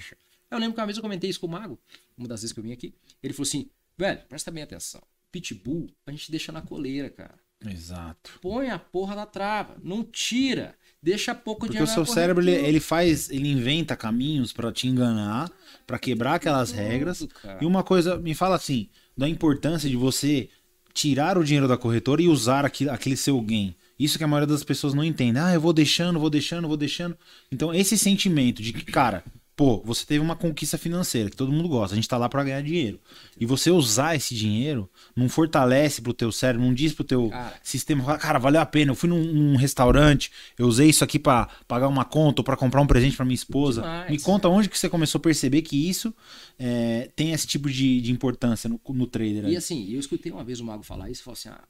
Eu 0.50 0.58
lembro 0.58 0.74
que 0.74 0.80
uma 0.80 0.86
vez 0.86 0.98
eu 0.98 1.04
comentei 1.04 1.30
isso 1.30 1.40
com 1.40 1.48
o 1.48 1.50
Mago, 1.50 1.80
uma 2.18 2.28
das 2.28 2.42
vezes 2.42 2.54
que 2.54 2.60
eu 2.60 2.64
vim 2.64 2.72
aqui. 2.72 2.94
Ele 3.22 3.34
falou 3.34 3.48
assim, 3.48 3.70
velho, 3.98 4.22
presta 4.28 4.52
bem 4.52 4.64
atenção. 4.64 5.02
Pitbull, 5.32 5.90
a 6.06 6.12
gente 6.12 6.32
deixa 6.32 6.52
na 6.52 6.62
coleira, 6.62 7.10
cara. 7.10 7.36
Exato. 7.66 8.40
Põe 8.42 8.70
a 8.70 8.80
porra 8.80 9.16
da 9.16 9.26
trava. 9.26 9.78
Não 9.84 10.04
tira. 10.04 10.76
Deixa 11.06 11.36
pouco 11.36 11.68
Porque 11.68 11.74
dinheiro 11.78 11.92
o 11.92 11.94
seu 11.94 12.04
cérebro, 12.04 12.42
ele, 12.44 12.52
ele 12.52 12.80
faz, 12.80 13.30
ele 13.30 13.48
inventa 13.52 13.96
caminhos 13.96 14.52
pra 14.52 14.72
te 14.72 14.88
enganar, 14.88 15.52
pra 15.86 16.00
quebrar 16.00 16.34
aquelas 16.34 16.72
Tudo, 16.72 16.80
regras. 16.82 17.28
cara. 17.44 17.60
E 17.62 17.66
uma 17.66 17.84
coisa, 17.84 18.18
me 18.18 18.34
fala 18.34 18.56
assim, 18.56 18.90
da 19.16 19.30
importância 19.30 19.88
de 19.88 19.96
você 19.96 20.50
tirar 20.96 21.38
o 21.38 21.44
dinheiro 21.44 21.68
da 21.68 21.78
corretora 21.78 22.24
e 22.24 22.28
usar 22.28 22.66
aqui- 22.66 22.90
aquele 22.90 23.16
seu 23.16 23.40
gain. 23.40 23.76
Isso 24.00 24.18
que 24.18 24.24
a 24.24 24.28
maioria 24.28 24.52
das 24.52 24.64
pessoas 24.64 24.96
não 24.96 25.04
entende. 25.04 25.38
Ah, 25.38 25.54
eu 25.54 25.62
vou 25.62 25.72
deixando, 25.74 26.20
vou 26.20 26.30
deixando, 26.32 26.68
vou 26.68 26.76
deixando. 26.76 27.16
Então, 27.52 27.72
esse 27.72 27.96
sentimento 28.00 28.64
de 28.64 28.74
que, 28.74 28.84
cara, 28.92 29.24
pô, 29.56 29.82
você 29.86 30.06
teve 30.06 30.20
uma 30.20 30.36
conquista 30.36 30.78
financeira, 30.78 31.30
que 31.30 31.36
todo 31.38 31.52
mundo 31.52 31.70
gosta, 31.70 31.94
a 31.94 31.96
gente 31.96 32.08
tá 32.08 32.18
lá 32.18 32.28
pra 32.28 32.44
ganhar 32.44 32.62
dinheiro. 32.62 33.00
E 33.40 33.46
você 33.46 33.72
usar 33.72 34.16
esse 34.16 34.36
dinheiro, 34.36 34.90
não 35.16 35.30
fortalece 35.30 36.02
pro 36.02 36.14
teu 36.14 36.32
cérebro, 36.32 36.66
não 36.66 36.74
diz 36.74 36.94
pro 36.94 37.04
teu 37.06 37.30
Cara. 37.30 37.58
sistema, 37.64 38.18
cara, 38.18 38.38
valeu 38.38 38.60
a 38.60 38.66
pena, 38.66 38.92
eu 38.92 38.96
fui 38.96 39.10
num, 39.10 39.24
num 39.24 39.56
restaurante, 39.56 40.32
eu 40.58 40.68
usei 40.68 40.90
isso 40.90 41.04
aqui 41.04 41.18
pra 41.18 41.48
pagar 41.68 41.88
uma 41.88 42.04
conta 42.04 42.42
ou 42.42 42.44
pra 42.44 42.58
comprar 42.58 42.82
um 42.82 42.88
presente 42.88 43.16
pra 43.16 43.26
minha 43.26 43.36
esposa. 43.36 43.82
Demais. 43.82 44.12
Me 44.12 44.20
conta 44.20 44.50
onde 44.50 44.68
que 44.68 44.78
você 44.78 44.90
começou 44.90 45.20
a 45.20 45.22
perceber 45.22 45.62
que 45.62 45.90
isso 45.90 46.14
é, 46.60 47.10
tem 47.16 47.32
esse 47.32 47.48
tipo 47.48 47.70
de, 47.70 48.02
de 48.02 48.12
importância 48.12 48.70
no, 48.70 48.80
no 48.90 49.08
trader. 49.08 49.46
aí. 49.46 49.54
E 49.54 49.58
assim, 49.58 49.90
eu 49.90 50.00
escutei 50.00 50.32
uma 50.32 50.44
vez 50.44 50.60
o 50.60 50.66
Mago 50.66 50.84
falar 50.84 51.10
isso 51.10 51.22
e 51.22 51.24
falou 51.24 51.38
assim: 51.38 51.50
ah, 51.50 51.64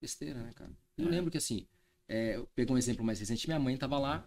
besteira, 0.00 0.40
né, 0.40 0.50
cara? 0.54 0.70
Eu 0.96 1.08
lembro 1.08 1.30
que 1.30 1.36
assim, 1.38 1.66
é, 2.08 2.36
eu 2.36 2.48
peguei 2.54 2.74
um 2.74 2.78
exemplo 2.78 3.04
mais 3.04 3.20
recente, 3.20 3.46
minha 3.46 3.60
mãe 3.60 3.76
tava 3.76 3.98
lá 3.98 4.26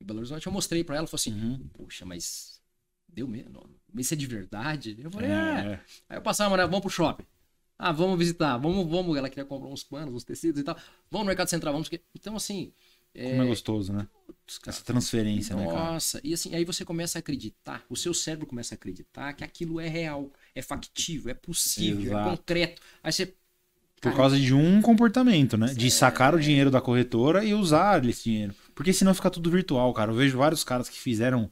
em 0.00 0.04
Belo 0.04 0.18
Horizonte, 0.20 0.46
eu 0.46 0.52
mostrei 0.52 0.84
pra 0.84 0.96
ela, 0.96 1.06
falou 1.06 1.16
assim: 1.16 1.32
Uhum. 1.32 1.68
poxa, 1.72 2.04
mas 2.04 2.60
deu 3.08 3.26
mesmo? 3.26 3.68
Mas 3.92 4.06
isso 4.06 4.14
é 4.14 4.16
de 4.16 4.26
verdade? 4.26 4.96
Eu 5.00 5.10
falei: 5.10 5.30
É, 5.30 5.34
é. 5.34 5.36
é. 5.72 5.80
Aí 6.08 6.16
eu 6.18 6.22
passava, 6.22 6.56
né? 6.56 6.64
Vamos 6.64 6.80
pro 6.80 6.90
shopping. 6.90 7.24
Ah, 7.78 7.92
vamos 7.92 8.18
visitar, 8.18 8.56
vamos, 8.56 8.88
vamos. 8.88 9.16
Ela 9.16 9.28
queria 9.28 9.44
comprar 9.44 9.68
uns 9.68 9.84
panos, 9.84 10.14
uns 10.14 10.24
tecidos 10.24 10.60
e 10.60 10.64
tal. 10.64 10.74
Vamos 11.10 11.24
no 11.24 11.28
Mercado 11.28 11.48
Central, 11.48 11.72
vamos. 11.74 11.88
que- 11.88 12.00
Então, 12.14 12.34
assim. 12.36 12.72
Como 13.14 13.42
é 13.42 13.46
gostoso, 13.46 13.92
né? 13.94 14.06
cara, 14.60 14.76
Essa 14.76 14.84
transferência, 14.84 15.56
né, 15.56 15.64
cara? 15.66 15.78
nossa, 15.92 16.20
e 16.22 16.34
assim, 16.34 16.54
aí 16.54 16.66
você 16.66 16.84
começa 16.84 17.16
a 17.16 17.20
acreditar, 17.20 17.82
o 17.88 17.96
seu 17.96 18.12
cérebro 18.12 18.46
começa 18.46 18.74
a 18.74 18.76
acreditar 18.76 19.32
que 19.32 19.42
aquilo 19.42 19.80
é 19.80 19.88
real, 19.88 20.30
é 20.54 20.60
factível, 20.60 21.30
é 21.30 21.34
possível, 21.34 22.02
Exato. 22.12 22.28
é 22.28 22.36
concreto. 22.36 22.82
Aí 23.02 23.10
você. 23.10 23.34
Por 24.02 24.14
causa 24.14 24.38
de 24.38 24.52
um 24.52 24.82
comportamento, 24.82 25.56
né? 25.56 25.72
De 25.72 25.86
É. 25.86 25.90
sacar 25.90 26.34
o 26.34 26.40
dinheiro 26.40 26.70
da 26.70 26.80
corretora 26.82 27.42
e 27.42 27.54
usar 27.54 28.04
esse 28.04 28.24
dinheiro. 28.24 28.54
Porque 28.76 28.92
senão 28.92 29.12
fica 29.12 29.28
tudo 29.28 29.50
virtual, 29.50 29.92
cara. 29.92 30.12
Eu 30.12 30.16
vejo 30.16 30.38
vários 30.38 30.62
caras 30.62 30.88
que 30.88 30.98
fizeram 30.98 31.50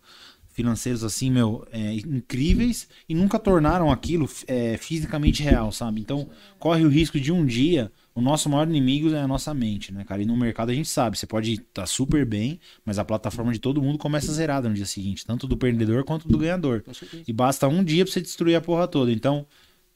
financeiros 0.53 1.03
assim, 1.03 1.29
meu, 1.29 1.67
é, 1.73 1.95
incríveis 1.95 2.87
e 3.09 3.15
nunca 3.15 3.41
tornaram 3.41 3.91
aquilo 3.91 4.31
é, 4.47 4.77
fisicamente 4.77 5.43
real, 5.43 5.73
sabe? 5.73 6.01
Então, 6.01 6.31
corre 6.61 6.85
o 6.85 6.89
risco 6.89 7.19
de 7.19 7.33
um 7.33 7.45
dia 7.45 7.91
o 8.15 8.21
nosso 8.21 8.49
maior 8.49 8.69
inimigo 8.69 9.13
é 9.13 9.21
a 9.21 9.27
nossa 9.27 9.53
mente, 9.53 9.93
né, 9.93 10.05
cara? 10.05 10.23
E 10.23 10.25
no 10.25 10.37
mercado 10.37 10.71
a 10.71 10.75
gente 10.75 10.89
sabe, 10.89 11.19
você 11.19 11.27
pode 11.27 11.55
estar 11.55 11.85
super 11.85 12.25
bem, 12.25 12.61
mas 12.85 12.97
a 12.97 13.05
plataforma 13.05 13.53
de 13.53 13.59
todo 13.59 13.83
mundo 13.83 13.99
começa 13.99 14.33
zerada 14.33 14.69
no 14.69 14.75
dia 14.75 14.87
seguinte, 14.87 15.27
tanto 15.27 15.49
do 15.49 15.57
perdedor 15.57 16.05
quanto 16.05 16.29
do 16.29 16.39
ganhador. 16.39 16.85
E 17.27 17.33
basta 17.33 17.67
um 17.67 17.83
dia 17.83 18.05
pra 18.05 18.13
você 18.13 18.21
destruir 18.21 18.55
a 18.55 18.61
porra 18.61 18.87
toda. 18.87 19.11
Então, 19.11 19.45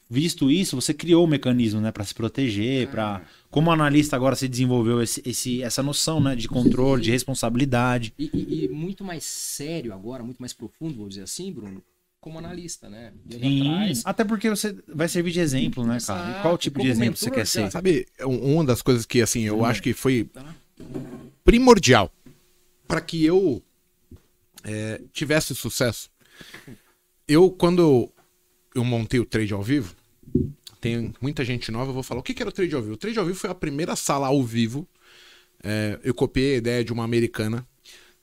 visto 0.09 0.49
isso, 0.49 0.75
você 0.75 0.93
criou 0.93 1.23
o 1.23 1.27
mecanismo, 1.27 1.79
né, 1.79 1.91
para 1.91 2.03
se 2.03 2.13
proteger, 2.15 2.87
para 2.89 3.21
como 3.51 3.71
analista 3.71 4.15
agora 4.15 4.35
você 4.35 4.47
desenvolveu 4.47 5.01
esse, 5.03 5.21
esse- 5.25 5.61
essa 5.61 5.83
noção, 5.83 6.19
né, 6.19 6.35
de 6.35 6.47
controle, 6.47 7.01
de 7.03 7.11
responsabilidade. 7.11 8.13
E, 8.17 8.25
e- 8.33 8.63
e 8.65 8.69
muito 8.69 9.03
mais 9.03 9.23
sério 9.23 9.93
agora, 9.93 10.23
muito 10.23 10.39
mais 10.39 10.51
profundo, 10.53 10.95
vou 10.97 11.07
dizer 11.09 11.21
assim, 11.23 11.51
Bruno, 11.53 11.83
como 12.19 12.39
analista, 12.39 12.89
né? 12.89 13.13
Sim, 13.29 13.61
atrás. 13.61 14.01
até 14.03 14.23
porque 14.25 14.49
você 14.49 14.75
vai 14.87 15.07
servir 15.07 15.31
de 15.31 15.39
exemplo, 15.39 15.85
né, 15.85 15.99
cara? 16.05 16.29
E 16.31 16.33
qual 16.41 16.57
tipo 16.57 16.79
de 16.81 16.87
exemplo 16.87 17.15
você 17.17 17.29
quer 17.31 17.45
ser? 17.45 17.71
Sabe, 17.71 18.07
um- 18.21 18.55
uma 18.55 18.65
das 18.65 18.81
coisas 18.81 19.05
que, 19.05 19.21
assim, 19.21 19.43
eu 19.43 19.63
acho 19.63 19.81
que 19.81 19.93
foi 19.93 20.23
Tá. 20.25 20.55
primordial 21.45 22.11
para 22.87 22.99
que 23.01 23.23
eu 23.23 23.63
é, 24.63 25.01
tivesse 25.13 25.55
sucesso. 25.55 26.09
Eu, 27.27 27.49
quando 27.49 27.81
eu, 27.81 28.13
eu 28.75 28.83
montei 28.83 29.17
o 29.19 29.25
trade 29.25 29.53
ao 29.53 29.63
vivo, 29.63 29.95
tem 30.81 31.13
muita 31.21 31.43
gente 31.43 31.71
nova, 31.71 31.89
eu 31.89 31.93
vou 31.93 32.03
falar 32.03 32.19
o 32.19 32.23
que 32.23 32.33
que 32.33 32.41
era 32.41 32.49
o 32.49 32.53
trade 32.53 32.73
ao 32.73 32.81
vivo. 32.81 32.93
O 32.93 32.97
trade 32.97 33.19
ao 33.19 33.25
vivo 33.25 33.37
foi 33.37 33.49
a 33.49 33.55
primeira 33.55 33.95
sala 33.95 34.27
ao 34.27 34.43
vivo. 34.43 34.87
É, 35.63 35.99
eu 36.03 36.13
copiei 36.13 36.55
a 36.55 36.57
ideia 36.57 36.83
de 36.83 36.93
uma 36.93 37.03
americana. 37.03 37.67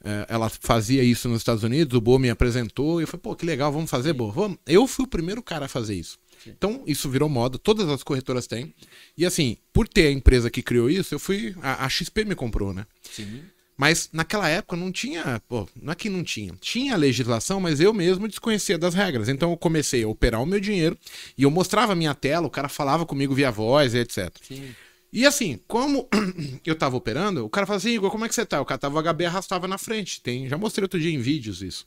É, 0.04 0.26
ela 0.28 0.48
fazia 0.48 1.02
isso 1.02 1.28
nos 1.28 1.38
Estados 1.38 1.64
Unidos, 1.64 1.96
o 1.96 2.00
Bo 2.00 2.18
me 2.18 2.30
apresentou 2.30 3.00
e 3.00 3.04
eu 3.04 3.08
falei, 3.08 3.22
pô, 3.22 3.34
que 3.34 3.44
legal, 3.44 3.72
vamos 3.72 3.90
fazer, 3.90 4.12
Bo. 4.12 4.30
Vamos. 4.30 4.58
Eu 4.66 4.86
fui 4.86 5.04
o 5.04 5.08
primeiro 5.08 5.42
cara 5.42 5.66
a 5.66 5.68
fazer 5.68 5.94
isso. 5.94 6.18
Então, 6.46 6.84
isso 6.86 7.10
virou 7.10 7.28
moda, 7.28 7.58
todas 7.58 7.88
as 7.88 8.02
corretoras 8.02 8.46
têm. 8.46 8.72
E 9.16 9.26
assim, 9.26 9.56
por 9.72 9.88
ter 9.88 10.06
a 10.06 10.12
empresa 10.12 10.50
que 10.50 10.62
criou 10.62 10.88
isso, 10.88 11.14
eu 11.14 11.18
fui. 11.18 11.54
A, 11.60 11.84
a 11.84 11.88
XP 11.88 12.24
me 12.24 12.34
comprou, 12.34 12.72
né? 12.72 12.86
Sim. 13.02 13.42
Mas 13.76 14.08
naquela 14.12 14.48
época 14.48 14.76
não 14.76 14.90
tinha. 14.90 15.40
Pô, 15.48 15.68
não 15.80 15.92
é 15.92 15.94
que 15.94 16.08
não 16.08 16.24
tinha. 16.24 16.54
Tinha 16.60 16.96
legislação, 16.96 17.60
mas 17.60 17.80
eu 17.80 17.92
mesmo 17.92 18.26
desconhecia 18.26 18.78
das 18.78 18.94
regras. 18.94 19.28
Então 19.28 19.50
eu 19.50 19.56
comecei 19.56 20.02
a 20.02 20.08
operar 20.08 20.42
o 20.42 20.46
meu 20.46 20.58
dinheiro 20.58 20.96
e 21.36 21.42
eu 21.42 21.50
mostrava 21.50 21.92
a 21.92 21.96
minha 21.96 22.14
tela, 22.14 22.46
o 22.46 22.50
cara 22.50 22.68
falava 22.68 23.04
comigo 23.04 23.34
via 23.34 23.50
voz, 23.50 23.94
e 23.94 23.98
etc. 23.98 24.34
Sim. 24.40 24.74
E 25.12 25.24
assim, 25.24 25.60
como 25.68 26.08
eu 26.64 26.74
tava 26.74 26.96
operando, 26.96 27.44
o 27.44 27.50
cara 27.50 27.66
falava 27.66 27.82
assim, 27.82 27.94
Igor, 27.94 28.10
como 28.10 28.24
é 28.24 28.28
que 28.28 28.34
você 28.34 28.44
tá? 28.44 28.60
O 28.60 28.64
cara 28.64 28.78
tava 28.78 28.98
o 28.98 29.02
HB 29.02 29.24
e 29.24 29.26
arrastava 29.26 29.68
na 29.68 29.78
frente. 29.78 30.20
Tem, 30.20 30.48
já 30.48 30.56
mostrei 30.58 30.84
outro 30.84 30.98
dia 31.00 31.12
em 31.12 31.18
vídeos 31.18 31.62
isso. 31.62 31.86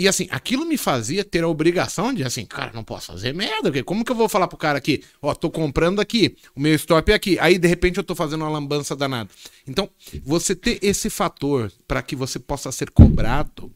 E 0.00 0.08
assim, 0.08 0.26
aquilo 0.30 0.64
me 0.64 0.78
fazia 0.78 1.22
ter 1.22 1.44
a 1.44 1.46
obrigação 1.46 2.14
de 2.14 2.24
assim, 2.24 2.46
cara, 2.46 2.70
não 2.72 2.82
posso 2.82 3.08
fazer 3.08 3.34
merda, 3.34 3.64
porque 3.64 3.82
como 3.82 4.02
que 4.02 4.10
eu 4.10 4.16
vou 4.16 4.30
falar 4.30 4.48
pro 4.48 4.56
cara 4.56 4.78
aqui, 4.78 5.04
ó, 5.20 5.34
tô 5.34 5.50
comprando 5.50 6.00
aqui, 6.00 6.38
o 6.56 6.60
meu 6.60 6.74
stop 6.76 7.12
é 7.12 7.14
aqui, 7.14 7.38
aí 7.38 7.58
de 7.58 7.68
repente 7.68 7.98
eu 7.98 8.02
tô 8.02 8.14
fazendo 8.14 8.40
uma 8.40 8.48
lambança 8.48 8.96
danada. 8.96 9.28
Então, 9.68 9.90
você 10.24 10.56
ter 10.56 10.78
esse 10.80 11.10
fator 11.10 11.70
para 11.86 12.00
que 12.00 12.16
você 12.16 12.38
possa 12.38 12.72
ser 12.72 12.88
cobrado, 12.88 13.70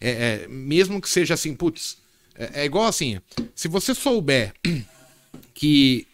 é, 0.00 0.46
é, 0.46 0.48
mesmo 0.48 1.02
que 1.02 1.08
seja 1.10 1.34
assim, 1.34 1.54
putz, 1.54 1.98
é, 2.34 2.62
é 2.62 2.64
igual 2.64 2.86
assim, 2.86 3.20
se 3.54 3.68
você 3.68 3.94
souber 3.94 4.54
que 5.52 6.06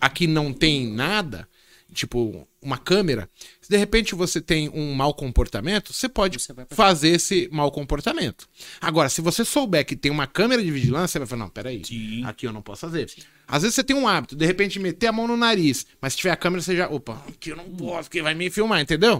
aqui 0.00 0.28
não 0.28 0.52
tem 0.52 0.86
nada, 0.86 1.48
tipo 1.92 2.46
uma 2.62 2.76
câmera, 2.78 3.28
se 3.60 3.68
de 3.70 3.76
repente 3.76 4.14
você 4.14 4.40
tem 4.40 4.68
um 4.68 4.92
mau 4.94 5.14
comportamento, 5.14 5.92
você 5.92 6.08
pode 6.08 6.38
Você 6.38 6.54
fazer 6.70 7.08
esse 7.08 7.48
mau 7.50 7.70
comportamento. 7.70 8.46
Agora, 8.80 9.08
se 9.08 9.20
você 9.20 9.44
souber 9.44 9.84
que 9.84 9.96
tem 9.96 10.10
uma 10.10 10.26
câmera 10.26 10.62
de 10.62 10.70
vigilância, 10.70 11.12
você 11.12 11.18
vai 11.20 11.28
falar, 11.28 11.42
não, 11.44 11.48
peraí, 11.48 11.82
Sim. 11.84 12.24
aqui 12.24 12.46
eu 12.46 12.52
não 12.52 12.62
posso 12.62 12.82
fazer. 12.82 13.10
Às 13.48 13.62
vezes 13.62 13.74
você 13.74 13.82
tem 13.84 13.96
um 13.96 14.06
hábito, 14.06 14.36
de 14.36 14.44
repente 14.46 14.78
meter 14.78 15.08
a 15.08 15.12
mão 15.12 15.26
no 15.26 15.36
nariz, 15.36 15.86
mas 16.00 16.12
se 16.12 16.18
tiver 16.18 16.30
a 16.30 16.36
câmera, 16.36 16.62
você 16.62 16.76
já, 16.76 16.88
opa, 16.88 17.22
aqui 17.28 17.50
eu 17.50 17.56
não 17.56 17.64
posso, 17.70 18.08
porque 18.08 18.22
vai 18.22 18.34
me 18.34 18.50
filmar, 18.50 18.80
entendeu? 18.80 19.18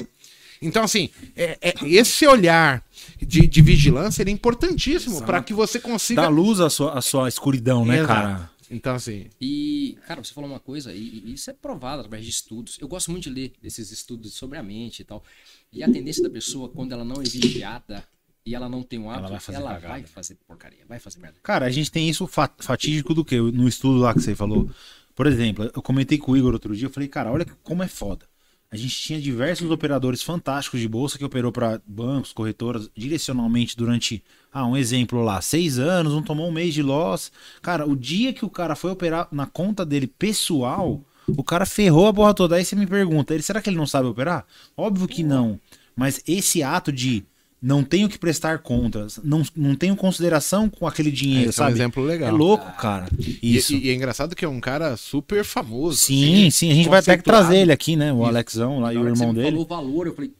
Então, 0.62 0.84
assim, 0.84 1.08
é, 1.34 1.56
é- 1.62 1.74
esse 1.84 2.26
olhar 2.26 2.84
de, 3.18 3.46
de 3.46 3.62
vigilância 3.62 4.22
ele 4.22 4.30
é 4.30 4.34
importantíssimo 4.34 5.22
para 5.22 5.42
que 5.42 5.54
você 5.54 5.80
consiga. 5.80 6.20
Dá 6.22 6.28
luz 6.28 6.60
à 6.60 6.68
sua, 6.68 6.98
à 6.98 7.00
sua 7.00 7.28
escuridão, 7.28 7.84
né, 7.84 8.00
Exato. 8.00 8.12
cara? 8.12 8.50
Então, 8.70 8.94
assim, 8.94 9.26
E, 9.40 9.98
cara, 10.06 10.22
você 10.22 10.32
falou 10.32 10.48
uma 10.48 10.60
coisa, 10.60 10.92
e, 10.94 11.22
e 11.26 11.32
isso 11.32 11.50
é 11.50 11.52
provado 11.52 12.00
através 12.00 12.24
de 12.24 12.30
estudos. 12.30 12.78
Eu 12.80 12.86
gosto 12.86 13.10
muito 13.10 13.24
de 13.24 13.30
ler 13.30 13.52
esses 13.62 13.90
estudos 13.90 14.32
sobre 14.34 14.58
a 14.58 14.62
mente 14.62 15.00
e 15.00 15.04
tal. 15.04 15.24
E 15.72 15.82
a 15.82 15.90
tendência 15.90 16.22
da 16.22 16.30
pessoa, 16.30 16.68
quando 16.68 16.92
ela 16.92 17.04
não 17.04 17.20
é 17.20 17.24
vigiada 17.24 18.04
e 18.46 18.54
ela 18.54 18.68
não 18.68 18.82
tem 18.82 18.98
um 18.98 19.10
hábito, 19.10 19.22
vai 19.30 19.40
fazer 19.40 19.58
ela 19.58 19.70
vai 19.88 20.02
fazer 20.06 20.34
porcaria, 20.46 20.84
vai 20.88 20.98
fazer 21.00 21.18
merda. 21.18 21.38
Cara, 21.42 21.66
a 21.66 21.70
gente 21.70 21.90
tem 21.90 22.08
isso 22.08 22.26
fa- 22.28 22.50
fatídico 22.58 23.12
do 23.12 23.24
que? 23.24 23.36
No 23.40 23.66
estudo 23.68 23.98
lá 23.98 24.14
que 24.14 24.20
você 24.20 24.34
falou. 24.34 24.70
Por 25.16 25.26
exemplo, 25.26 25.70
eu 25.74 25.82
comentei 25.82 26.16
com 26.16 26.32
o 26.32 26.36
Igor 26.36 26.52
outro 26.52 26.74
dia, 26.74 26.86
eu 26.86 26.90
falei, 26.90 27.08
cara, 27.08 27.30
olha 27.32 27.44
como 27.62 27.82
é 27.82 27.88
foda. 27.88 28.29
A 28.72 28.76
gente 28.76 28.94
tinha 28.94 29.20
diversos 29.20 29.68
operadores 29.68 30.22
fantásticos 30.22 30.78
de 30.78 30.86
bolsa 30.86 31.18
que 31.18 31.24
operou 31.24 31.50
para 31.50 31.82
bancos, 31.84 32.32
corretoras, 32.32 32.88
direcionalmente 32.96 33.76
durante, 33.76 34.22
ah, 34.52 34.64
um 34.64 34.76
exemplo 34.76 35.24
lá, 35.24 35.40
seis 35.40 35.76
anos, 35.76 36.12
não 36.12 36.22
tomou 36.22 36.48
um 36.48 36.52
mês 36.52 36.72
de 36.72 36.80
loss. 36.80 37.32
Cara, 37.60 37.84
o 37.84 37.96
dia 37.96 38.32
que 38.32 38.44
o 38.44 38.50
cara 38.50 38.76
foi 38.76 38.92
operar 38.92 39.26
na 39.32 39.44
conta 39.44 39.84
dele 39.84 40.06
pessoal, 40.06 41.02
o 41.26 41.42
cara 41.42 41.66
ferrou 41.66 42.06
a 42.06 42.14
porra 42.14 42.32
toda. 42.32 42.54
Aí 42.54 42.64
você 42.64 42.76
me 42.76 42.86
pergunta, 42.86 43.34
ele, 43.34 43.42
será 43.42 43.60
que 43.60 43.68
ele 43.68 43.76
não 43.76 43.88
sabe 43.88 44.06
operar? 44.06 44.46
Óbvio 44.76 45.08
que 45.08 45.24
não. 45.24 45.58
Mas 45.96 46.22
esse 46.24 46.62
ato 46.62 46.92
de 46.92 47.24
não 47.62 47.84
tenho 47.84 48.08
que 48.08 48.18
prestar 48.18 48.58
contas, 48.60 49.20
não, 49.22 49.42
não 49.54 49.74
tenho 49.74 49.94
consideração 49.94 50.68
com 50.70 50.86
aquele 50.86 51.10
dinheiro, 51.10 51.50
esse 51.50 51.60
é 51.60 51.62
um 51.62 51.66
sabe? 51.66 51.76
exemplo 51.78 52.02
legal. 52.04 52.28
É 52.28 52.32
louco, 52.32 52.70
cara. 52.78 53.06
E- 53.18 53.56
Isso. 53.56 53.74
E, 53.74 53.86
e 53.86 53.90
é 53.90 53.94
engraçado 53.94 54.34
que 54.34 54.44
é 54.44 54.48
um 54.48 54.60
cara 54.60 54.96
super 54.96 55.44
famoso. 55.44 55.98
sim, 55.98 56.46
assim, 56.46 56.50
sim, 56.50 56.70
a 56.70 56.74
gente 56.74 56.88
vai 56.88 57.00
até 57.00 57.16
que 57.16 57.22
trazer 57.22 57.58
ele 57.58 57.72
aqui, 57.72 57.96
né? 57.96 58.12
O 58.12 58.24
Alexão 58.24 58.80
lá 58.80 58.94
e 58.94 58.96
o 58.98 59.06
irmão 59.06 59.34
dele. 59.34 59.50
falou 59.50 59.64
o 59.64 59.68
valor, 59.68 60.06
eu 60.06 60.14
falei, 60.14 60.32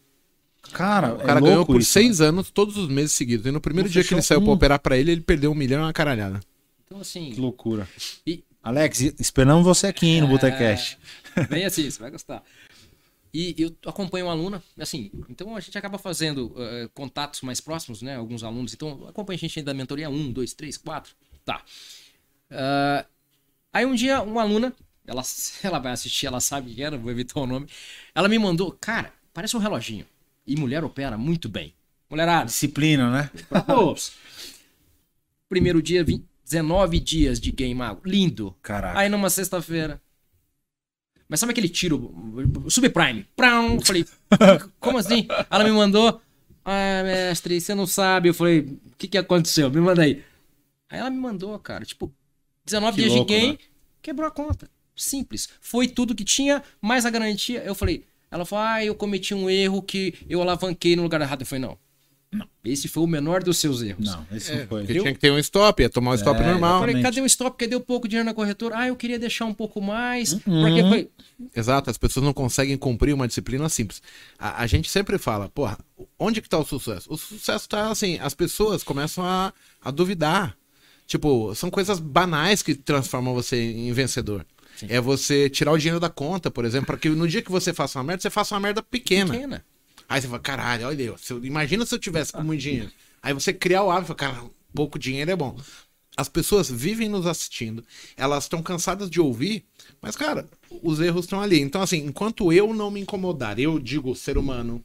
Cara, 0.72 1.14
O 1.14 1.18
cara 1.18 1.40
é 1.40 1.42
ganhou 1.42 1.66
por 1.66 1.80
isso, 1.80 1.90
seis 1.90 2.20
anos, 2.20 2.48
todos 2.50 2.76
os 2.76 2.86
meses 2.88 3.10
seguidos. 3.12 3.44
E 3.44 3.50
no 3.50 3.60
primeiro 3.60 3.88
Não 3.88 3.92
dia 3.92 4.04
que 4.04 4.14
ele 4.14 4.22
saiu 4.22 4.40
pra 4.40 4.50
um. 4.50 4.54
operar 4.54 4.78
pra 4.78 4.96
ele, 4.96 5.10
ele 5.10 5.20
perdeu 5.20 5.50
um 5.50 5.54
milhão 5.54 5.80
e 5.80 5.84
uma 5.86 5.92
caralhada. 5.92 6.38
então 6.86 7.00
assim, 7.00 7.32
Que 7.32 7.40
loucura. 7.40 7.88
e, 8.26 8.44
Alex, 8.62 9.00
esperamos 9.18 9.64
você 9.64 9.88
aqui 9.88 10.06
hein, 10.06 10.20
no 10.20 10.26
É. 10.28 10.30
Botecast. 10.30 10.96
Bem 11.48 11.64
assim, 11.64 11.90
você 11.90 11.98
vai 11.98 12.10
gostar. 12.10 12.42
E 13.32 13.54
eu 13.58 13.76
acompanho 13.86 14.26
uma 14.26 14.32
aluna, 14.32 14.62
assim, 14.78 15.10
então 15.28 15.56
a 15.56 15.60
gente 15.60 15.76
acaba 15.78 15.98
fazendo 15.98 16.52
eh, 16.56 16.88
contatos 16.92 17.42
mais 17.42 17.60
próximos, 17.60 18.02
né? 18.02 18.16
Alguns 18.16 18.42
alunos. 18.42 18.74
Então, 18.74 19.06
acompanha 19.08 19.36
a 19.36 19.40
gente 19.40 19.58
ainda 19.58 19.72
da 19.72 19.76
mentoria 19.76 20.10
1, 20.10 20.32
2, 20.32 20.52
3, 20.54 20.76
4. 20.76 21.14
Tá. 21.44 21.62
Ah, 22.50 23.06
aí 23.72 23.86
um 23.86 23.94
dia, 23.94 24.20
uma 24.22 24.42
aluna 24.42 24.74
ela, 25.06 25.22
ela 25.62 25.78
vai 25.78 25.92
assistir, 25.92 26.26
ela 26.26 26.40
sabe 26.40 26.74
quem 26.74 26.84
era, 26.84 26.98
vou 26.98 27.10
evitar 27.10 27.40
o 27.40 27.46
nome. 27.46 27.68
Ela 28.14 28.28
me 28.28 28.38
mandou, 28.38 28.72
cara, 28.72 29.12
parece 29.32 29.56
um 29.56 29.60
reloginho. 29.60 30.06
E 30.46 30.56
mulher 30.56 30.82
opera 30.82 31.16
muito 31.16 31.48
bem. 31.48 31.74
Mulherada, 32.08 32.46
Disciplina, 32.46 33.10
né? 33.10 33.30
Primeiro 35.48 35.80
dia, 35.80 36.02
20 36.02 36.30
19 36.50 36.98
dias 36.98 37.38
de 37.38 37.52
game 37.52 37.74
mago. 37.76 38.00
Lindo. 38.04 38.56
Caraca. 38.60 38.98
Aí 38.98 39.08
numa 39.08 39.30
sexta-feira. 39.30 40.02
Mas 41.30 41.38
sabe 41.38 41.52
aquele 41.52 41.68
tiro 41.68 42.12
subprime? 42.68 43.24
Prão! 43.36 43.78
Falei, 43.86 44.04
como 44.80 44.98
assim? 44.98 45.28
Ela 45.48 45.62
me 45.62 45.70
mandou. 45.70 46.20
Ah, 46.64 47.02
mestre, 47.04 47.60
você 47.60 47.72
não 47.72 47.86
sabe. 47.86 48.28
Eu 48.28 48.34
falei, 48.34 48.60
o 48.60 48.96
que, 48.98 49.06
que 49.06 49.16
aconteceu? 49.16 49.70
Me 49.70 49.80
manda 49.80 50.02
aí. 50.02 50.24
Aí 50.90 50.98
ela 50.98 51.08
me 51.08 51.16
mandou, 51.18 51.56
cara, 51.60 51.84
tipo, 51.84 52.12
19 52.64 52.96
Que 52.96 53.02
dias 53.02 53.14
louco, 53.14 53.32
de 53.32 53.38
game, 53.38 53.52
né? 53.52 53.58
quebrou 54.02 54.26
a 54.26 54.30
conta. 54.32 54.68
Simples. 54.96 55.48
Foi 55.60 55.86
tudo 55.86 56.16
que 56.16 56.24
tinha, 56.24 56.64
mais 56.82 57.06
a 57.06 57.10
garantia. 57.10 57.62
Eu 57.62 57.76
falei, 57.76 58.04
ela 58.28 58.44
falou, 58.44 58.64
ah, 58.64 58.84
eu 58.84 58.94
cometi 58.96 59.32
um 59.32 59.48
erro 59.48 59.80
que 59.82 60.14
eu 60.28 60.42
alavanquei 60.42 60.96
no 60.96 61.02
lugar 61.02 61.20
errado. 61.20 61.42
Eu 61.42 61.46
falei, 61.46 61.64
não. 61.64 61.78
Não. 62.32 62.46
Esse 62.64 62.86
foi 62.86 63.02
o 63.02 63.06
menor 63.08 63.42
dos 63.42 63.58
seus 63.58 63.82
erros. 63.82 64.06
Não, 64.06 64.24
esse 64.32 64.52
É, 64.52 64.60
não 64.60 64.66
foi. 64.68 64.82
porque 64.84 65.00
tinha 65.00 65.12
que 65.12 65.18
ter 65.18 65.32
um 65.32 65.38
stop, 65.38 65.82
ia 65.82 65.90
tomar 65.90 66.12
um 66.12 66.14
stop 66.14 66.40
É, 66.40 66.46
normal. 66.46 66.74
Eu 66.74 66.78
falei, 66.80 66.94
Realmente. 66.94 67.14
cadê 67.16 67.20
o 67.20 67.26
stop? 67.26 67.56
Cadê 67.58 67.74
o 67.74 67.80
pouco 67.80 68.06
dinheiro 68.06 68.24
na 68.24 68.32
corretora? 68.34 68.78
Ah, 68.78 68.86
eu 68.88 68.94
queria 68.94 69.18
deixar 69.18 69.46
um 69.46 69.54
pouco 69.54 69.80
mais. 69.80 70.32
Uhum. 70.34 70.40
Porque 70.62 70.82
foi. 70.82 71.10
Exato, 71.56 71.90
as 71.90 71.98
pessoas 71.98 72.24
não 72.24 72.32
conseguem 72.32 72.76
cumprir 72.76 73.12
uma 73.14 73.26
disciplina 73.26 73.68
simples. 73.68 74.00
A, 74.38 74.62
a 74.62 74.66
gente 74.68 74.88
sempre 74.88 75.18
fala, 75.18 75.48
porra, 75.48 75.76
onde 76.18 76.40
que 76.40 76.48
tá 76.48 76.58
o 76.58 76.64
sucesso? 76.64 77.12
O 77.12 77.16
sucesso 77.16 77.68
tá 77.68 77.90
assim, 77.90 78.18
as 78.20 78.32
pessoas 78.34 78.84
começam 78.84 79.24
a, 79.24 79.52
a 79.82 79.90
duvidar. 79.90 80.56
Tipo, 81.08 81.52
são 81.56 81.68
coisas 81.68 81.98
banais 81.98 82.62
que 82.62 82.76
transformam 82.76 83.34
você 83.34 83.56
em 83.60 83.92
vencedor. 83.92 84.46
É 84.88 85.00
você 85.00 85.50
tirar 85.50 85.72
o 85.72 85.78
dinheiro 85.78 85.98
da 85.98 86.08
conta, 86.08 86.48
por 86.50 86.64
exemplo, 86.64 86.86
para 86.86 86.96
que 86.96 87.08
no 87.08 87.26
dia 87.26 87.42
que 87.42 87.50
você 87.50 87.74
faça 87.74 87.98
uma 87.98 88.04
merda, 88.04 88.22
você 88.22 88.30
faça 88.30 88.54
uma 88.54 88.60
merda 88.60 88.80
pequena. 88.82 89.32
Pequena. 89.34 89.64
Aí 90.10 90.20
você 90.20 90.26
fala, 90.26 90.40
caralho, 90.40 90.88
olha, 90.88 91.02
eu, 91.04 91.16
se 91.16 91.32
eu- 91.32 91.44
imagina 91.44 91.86
se 91.86 91.94
eu 91.94 91.98
tivesse 92.00 92.36
muito 92.36 92.60
dinheiro. 92.60 92.90
Aí 93.22 93.32
você 93.32 93.52
criar 93.52 93.84
o 93.84 93.90
hábito, 93.92 94.12
cara, 94.16 94.42
pouco 94.74 94.98
dinheiro 94.98 95.30
é 95.30 95.36
bom. 95.36 95.56
As 96.16 96.28
pessoas 96.28 96.68
vivem 96.68 97.08
nos 97.08 97.26
assistindo, 97.26 97.84
elas 98.16 98.44
estão 98.44 98.60
cansadas 98.60 99.08
de 99.08 99.20
ouvir, 99.20 99.64
mas, 100.02 100.16
cara, 100.16 100.46
os 100.82 100.98
erros 101.00 101.26
estão 101.26 101.40
ali. 101.40 101.60
Então, 101.60 101.80
assim, 101.80 101.98
enquanto 101.98 102.52
eu 102.52 102.74
não 102.74 102.90
me 102.90 103.00
incomodar, 103.00 103.58
eu 103.60 103.78
digo 103.78 104.14
ser 104.16 104.36
humano, 104.36 104.84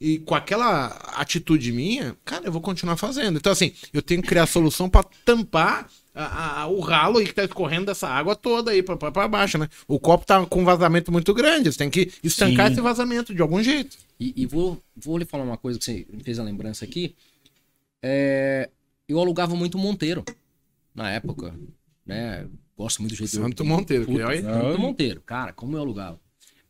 e 0.00 0.20
com 0.20 0.34
aquela 0.34 0.86
atitude 1.16 1.72
minha, 1.72 2.16
cara, 2.24 2.46
eu 2.46 2.52
vou 2.52 2.60
continuar 2.60 2.96
fazendo. 2.96 3.38
Então, 3.38 3.52
assim, 3.52 3.72
eu 3.92 4.00
tenho 4.00 4.22
que 4.22 4.28
criar 4.28 4.46
solução 4.46 4.88
pra 4.88 5.02
tampar 5.24 5.90
a- 6.14 6.62
a- 6.62 6.66
o 6.66 6.80
ralo 6.80 7.18
aí 7.18 7.26
que 7.26 7.34
tá 7.34 7.44
escorrendo 7.44 7.86
dessa 7.86 8.08
água 8.08 8.36
toda 8.36 8.70
aí 8.70 8.82
pra, 8.82 8.96
pra, 8.96 9.10
pra 9.10 9.28
baixo, 9.28 9.56
né? 9.58 9.68
O 9.88 9.98
copo 9.98 10.26
tá 10.26 10.44
com 10.46 10.60
um 10.60 10.64
vazamento 10.64 11.10
muito 11.10 11.32
grande, 11.34 11.72
você 11.72 11.78
tem 11.78 11.90
que 11.90 12.12
estancar 12.22 12.66
Sim. 12.66 12.72
esse 12.72 12.80
vazamento 12.82 13.34
de 13.34 13.40
algum 13.42 13.62
jeito. 13.62 13.96
E, 14.20 14.32
e 14.42 14.46
vou, 14.46 14.80
vou 14.96 15.16
lhe 15.18 15.24
falar 15.24 15.44
uma 15.44 15.56
coisa 15.56 15.78
que 15.78 15.84
você 15.84 16.06
me 16.10 16.22
fez 16.22 16.38
a 16.38 16.42
lembrança 16.44 16.84
aqui. 16.84 17.14
É, 18.02 18.68
eu 19.08 19.18
alugava 19.18 19.54
muito 19.54 19.78
Monteiro 19.78 20.24
na 20.94 21.10
época. 21.10 21.54
Né? 22.04 22.46
Gosto 22.76 23.00
muito 23.00 23.12
do 23.12 23.16
jeito 23.16 23.30
Santo 23.30 23.64
Monteiro, 23.64 24.06
que 24.06 24.12
Puta, 24.12 24.26
olha. 24.26 24.42
Santo 24.42 24.78
Monteiro. 24.80 25.20
Cara, 25.20 25.52
como 25.52 25.76
eu 25.76 25.80
alugava. 25.80 26.20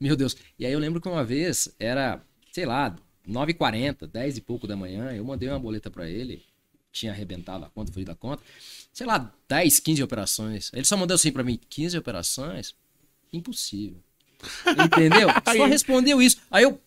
Meu 0.00 0.16
Deus. 0.16 0.36
E 0.58 0.66
aí 0.66 0.72
eu 0.72 0.78
lembro 0.78 1.00
que 1.00 1.08
uma 1.08 1.24
vez 1.24 1.74
era, 1.78 2.20
sei 2.52 2.66
lá, 2.66 2.94
9h40, 3.28 4.06
10 4.06 4.36
e 4.36 4.40
pouco 4.40 4.66
da 4.66 4.76
manhã. 4.76 5.12
Eu 5.12 5.24
mandei 5.24 5.48
uma 5.48 5.58
boleta 5.58 5.90
pra 5.90 6.08
ele. 6.08 6.42
Tinha 6.90 7.12
arrebentado 7.12 7.64
a 7.64 7.70
conta, 7.70 7.92
fui 7.92 8.04
da 8.04 8.14
conta. 8.14 8.42
Sei 8.92 9.06
lá, 9.06 9.32
10, 9.48 9.80
15 9.80 10.02
operações. 10.02 10.70
Ele 10.74 10.84
só 10.84 10.96
mandou 10.96 11.14
assim 11.14 11.32
pra 11.32 11.42
mim: 11.42 11.58
15 11.68 11.96
operações? 11.98 12.74
Impossível. 13.32 13.98
Entendeu? 14.66 15.28
Só 15.56 15.66
respondeu 15.66 16.20
isso. 16.20 16.38
Aí 16.50 16.64
eu. 16.64 16.78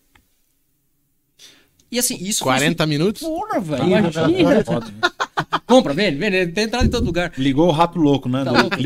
E 1.90 1.98
assim, 1.98 2.16
isso. 2.20 2.44
foi 2.44 2.52
40 2.52 2.86
minutos? 2.86 3.22
Porra, 3.22 3.60
velho. 3.60 3.84
Imagina. 3.84 4.64
Foda, 4.64 4.86
né? 4.86 5.10
Compra, 5.66 5.94
vende, 5.94 6.18
vende. 6.18 6.52
Tem 6.52 6.64
entrado 6.64 6.86
em 6.86 6.90
todo 6.90 7.04
lugar. 7.04 7.32
Ligou 7.36 7.68
o 7.68 7.72
rato 7.72 7.98
louco, 7.98 8.28
né? 8.28 8.44
Tá 8.44 8.52
louco? 8.52 8.76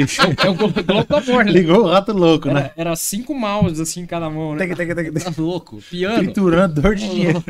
É 0.45 0.49
o 0.49 0.55
Globo 0.55 1.17
Amor, 1.17 1.45
né? 1.45 1.53
Ligou 1.53 1.85
o 1.85 1.89
rato 1.89 2.13
louco, 2.13 2.49
né? 2.49 2.73
Era, 2.77 2.91
era 2.91 2.97
cinco 2.97 3.35
mouses 3.35 3.81
assim 3.81 4.01
em 4.03 4.07
cada 4.07 4.31
mão, 4.31 4.55
né? 4.55 4.67
Tá 4.67 5.33
louco. 5.37 5.83
Piano. 5.91 6.19
Triturando, 6.25 6.81
dor 6.81 6.95
de 6.95 7.09
dinheiro. 7.09 7.45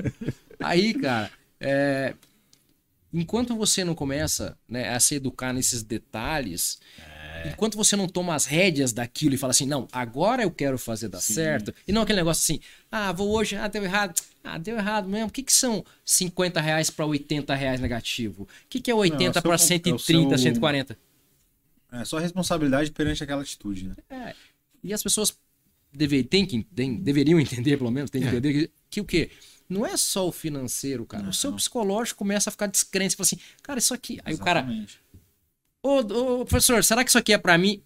Aí, 0.60 0.94
cara, 0.94 1.30
é, 1.60 2.14
enquanto 3.12 3.56
você 3.56 3.84
não 3.84 3.94
começa 3.94 4.56
né, 4.68 4.88
a 4.90 5.00
se 5.00 5.14
educar 5.16 5.52
nesses 5.52 5.82
detalhes, 5.82 6.78
enquanto 7.48 7.76
você 7.76 7.96
não 7.96 8.06
toma 8.08 8.34
as 8.34 8.44
rédeas 8.44 8.92
daquilo 8.92 9.34
e 9.34 9.38
fala 9.38 9.50
assim, 9.52 9.66
não, 9.66 9.88
agora 9.92 10.42
eu 10.42 10.50
quero 10.50 10.78
fazer 10.78 11.08
dar 11.08 11.20
certo, 11.20 11.74
e 11.88 11.92
não 11.92 12.02
aquele 12.02 12.18
negócio 12.20 12.42
assim, 12.42 12.60
ah, 12.90 13.12
vou 13.12 13.30
hoje, 13.30 13.56
ah, 13.56 13.66
deu 13.68 13.82
errado, 13.84 14.20
ah, 14.44 14.58
deu 14.58 14.76
errado 14.76 15.08
mesmo, 15.08 15.28
o 15.28 15.30
que, 15.32 15.42
que 15.42 15.52
são 15.52 15.84
50 16.04 16.60
reais 16.60 16.90
para 16.90 17.06
80 17.06 17.54
reais 17.54 17.80
negativo? 17.80 18.42
O 18.44 18.48
que, 18.68 18.80
que 18.80 18.90
é 18.90 18.94
80 18.94 19.32
seu 19.34 19.42
para 19.42 19.50
com- 19.50 19.62
é 19.62 19.64
o 19.94 19.98
130, 19.98 20.38
seu- 20.38 20.38
140? 20.52 20.98
É 21.92 22.04
só 22.04 22.18
responsabilidade 22.18 22.92
perante 22.92 23.22
aquela 23.24 23.42
atitude, 23.42 23.88
né? 23.88 23.94
É, 24.08 24.34
e 24.84 24.92
as 24.94 25.02
pessoas 25.02 25.36
deve, 25.92 26.22
tem 26.22 26.46
que, 26.46 26.62
tem- 26.62 26.96
deveriam 26.96 27.40
entender, 27.40 27.76
pelo 27.76 27.90
menos, 27.90 28.10
tem 28.10 28.20
que 28.22 28.28
entender 28.28 28.52
que, 28.52 28.70
que 28.88 29.00
o 29.00 29.04
quê? 29.04 29.30
Não 29.70 29.86
é 29.86 29.96
só 29.96 30.26
o 30.26 30.32
financeiro, 30.32 31.06
cara. 31.06 31.28
O 31.28 31.32
seu 31.32 31.52
psicológico 31.52 32.18
começa 32.18 32.50
a 32.50 32.52
ficar 32.52 32.66
descrente. 32.66 33.12
Você 33.12 33.16
fala 33.16 33.24
assim, 33.24 33.38
cara, 33.62 33.78
isso 33.78 33.94
aqui. 33.94 34.20
Aí 34.24 34.34
o 34.34 34.38
cara, 34.38 34.60
Exatamente. 34.60 35.00
ô, 35.80 35.98
ô, 35.98 36.44
professor, 36.44 36.82
será 36.82 37.04
que 37.04 37.10
isso 37.10 37.18
aqui 37.18 37.32
é 37.32 37.38
pra 37.38 37.56
mim? 37.56 37.80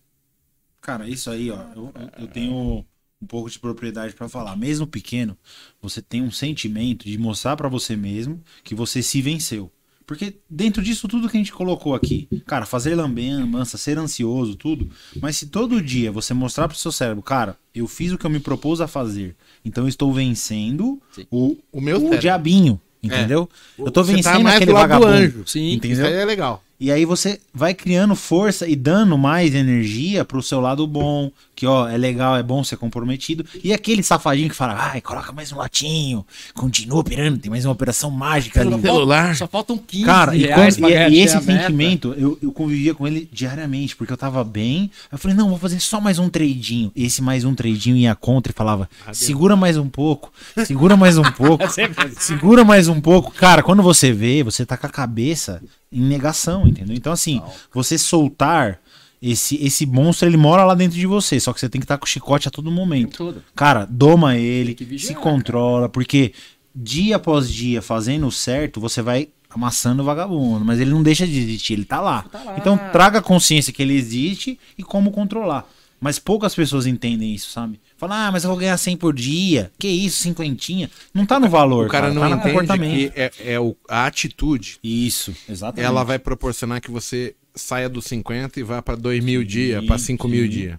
Cara, 0.81 1.07
isso 1.07 1.31
aí, 1.31 1.51
ó, 1.51 1.63
eu, 1.75 1.93
eu 2.19 2.27
tenho 2.29 2.87
um 3.21 3.27
pouco 3.27 3.51
de 3.51 3.59
propriedade 3.59 4.15
pra 4.15 4.31
falar. 4.31 4.57
Mesmo 4.57 4.87
pequeno, 4.87 5.37
você 5.81 6.01
tem 6.01 6.23
um 6.23 6.31
sentimento 6.31 7.05
de 7.05 7.19
mostrar 7.19 7.55
pra 7.55 7.69
você 7.69 7.95
mesmo 7.95 8.43
que 8.63 8.75
você 8.75 9.03
se 9.03 9.21
venceu. 9.21 9.71
Porque 10.07 10.35
dentro 10.51 10.83
disso 10.83 11.09
tudo 11.09 11.29
que 11.29 11.37
a 11.37 11.41
gente 11.41 11.53
colocou 11.53 11.95
aqui, 11.95 12.29
cara, 12.47 12.67
fazer 12.67 12.95
lambança, 12.95 13.79
ser 13.79 13.99
ansioso, 13.99 14.55
tudo. 14.55 14.89
Mas 15.21 15.37
se 15.37 15.47
todo 15.47 15.81
dia 15.81 16.13
você 16.13 16.35
mostrar 16.35 16.69
pro 16.69 16.77
seu 16.77 16.93
cérebro, 16.93 17.23
cara, 17.23 17.57
eu 17.75 17.87
fiz 17.87 18.13
o 18.13 18.19
que 18.19 18.27
eu 18.27 18.31
me 18.31 18.39
propus 18.41 18.81
a 18.81 18.87
fazer, 18.87 19.35
então 19.65 19.85
eu 19.85 19.89
estou 19.89 20.13
vencendo 20.13 21.01
Sim. 21.11 21.27
o, 21.31 21.57
O 21.73 21.81
meu 21.81 22.07
o 22.07 22.19
diabinho, 22.19 22.79
entendeu? 23.03 23.49
Eu 23.79 23.91
tô 23.91 24.05
Você 24.05 24.13
tá 24.13 24.17
vencendo 24.17 24.43
mais 24.43 24.57
aquele 24.57 24.71
do 24.73 24.75
lado 24.75 24.89
do 24.89 24.93
vagabundo. 24.93 25.13
anjo. 25.13 25.43
Sim. 25.47 25.73
Entendeu? 25.73 26.05
Isso 26.05 26.15
aí 26.15 26.21
é 26.21 26.25
legal. 26.25 26.63
E 26.85 26.93
aí 26.93 27.07
você 27.07 27.41
vai 27.55 27.73
criando 27.73 28.15
força 28.15 28.69
e 28.69 28.77
dando 28.77 29.17
mais 29.17 29.55
energia 29.55 30.23
pro 30.23 30.43
seu 30.43 30.61
lado 30.61 30.87
bom, 30.87 31.31
que 31.57 31.67
ó, 31.67 31.89
é 31.89 31.97
legal, 31.97 32.37
é 32.37 32.43
bom 32.43 32.63
ser 32.63 32.77
comprometido. 32.77 33.43
E 33.63 33.73
aquele 33.73 34.03
safadinho 34.03 34.51
que 34.51 34.55
fala, 34.55 34.75
ai, 34.93 35.01
coloca 35.01 35.33
mais 35.33 35.51
um 35.51 35.57
latinho, 35.57 36.27
continua 36.53 36.99
operando, 37.01 37.39
tem 37.39 37.49
mais 37.51 37.65
uma 37.65 37.73
operação 37.73 38.11
mágica 38.11 38.61
ali. 38.61 38.69
Só 38.69 38.77
falta- 38.77 38.87
celular. 38.93 39.35
Só 39.37 39.47
faltam 39.49 39.79
15 39.79 40.05
Cara, 40.05 40.37
e, 40.37 40.43
reais 40.43 40.75
com- 40.77 40.83
pra 40.83 41.09
e- 41.09 41.15
e 41.15 41.21
esse 41.21 41.35
a 41.35 41.41
meta. 41.41 41.63
sentimento, 41.63 42.15
eu, 42.19 42.39
eu 42.43 42.53
convivia 42.53 42.95
com 42.95 43.07
ele 43.07 43.27
diariamente, 43.33 43.97
porque 43.97 44.13
eu 44.13 44.17
tava 44.19 44.45
bem. 44.45 44.91
Eu 45.11 45.17
falei, 45.17 45.35
não, 45.35 45.49
vou 45.49 45.59
fazer 45.59 45.81
só 45.81 45.99
mais 46.03 46.19
um 46.19 46.29
tradinho. 46.29 46.93
Esse 46.95 47.23
mais 47.23 47.45
um 47.47 47.55
tradinho 47.55 47.97
ia 47.97 48.15
contra 48.15 48.53
e 48.53 48.55
falava, 48.55 48.91
segura 49.11 49.57
mais 49.57 49.79
um 49.79 49.89
pouco, 49.89 50.31
segura 50.67 50.99
mais 50.99 51.17
um 51.17 51.23
pouco, 51.33 51.65
assim. 51.65 51.83
segura 52.19 52.63
mais 52.63 52.89
um 52.89 53.01
pouco. 53.01 53.31
Cara, 53.31 53.63
quando 53.63 53.83
você 53.83 54.13
vê, 54.13 54.43
você 54.43 54.67
tá 54.67 54.77
com 54.77 54.87
a 54.87 54.91
cabeça 54.91 55.63
em 55.95 56.03
negação, 56.03 56.67
entendeu? 56.67 56.95
Então, 56.97 57.13
assim, 57.13 57.41
você 57.73 57.97
soltar 57.97 58.81
esse, 59.23 59.57
esse 59.65 59.87
monstro, 59.87 60.29
ele 60.29 60.37
mora 60.37 60.65
lá 60.65 60.75
dentro 60.75 60.99
de 60.99 61.07
você, 61.07 61.41
só 61.41 61.53
que 61.53 61.61
você 61.61 61.69
tem 61.69 61.81
que 61.81 61.85
estar 61.85 61.97
com 61.97 62.05
o 62.05 62.09
chicote 62.09 62.49
a 62.49 62.51
todo 62.51 62.71
momento. 62.71 63.35
Cara, 63.55 63.87
doma 63.87 64.37
ele, 64.37 64.77
vigiar, 64.79 65.01
se 65.01 65.15
controla, 65.15 65.89
porque 65.89 66.33
dia 66.75 67.17
após 67.17 67.51
dia 67.51 67.81
fazendo 67.81 68.27
o 68.27 68.33
certo, 68.33 68.81
você 68.81 69.01
vai 69.01 69.29
amassando 69.49 70.03
o 70.03 70.05
vagabundo, 70.05 70.65
mas 70.65 70.81
ele 70.81 70.91
não 70.91 71.03
deixa 71.03 71.27
de 71.27 71.39
existir, 71.39 71.75
ele 71.75 71.85
tá 71.85 72.01
lá. 72.01 72.23
Tá 72.23 72.43
lá. 72.43 72.59
Então 72.59 72.77
traga 72.93 73.23
consciência 73.23 73.73
que 73.73 73.81
ele 73.81 73.95
existe 73.95 74.59
e 74.77 74.83
como 74.83 75.11
controlar. 75.11 75.67
Mas 76.01 76.19
poucas 76.19 76.55
pessoas 76.55 76.87
entendem 76.87 77.35
isso, 77.35 77.51
sabe? 77.51 77.81
Fala, 78.09 78.27
ah, 78.27 78.33
mas 78.33 78.45
eu 78.45 78.51
vou 78.51 78.59
ganhar 78.59 78.77
100 78.77 78.97
por 78.97 79.15
dia. 79.15 79.73
Que 79.79 79.89
isso, 79.89 80.23
cinquentinha? 80.23 80.91
Não 81.13 81.25
tá 81.25 81.41
no 81.41 81.49
valor, 81.49 81.87
O 81.87 81.89
cara 81.91 82.13
não 82.13 82.21
tá 82.23 82.31
entende 82.31 82.45
comportamento. 82.53 83.13
que 83.13 83.13
é, 83.19 83.33
é 83.55 83.61
o- 83.61 83.77
a 83.89 84.07
atitude. 84.07 84.79
Isso, 84.83 85.35
exatamente. 85.49 85.87
Ela 85.87 86.05
vai 86.05 86.19
proporcionar 86.19 86.81
que 86.81 86.91
você 86.91 87.35
saia 87.55 87.89
dos 87.89 88.05
50 88.05 88.61
e 88.61 88.63
vá 88.63 88.83
para 88.83 88.95
2 88.97 89.25
mil 89.25 89.43
dias, 89.43 89.85
para 89.87 89.97
5 89.99 90.29
mil 90.29 90.45
sim. 90.45 90.49
dias. 90.51 90.79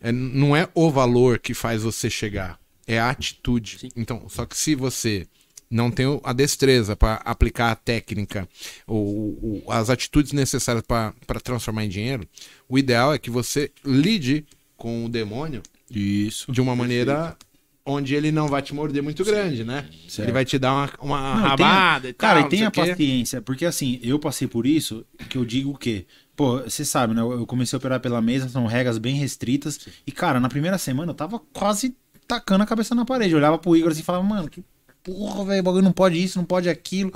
É, 0.00 0.10
não 0.10 0.56
é 0.56 0.68
o 0.74 0.90
valor 0.90 1.38
que 1.38 1.54
faz 1.54 1.82
você 1.82 2.08
chegar, 2.10 2.58
é 2.86 2.98
a 2.98 3.10
atitude. 3.10 3.88
Então, 3.96 4.26
só 4.28 4.44
que 4.46 4.56
se 4.56 4.74
você 4.74 5.26
não 5.70 5.90
tem 5.90 6.06
a 6.24 6.32
destreza 6.32 6.96
para 6.96 7.16
aplicar 7.24 7.70
a 7.70 7.76
técnica 7.76 8.48
ou, 8.86 9.38
ou 9.42 9.72
as 9.72 9.90
atitudes 9.90 10.32
necessárias 10.32 10.82
para 10.84 11.12
transformar 11.42 11.84
em 11.84 11.88
dinheiro, 11.88 12.26
o 12.68 12.78
ideal 12.78 13.12
é 13.12 13.18
que 13.18 13.30
você 13.30 13.70
lide 13.84 14.46
com 14.76 15.04
o 15.04 15.08
demônio 15.08 15.62
Isso. 15.90 16.50
de 16.52 16.60
uma 16.60 16.76
maneira 16.76 17.36
onde 17.84 18.14
ele 18.14 18.30
não 18.30 18.48
vai 18.48 18.60
te 18.60 18.74
morder 18.74 19.02
muito 19.02 19.24
grande, 19.24 19.64
né? 19.64 19.86
Ele 20.18 20.32
vai 20.32 20.44
te 20.44 20.58
dar 20.58 20.74
uma, 20.74 20.90
uma 21.00 21.20
Não, 21.20 21.54
e 21.54 21.56
tem 21.56 21.66
rabada 21.66 22.08
e 22.08 22.12
tal. 22.12 22.28
Cara, 22.28 22.40
e 22.40 22.48
tenha 22.48 22.70
paciência, 22.70 23.40
porque 23.40 23.64
assim, 23.64 23.98
eu 24.02 24.18
passei 24.18 24.46
por 24.46 24.66
isso, 24.66 25.06
que 25.28 25.38
eu 25.38 25.44
digo 25.44 25.70
o 25.70 25.78
quê? 25.78 26.06
Pô, 26.36 26.58
você 26.58 26.84
sabe, 26.84 27.14
né? 27.14 27.22
Eu 27.22 27.46
comecei 27.46 27.76
a 27.76 27.78
operar 27.78 27.98
pela 27.98 28.20
mesa, 28.20 28.48
são 28.48 28.66
regras 28.66 28.98
bem 28.98 29.16
restritas. 29.16 29.80
E, 30.06 30.12
cara, 30.12 30.38
na 30.38 30.48
primeira 30.48 30.78
semana 30.78 31.10
eu 31.10 31.14
tava 31.14 31.40
quase 31.52 31.96
tacando 32.28 32.62
a 32.62 32.66
cabeça 32.66 32.94
na 32.94 33.04
parede. 33.04 33.32
Eu 33.32 33.38
olhava 33.38 33.58
pro 33.58 33.74
Igor 33.74 33.90
assim 33.90 34.02
e 34.02 34.04
falava, 34.04 34.22
mano, 34.22 34.48
que 34.48 34.62
porra, 35.08 35.44
velho, 35.46 35.60
o 35.60 35.62
bagulho 35.62 35.84
não 35.84 35.92
pode 35.92 36.22
isso, 36.22 36.38
não 36.38 36.44
pode 36.44 36.68
aquilo. 36.68 37.12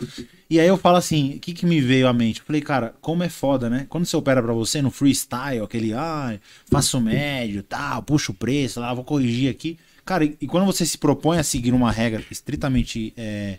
E 0.49 0.59
aí 0.59 0.66
eu 0.66 0.78
falo 0.78 0.97
assim, 0.97 1.34
o 1.36 1.38
que 1.40 1.53
que 1.53 1.66
me 1.66 1.80
veio 1.80 2.09
à 2.09 2.12
mente? 2.12 2.40
Eu 2.40 2.47
falei, 2.47 2.62
cara, 2.62 2.95
como 3.01 3.22
é 3.22 3.28
foda, 3.28 3.68
né? 3.68 3.86
Quando 3.88 4.07
você 4.07 4.16
opera 4.16 4.43
pra 4.43 4.55
você 4.55 4.80
no 4.80 4.90
freestyle, 4.90 5.61
aquele, 5.62 5.93
ah, 5.93 6.38
faço 6.70 6.99
médio, 7.01 7.62
tal, 7.62 8.03
puxo 8.03 8.32
o 8.32 8.34
preço, 8.34 8.80
lá, 8.80 8.95
vou 8.95 9.05
corrigir 9.05 9.51
aqui. 9.51 9.78
Cara, 10.05 10.24
e, 10.24 10.36
e 10.40 10.47
quando 10.47 10.64
você 10.64 10.86
se 10.86 10.97
propõe 10.97 11.38
a 11.38 11.43
seguir 11.45 11.72
uma 11.72 11.93
regra 11.93 12.24
estritamente 12.30 13.12
é, 13.16 13.59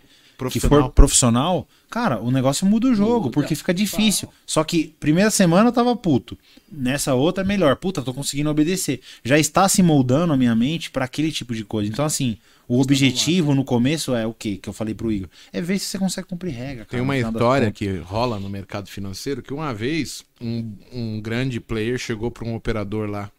que 0.50 0.60
for 0.60 0.90
profissional, 0.90 1.66
cara, 1.88 2.20
o 2.20 2.30
negócio 2.30 2.66
muda 2.66 2.88
o 2.88 2.94
jogo, 2.94 3.24
Muda. 3.24 3.30
porque 3.30 3.54
fica 3.54 3.72
difícil. 3.72 4.28
Só 4.44 4.64
que 4.64 4.94
primeira 4.98 5.30
semana 5.30 5.68
eu 5.68 5.72
tava 5.72 5.94
puto. 5.94 6.36
Nessa 6.70 7.14
outra 7.14 7.44
é 7.44 7.46
melhor. 7.46 7.76
Puta, 7.76 8.02
tô 8.02 8.12
conseguindo 8.12 8.50
obedecer. 8.50 9.00
Já 9.24 9.38
está 9.38 9.68
se 9.68 9.82
moldando 9.82 10.32
a 10.32 10.36
minha 10.36 10.54
mente 10.54 10.90
pra 10.90 11.04
aquele 11.04 11.30
tipo 11.30 11.54
de 11.54 11.64
coisa. 11.64 11.90
Então, 11.90 12.04
assim, 12.04 12.36
o 12.66 12.80
objetivo 12.80 13.54
no 13.54 13.64
começo 13.64 14.14
é 14.14 14.26
o 14.26 14.32
quê? 14.32 14.56
Que 14.56 14.68
eu 14.68 14.72
falei 14.72 14.94
pro 14.94 15.12
Igor. 15.12 15.28
É 15.52 15.60
ver 15.60 15.78
se 15.78 15.86
você 15.86 15.98
consegue 15.98 16.28
cumprir 16.28 16.52
regra. 16.52 16.84
Tem 16.84 16.98
cara, 16.98 17.02
uma 17.02 17.14
final 17.14 17.32
das 17.32 17.40
história 17.40 17.72
que 17.72 17.96
rola 17.98 18.40
no 18.40 18.48
mercado 18.48 18.88
financeiro 18.88 19.42
que 19.42 19.52
uma 19.52 19.72
vez 19.74 20.24
um, 20.40 20.72
um 20.92 21.20
grande 21.20 21.60
player 21.60 21.98
chegou 21.98 22.30
para 22.30 22.46
um 22.46 22.54
operador 22.54 23.08
lá, 23.08 23.30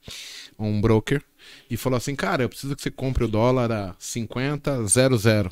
um 0.57 0.79
broker, 0.79 1.23
e 1.69 1.75
falou 1.77 1.97
assim: 1.97 2.15
Cara, 2.15 2.43
eu 2.43 2.49
preciso 2.49 2.75
que 2.75 2.81
você 2.81 2.91
compre 2.91 3.23
o 3.23 3.27
dólar 3.27 3.71
a 3.71 3.93
50,00. 3.95 5.51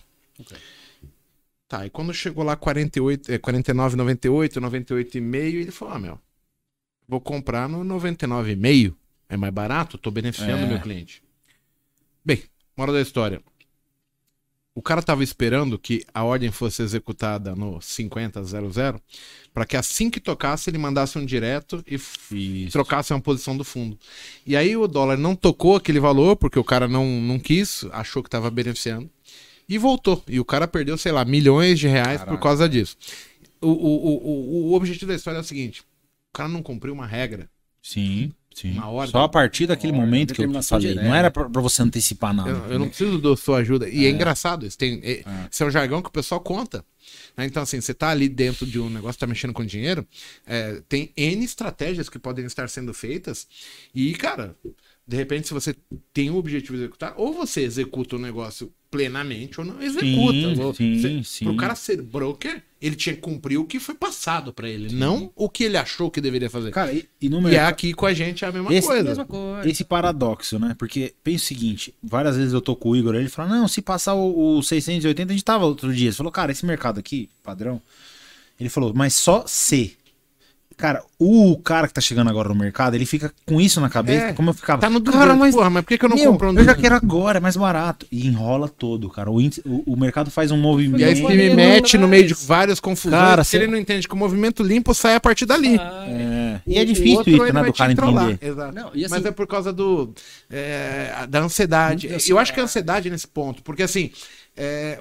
Tá, 1.68 1.86
e 1.86 1.90
quando 1.90 2.14
chegou 2.14 2.44
lá 2.44 2.56
48, 2.56 3.32
é, 3.32 3.38
49,98, 3.40 4.60
98,5, 4.62 5.36
ele 5.36 5.72
falou: 5.72 5.94
Ah, 5.96 6.00
meu, 6.00 6.20
vou 7.08 7.20
comprar 7.20 7.68
no 7.68 7.84
99,5. 7.84 8.94
É 9.30 9.38
mais 9.38 9.54
barato, 9.54 9.98
tô 9.98 10.12
beneficiando 10.12 10.62
É. 10.62 10.66
o 10.66 10.68
meu 10.68 10.80
cliente. 10.80 11.24
Bem, 12.24 12.44
moral 12.78 12.94
da 12.94 13.02
história. 13.02 13.42
O 14.76 14.82
cara 14.82 15.04
tava 15.04 15.24
esperando 15.24 15.78
que 15.78 16.04
a 16.12 16.24
ordem 16.24 16.52
fosse 16.52 16.82
executada 16.82 17.56
no 17.56 17.80
5000 17.80 18.32
para 19.54 19.66
que 19.68 19.78
assim 19.78 20.10
que 20.10 20.20
tocasse 20.20 20.70
ele 20.70 20.80
mandasse 20.80 21.18
um 21.20 21.26
direto 21.26 21.84
e 21.86 21.96
Isso. 22.66 22.72
trocasse 22.72 23.14
uma 23.14 23.22
posição 23.22 23.56
do 23.56 23.64
fundo. 23.64 24.00
E 24.46 24.56
aí 24.56 24.76
o 24.76 24.88
dólar 24.88 25.18
não 25.18 25.36
tocou 25.36 25.76
aquele 25.76 26.00
valor 26.00 26.36
porque 26.36 26.58
o 26.58 26.64
cara 26.64 26.88
não, 26.88 27.06
não 27.22 27.38
quis, 27.38 27.86
achou 27.92 28.24
que 28.24 28.28
estava 28.28 28.50
beneficiando 28.50 29.08
e 29.70 29.78
voltou. 29.78 30.24
E 30.28 30.40
o 30.40 30.46
cara 30.46 30.68
perdeu, 30.68 30.98
sei 30.98 31.12
lá, 31.12 31.24
milhões 31.24 31.80
de 31.80 31.88
reais 31.88 32.20
por 32.22 32.26
Caraca. 32.26 32.44
causa 32.44 32.68
disso. 32.68 32.98
O, 33.62 33.68
o, 33.68 33.72
o, 33.72 34.28
o, 34.28 34.72
o 34.72 34.74
objetivo 34.74 35.12
da 35.12 35.16
história 35.16 35.38
é 35.38 35.42
o 35.42 35.46
seguinte: 35.46 35.82
o 35.82 36.34
cara 36.34 36.50
não 36.50 36.64
cumpriu 36.64 36.94
uma 36.94 37.06
regra. 37.06 37.48
Sim, 37.82 38.32
sim. 38.56 38.74
Uma 38.74 38.90
ordem. 38.90 39.12
Só 39.12 39.24
a 39.24 39.30
partir 39.30 39.68
daquele 39.68 39.92
Ordem, 39.94 40.06
momento 40.06 40.34
que 40.34 40.44
eu 40.44 40.64
falei. 40.64 40.90
direta. 40.90 41.08
Não 41.08 41.16
era 41.16 41.32
pra, 41.32 41.50
pra 41.50 41.62
você 41.62 41.82
antecipar 41.82 42.34
nada. 42.34 42.50
Eu, 42.50 42.56
eu 42.56 42.60
não 42.62 42.66
entendeu? 42.86 42.88
preciso 42.88 43.22
da 43.22 43.36
sua 43.38 43.58
ajuda. 43.60 43.90
E 43.90 44.06
é, 44.06 44.10
engraçado, 44.10 44.66
isso, 44.66 44.78
tem, 44.78 45.00
é, 45.04 45.24
isso 45.52 45.64
é 45.64 45.66
um 45.66 45.72
jargão 45.72 46.02
que 46.02 46.10
o 46.10 46.12
pessoal 46.12 46.40
conta. 46.42 46.84
né? 47.36 47.46
Então, 47.46 47.64
assim, 47.64 47.80
você 47.82 47.94
tá 47.94 48.10
ali 48.10 48.30
dentro 48.30 48.66
de 48.66 48.80
um 48.80 48.90
negócio, 48.90 49.20
tá 49.20 49.28
mexendo 49.28 49.54
com 49.54 49.66
dinheiro, 49.66 50.06
é, 50.46 50.82
tem 50.88 51.12
N 51.16 51.44
estratégias 51.44 52.10
que 52.10 52.20
podem 52.20 52.46
estar 52.46 52.70
sendo 52.70 52.94
feitas. 52.94 53.48
E, 53.94 54.14
cara, 54.14 54.56
de 55.08 55.18
repente, 55.18 55.48
se 55.48 55.54
você 55.54 55.76
tem 56.14 56.30
o 56.30 56.38
objetivo 56.38 56.74
de 56.78 56.84
executar, 56.84 57.14
ou 57.18 57.34
você 57.34 57.62
executa 57.62 58.16
o 58.16 58.20
negócio 58.20 58.72
plenamente 58.90 59.60
ou 59.60 59.66
não 59.66 59.82
executa. 59.82 60.06
Sim, 60.56 60.62
Ou 60.62 60.74
sim, 60.74 61.00
você- 61.00 61.24
sim. 61.24 61.46
Pro 61.46 61.56
cara 61.58 61.74
ser 61.76 62.00
broker, 62.02 62.62
ele 62.80 62.96
tinha 62.96 63.16
que 63.16 63.22
cumprir 63.22 63.58
o 63.58 63.66
que 63.66 63.80
foi 63.80 63.96
passado 63.96 64.54
pra 64.54 64.70
ele, 64.70 64.94
não 64.96 65.32
o 65.36 65.50
que 65.50 65.64
ele 65.64 65.78
achou 65.78 66.12
que 66.12 66.22
deveria 66.22 66.48
fazer. 66.50 66.70
Cara, 66.72 66.94
e, 66.94 67.06
e 67.20 67.28
no 67.28 67.50
e 67.50 67.56
é 67.56 67.60
aqui 67.66 67.92
com 67.92 68.06
a 68.06 68.14
gente 68.14 68.46
é 68.46 68.48
a 68.48 68.52
mesma 68.52 68.72
Esse- 68.74 68.88
coisa. 68.88 69.04
Mesma 69.04 69.26
coisa. 69.26 69.68
Esse 69.68 69.84
paradoxo, 69.84 70.60
né? 70.60 70.76
Porque 70.78 71.14
pensa 71.24 71.44
o 71.44 71.48
seguinte: 71.48 71.94
várias 72.04 72.38
vezes 72.38 72.54
eu 72.54 72.62
tô 72.62 72.76
com 72.76 72.90
o 72.92 72.96
Igor, 72.96 73.16
ele 73.16 73.30
fala, 73.30 73.50
não, 73.50 73.68
se 73.68 73.82
passar 73.82 74.14
o, 74.14 74.58
o 74.60 74.64
680, 74.64 75.32
a 75.32 75.36
gente 75.36 75.44
tava 75.44 75.66
outro 75.66 75.92
dia. 75.94 76.10
Ele 76.10 76.16
falou, 76.16 76.32
cara, 76.32 76.52
esse 76.52 76.66
mercado 76.66 77.00
aqui, 77.00 77.30
padrão. 77.44 77.82
Ele 78.60 78.70
falou, 78.70 78.94
mas 78.94 79.16
só 79.16 79.44
se. 79.48 79.98
Cara, 80.78 81.04
o 81.20 81.58
cara 81.64 81.88
que 81.88 81.94
tá 81.94 82.02
chegando 82.02 82.30
agora 82.30 82.50
no 82.50 82.56
mercado, 82.56 82.96
ele 82.96 83.06
fica 83.06 83.32
com 83.46 83.62
isso 83.62 83.80
na 83.80 83.90
cabeça, 83.90 84.26
É, 84.28 84.34
como 84.34 84.50
eu 84.50 84.54
ficava. 84.54 84.82
Tá 84.82 84.90
no 84.90 85.02
cara, 85.02 85.18
200, 85.34 85.38
mas. 85.40 85.56
porra, 85.56 85.70
mas 85.70 85.84
por 85.84 85.88
que, 85.90 85.98
que 85.98 86.06
eu 86.06 86.10
não 86.10 86.18
meu, 86.18 86.32
compro 86.32 86.48
um 86.48 86.52
eu 86.52 86.58
já 86.58 86.74
200? 86.74 86.82
quero 86.82 86.96
agora, 86.96 87.38
é 87.38 87.42
mais 87.42 87.56
barato. 87.56 88.06
E 88.12 88.28
enrola 88.28 88.68
todo, 88.68 89.10
cara. 89.10 89.30
O, 89.32 89.40
índice- 89.40 89.62
o, 89.66 89.94
o 89.94 89.98
mercado 89.98 90.30
faz 90.32 90.52
um 90.52 90.58
movimento. 90.58 91.00
E 91.02 91.04
aí 91.06 91.16
se 91.16 91.24
me 91.24 91.50
mete 91.56 91.98
no 91.98 92.08
meio 92.08 92.28
de 92.28 92.34
várias 92.34 92.80
confusões, 92.80 93.14
Cara, 93.22 93.36
porque 93.44 93.50
cê- 93.50 93.58
ele 93.58 93.68
não 93.68 93.78
entende 93.78 94.08
que 94.08 94.14
o 94.14 94.18
movimento 94.18 94.64
limpo 94.64 94.94
sai 94.94 95.16
a 95.16 95.20
partir 95.20 95.46
dali. 95.46 95.78
Ah, 95.80 96.06
É, 96.08 96.60
E 96.68 96.78
é 96.78 96.82
O 96.82 96.86
difícil 96.86 97.24
isso, 97.28 97.54
né, 97.54 97.64
do 97.64 97.74
cara 97.74 97.92
entender. 97.92 98.38
Exato. 98.42 98.76
Não, 98.76 98.92
e 98.94 99.06
assim- 99.06 99.14
Mas 99.16 99.26
é 99.26 99.32
por 99.32 99.48
causa 99.48 99.72
do 99.74 100.14
é, 100.50 101.26
da 101.30 101.40
ansiedade. 101.42 102.10
Eu 102.28 102.38
acho 102.40 102.54
que 102.54 102.60
a 102.60 102.64
ansiedade. 102.64 103.10
nesse 103.10 103.28
ponto, 103.28 103.62
porque 103.64 103.84
assim, 103.84 104.12
é, 104.56 105.00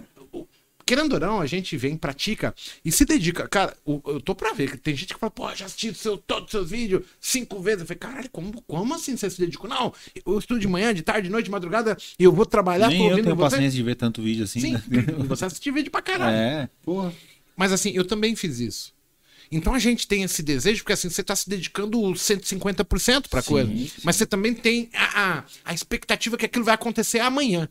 querendo 0.85 1.15
ou 1.15 1.21
não, 1.21 1.41
a 1.41 1.47
gente 1.47 1.77
vem, 1.77 1.97
pratica 1.97 2.55
e 2.85 2.91
se 2.93 3.05
dedica. 3.05 3.49
Cara, 3.49 3.77
o- 3.85 4.01
eu 4.07 4.21
tô 4.21 4.35
pra 4.35 4.53
ver 4.53 4.71
que 4.71 4.77
tem 4.77 4.95
gente 4.97 5.15
que 5.15 5.21
fala, 5.21 5.31
pô, 5.31 5.55
já 5.55 5.67
assisti 5.67 5.93
seu, 5.95 6.17
todos 6.17 6.45
os 6.47 6.51
seus 6.51 6.71
vídeos 6.71 7.05
cinco 7.21 7.61
vezes. 7.61 7.81
Eu 7.81 7.87
falei, 7.87 7.99
caralho, 7.99 8.31
como, 8.31 8.63
como 8.63 8.95
assim 8.95 9.17
você 9.17 9.29
se 9.31 9.39
dedicou? 9.39 9.69
Não, 9.69 9.93
eu 10.25 10.39
estudo 10.39 10.61
de 10.61 10.69
manhã, 10.69 10.93
de 10.95 11.03
tarde, 11.03 11.29
de 11.29 11.33
noite, 11.33 11.47
de 11.47 11.51
madrugada 11.51 11.97
e 12.19 12.25
eu 12.25 12.33
vou 12.33 12.47
trabalhar, 12.47 12.89
Nem 12.89 13.09
eu 13.09 13.23
tenho 13.23 13.37
paciência 13.37 13.77
de 13.77 13.83
ver 13.83 13.95
tanto 13.97 14.23
vídeo 14.23 14.45
assim. 14.45 14.61
Sim, 14.61 14.73
né? 14.73 14.81
você 15.29 15.45
assiste 15.45 15.71
vídeo 15.71 15.91
pra 15.91 16.03
caralho. 16.03 16.37
É, 16.37 16.69
porra. 16.83 17.13
Mas 17.57 17.73
assim, 17.73 17.91
eu 17.91 18.05
também 18.05 18.35
fiz 18.35 18.59
isso. 18.61 18.93
Então 19.51 19.75
a 19.75 19.79
gente 19.79 20.09
tem 20.09 20.23
esse 20.23 20.43
desejo, 20.43 20.83
porque 20.83 20.95
assim, 20.95 21.11
você 21.11 21.23
tá 21.23 21.37
se 21.37 21.47
dedicando 21.47 21.99
150% 22.15 23.29
pra 23.29 23.43
Sim, 23.43 23.49
coisa. 23.49 23.71
Mas 24.03 24.17
você 24.17 24.25
também 24.25 24.55
tem 24.55 24.89
a, 24.95 25.39
a, 25.39 25.45
a 25.67 25.75
expectativa 25.75 26.39
que 26.39 26.47
aquilo 26.47 26.65
vai 26.65 26.75
acontecer 26.75 27.21
amanhã. 27.21 27.69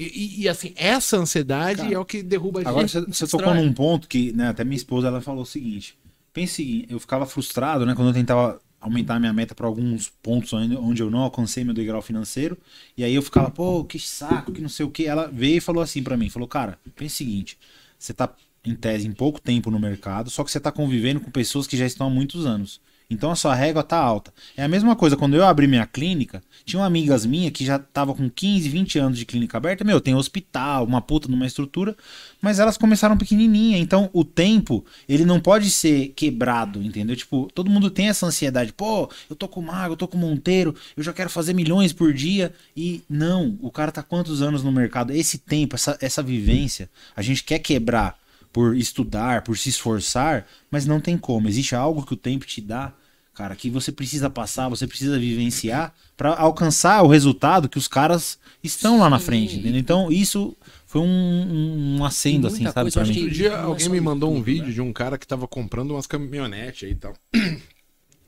E, 0.00 0.04
e- 0.04 0.40
e, 0.42 0.48
assim, 0.48 0.72
essa 0.76 1.18
ansiedade 1.18 1.82
Cara, 1.82 1.94
é 1.94 1.98
o 1.98 2.04
que 2.06 2.22
derruba 2.22 2.60
a 2.60 2.62
gente. 2.64 2.70
Agora 2.70 2.88
você, 2.88 3.26
tocou 3.26 3.54
num 3.54 3.72
ponto 3.72 4.08
que, 4.08 4.32
né, 4.32 4.48
até 4.48 4.64
minha 4.64 4.76
esposa 4.76 5.08
ela 5.08 5.20
falou 5.20 5.42
o 5.42 5.46
seguinte: 5.46 5.94
pense 6.32 6.52
o 6.52 6.56
seguinte, 6.56 6.86
eu 6.90 6.98
ficava 6.98 7.26
frustrado, 7.26 7.84
né, 7.84 7.94
quando 7.94 8.08
eu 8.08 8.14
tentava 8.14 8.60
aumentar 8.80 9.16
a 9.16 9.20
minha 9.20 9.32
meta 9.32 9.54
para 9.54 9.66
alguns 9.66 10.08
pontos 10.22 10.50
onde, 10.54 10.74
onde 10.74 11.02
eu 11.02 11.10
não 11.10 11.18
alcancei 11.18 11.62
meu 11.64 11.74
degrau 11.74 12.00
financeiro, 12.00 12.56
e 12.96 13.04
aí 13.04 13.14
eu 13.14 13.20
ficava, 13.20 13.50
pô, 13.50 13.84
que 13.84 13.98
saco, 13.98 14.52
que 14.52 14.62
não 14.62 14.70
sei 14.70 14.86
o 14.86 14.90
que. 14.90 15.04
Ela 15.06 15.26
veio 15.26 15.58
e 15.58 15.60
falou 15.60 15.82
assim 15.82 16.02
para 16.02 16.16
mim, 16.16 16.30
falou, 16.30 16.48
cara, 16.48 16.78
pense 16.96 17.16
o 17.16 17.18
seguinte, 17.18 17.58
você 17.98 18.14
tá 18.14 18.34
em 18.64 18.74
tese 18.74 19.06
em 19.06 19.12
pouco 19.12 19.38
tempo 19.38 19.70
no 19.70 19.78
mercado, 19.78 20.30
só 20.30 20.42
que 20.42 20.50
você 20.50 20.58
tá 20.58 20.72
convivendo 20.72 21.20
com 21.20 21.30
pessoas 21.30 21.66
que 21.66 21.76
já 21.76 21.84
estão 21.84 22.06
há 22.06 22.10
muitos 22.10 22.46
anos. 22.46 22.80
Então 23.10 23.32
a 23.32 23.34
sua 23.34 23.54
régua 23.54 23.82
tá 23.82 23.98
alta. 23.98 24.32
É 24.56 24.62
a 24.62 24.68
mesma 24.68 24.94
coisa, 24.94 25.16
quando 25.16 25.34
eu 25.34 25.44
abri 25.44 25.66
minha 25.66 25.84
clínica, 25.84 26.40
tinham 26.64 26.84
amigas 26.84 27.26
minhas 27.26 27.52
que 27.52 27.64
já 27.64 27.76
estavam 27.76 28.14
com 28.14 28.30
15, 28.30 28.68
20 28.68 28.98
anos 29.00 29.18
de 29.18 29.26
clínica 29.26 29.58
aberta. 29.58 29.82
Meu, 29.82 30.00
tem 30.00 30.14
hospital, 30.14 30.84
uma 30.84 31.00
puta 31.00 31.26
numa 31.26 31.44
estrutura, 31.44 31.96
mas 32.40 32.60
elas 32.60 32.78
começaram 32.78 33.18
pequenininha. 33.18 33.78
Então 33.78 34.08
o 34.12 34.24
tempo, 34.24 34.84
ele 35.08 35.24
não 35.24 35.40
pode 35.40 35.70
ser 35.70 36.12
quebrado, 36.14 36.80
entendeu? 36.80 37.16
Tipo, 37.16 37.50
todo 37.52 37.68
mundo 37.68 37.90
tem 37.90 38.08
essa 38.08 38.26
ansiedade. 38.26 38.72
Pô, 38.72 39.10
eu 39.28 39.34
tô 39.34 39.48
com 39.48 39.60
Mago, 39.60 39.94
eu 39.94 39.96
tô 39.96 40.06
com 40.06 40.16
Monteiro, 40.16 40.74
eu 40.96 41.02
já 41.02 41.12
quero 41.12 41.28
fazer 41.28 41.52
milhões 41.52 41.92
por 41.92 42.12
dia. 42.12 42.54
E 42.76 43.02
não, 43.10 43.58
o 43.60 43.72
cara 43.72 43.90
tá 43.90 44.04
quantos 44.04 44.40
anos 44.40 44.62
no 44.62 44.70
mercado? 44.70 45.12
Esse 45.12 45.36
tempo, 45.36 45.74
essa, 45.74 45.98
essa 46.00 46.22
vivência, 46.22 46.88
a 47.16 47.22
gente 47.22 47.42
quer 47.42 47.58
quebrar 47.58 48.20
por 48.52 48.76
estudar, 48.76 49.42
por 49.42 49.56
se 49.56 49.68
esforçar, 49.68 50.46
mas 50.70 50.86
não 50.86 51.00
tem 51.00 51.16
como. 51.16 51.48
Existe 51.48 51.74
algo 51.74 52.04
que 52.04 52.14
o 52.14 52.16
tempo 52.16 52.46
te 52.46 52.60
dá, 52.60 52.92
cara, 53.40 53.56
que 53.56 53.70
você 53.70 53.90
precisa 53.90 54.28
passar, 54.28 54.68
você 54.68 54.86
precisa 54.86 55.18
vivenciar 55.18 55.94
para 56.14 56.36
alcançar 56.36 57.02
o 57.02 57.08
resultado 57.08 57.70
que 57.70 57.78
os 57.78 57.88
caras 57.88 58.38
estão 58.62 58.98
lá 58.98 59.08
na 59.08 59.18
Sim. 59.18 59.24
frente, 59.24 59.56
entendeu? 59.56 59.80
Então, 59.80 60.12
isso 60.12 60.54
foi 60.86 61.00
um, 61.00 61.06
um, 61.06 61.96
um 62.00 62.04
acendo, 62.04 62.46
assim, 62.48 62.64
sabe, 62.64 62.90
coisa, 62.92 63.00
pra 63.00 63.06
mim. 63.08 63.14
que- 63.14 63.20
Outro 63.20 63.34
dia 63.34 63.48
é 63.48 63.60
alguém 63.62 63.88
me 63.88 63.98
mandou 63.98 64.30
um 64.30 64.34
tudo, 64.34 64.44
vídeo 64.44 64.66
né? 64.66 64.72
de 64.72 64.80
um 64.82 64.92
cara 64.92 65.16
que 65.16 65.26
tava 65.26 65.48
comprando 65.48 65.92
umas 65.92 66.06
caminhonetes 66.06 66.84
aí 66.86 66.92
e 66.92 66.94
tal. 66.96 67.14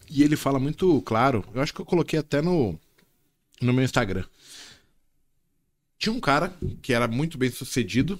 E 0.08 0.22
ele 0.22 0.34
fala 0.34 0.58
muito 0.58 1.02
claro, 1.02 1.44
eu 1.54 1.60
acho 1.60 1.74
que 1.74 1.80
eu 1.82 1.84
coloquei 1.84 2.18
até 2.18 2.40
no, 2.40 2.78
no 3.60 3.72
meu 3.74 3.84
Instagram. 3.84 4.24
Tinha 5.98 6.12
um 6.14 6.20
cara 6.20 6.54
que 6.80 6.94
era 6.94 7.06
muito 7.06 7.36
bem 7.36 7.50
sucedido 7.50 8.18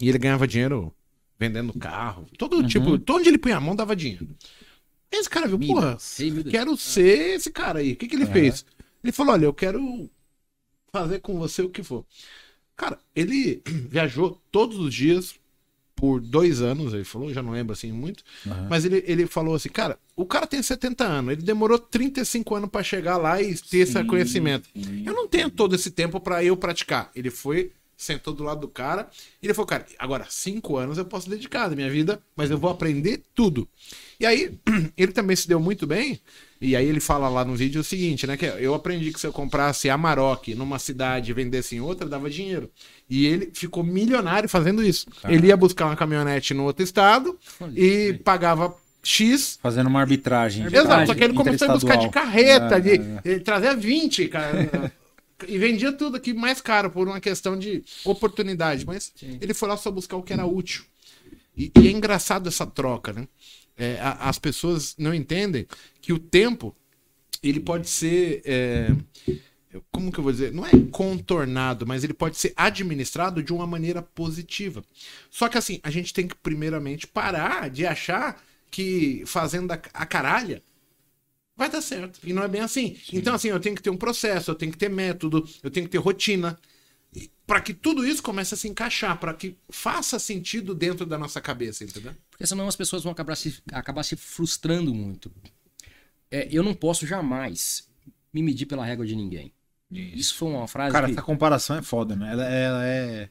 e 0.00 0.08
ele 0.08 0.18
ganhava 0.18 0.48
dinheiro 0.48 0.90
vendendo 1.38 1.72
carro. 1.78 2.26
Todo 2.38 2.56
Uhum. 2.56 2.66
tipo, 2.66 2.98
todo 2.98 3.18
onde 3.18 3.28
ele 3.28 3.38
punha 3.38 3.58
a 3.58 3.60
mão 3.60 3.76
dava 3.76 3.94
dinheiro. 3.94 4.26
Esse 5.12 5.28
cara 5.30 5.46
viu, 5.46 5.58
porra. 5.58 5.98
Rei 6.18 6.30
Midas. 6.30 6.50
quero 6.50 6.76
ser 6.76 7.36
esse 7.36 7.50
cara 7.50 7.80
aí. 7.80 7.92
O 7.92 7.96
que, 7.96 8.08
que 8.08 8.16
ele 8.16 8.24
É. 8.24 8.32
fez? 8.32 8.64
Ele 9.04 9.12
falou: 9.12 9.34
olha, 9.34 9.44
eu 9.44 9.54
quero 9.54 10.08
fazer 10.92 11.20
com 11.20 11.38
você 11.38 11.62
o 11.62 11.70
que 11.70 11.82
for. 11.82 12.04
Cara, 12.76 12.98
ele 13.14 13.62
viajou 13.88 14.40
todos 14.50 14.78
os 14.78 14.92
dias 14.94 15.34
por 15.94 16.20
dois 16.20 16.60
anos, 16.60 16.94
ele 16.94 17.04
falou, 17.04 17.32
já 17.32 17.40
não 17.42 17.52
lembro 17.52 17.72
assim 17.74 17.92
muito, 17.92 18.24
Aham. 18.44 18.66
mas 18.68 18.84
ele, 18.84 19.04
ele 19.06 19.24
falou 19.26 19.54
assim, 19.54 19.68
cara, 19.68 19.96
o 20.16 20.26
cara 20.26 20.48
tem 20.48 20.60
70 20.60 21.04
anos, 21.04 21.32
ele 21.34 21.42
demorou 21.42 21.78
35 21.78 22.56
anos 22.56 22.70
pra 22.70 22.82
chegar 22.82 23.18
lá 23.18 23.40
e 23.40 23.54
ter 23.56 23.78
esse 23.78 23.92
Sim, 23.92 24.06
conhecimento. 24.06 24.68
sim. 24.74 25.04
Eu 25.06 25.12
não 25.14 25.28
tenho 25.28 25.48
todo 25.48 25.76
esse 25.76 25.92
tempo 25.92 26.18
pra 26.18 26.42
eu 26.42 26.56
praticar. 26.56 27.10
Ele 27.14 27.30
foi 27.30 27.70
sentou 27.96 28.34
do 28.34 28.42
lado 28.42 28.62
do 28.62 28.68
cara. 28.68 29.08
E 29.40 29.46
ele 29.46 29.54
falou, 29.54 29.66
cara, 29.66 29.86
agora 29.96 30.26
cinco 30.28 30.76
anos 30.76 30.98
eu 30.98 31.04
posso 31.04 31.30
dedicar 31.30 31.68
da 31.68 31.76
minha 31.76 31.88
vida, 31.90 32.20
mas 32.34 32.50
eu 32.50 32.58
vou 32.58 32.68
aprender 32.70 33.22
tudo. 33.34 33.68
E 34.22 34.26
aí, 34.26 34.52
ele 34.96 35.10
também 35.10 35.34
se 35.34 35.48
deu 35.48 35.58
muito 35.58 35.84
bem. 35.84 36.20
E 36.60 36.76
aí 36.76 36.86
ele 36.86 37.00
fala 37.00 37.28
lá 37.28 37.44
no 37.44 37.56
vídeo 37.56 37.80
o 37.80 37.84
seguinte, 37.84 38.24
né? 38.24 38.36
Que 38.36 38.46
eu 38.46 38.72
aprendi 38.72 39.12
que 39.12 39.18
se 39.18 39.26
eu 39.26 39.32
comprasse 39.32 39.90
Amarok 39.90 40.54
numa 40.54 40.78
cidade 40.78 41.32
e 41.32 41.34
vendesse 41.34 41.74
em 41.74 41.80
outra, 41.80 42.08
dava 42.08 42.30
dinheiro. 42.30 42.70
E 43.10 43.26
ele 43.26 43.50
ficou 43.52 43.82
milionário 43.82 44.48
fazendo 44.48 44.80
isso. 44.80 45.08
Ele 45.28 45.48
ia 45.48 45.56
buscar 45.56 45.86
uma 45.86 45.96
caminhonete 45.96 46.54
no 46.54 46.62
outro 46.62 46.84
estado 46.84 47.36
e 47.74 48.12
pagava 48.24 48.72
X 49.02 49.58
Fazendo 49.60 49.88
uma 49.88 49.98
arbitragem. 49.98 50.66
Exato, 50.66 51.08
só 51.08 51.14
que 51.16 51.24
ele 51.24 51.34
começou 51.34 51.68
a 51.68 51.72
buscar 51.72 51.96
de 51.96 52.08
carreta, 52.08 52.76
É, 52.76 52.80
de, 52.80 52.90
é, 52.90 52.94
é. 52.94 53.20
ele 53.24 53.40
trazia 53.40 53.74
20, 53.74 54.28
cara. 54.28 54.92
e 55.48 55.58
vendia 55.58 55.92
tudo 55.92 56.16
aqui 56.16 56.32
mais 56.32 56.60
caro 56.60 56.90
por 56.90 57.08
uma 57.08 57.20
questão 57.20 57.58
de 57.58 57.82
oportunidade. 58.04 58.86
Mas 58.86 59.12
ele 59.40 59.52
foi 59.52 59.68
lá 59.68 59.76
só 59.76 59.90
buscar 59.90 60.16
o 60.16 60.22
que 60.22 60.32
era 60.32 60.46
útil. 60.46 60.84
E, 61.56 61.72
e 61.76 61.88
é 61.88 61.90
engraçado 61.90 62.48
essa 62.48 62.64
troca, 62.64 63.12
né? 63.12 63.26
É, 63.76 63.98
a- 64.00 64.28
as 64.28 64.38
pessoas 64.38 64.94
não 64.98 65.14
entendem 65.14 65.66
que 66.00 66.12
o 66.12 66.18
tempo 66.18 66.74
ele 67.42 67.60
pode 67.60 67.88
ser. 67.88 68.42
é, 68.44 68.90
como 69.90 70.12
que 70.12 70.18
eu 70.18 70.24
vou 70.24 70.32
dizer? 70.32 70.52
Não 70.52 70.66
é 70.66 70.70
contornado, 70.90 71.86
mas 71.86 72.04
ele 72.04 72.12
pode 72.12 72.36
ser 72.36 72.52
administrado 72.56 73.42
de 73.42 73.52
uma 73.52 73.66
maneira 73.66 74.02
positiva. 74.02 74.84
Só 75.30 75.48
que 75.48 75.56
assim, 75.56 75.80
a 75.82 75.90
gente 75.90 76.12
tem 76.12 76.28
que 76.28 76.34
primeiramente 76.36 77.06
parar 77.06 77.70
de 77.70 77.86
achar 77.86 78.42
que 78.70 79.22
fazendo 79.26 79.72
a, 79.72 79.74
a 79.94 80.06
caralha 80.06 80.62
vai 81.56 81.70
dar 81.70 81.82
certo. 81.82 82.20
E 82.24 82.32
não 82.32 82.42
é 82.42 82.48
bem 82.48 82.60
assim. 82.60 82.96
Então, 83.12 83.34
assim, 83.34 83.48
eu 83.48 83.60
tenho 83.60 83.76
que 83.76 83.82
ter 83.82 83.90
um 83.90 83.96
processo, 83.96 84.50
eu 84.50 84.54
tenho 84.54 84.72
que 84.72 84.78
ter 84.78 84.88
método, 84.90 85.46
eu 85.62 85.70
tenho 85.70 85.86
que 85.86 85.92
ter 85.92 85.98
rotina. 85.98 86.58
Para 87.52 87.60
que 87.60 87.74
tudo 87.74 88.06
isso 88.06 88.22
comece 88.22 88.54
a 88.54 88.56
se 88.56 88.66
encaixar, 88.66 89.18
para 89.20 89.34
que 89.34 89.58
faça 89.68 90.18
sentido 90.18 90.74
dentro 90.74 91.04
da 91.04 91.18
nossa 91.18 91.38
cabeça, 91.38 91.84
entendeu? 91.84 92.14
Porque 92.30 92.46
senão 92.46 92.66
as 92.66 92.74
pessoas 92.74 93.02
vão 93.02 93.12
acabar 93.12 93.36
se, 93.36 93.62
acabar 93.70 94.02
se 94.04 94.16
frustrando 94.16 94.94
muito. 94.94 95.30
É, 96.30 96.48
eu 96.50 96.62
não 96.62 96.72
posso 96.72 97.06
jamais 97.06 97.86
me 98.32 98.42
medir 98.42 98.64
pela 98.64 98.86
régua 98.86 99.04
de 99.04 99.14
ninguém. 99.14 99.52
Isso 99.90 100.34
foi 100.36 100.48
uma 100.48 100.66
frase 100.66 100.94
Cara, 100.94 101.08
que... 101.08 101.12
essa 101.12 101.20
comparação 101.20 101.76
é 101.76 101.82
foda, 101.82 102.16
né? 102.16 102.32
Ela, 102.32 102.44
ela 102.46 102.86
é. 102.86 103.28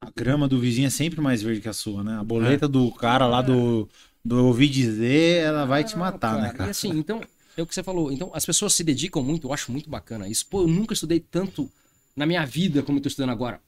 A 0.00 0.10
grama 0.16 0.48
do 0.48 0.58
vizinho 0.58 0.86
é 0.86 0.90
sempre 0.90 1.20
mais 1.20 1.42
verde 1.42 1.60
que 1.60 1.68
a 1.68 1.74
sua, 1.74 2.02
né? 2.02 2.18
A 2.18 2.24
boleta 2.24 2.66
do 2.66 2.90
cara 2.90 3.26
lá 3.26 3.42
do, 3.42 3.86
do 4.24 4.46
ouvir 4.46 4.70
dizer, 4.70 5.42
ela 5.44 5.66
vai 5.66 5.84
te 5.84 5.92
Não, 5.92 6.00
matar, 6.00 6.40
né, 6.40 6.54
cara? 6.54 6.68
E 6.68 6.70
assim, 6.70 6.88
então, 6.88 7.20
é 7.54 7.60
o 7.60 7.66
que 7.66 7.74
você 7.74 7.82
falou. 7.82 8.10
Então, 8.10 8.30
as 8.32 8.46
pessoas 8.46 8.72
se 8.72 8.82
dedicam 8.82 9.22
muito, 9.22 9.46
eu 9.46 9.52
acho 9.52 9.70
muito 9.70 9.90
bacana 9.90 10.26
isso. 10.26 10.46
Pô, 10.46 10.62
eu 10.62 10.66
nunca 10.66 10.94
estudei 10.94 11.20
tanto 11.20 11.70
na 12.16 12.26
minha 12.26 12.44
vida 12.44 12.82
como 12.82 12.98
eu 12.98 13.02
tô 13.02 13.08
estudando 13.08 13.30
agora. 13.30 13.60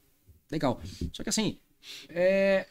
Legal. 0.51 0.81
Só 1.13 1.23
que 1.23 1.29
assim, 1.29 1.59
é... 2.09 2.67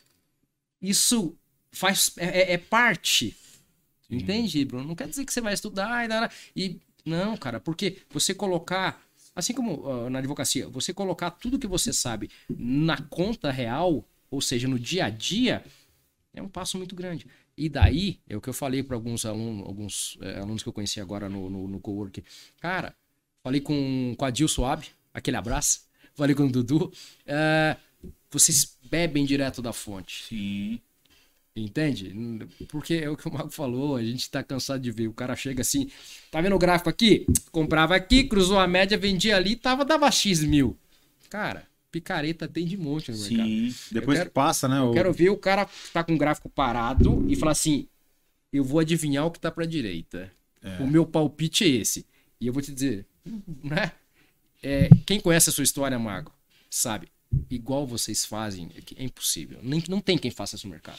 isso 0.83 1.37
faz. 1.73 2.13
É, 2.19 2.27
é- 2.41 2.53
é 2.55 2.59
parte. 2.59 3.37
Entende, 4.11 4.65
Bruno? 4.65 4.89
Não 4.89 4.95
quer 4.95 5.09
dizer 5.09 5.25
que 5.25 5.33
você 5.33 5.41
vai 5.41 5.55
estudar 5.55 6.31
e. 6.57 6.65
e 6.65 6.81
não, 7.05 7.37
cara, 7.37 7.61
porque 7.61 7.99
você 8.11 8.35
colocar. 8.35 9.03
Assim 9.35 9.55
como 9.55 9.87
ah, 9.89 10.11
na 10.11 10.19
advocacia, 10.19 10.69
você 10.69 10.93
colocar 10.93 11.31
tudo 11.31 11.59
que 11.59 11.67
você 11.67 11.93
sabe 11.93 12.29
na 12.49 13.01
conta 13.03 13.53
real, 13.53 14.05
ou 14.31 14.41
seja, 14.41 14.67
no 14.67 14.79
dia 14.79 15.05
a 15.05 15.11
dia, 15.11 15.65
é 16.35 16.43
um 16.43 16.49
passo 16.49 16.77
muito 16.77 16.97
grande. 16.97 17.27
E 17.57 17.69
daí, 17.69 18.21
é 18.29 18.37
o 18.37 18.41
que 18.41 18.49
eu 18.49 18.55
falei 18.55 18.83
para 18.83 18.97
alguns 18.97 19.25
alunos, 19.25 19.67
alguns 19.67 20.19
eh, 20.23 20.39
alunos 20.39 20.63
que 20.63 20.69
eu 20.69 20.73
conheci 20.73 21.01
agora 21.01 21.29
no, 21.29 21.49
no, 21.51 21.69
no 21.69 21.81
cowork. 21.81 22.23
Cara, 22.61 22.95
falei 23.43 23.61
com, 23.61 24.15
com 24.17 24.25
a 24.25 24.31
Dil 24.31 24.49
Suave, 24.49 24.89
aquele 25.19 25.37
abraço. 25.37 25.81
Falei 26.15 26.35
com 26.35 26.45
o 26.47 26.51
Dudu. 26.51 26.93
eh, 27.27 27.77
vocês 28.31 28.77
bebem 28.91 29.25
direto 29.25 29.61
da 29.63 29.73
fonte. 29.73 30.25
Sim. 30.29 30.81
Entende? 31.57 32.15
Porque 32.69 32.95
é 32.95 33.11
o 33.11 33.17
que 33.17 33.27
o 33.29 33.33
Mago 33.33 33.51
falou, 33.51 33.97
a 33.97 34.03
gente 34.03 34.31
tá 34.31 34.43
cansado 34.45 34.81
de 34.81 34.91
ver. 34.93 35.09
O 35.09 35.13
cara 35.13 35.35
chega 35.35 35.63
assim, 35.63 35.91
tá 36.31 36.41
vendo 36.41 36.55
o 36.55 36.59
gráfico 36.59 36.89
aqui? 36.89 37.27
Comprava 37.51 37.97
aqui, 37.97 38.25
cruzou 38.25 38.59
a 38.61 38.69
média, 38.69 38.97
vendia 38.97 39.37
ali, 39.37 39.57
tava, 39.57 39.85
dava 39.85 40.09
X 40.11 40.45
mil. 40.45 40.77
Cara, 41.29 41.67
picareta 41.91 42.47
tem 42.47 42.65
de 42.65 42.77
monte 42.77 43.11
no 43.11 43.19
mercado. 43.19 43.49
Sim. 43.49 43.75
Depois 43.91 44.19
quero- 44.19 44.31
que 44.31 44.35
passa, 44.35 44.69
né? 44.69 44.79
Eu 44.79 44.91
o- 44.91 44.93
quero 44.95 45.13
ver 45.13 45.31
o 45.31 45.37
cara 45.37 45.65
que 45.65 45.91
tá 45.93 46.05
com 46.05 46.15
o 46.15 46.19
gráfico 46.19 46.49
parado 46.49 47.25
e 47.29 47.35
falar 47.35 47.53
assim: 47.53 47.89
eu 48.53 48.63
vou 48.63 48.79
adivinhar 48.79 49.27
o 49.27 49.31
que 49.33 49.41
tá 49.41 49.51
pra 49.51 49.67
direita. 49.67 50.31
O 50.81 50.87
meu 50.87 51.05
palpite 51.07 51.65
é 51.65 51.69
esse. 51.69 52.07
E 52.41 52.47
eu 52.47 52.53
vou 52.53 52.63
te 52.63 52.73
dizer, 52.73 53.05
né? 53.65 53.91
É, 54.63 54.89
quem 55.07 55.21
conhece 55.21 55.51
a 55.51 55.53
sua 55.53 55.65
história, 55.65 55.99
Mago, 55.99 56.33
sabe. 56.71 57.09
Igual 57.51 57.87
vocês 57.87 58.25
fazem, 58.25 58.71
é 58.77 58.81
que 58.81 58.97
é 58.99 59.05
impossível. 59.05 59.59
Nem, 59.63 59.83
não 59.89 60.01
tem 60.01 60.17
quem 60.17 60.31
faça 60.31 60.57
isso 60.57 60.67
no 60.67 60.71
mercado. 60.73 60.97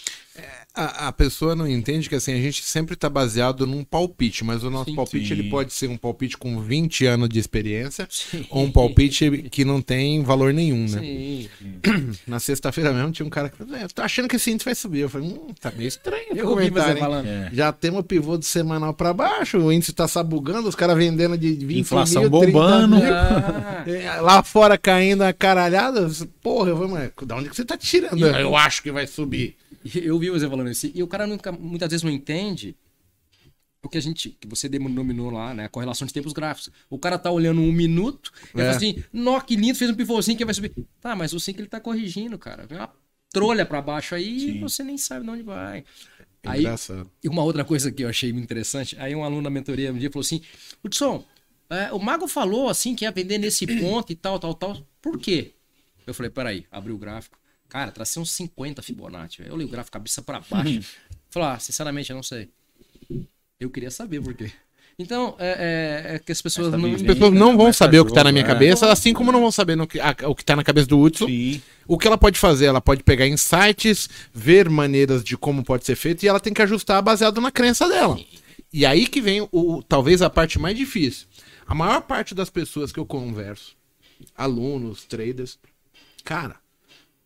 A, 0.76 1.08
a 1.08 1.12
pessoa 1.12 1.56
não 1.56 1.68
entende 1.68 2.08
que 2.08 2.14
assim, 2.16 2.34
a 2.34 2.38
gente 2.42 2.64
sempre 2.64 2.94
está 2.94 3.10
baseado 3.10 3.66
num 3.66 3.84
palpite, 3.84 4.44
mas 4.44 4.64
o 4.64 4.70
nosso 4.70 4.92
Sim. 4.92 4.96
palpite 4.96 5.28
Sim. 5.28 5.34
ele 5.34 5.50
pode 5.50 5.74
ser 5.74 5.90
um 5.90 5.98
palpite 5.98 6.38
com 6.38 6.60
20 6.62 7.06
anos 7.08 7.30
de 7.30 7.40
experiência 7.40 8.08
Sim. 8.12 8.46
ou 8.52 8.64
um 8.64 8.72
palpite 8.72 9.50
que 9.50 9.66
não 9.66 9.82
tem 9.82 10.22
valor 10.24 10.54
nenhum, 10.54 10.88
né? 10.88 11.00
Sim. 11.00 11.50
Na 12.28 12.40
sexta-feira 12.40 12.94
mesmo 12.94 13.12
tinha 13.12 13.26
um 13.26 13.30
cara 13.30 13.50
que 13.50 13.58
falou, 13.58 13.76
"É, 13.76 13.88
tô 13.88 14.02
achando 14.04 14.28
que 14.28 14.36
esse 14.36 14.52
índice 14.52 14.66
vai 14.66 14.76
subir. 14.76 15.00
Eu 15.00 15.10
falei, 15.10 15.28
hum, 15.28 15.48
tá 15.60 15.72
meio 15.72 15.88
estranho. 15.88 16.28
Eu 16.36 16.50
ouvi 16.50 16.66
você 16.66 16.70
comentário, 16.70 16.94
hein?" 16.96 17.00
falando. 17.00 17.26
É. 17.28 17.50
Já 17.54 17.72
temos 17.74 18.02
o 18.02 18.04
pivô 18.04 18.38
do 18.38 18.46
semanal 18.46 18.94
para 18.94 19.14
baixo, 19.14 19.58
o 19.58 19.72
índice 19.74 19.94
tá 19.94 20.08
sabugando, 20.08 20.70
os 20.70 20.76
caras 20.76 20.96
vendendo 20.96 21.36
de 21.38 21.54
20 21.54 21.80
Inflação 21.80 22.22
mil, 22.24 22.32
30 22.40 22.52
bombando. 22.52 22.96
mil. 22.98 23.14
Ah, 23.14 23.84
É, 23.88 24.22
Lá 24.22 24.44
fora 24.44 24.78
caindo 24.78 25.24
a 25.24 25.34
caralhada. 25.34 26.08
Porra, 26.26 26.70
eu 26.70 26.78
falei, 26.78 26.92
mas 26.92 27.28
da 27.28 27.36
onde 27.36 27.50
que 27.50 27.56
você 27.56 27.66
tá 27.66 27.78
tirando? 27.78 28.26
Eu 28.26 28.56
acho 28.56 28.82
que 28.84 28.92
vai 28.92 29.06
subir. 29.08 29.56
eu 29.96 30.14
ouvi 30.16 30.30
você 30.30 30.48
falando 30.50 30.70
isso. 30.70 30.90
E 30.94 31.02
o 31.04 31.08
cara 31.08 31.26
nunca, 31.28 31.52
muitas 31.52 31.90
vezes 31.90 32.04
não 32.04 32.12
entende 32.12 32.76
o 33.82 33.88
que 33.88 33.98
a 33.98 34.02
gente, 34.02 34.30
que 34.40 34.48
você 34.48 34.68
denominou 34.68 35.30
lá, 35.30 35.54
né? 35.54 35.66
A 35.66 35.70
correlação 35.70 36.06
de 36.06 36.14
tempos 36.14 36.34
gráficos. 36.34 36.70
O 36.90 37.00
cara 37.00 37.18
tá 37.18 37.32
olhando 37.32 37.62
um 37.62 37.72
minuto 37.72 38.32
e 38.56 38.60
É. 38.60 38.66
fala 38.66 38.76
assim, 38.76 39.04
nó, 39.12 39.40
que 39.40 39.56
lindo, 39.56 39.78
fez 39.78 39.90
um 39.90 39.96
pivôzinho 39.96 40.38
que 40.38 40.44
vai 40.46 40.54
subir. 40.54 40.74
Tá, 41.00 41.16
mas 41.16 41.32
sei 41.42 41.54
que 41.54 41.62
ele 41.62 41.68
tá 41.70 41.80
corrigindo, 41.80 42.38
cara. 42.38 42.66
Vem 42.68 42.78
uma 42.78 42.92
trolha 43.32 43.66
pra 43.66 43.82
baixo 43.82 44.16
aí 44.16 44.36
e 44.36 44.40
Sim. 44.54 44.60
você 44.60 44.84
nem 44.84 44.98
sabe 44.98 45.24
de 45.26 45.32
onde 45.32 45.44
vai. 45.44 45.84
Aí, 46.44 46.62
Engraçado. 46.62 47.10
e 47.24 47.28
uma 47.30 47.44
outra 47.44 47.64
coisa 47.64 47.92
que 47.92 48.04
eu 48.04 48.10
achei 48.10 48.32
muito 48.32 48.46
interessante, 48.46 48.96
aí 49.00 49.14
um 49.16 49.24
aluno 49.24 49.44
da 49.44 49.50
mentoria 49.50 49.92
um 49.94 49.98
dia 49.98 50.10
falou 50.10 50.22
assim, 50.22 50.42
Hudson, 50.84 51.24
é, 51.70 51.92
o 51.92 52.00
Mago 52.00 52.28
falou 52.28 52.70
assim 52.70 52.96
que 52.96 53.06
ia 53.06 53.12
vender 53.12 53.38
nesse 53.38 53.68
ponto 53.68 54.12
e 54.12 54.16
tal, 54.16 54.40
tal, 54.40 54.54
tal. 54.54 54.78
Por 55.02 55.20
quê? 55.20 55.54
Eu 56.10 56.14
falei, 56.14 56.30
peraí, 56.30 56.66
abri 56.72 56.92
o 56.92 56.98
gráfico. 56.98 57.38
Cara, 57.70 57.92
tracei 57.92 58.22
uns 58.22 58.32
50 58.32 58.82
Fibonacci. 58.82 59.44
Eu 59.46 59.56
li 59.56 59.64
o 59.64 59.68
gráfico 59.68 59.94
cabeça 59.94 60.22
pra 60.22 60.42
baixo. 60.50 60.82
Falei, 61.30 61.50
ah, 61.50 61.60
sinceramente, 61.60 62.10
eu 62.10 62.16
não 62.16 62.24
sei. 62.24 62.50
Eu 63.60 63.70
queria 63.70 63.92
saber 63.92 64.22
por 64.22 64.34
quê. 64.34 64.52
Então, 64.98 65.36
é, 65.40 66.08
é- 66.12 66.16
é 66.16 66.20
que 66.20 66.32
as 66.32 66.42
pessoas 66.42 66.72
tá 66.72 66.78
não... 66.78 66.94
As 66.94 67.02
pessoas 67.02 67.32
não 67.34 67.56
vão 67.56 67.72
saber 67.72 68.00
o 68.00 68.04
que 68.04 68.10
jogo, 68.10 68.16
tá 68.16 68.24
na 68.24 68.32
minha 68.32 68.44
é. 68.44 68.48
cabeça, 68.48 68.92
assim 68.92 69.14
como 69.14 69.32
não 69.32 69.40
vão 69.40 69.52
saber 69.52 69.76
no 69.78 69.88
que, 69.88 70.00
a- 70.00 70.16
o 70.28 70.36
que 70.36 70.44
tá 70.44 70.56
na 70.56 70.64
cabeça 70.64 70.88
do 70.88 71.00
Hudson. 71.00 71.26
Sim. 71.28 71.62
O 71.88 71.98
que 71.98 72.06
ela 72.08 72.18
pode 72.18 72.38
fazer? 72.40 72.66
Ela 72.66 72.82
pode 72.82 73.04
pegar 73.04 73.26
insights, 73.28 74.10
ver 74.34 74.68
maneiras 74.70 75.24
de 75.24 75.38
como 75.38 75.64
pode 75.64 75.86
ser 75.86 75.96
feito 75.96 76.24
e 76.24 76.28
ela 76.28 76.40
tem 76.40 76.54
que 76.54 76.62
ajustar 76.62 77.02
baseado 77.02 77.40
na 77.40 77.52
crença 77.52 77.88
dela. 77.88 78.20
E 78.74 78.86
aí 78.86 79.08
que 79.08 79.22
vem 79.22 79.42
o, 79.42 79.50
o- 79.52 79.84
talvez 79.84 80.22
a 80.22 80.30
parte 80.30 80.60
mais 80.60 80.76
difícil. 80.76 81.28
A 81.66 81.74
maior 81.76 82.02
parte 82.02 82.34
das 82.36 82.50
pessoas 82.50 82.92
que 82.92 83.00
eu 83.00 83.06
converso, 83.06 83.78
alunos, 84.36 85.06
traders, 85.06 85.58
cara, 86.24 86.56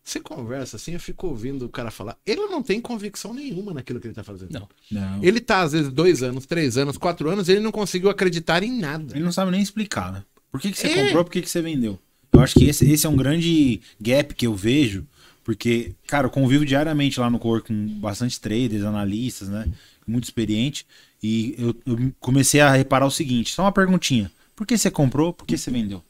você 0.02 0.20
conversa 0.20 0.76
assim, 0.76 0.92
eu 0.92 1.00
fico 1.00 1.26
ouvindo 1.26 1.64
o 1.64 1.68
cara 1.68 1.90
falar, 1.90 2.16
ele 2.26 2.42
não 2.46 2.62
tem 2.62 2.80
convicção 2.80 3.32
nenhuma 3.32 3.72
naquilo 3.72 3.98
que 4.00 4.06
ele 4.06 4.14
tá 4.14 4.22
fazendo. 4.24 4.52
Não. 4.52 4.68
Não. 4.90 5.24
Ele 5.24 5.40
tá, 5.40 5.62
às 5.62 5.72
vezes, 5.72 5.90
dois 5.90 6.22
anos, 6.22 6.44
três 6.46 6.76
anos, 6.76 6.98
quatro 6.98 7.28
anos, 7.30 7.48
ele 7.48 7.60
não 7.60 7.72
conseguiu 7.72 8.10
acreditar 8.10 8.62
em 8.62 8.78
nada. 8.78 9.14
Ele 9.16 9.24
não 9.24 9.32
sabe 9.32 9.50
nem 9.50 9.62
explicar, 9.62 10.12
né? 10.12 10.22
Por 10.50 10.60
que, 10.60 10.70
que 10.70 10.78
você 10.78 10.88
É. 10.88 11.04
comprou, 11.06 11.24
por 11.24 11.30
que, 11.32 11.40
que 11.42 11.48
você 11.50 11.62
vendeu? 11.62 11.98
Eu 12.32 12.40
acho 12.40 12.54
que 12.54 12.64
esse, 12.66 12.84
esse 12.90 13.06
é 13.06 13.08
um 13.08 13.16
grande 13.16 13.80
gap 14.00 14.34
que 14.34 14.46
eu 14.46 14.54
vejo, 14.54 15.06
porque, 15.42 15.92
cara, 16.06 16.26
eu 16.26 16.30
convivo 16.30 16.64
diariamente 16.66 17.18
lá 17.20 17.30
no 17.30 17.38
Core 17.38 17.62
com 17.62 17.86
bastante 18.00 18.40
traders, 18.40 18.82
analistas, 18.84 19.48
né? 19.48 19.66
Muito 20.06 20.24
experiente. 20.24 20.86
E 21.22 21.54
eu, 21.56 21.74
eu 21.86 22.12
comecei 22.20 22.60
a 22.60 22.70
reparar 22.72 23.06
o 23.06 23.10
seguinte: 23.10 23.54
só 23.54 23.62
uma 23.62 23.72
perguntinha. 23.72 24.30
Por 24.54 24.66
que 24.66 24.76
você 24.76 24.90
comprou? 24.90 25.32
Por 25.32 25.46
que 25.46 25.56
você 25.56 25.70
vendeu? 25.70 26.02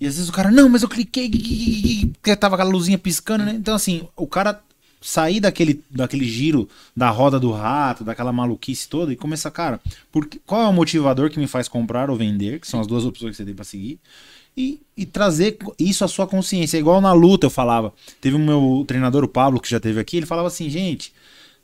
E 0.00 0.06
às 0.06 0.14
vezes 0.16 0.28
o 0.28 0.32
cara, 0.32 0.50
não, 0.50 0.68
mas 0.68 0.82
eu 0.82 0.88
cliquei, 0.88 1.28
porque 2.20 2.36
tava 2.36 2.54
aquela 2.54 2.70
luzinha 2.70 2.98
piscando, 2.98 3.44
né? 3.44 3.52
Então, 3.52 3.74
assim, 3.74 4.02
o 4.16 4.26
cara 4.26 4.60
sair 5.00 5.40
daquele, 5.40 5.82
daquele 5.90 6.24
giro 6.24 6.68
da 6.96 7.10
roda 7.10 7.38
do 7.38 7.52
rato, 7.52 8.04
daquela 8.04 8.32
maluquice 8.32 8.88
toda, 8.88 9.12
e 9.12 9.16
começar, 9.16 9.50
cara, 9.50 9.80
por 10.10 10.26
que- 10.26 10.40
qual 10.46 10.62
é 10.62 10.68
o 10.68 10.72
motivador 10.72 11.30
que 11.30 11.38
me 11.38 11.46
faz 11.46 11.68
comprar 11.68 12.10
ou 12.10 12.16
vender, 12.16 12.60
que 12.60 12.66
são 12.68 12.80
as 12.80 12.86
duas 12.86 13.04
opções 13.04 13.32
que 13.32 13.36
você 13.36 13.44
tem 13.44 13.54
pra 13.54 13.64
seguir, 13.64 13.98
e, 14.56 14.80
e 14.96 15.06
trazer 15.06 15.56
isso 15.78 16.04
à 16.04 16.08
sua 16.08 16.26
consciência. 16.26 16.76
É 16.76 16.80
igual 16.80 17.00
na 17.00 17.12
luta 17.12 17.46
eu 17.46 17.50
falava. 17.50 17.92
Teve 18.20 18.34
o 18.34 18.40
meu 18.40 18.84
treinador, 18.88 19.22
o 19.22 19.28
Pablo, 19.28 19.60
que 19.60 19.70
já 19.70 19.78
teve 19.78 20.00
aqui, 20.00 20.16
ele 20.16 20.26
falava 20.26 20.48
assim, 20.48 20.68
gente, 20.68 21.12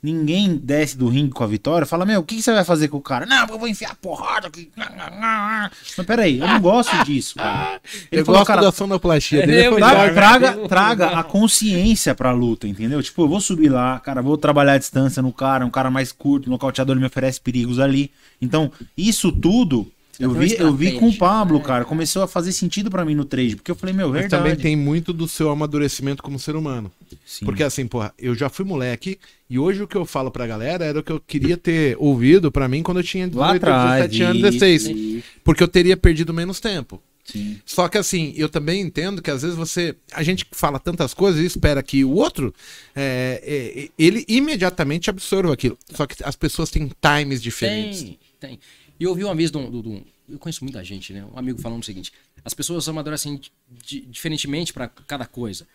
ninguém 0.01 0.55
desce 0.55 0.97
do 0.97 1.07
ringue 1.07 1.31
com 1.31 1.43
a 1.43 1.47
vitória, 1.47 1.85
fala, 1.85 2.05
meu, 2.05 2.21
o 2.21 2.23
que, 2.23 2.35
que 2.35 2.41
você 2.41 2.53
vai 2.53 2.63
fazer 2.63 2.87
com 2.87 2.97
o 2.97 3.01
cara? 3.01 3.25
Não, 3.25 3.47
eu 3.47 3.59
vou 3.59 3.67
enfiar 3.67 3.95
porrada 3.95 4.47
aqui. 4.47 4.71
Mas 4.75 6.05
peraí, 6.05 6.39
eu 6.39 6.47
não 6.47 6.59
gosto 6.61 6.95
disso, 7.03 7.35
cara. 7.35 7.81
Ele 8.11 8.21
eu 8.21 8.25
falou, 8.25 8.39
gosto 8.39 8.47
cara, 8.47 8.61
da 8.61 8.71
sonoplastia 8.71 9.45
dele. 9.45 9.67
eu 9.67 9.71
foi 9.71 9.81
Traga, 9.81 10.13
traga, 10.13 10.67
traga 10.67 11.07
a 11.19 11.23
consciência 11.23 12.13
pra 12.13 12.31
luta, 12.31 12.67
entendeu? 12.67 13.01
Tipo, 13.01 13.23
eu 13.23 13.27
vou 13.27 13.41
subir 13.41 13.69
lá, 13.69 13.99
cara, 13.99 14.21
vou 14.21 14.37
trabalhar 14.37 14.73
a 14.73 14.77
distância 14.77 15.21
no 15.21 15.33
cara, 15.33 15.65
um 15.65 15.71
cara 15.71 15.89
mais 15.89 16.11
curto, 16.11 16.47
o 16.47 16.49
nocauteador 16.49 16.95
me 16.95 17.05
oferece 17.05 17.41
perigos 17.41 17.79
ali. 17.79 18.11
Então, 18.41 18.71
isso 18.97 19.31
tudo 19.31 19.91
eu 20.19 20.31
vi, 20.31 20.55
eu 20.57 20.73
vi 20.73 20.91
com 20.93 21.09
o 21.09 21.17
Pablo, 21.17 21.57
né? 21.59 21.63
cara, 21.63 21.85
começou 21.85 22.23
a 22.23 22.27
fazer 22.27 22.51
sentido 22.51 22.89
pra 22.89 23.03
mim 23.05 23.15
no 23.15 23.25
trade, 23.25 23.55
porque 23.55 23.71
eu 23.71 23.75
falei, 23.75 23.93
meu, 23.93 24.09
Mas 24.09 24.21
verdade. 24.21 24.43
também 24.43 24.55
tem 24.55 24.75
muito 24.75 25.11
do 25.11 25.27
seu 25.27 25.49
amadurecimento 25.49 26.23
como 26.23 26.39
ser 26.39 26.55
humano. 26.55 26.91
Sim. 27.25 27.45
Porque 27.45 27.63
assim, 27.63 27.87
porra, 27.87 28.13
eu 28.17 28.35
já 28.35 28.49
fui 28.49 28.65
moleque 28.65 29.17
e 29.49 29.59
hoje 29.59 29.83
o 29.83 29.87
que 29.87 29.95
eu 29.95 30.05
falo 30.05 30.31
pra 30.31 30.47
galera 30.47 30.85
era 30.85 30.99
o 30.99 31.03
que 31.03 31.11
eu 31.11 31.19
queria 31.19 31.57
ter 31.57 31.95
ouvido 31.99 32.51
pra 32.51 32.67
mim 32.67 32.81
quando 32.83 32.97
eu 32.97 33.03
tinha 33.03 33.27
18, 33.27 33.39
Lá 33.39 33.55
atrás, 33.55 34.09
17 34.11 34.23
anos, 34.23 34.37
isso, 34.37 34.59
16. 34.59 34.85
isso. 34.85 35.23
Porque 35.43 35.63
eu 35.63 35.67
teria 35.67 35.97
perdido 35.97 36.33
menos 36.33 36.59
tempo. 36.59 37.01
Sim. 37.25 37.59
Só 37.65 37.87
que 37.89 37.97
assim, 37.97 38.33
eu 38.37 38.47
também 38.47 38.81
entendo 38.81 39.21
que 39.21 39.31
às 39.31 39.41
vezes 39.41 39.57
você. 39.57 39.95
A 40.13 40.21
gente 40.21 40.45
fala 40.51 40.79
tantas 40.79 41.13
coisas 41.13 41.41
e 41.41 41.45
espera 41.45 41.81
que 41.81 42.05
o 42.05 42.11
outro 42.11 42.53
é, 42.95 43.41
é, 43.43 43.89
ele 43.97 44.23
imediatamente 44.27 45.09
absorva 45.09 45.51
aquilo. 45.51 45.77
Só 45.91 46.05
que 46.05 46.23
as 46.23 46.35
pessoas 46.35 46.69
têm 46.69 46.91
times 47.01 47.41
diferentes. 47.41 48.03
Tem, 48.03 48.19
tem. 48.39 48.59
E 48.99 49.03
eu 49.03 49.09
ouvi 49.09 49.23
uma 49.23 49.35
vez 49.35 49.51
de 49.51 49.57
um, 49.57 49.81
de 49.81 49.87
um- 49.89 50.03
Eu 50.27 50.39
conheço 50.39 50.63
muita 50.63 50.83
gente, 50.83 51.13
né? 51.13 51.23
Um 51.33 51.37
amigo 51.37 51.61
falando 51.61 51.81
o 51.81 51.85
seguinte: 51.85 52.11
as 52.43 52.53
pessoas 52.53 52.87
amadurecem 52.89 53.39
di- 53.85 54.01
diferentemente 54.01 54.73
para 54.73 54.87
cada 54.87 55.25
coisa. 55.25 55.67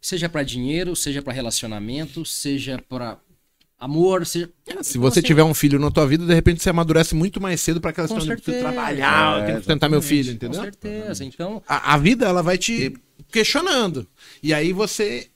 Seja 0.00 0.28
para 0.28 0.42
dinheiro, 0.44 0.94
seja 0.94 1.20
para 1.20 1.32
relacionamento, 1.32 2.24
seja 2.24 2.78
para 2.88 3.18
amor, 3.78 4.24
seja. 4.26 4.48
É, 4.66 4.82
Se 4.82 4.98
você 4.98 5.20
tiver 5.20 5.42
um 5.42 5.52
filho 5.54 5.78
na 5.80 5.90
tua 5.90 6.06
vida, 6.06 6.24
de 6.24 6.32
repente 6.34 6.62
você 6.62 6.70
amadurece 6.70 7.14
muito 7.14 7.40
mais 7.40 7.60
cedo 7.60 7.80
pra 7.80 7.90
aquela 7.90 8.06
Com 8.06 8.14
questão 8.14 8.36
de 8.36 8.42
trabalhar, 8.42 9.38
eu 9.38 9.42
É, 9.42 9.46
tenho 9.46 9.56
que 9.58 9.62
sustentar 9.64 9.88
meu 9.88 10.00
filho, 10.02 10.28
Com 10.30 10.34
entendeu? 10.36 10.60
certeza. 10.62 11.24
Então, 11.24 11.62
A, 11.66 11.94
a 11.94 11.98
vida 11.98 12.26
ela 12.26 12.42
vai 12.42 12.56
te 12.58 12.94
questionando. 13.32 14.06
E 14.42 14.54
aí 14.54 14.72
você, 14.72 15.28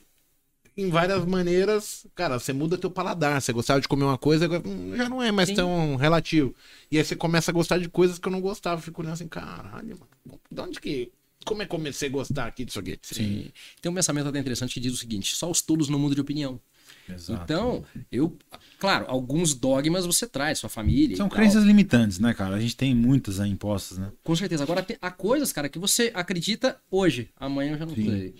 em 0.76 0.88
várias 0.90 1.24
maneiras, 1.24 2.06
cara, 2.14 2.38
você 2.38 2.52
muda 2.52 2.78
teu 2.78 2.90
paladar. 2.90 3.40
Você 3.40 3.52
gostava 3.52 3.80
de 3.80 3.88
comer 3.88 4.04
uma 4.04 4.18
coisa, 4.18 4.44
agora 4.46 4.62
hum, 4.66 4.96
já 4.96 5.08
não 5.08 5.22
é 5.22 5.30
mais 5.30 5.48
Sim. 5.48 5.54
tão 5.54 5.96
relativo. 5.96 6.54
E 6.90 6.98
aí 6.98 7.04
você 7.04 7.14
começa 7.16 7.50
a 7.50 7.54
gostar 7.54 7.78
de 7.78 7.88
coisas 7.88 8.18
que 8.18 8.26
eu 8.26 8.32
não 8.32 8.40
gostava. 8.40 8.80
Fico 8.80 9.00
olhando 9.02 9.14
assim, 9.14 9.28
caralho, 9.28 9.98
mano, 9.98 10.40
de 10.50 10.60
onde 10.60 10.80
que. 10.80 11.12
Como 11.44 11.60
é 11.60 11.64
que 11.64 11.70
comecei 11.70 12.08
a 12.08 12.12
gostar 12.12 12.46
aqui 12.46 12.64
disso 12.64 12.78
aqui? 12.78 12.96
Sim. 13.02 13.50
Tem 13.80 13.90
um 13.90 13.94
pensamento 13.94 14.28
até 14.28 14.38
interessante 14.38 14.74
que 14.74 14.80
diz 14.80 14.92
o 14.92 14.96
seguinte: 14.96 15.34
só 15.34 15.50
os 15.50 15.60
tolos 15.60 15.88
não 15.88 15.98
mudam 15.98 16.14
de 16.14 16.20
opinião. 16.20 16.60
Então, 17.28 17.84
eu. 18.10 18.36
Claro, 18.78 19.06
alguns 19.08 19.54
dogmas 19.54 20.06
você 20.06 20.26
traz, 20.26 20.58
sua 20.58 20.68
família. 20.68 21.16
São 21.16 21.28
crenças 21.28 21.64
limitantes, 21.64 22.18
né, 22.18 22.34
cara? 22.34 22.56
A 22.56 22.60
gente 22.60 22.76
tem 22.76 22.94
muitas 22.94 23.40
aí 23.40 23.50
impostas, 23.50 23.98
né? 23.98 24.12
Com 24.22 24.34
certeza. 24.34 24.62
Agora, 24.62 24.82
tem- 24.82 24.96
há 25.00 25.10
coisas, 25.10 25.52
cara, 25.52 25.68
que 25.68 25.78
você 25.78 26.10
acredita 26.14 26.80
hoje, 26.90 27.30
amanhã 27.36 27.72
eu 27.72 27.78
já 27.78 27.86
não 27.86 27.94
Sim. 27.94 28.04
sei. 28.04 28.34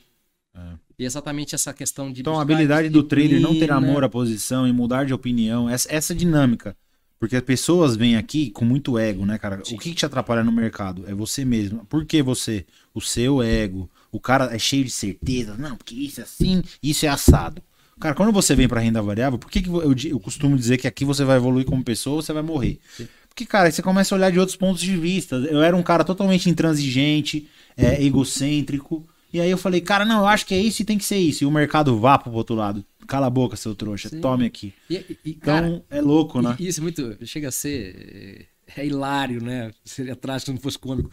É. 0.55 0.79
E 0.99 1.05
exatamente 1.05 1.55
essa 1.55 1.73
questão 1.73 2.13
de. 2.13 2.21
Então, 2.21 2.39
a 2.39 2.43
habilidade 2.43 2.89
do 2.89 3.03
trader 3.03 3.41
não 3.41 3.59
ter 3.59 3.71
amor 3.71 4.05
à 4.05 4.09
posição 4.09 4.67
e 4.67 4.73
mudar 4.73 5.05
de 5.05 5.15
opinião, 5.15 5.69
essa, 5.69 5.93
essa 5.93 6.15
dinâmica. 6.15 6.77
Porque 7.19 7.37
as 7.37 7.43
pessoas 7.43 7.95
vêm 7.95 8.17
aqui 8.17 8.51
com 8.51 8.65
muito 8.65 8.99
ego, 8.99 9.25
né, 9.25 9.39
cara? 9.39 9.63
O 9.71 9.79
que, 9.79 9.95
te 9.95 10.05
atrapalha 10.05 10.43
no 10.43 10.51
mercado? 10.51 11.05
É 11.07 11.15
você 11.15 11.45
mesmo. 11.45 11.87
Por 11.87 12.05
que 12.05 12.21
você? 12.21 12.67
O 12.93 13.01
seu 13.01 13.41
ego. 13.41 13.89
O 14.11 14.19
cara 14.19 14.53
é 14.53 14.59
cheio 14.59 14.85
de 14.85 14.91
certeza. 14.91 15.55
Não, 15.57 15.77
porque 15.77 15.95
isso 15.95 16.19
é 16.19 16.25
assim, 16.25 16.65
isso 16.83 17.07
é 17.07 17.09
assado. 17.09 17.63
Cara, 18.01 18.17
quando 18.17 18.33
você 18.33 18.57
vem 18.57 18.67
pra 18.67 18.81
renda 18.81 19.01
variável, 19.01 19.39
por 19.39 19.49
que, 19.49 19.63
que 19.63 19.69
eu, 19.69 19.95
eu 20.11 20.19
costumo 20.19 20.57
dizer 20.57 20.79
que 20.79 20.89
aqui 20.89 21.05
você 21.05 21.25
vai 21.25 21.37
evoluir 21.37 21.65
como 21.65 21.85
pessoa 21.85 22.17
ou 22.17 22.23
você 22.23 22.33
vai 22.33 22.43
morrer? 22.43 22.81
Porque, 23.29 23.47
cara, 23.47 23.67
aí 23.67 23.73
você 23.73 23.83
começa 23.83 24.13
a 24.13 24.19
olhar 24.19 24.33
de 24.33 24.41
outros 24.41 24.57
pontos 24.57 24.83
de 24.83 24.97
vista. 24.97 25.37
Eu 25.37 25.63
era 25.63 25.77
um 25.77 25.83
cara 25.83 26.03
totalmente 26.03 26.51
intransigente, 26.51 27.49
é, 27.77 28.03
egocêntrico. 28.03 29.07
E 29.33 29.41
aí 29.41 29.51
eu 29.51 29.59
falei, 29.59 29.81
cara, 29.81 30.05
não, 30.05 30.21
eu 30.21 30.27
acho 30.27 30.45
que 30.47 30.55
é 30.55 30.59
isso 30.59 30.83
e 30.83 30.85
tem 30.85 30.99
que 30.99 31.05
ser 31.05 31.17
isso. 31.17 31.45
E 31.45 31.47
o 31.47 31.51
mercado 31.51 31.99
vá 31.99 32.19
pro 32.19 32.33
outro 32.33 32.55
lado. 32.55 32.85
Cala 33.07 33.27
a 33.27 33.31
boca, 33.31 33.57
seu 33.57 33.75
trouxa. 33.75 34.09
Sim. 34.09 34.21
Tome 34.21 34.47
aqui. 34.47 34.75
E, 34.91 34.97
e- 34.97 35.19
Então, 35.31 35.55
cara, 35.55 35.85
é 35.91 36.01
louco, 36.01 36.41
né? 36.43 36.57
isso 36.59 36.81
é 36.81 36.83
muito. 36.83 37.27
Chega 37.27 37.49
a 37.49 37.53
ser. 37.53 38.49
É, 38.77 38.83
é 38.83 38.87
hilário, 38.87 39.43
né? 39.43 39.73
Seria 39.85 40.15
trágico 40.17 40.47
se 40.47 40.53
não 40.55 40.61
fosse 40.61 40.79
cômico. 40.79 41.11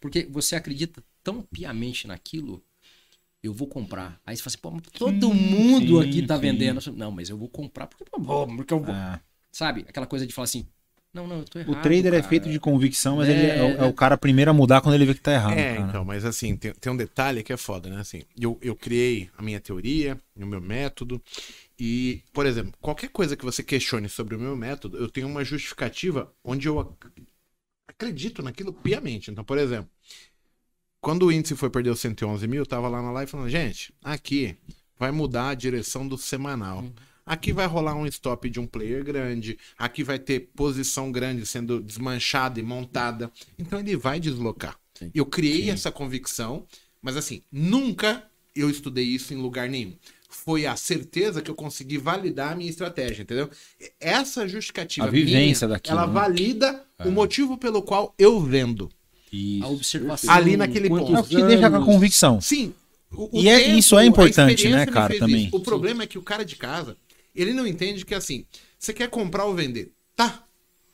Porque 0.00 0.26
você 0.30 0.54
acredita 0.56 1.02
tão 1.22 1.42
piamente 1.42 2.06
naquilo. 2.06 2.62
Eu 3.42 3.52
vou 3.52 3.66
comprar. 3.66 4.20
Aí 4.24 4.36
você 4.36 4.42
fala 4.42 4.52
assim, 4.52 4.58
pô, 4.62 4.70
mas 4.70 4.82
todo 4.98 5.28
Sim, 5.30 5.34
mundo 5.34 5.98
sim, 5.98 6.08
aqui 6.08 6.22
tá 6.22 6.36
sim. 6.36 6.40
vendendo. 6.42 6.80
Não, 6.96 7.10
mas 7.10 7.28
eu 7.28 7.36
vou 7.36 7.48
comprar 7.48 7.86
porque, 7.88 8.04
pô, 8.04 8.20
porque 8.56 8.72
eu 8.74 8.80
vou. 8.80 8.94
É. 8.94 9.20
Sabe? 9.50 9.84
Aquela 9.88 10.06
coisa 10.06 10.26
de 10.26 10.32
falar 10.32 10.44
assim, 10.44 10.66
não, 11.12 11.26
não, 11.26 11.38
eu 11.38 11.44
tô 11.44 11.58
O 11.58 11.62
errado. 11.72 11.82
trader 11.82 12.06
é 12.06 12.10
cara. 12.10 12.28
feito 12.28 12.50
de 12.50 12.58
convicção, 12.60 13.16
mas 13.16 13.28
É, 13.28 13.32
ele 13.32 13.46
é, 13.46 13.62
o- 13.62 13.76
é 13.82 13.84
o 13.84 13.92
cara 13.92 14.16
primeiro 14.16 14.50
a 14.50 14.54
mudar 14.54 14.80
quando 14.80 14.94
ele 14.94 15.04
vê 15.06 15.14
que 15.14 15.20
tá 15.20 15.32
errado. 15.32 15.56
É, 15.56 15.74
cara. 15.76 15.88
então, 15.88 16.04
mas 16.04 16.24
assim, 16.24 16.56
tem, 16.56 16.72
tem 16.72 16.92
um 16.92 16.96
detalhe 16.96 17.42
que 17.42 17.52
é 17.52 17.56
foda, 17.56 17.90
né? 17.90 18.00
Assim, 18.00 18.22
eu, 18.38 18.58
eu 18.62 18.74
criei 18.74 19.28
a 19.36 19.42
minha 19.42 19.60
teoria, 19.60 20.18
o 20.36 20.46
meu 20.46 20.60
método, 20.60 21.22
e, 21.78 22.22
por 22.32 22.46
exemplo, 22.46 22.72
qualquer 22.80 23.08
coisa 23.10 23.36
que 23.36 23.44
você 23.44 23.62
questione 23.62 24.08
sobre 24.08 24.36
o 24.36 24.40
meu 24.40 24.56
método, 24.56 24.98
eu 24.98 25.08
tenho 25.10 25.28
uma 25.28 25.44
justificativa 25.44 26.32
onde 26.44 26.68
eu 26.68 26.80
ac- 26.80 26.92
acredito 27.88 28.42
naquilo 28.42 28.72
piamente. 28.72 29.30
Então, 29.30 29.44
por 29.44 29.58
exemplo, 29.58 29.90
quando 31.00 31.26
o 31.26 31.32
índice 31.32 31.56
foi 31.56 31.68
perder 31.68 31.90
os 31.90 32.00
111 32.00 32.46
mil, 32.46 32.62
eu 32.62 32.66
tava 32.66 32.88
lá 32.88 33.02
na 33.02 33.10
live 33.10 33.30
falando, 33.30 33.48
gente, 33.48 33.92
aqui 34.02 34.56
vai 34.98 35.10
mudar 35.10 35.48
a 35.50 35.54
direção 35.54 36.06
do 36.06 36.16
semanal. 36.16 36.84
Aqui 37.24 37.52
vai 37.52 37.66
rolar 37.66 37.94
um 37.94 38.06
stop 38.06 38.48
de 38.50 38.58
um 38.58 38.66
player 38.66 39.04
grande, 39.04 39.56
aqui 39.78 40.02
vai 40.02 40.18
ter 40.18 40.50
posição 40.56 41.12
grande 41.12 41.46
sendo 41.46 41.80
desmanchada 41.80 42.58
e 42.58 42.62
montada. 42.62 43.30
Então 43.58 43.78
ele 43.78 43.96
vai 43.96 44.18
deslocar. 44.18 44.76
Sim. 44.94 45.10
Eu 45.14 45.24
criei 45.24 45.70
essa 45.70 45.90
convicção, 45.92 46.66
mas 47.00 47.16
assim, 47.16 47.42
nunca 47.50 48.24
eu 48.54 48.68
estudei 48.68 49.04
isso 49.04 49.32
em 49.32 49.36
lugar 49.36 49.68
nenhum. 49.68 49.94
Foi 50.28 50.66
a 50.66 50.74
certeza 50.76 51.40
que 51.42 51.50
eu 51.50 51.54
consegui 51.54 51.98
validar 51.98 52.52
a 52.52 52.54
minha 52.56 52.70
estratégia, 52.70 53.22
entendeu? 53.22 53.48
Essa 54.00 54.48
justificativa 54.48 55.06
A 55.06 55.10
vivência 55.10 55.66
minha, 55.68 55.76
daquilo, 55.76 55.98
ela 55.98 56.06
né? 56.06 56.12
valida 56.12 56.84
o 57.04 57.10
motivo 57.10 57.56
pelo 57.58 57.82
qual 57.82 58.14
eu 58.18 58.40
vendo. 58.40 58.90
Isso. 59.32 59.64
A 59.64 59.68
observação. 59.68 60.30
Ali 60.34 60.56
naquele 60.56 60.88
quantos 60.88 61.08
ponto. 61.08 61.18
É 61.18 61.20
o 61.20 61.24
que 61.24 61.42
deixa 61.46 61.70
com 61.70 61.76
a 61.76 61.84
convicção. 61.84 62.40
Sim. 62.40 62.74
o- 63.14 63.38
o 63.38 63.42
E 63.42 63.48
é- 63.48 63.76
isso 63.76 63.98
é 63.98 64.02
a 64.02 64.06
importante, 64.06 64.54
experiência 64.54 64.86
né, 64.86 64.92
cara, 64.92 65.18
também. 65.18 65.46
isso. 65.46 65.56
O 65.56 65.60
problema 65.60 66.02
é 66.02 66.06
que 66.06 66.16
o 66.18 66.22
cara 66.22 66.44
de 66.46 66.56
casa, 66.56 66.96
ele 67.34 67.52
não 67.54 67.66
entende 67.66 68.04
que 68.04 68.14
assim, 68.14 68.44
você 68.78 68.92
quer 68.92 69.08
comprar 69.08 69.44
ou 69.44 69.54
vender. 69.54 69.92
Tá. 70.16 70.42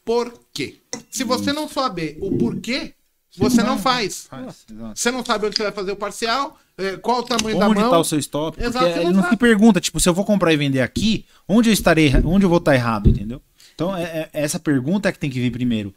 Por 0.05 0.32
quê? 0.53 0.76
Se 1.11 1.22
você 1.24 1.53
não 1.53 1.68
saber 1.68 2.16
o 2.20 2.36
porquê, 2.39 2.95
você 3.36 3.62
não 3.62 3.78
faz. 3.78 4.26
Faz, 4.26 4.64
exato. 4.70 4.99
Você 4.99 5.11
não 5.11 5.24
sabe 5.24 5.47
onde 5.47 5.57
você 5.57 5.62
vai 5.64 5.72
fazer 5.72 5.93
o 5.93 5.97
parcial, 5.97 6.59
eh, 6.78 6.97
qual 6.97 7.20
o 7.20 7.22
tamanho 7.22 7.57
Onde 7.59 7.74
da 7.74 7.80
mão. 7.82 7.91
tá 7.91 7.99
o 7.99 8.05
seu 8.05 8.18
stop? 8.18 8.57
Porque 8.57 8.68
Exato, 8.68 8.86
ele 8.86 9.01
exato. 9.01 9.16
não 9.16 9.28
se 9.28 9.36
pergunta, 9.36 9.80
tipo, 9.80 10.01
se 10.01 10.09
eu 10.09 10.14
vou 10.14 10.24
comprar 10.24 10.53
e 10.53 10.57
vender 10.57 10.80
aqui, 10.80 11.26
onde 11.47 11.68
eu 11.68 11.72
estarei, 11.74 12.11
onde 12.24 12.45
eu 12.47 12.49
vou 12.49 12.59
estar 12.59 12.74
errado, 12.74 13.09
entendeu? 13.11 13.43
Então, 13.74 13.95
é, 13.97 14.03
é- 14.03 14.30
essa 14.32 14.59
pergunta 14.59 15.09
é 15.09 15.12
que 15.12 15.18
tem 15.18 15.30
que 15.30 15.39
vir 15.41 15.51
primeiro. 15.53 15.95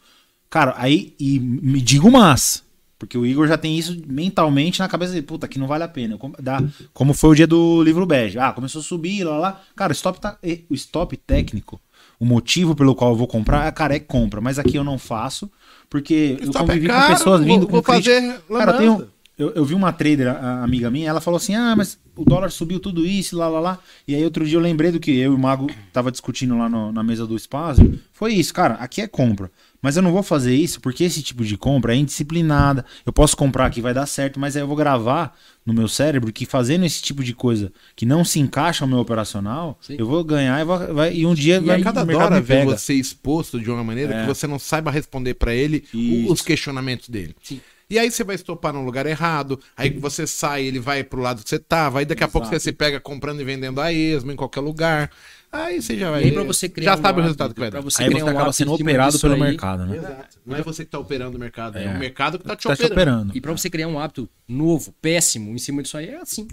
Cara, 0.49 0.73
aí, 0.77 1.15
e 1.17 1.39
me 1.39 1.79
diga 1.81 2.05
o 2.05 2.11
mas. 2.11 2.63
Porque 3.02 3.18
o 3.18 3.26
Igor 3.26 3.47
já 3.47 3.58
tem 3.58 3.76
isso 3.78 3.99
mentalmente 4.08 4.80
na 4.80 4.88
cabeça 4.88 5.14
dele. 5.14 5.26
Puta, 5.26 5.47
aqui 5.47 5.58
não 5.58 5.66
vale 5.66 5.84
a 5.84 5.88
pena. 5.88 6.18
Como, 6.20 6.36
dá, 6.39 6.64
como 6.93 7.16
foi 7.16 7.32
o 7.32 7.36
dia 7.36 7.47
do 7.47 7.82
livro 7.82 8.06
bege. 8.06 8.38
Ah, 8.38 8.54
começou 8.54 8.80
a 8.80 8.84
subir, 8.84 9.24
lá, 9.24 9.38
lá. 9.38 9.62
Cara, 9.76 9.91
o 9.91 9.95
stop, 9.95 10.22
tá, 10.22 10.38
o 10.70 10.74
stop 10.76 11.18
técnico, 11.18 11.82
o 12.20 12.26
motivo 12.26 12.76
pelo 12.76 12.93
qual 12.93 13.10
eu 13.12 13.16
vou 13.18 13.26
comprar, 13.28 13.66
é 13.68 13.72
cara, 13.72 13.95
é 13.95 13.99
compra. 13.99 14.39
Mas 14.39 14.60
aqui 14.60 14.76
eu 14.78 14.84
não 14.84 14.99
faço, 14.99 15.49
porque 15.89 16.38
eu 16.39 16.45
Stop 16.45 16.66
é 16.66 16.68
convivi 16.68 16.88
caro, 16.88 17.08
com 17.08 17.14
pessoas 17.18 17.41
vindo 17.43 17.60
vou- 17.62 17.68
com 17.68 17.74
vou 17.74 17.84
crítica. 17.84 18.41
Cara, 18.47 18.72
lambança. 18.80 19.08
eu, 19.38 19.52
eu 19.56 19.66
vi 19.66 19.74
uma 19.74 19.91
trader, 19.91 20.28
a, 20.28 20.34
a 20.34 20.64
amiga 20.64 20.91
minha, 20.91 21.10
ela 21.10 21.20
falou 21.20 21.38
assim: 21.38 21.56
ah, 21.56 21.74
mas 21.76 21.99
o 22.16 22.24
dólar 22.24 22.52
subiu 22.52 22.80
tudo 22.80 23.04
isso, 23.06 23.36
lá, 23.36 23.47
lá, 23.47 23.60
lá. 23.60 23.80
E 24.08 24.14
aí 24.14 24.24
outro 24.24 24.45
dia 24.45 24.58
eu 24.58 24.62
lembrei 24.62 24.91
do 24.91 24.99
que 24.99 25.10
eu 25.12 25.32
e 25.32 25.36
o 25.36 25.39
Mago 25.39 25.68
tava 25.91 26.12
discutindo 26.12 26.56
lá 26.58 26.70
no- 26.70 26.91
na 26.91 27.02
mesa 27.04 27.26
do 27.26 27.36
espaço. 27.36 27.82
Foi 28.14 28.34
isso, 28.34 28.54
cara, 28.54 28.76
aqui 28.76 29.02
é 29.02 29.08
compra. 29.08 29.49
Mas 29.82 29.97
eu 29.97 30.03
não 30.03 30.11
vou 30.11 30.21
fazer 30.21 30.53
isso 30.55 30.79
porque 30.79 31.03
esse 31.03 31.23
tipo 31.23 31.43
de 31.43 31.57
compra 31.57 31.93
é 31.93 31.97
indisciplinada. 31.97 32.86
Eu 33.05 33.11
posso 33.11 33.36
comprar 33.36 33.65
aqui, 33.65 33.82
vai 33.82 33.93
dar 33.93 34.05
certo, 34.05 34.39
mas 34.39 34.55
aí 34.55 34.61
eu 34.61 34.67
vou 34.67 34.75
gravar 34.75 35.36
no 35.65 35.73
meu 35.73 35.88
cérebro 35.88 36.32
que 36.32 36.45
fazendo 36.45 36.86
esse 36.86 37.01
tipo 37.01 37.23
de 37.23 37.34
coisa 37.34 37.71
que 37.95 38.05
não 38.05 38.23
se 38.23 38.39
encaixa 38.39 38.84
ao 38.84 38.88
meu 38.89 38.99
operacional, 38.99 39.77
Sim. 39.82 39.95
eu 39.97 40.05
vou 40.05 40.23
ganhar 40.23 40.59
e, 40.61 40.63
vou- 40.63 40.93
vai- 40.93 41.13
e 41.15 41.25
um 41.25 41.34
dia 41.34 41.55
E 41.57 41.59
vai, 41.59 41.82
a 41.82 41.84
cada 41.84 42.01
hora 42.17 42.36
me 42.36 42.41
ver 42.41 42.65
você 42.65 42.93
exposto 42.93 43.59
de 43.59 43.69
uma 43.71 43.84
maneira 43.84 44.13
É. 44.13 44.21
que 44.21 44.27
você 44.27 44.45
não 44.47 44.59
saiba 44.59 44.91
responder 44.91 45.34
pra 45.36 45.53
ele 45.53 45.84
Isso. 45.93 46.32
os 46.32 46.41
questionamentos 46.41 47.09
dele. 47.09 47.36
Sim. 47.41 47.59
E 47.89 47.99
aí 47.99 48.09
você 48.09 48.23
vai 48.23 48.36
estopar 48.36 48.71
no 48.71 48.86
lugar 48.86 49.05
errado, 49.05 49.59
aí 49.75 49.89
você 49.89 50.25
sai, 50.25 50.63
ele 50.63 50.79
vai 50.79 51.03
pro 51.03 51.19
lado 51.21 51.43
que 51.43 51.49
você 51.49 51.59
tava, 51.59 51.99
aí 51.99 52.05
daqui 52.05 52.23
a 52.23 52.27
pouco 52.27 52.47
você 52.47 52.55
Exato. 52.55 52.63
se 52.63 52.71
pega 52.71 52.99
comprando 53.01 53.41
e 53.41 53.43
vendendo 53.43 53.82
a 53.82 53.91
esmo 53.91 54.32
em 54.32 54.36
qualquer 54.36 54.61
lugar. 54.61 55.11
Aí 55.52 55.82
você 55.82 55.97
já 55.97 56.10
vai 56.10 56.22
E 56.22 56.26
aí, 56.26 56.32
pra 56.32 56.43
você 56.43 56.70
criar 56.70 56.93
já 56.93 56.99
um 56.99 57.02
sabe 57.02 57.20
o 57.20 57.24
resultado 57.24 57.54
que 57.54 57.60
vai 57.60 57.70
pra 57.70 57.80
dar. 57.80 57.84
você 57.84 58.04
Aí 58.04 58.10
criar 58.10 58.20
você 58.20 58.24
um 58.26 58.28
acaba 58.30 58.41
hábito 58.43 58.56
sendo 58.58 58.74
operado 58.74 59.20
pelo 59.20 59.34
aí, 59.34 59.39
mercado, 59.41 59.86
né? 59.86 59.97
Exato. 59.97 60.39
Não 60.45 60.56
é 60.56 60.62
você 60.62 60.86
que 60.86 60.91
tá 60.91 60.99
operando 60.99 61.36
o 61.36 61.39
mercado, 61.39 61.78
é, 61.78 61.86
É. 61.86 61.89
o 61.89 61.99
mercado 61.99 62.39
que 62.39 62.45
tá 62.45 62.56
te 62.56 62.64
Tá 62.68 62.76
te 62.76 62.84
operando. 62.84 62.93
operando. 62.93 63.38
E 63.38 63.41
pra 63.41 63.52
você 63.52 63.70
criar 63.70 63.88
um 63.89 63.99
hábito 63.99 64.30
novo, 64.47 64.93
péssimo, 65.02 65.52
em 65.52 65.58
cima 65.58 65.84
disso 65.84 65.97
aí, 65.97 66.08
é 66.10 66.18
assim. 66.22 66.47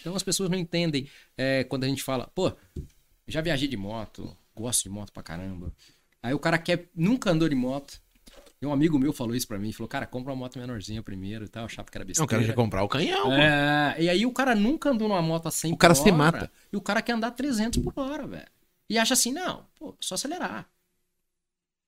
Então 0.00 0.14
as 0.16 0.22
pessoas 0.22 0.50
não 0.50 0.58
entendem 0.58 1.08
é, 1.36 1.64
quando 1.64 1.84
a 1.84 1.88
gente 1.88 2.02
fala, 2.02 2.28
pô, 2.34 2.52
já 3.28 3.40
viajei 3.40 3.68
de 3.68 3.76
moto, 3.76 4.36
gosto 4.54 4.82
de 4.84 4.90
moto 4.90 5.12
pra 5.12 5.22
caramba. 5.22 5.72
Aí 6.22 6.34
o 6.34 6.38
cara 6.38 6.58
quer, 6.58 6.88
nunca 6.94 7.30
andou 7.30 7.48
de 7.48 7.54
moto. 7.54 8.00
E 8.62 8.66
um 8.66 8.72
amigo 8.72 8.98
meu 8.98 9.10
falou 9.12 9.34
isso 9.34 9.48
pra 9.48 9.58
mim, 9.58 9.72
falou, 9.72 9.88
cara, 9.88 10.06
compra 10.06 10.32
uma 10.32 10.36
moto 10.38 10.58
menorzinha 10.58 11.02
primeiro 11.02 11.46
e 11.46 11.48
tal, 11.48 11.64
achava 11.64 11.90
que 11.90 11.96
era 11.96 12.04
Não, 12.04 12.08
besteira. 12.08 12.26
o 12.26 12.28
cara 12.28 12.42
já 12.44 12.52
comprar 12.52 12.82
o 12.82 12.88
canhão. 12.88 13.32
É, 13.32 13.96
e 13.98 14.08
aí 14.08 14.26
o 14.26 14.32
cara 14.32 14.54
nunca 14.54 14.90
andou 14.90 15.08
numa 15.08 15.22
moto 15.22 15.46
a 15.48 15.50
100 15.50 15.72
O 15.72 15.76
cara 15.78 15.94
se 15.94 16.02
hora, 16.02 16.12
mata. 16.12 16.52
E 16.70 16.76
o 16.76 16.80
cara 16.80 17.00
quer 17.00 17.12
andar 17.12 17.30
300 17.30 17.82
por 17.82 17.94
hora, 17.96 18.26
velho. 18.26 18.46
E 18.88 18.98
acha 18.98 19.14
assim, 19.14 19.32
não, 19.32 19.64
pô, 19.78 19.96
só 19.98 20.14
acelerar. 20.14 20.68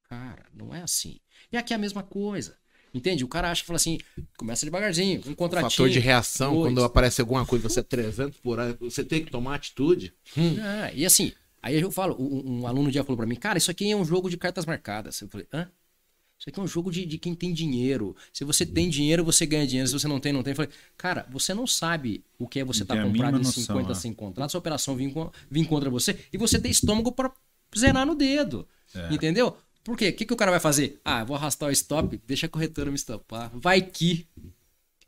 Cara, 0.08 0.46
não 0.54 0.74
é 0.74 0.82
assim. 0.82 1.20
E 1.50 1.56
aqui 1.56 1.72
é 1.72 1.76
a 1.76 1.78
mesma 1.78 2.02
coisa. 2.02 2.56
Entende? 2.94 3.24
O 3.24 3.28
cara 3.28 3.50
acha 3.50 3.62
que 3.62 3.66
fala 3.66 3.76
assim, 3.76 3.98
começa 4.36 4.64
devagarzinho, 4.66 5.22
um 5.26 5.32
O 5.32 5.36
contratinho. 5.36 5.70
fator 5.70 5.88
de 5.90 5.98
reação, 5.98 6.54
dois. 6.54 6.66
quando 6.74 6.84
aparece 6.84 7.20
alguma 7.20 7.44
coisa, 7.46 7.68
você 7.68 7.80
é 7.80 7.82
300 7.82 8.38
por 8.38 8.58
hora, 8.58 8.74
você 8.80 9.04
tem 9.04 9.24
que 9.24 9.30
tomar 9.30 9.54
atitude. 9.56 10.14
É, 10.36 10.94
e 10.94 11.04
assim, 11.06 11.32
aí 11.62 11.80
eu 11.80 11.90
falo, 11.90 12.16
um, 12.18 12.60
um 12.62 12.66
aluno 12.66 12.88
um 12.88 12.90
dia 12.90 13.02
falou 13.04 13.16
pra 13.16 13.26
mim, 13.26 13.34
cara, 13.36 13.56
isso 13.58 13.70
aqui 13.70 13.90
é 13.90 13.96
um 13.96 14.04
jogo 14.04 14.28
de 14.30 14.36
cartas 14.36 14.66
marcadas. 14.66 15.20
Eu 15.20 15.28
falei, 15.28 15.46
hã? 15.52 15.70
Isso 16.42 16.48
aqui 16.48 16.58
é 16.58 16.62
um 16.64 16.66
jogo 16.66 16.90
de, 16.90 17.06
de 17.06 17.18
quem 17.18 17.36
tem 17.36 17.52
dinheiro. 17.52 18.16
Se 18.32 18.42
você 18.42 18.66
tem 18.66 18.88
dinheiro, 18.88 19.22
você 19.22 19.46
ganha 19.46 19.64
dinheiro. 19.64 19.86
Se 19.86 19.92
você 19.92 20.08
não 20.08 20.18
tem, 20.18 20.32
não 20.32 20.42
tem. 20.42 20.50
Eu 20.50 20.56
falei, 20.56 20.72
cara, 20.96 21.24
você 21.30 21.54
não 21.54 21.68
sabe 21.68 22.24
o 22.36 22.48
que 22.48 22.58
é 22.58 22.64
você 22.64 22.82
estar 22.82 22.94
tem 22.94 23.00
a 23.00 23.06
comprado 23.06 23.36
em 23.36 23.38
mínima 23.38 23.48
noção, 23.48 23.62
50 23.62 23.88
né? 23.88 23.94
sem 23.94 24.12
contrato, 24.12 24.48
essa 24.48 24.58
operação 24.58 24.96
vir, 24.96 25.14
vir 25.48 25.64
contra 25.68 25.88
você, 25.88 26.18
e 26.32 26.36
você 26.36 26.58
ter 26.58 26.68
estômago 26.68 27.12
pra 27.12 27.32
zerar 27.78 28.04
no 28.04 28.16
dedo. 28.16 28.66
É. 28.92 29.14
Entendeu? 29.14 29.56
Por 29.84 29.96
quê? 29.96 30.08
O 30.08 30.12
que, 30.12 30.26
que 30.26 30.34
o 30.34 30.36
cara 30.36 30.50
vai 30.50 30.58
fazer? 30.58 31.00
Ah, 31.04 31.22
vou 31.22 31.36
arrastar 31.36 31.68
o 31.68 31.72
stop, 31.72 32.20
deixa 32.26 32.46
a 32.46 32.48
corretora 32.48 32.90
me 32.90 32.96
estopar. 32.96 33.48
Vai 33.54 33.80
que. 33.80 34.26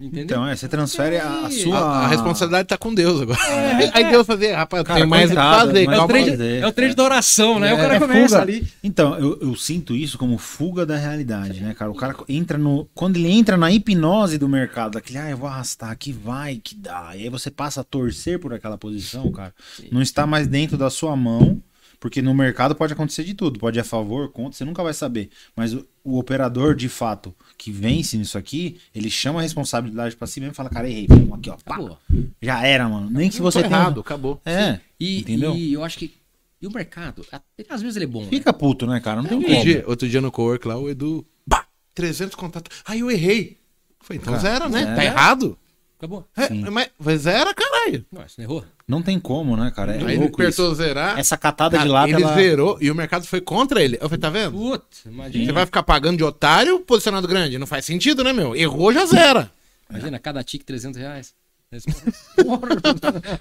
Entendeu? 0.01 0.24
Então, 0.24 0.47
é, 0.47 0.57
você 0.57 0.66
transfere 0.66 1.18
a, 1.18 1.47
a 1.47 1.51
sua. 1.51 1.78
A, 1.78 2.05
a 2.05 2.07
responsabilidade 2.09 2.66
tá 2.68 2.76
com 2.76 2.92
Deus 2.92 3.20
agora. 3.20 3.38
Aí 3.95 4.11
Deus 4.11 4.26
fazer, 4.26 4.53
rapaz, 4.53 4.82
Cara, 4.82 4.99
tenho 4.99 5.09
mais 5.09 5.30
o 5.30 5.34
que 5.34 5.40
fazer. 5.40 5.86
mas 5.86 5.99
é, 5.99 6.03
o 6.03 6.09
fazer, 6.09 6.62
é 6.62 6.66
o 6.90 6.95
da 6.97 7.03
oração, 7.05 7.59
né? 7.61 7.72
o 7.72 7.76
cara 7.76 7.95
É 7.97 7.99
começa 8.01 8.40
fuga. 8.40 8.42
ali. 8.42 8.66
Então, 8.82 9.16
eu, 9.16 9.38
eu 9.40 9.55
sinto 9.55 9.95
isso 9.95 10.18
como 10.18 10.36
fuga 10.36 10.84
da 10.84 10.97
realidade, 10.97 11.61
né, 11.61 11.74
cara? 11.74 11.90
O 11.90 11.95
cara 11.95 12.16
entra 12.28 12.59
no. 12.59 12.88
Quando 12.95 13.16
ele 13.16 13.30
entra 13.30 13.57
na 13.57 13.70
hipnose 13.70 14.36
do 14.36 14.49
mercado, 14.49 14.99
aquele, 14.99 15.18
ah, 15.18 15.30
eu 15.30 15.36
vou 15.36 15.49
arrastar 15.49 15.90
aqui, 15.90 16.12
vai, 16.12 16.61
que 16.62 16.74
dá. 16.74 17.12
E 17.14 17.22
aí 17.22 17.28
você 17.30 17.51
passa 17.51 17.80
a 17.80 17.84
torcer 17.84 18.38
por 18.40 18.53
aquela 18.53 18.76
posição, 18.76 19.30
cara. 19.30 19.55
Não 19.92 20.03
está 20.03 20.26
mais 20.26 20.47
dentro 20.49 20.76
da 20.76 20.90
sua 20.90 21.14
mão, 21.16 21.62
porque 22.05 22.20
no 22.20 22.34
mercado 22.34 22.74
pode 22.74 22.92
acontecer 22.92 23.24
de 23.24 23.32
tudo. 23.32 23.59
Pode 23.59 23.78
ir 23.78 23.80
a 23.80 23.84
favor, 23.84 24.28
contra, 24.30 24.52
você 24.52 24.62
nunca 24.62 24.82
vai 24.82 24.92
saber. 24.92 25.30
Mas 25.57 25.72
o, 25.72 25.86
o 26.05 26.18
operador, 26.18 26.74
de 26.74 26.86
fato, 26.86 27.34
que 27.57 27.72
vence 27.72 28.18
nisso 28.18 28.36
aqui, 28.36 28.76
ele 28.94 29.09
chama 29.09 29.38
a 29.38 29.42
responsabilidade 29.42 30.14
pra 30.14 30.26
si 30.26 30.38
mesmo 30.38 30.52
e 30.52 30.55
fala, 30.55 30.68
cara, 30.68 30.86
errei, 30.86 31.07
pum, 31.07 31.32
aqui, 31.32 31.48
ó, 31.48 31.57
pá. 31.64 31.76
Acabou. 31.76 31.98
Já 32.42 32.62
era, 32.62 32.86
mano. 32.86 33.09
Nem 33.09 33.30
que 33.30 33.40
você 33.40 33.62
tenha. 33.62 33.74
errado, 33.74 34.00
acabou. 34.00 34.38
É, 34.44 34.80
E, 35.00 35.20
entendeu? 35.20 35.57
e 35.57 35.72
eu 35.72 35.82
acho 35.82 35.96
que. 35.96 36.12
E 36.61 36.66
o 36.66 36.70
mercado, 36.70 37.24
às 37.70 37.80
vezes 37.80 37.96
ele 37.96 38.05
é 38.05 38.09
bom. 38.09 38.20
né? 38.24 38.28
Fica 38.28 38.52
puto, 38.52 38.86
né, 38.86 39.00
cara? 39.00 39.22
Não 39.22 39.28
tem 39.30 39.38
Outro 39.38 39.62
dia, 39.62 39.84
outro 39.86 40.07
dia 40.07 40.20
no 40.20 40.30
co-work 40.30 40.68
lá, 40.68 40.76
o 40.76 40.90
Edu, 40.90 41.26
pá, 41.48 41.66
300 41.94 42.34
contatos. 42.34 42.82
Aí 42.84 43.00
eu 43.00 43.11
errei. 43.11 43.57
Foi, 44.00 44.16
então 44.16 44.34
Cara, 44.34 44.42
zero, 44.42 44.68
né? 44.68 44.82
zero. 44.82 44.94
Tá 44.96 45.05
errado? 45.07 45.59
Acabou. 46.05 46.26
É, 46.36 46.70
mas 46.70 46.90
mas 46.98 47.20
zero, 47.22 47.55
caralho. 47.55 48.05
Ué, 48.14 48.24
você 48.28 48.34
não 48.38 48.44
errou? 48.44 48.64
Não 48.86 49.02
tem 49.02 49.18
como, 49.18 49.57
né, 49.57 49.72
cara? 49.74 49.92
É 49.92 49.96
Aí 49.98 50.02
ele 50.02 50.16
louco 50.18 50.34
apertou 50.42 50.66
isso. 50.66 50.74
zerar. 50.76 51.18
Essa 51.18 51.36
catada 51.36 51.78
de 51.78 51.84
cara, 51.84 51.90
lata, 51.92 52.11
ele 52.11 52.22
ela... 52.22 52.34
zerou 52.34 52.78
e 52.80 52.90
o 52.90 52.94
mercado 52.94 53.26
foi 53.26 53.40
contra 53.40 53.82
ele. 53.82 53.96
Eu 53.96 54.09
falei, 54.09 54.18
tá 54.18 54.30
vendo? 54.30 54.52
Putz, 54.52 55.05
imagina. 55.07 55.44
Você 55.46 55.52
vai 55.52 55.66
ficar 55.66 55.82
pagando 55.82 56.18
de 56.18 56.24
otário 56.24 56.80
posicionado 56.80 57.26
grande? 57.26 57.59
Não 57.59 57.66
faz 57.66 57.84
sentido, 57.84 58.22
né, 58.22 58.32
meu? 58.32 58.55
Errou, 58.55 58.92
já 58.92 59.07
zera. 59.07 59.50
Imagina, 59.88 60.18
cada 60.18 60.42
tique 60.44 60.64
300 60.64 61.00
reais. 61.00 61.34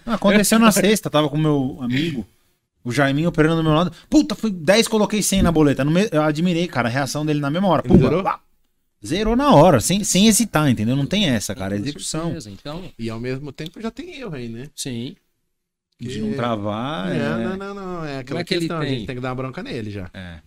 Ah, 0.06 0.14
Aconteceu 0.16 0.60
na 0.60 0.72
sexta, 0.72 1.10
tava 1.10 1.30
com 1.30 1.38
meu 1.38 1.78
amigo, 1.82 2.26
o 2.84 2.92
Jaiminho 2.92 3.30
operando 3.30 3.58
do 3.58 3.64
meu 3.64 3.74
lado. 3.74 3.92
Puta, 4.10 4.36
fui 4.36 4.52
10, 4.52 4.88
coloquei 4.88 5.22
100 5.22 5.42
na 5.44 5.52
boleta. 5.52 5.84
No 5.84 5.92
me- 5.92 6.10
Eu 6.12 6.22
admirei, 6.22 6.68
cara, 6.68 6.88
a 6.90 6.92
reação 6.92 7.26
dele 7.26 7.40
na 7.40 7.50
mesma 7.50 7.68
hora. 7.68 7.84
Pumba, 7.84 8.04
zerou? 8.10 8.24
pá. 8.24 8.40
Zerou 9.06 9.36
na 9.36 9.54
hora, 9.54 9.80
sem, 9.82 10.04
sem 10.04 10.28
hesitar, 10.28 10.70
entendeu? 10.70 10.96
Não 10.96 11.06
tem 11.06 11.30
essa, 11.30 11.54
cara. 11.54 11.76
É 11.76 11.80
execução. 11.80 12.26
Certeza, 12.26 12.50
Então, 12.50 12.84
E 12.98 13.10
ao 13.10 13.20
mesmo 13.20 13.52
tempo 13.52 13.82
já 13.82 13.92
tem 13.92 14.16
erro 14.20 14.36
aí, 14.36 14.48
né? 14.48 14.68
sim. 14.76 15.16
De 16.00 16.20
não 16.20 16.34
travar. 16.34 17.12
É, 17.14 17.18
é- 17.18 17.20
Não, 17.20 17.58
não, 17.58 17.74
não. 17.74 18.06
É 18.06 18.20
aquela 18.20 18.42
é 18.42 18.44
que 18.44 18.54
ele 18.54 18.62
questão, 18.62 18.80
a 18.80 18.86
gente 18.86 19.06
tem 19.06 19.16
que 19.16 19.22
dar 19.22 19.30
uma 19.30 19.36
bronca 19.36 19.64
nele 19.64 19.90
já. 19.90 20.10
É. 20.14 20.40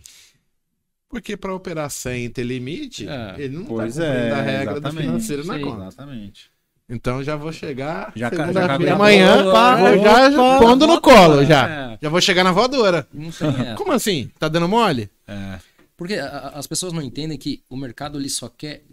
Porque 1.09 1.37
pra 1.37 1.53
operar 1.53 1.89
sem 1.89 2.29
ter 2.29 2.43
limite, 2.43 3.07
É, 3.07 3.35
ele 3.37 3.57
não 3.57 3.65
pois 3.65 3.95
tá 3.95 4.01
cumprindo 4.03 4.25
é, 4.27 4.31
a 4.33 4.41
regra 4.41 4.73
do 4.73 4.77
exatamente. 4.79 5.05
financeiro 5.05 5.45
na 5.45 5.55
Sim. 5.55 5.61
conta. 5.61 5.81
Exatamente. 5.87 6.51
Então 6.89 7.23
já 7.23 7.35
vou 7.35 7.51
chegar 7.51 8.11
Já 8.15 8.29
já 8.29 8.93
amanhã, 8.93 9.51
pá, 9.51 9.75
opa, 9.75 10.29
já, 10.31 10.59
pondo 10.59 10.85
no 10.87 11.01
colo 11.01 11.43
já. 11.45 11.69
É. 11.93 11.97
Já 12.01 12.09
vou 12.09 12.21
chegar 12.21 12.43
na 12.43 12.51
voadora. 12.51 13.07
Como 13.77 13.91
assim? 13.93 14.29
Tá 14.37 14.47
dando 14.47 14.67
mole? 14.67 15.09
É. 15.27 15.59
Porque 15.97 16.13
a- 16.13 16.49
as 16.53 16.67
pessoas 16.67 16.93
não 16.93 17.01
entendem 17.01 17.37
que 17.37 17.63
o 17.69 17.75
mercado 17.75 18.17
ele 18.19 18.29
só 18.29 18.47
quer 18.47 18.85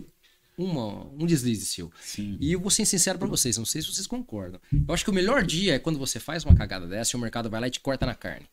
uma, 0.57 1.05
um 1.19 1.27
deslize 1.27 1.67
seu. 1.67 1.93
Sim. 2.01 2.37
E 2.41 2.53
eu 2.53 2.61
vou 2.61 2.71
ser 2.71 2.87
sincero 2.87 3.19
pra 3.19 3.29
vocês, 3.29 3.57
não 3.59 3.65
sei 3.67 3.83
se 3.83 3.93
vocês 3.93 4.07
concordam. 4.07 4.61
Eu 4.89 4.95
acho 4.95 5.05
que 5.05 5.11
o 5.11 5.15
melhor 5.15 5.45
dia 5.45 5.75
é 5.75 5.79
quando 5.79 5.99
você 5.99 6.19
faz 6.19 6.45
uma 6.45 6.55
cagada 6.55 6.87
dessa 6.87 7.15
e 7.15 7.19
o 7.19 7.21
mercado 7.21 7.51
vai 7.51 7.61
lá 7.61 7.67
e 7.69 7.71
te 7.71 7.81
corta 7.81 8.07
na 8.07 8.15
carne. 8.15 8.47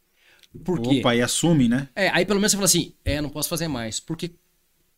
Por 0.65 0.81
quê? 0.81 0.99
Opa, 0.99 1.15
e 1.15 1.21
assume, 1.21 1.69
né? 1.69 1.87
É, 1.95 2.09
aí 2.09 2.25
pelo 2.25 2.39
menos 2.39 2.51
você 2.51 2.57
fala 2.57 2.65
assim, 2.65 2.93
é, 3.05 3.21
não 3.21 3.29
posso 3.29 3.47
fazer 3.47 3.67
mais. 3.69 3.99
Porque 4.01 4.31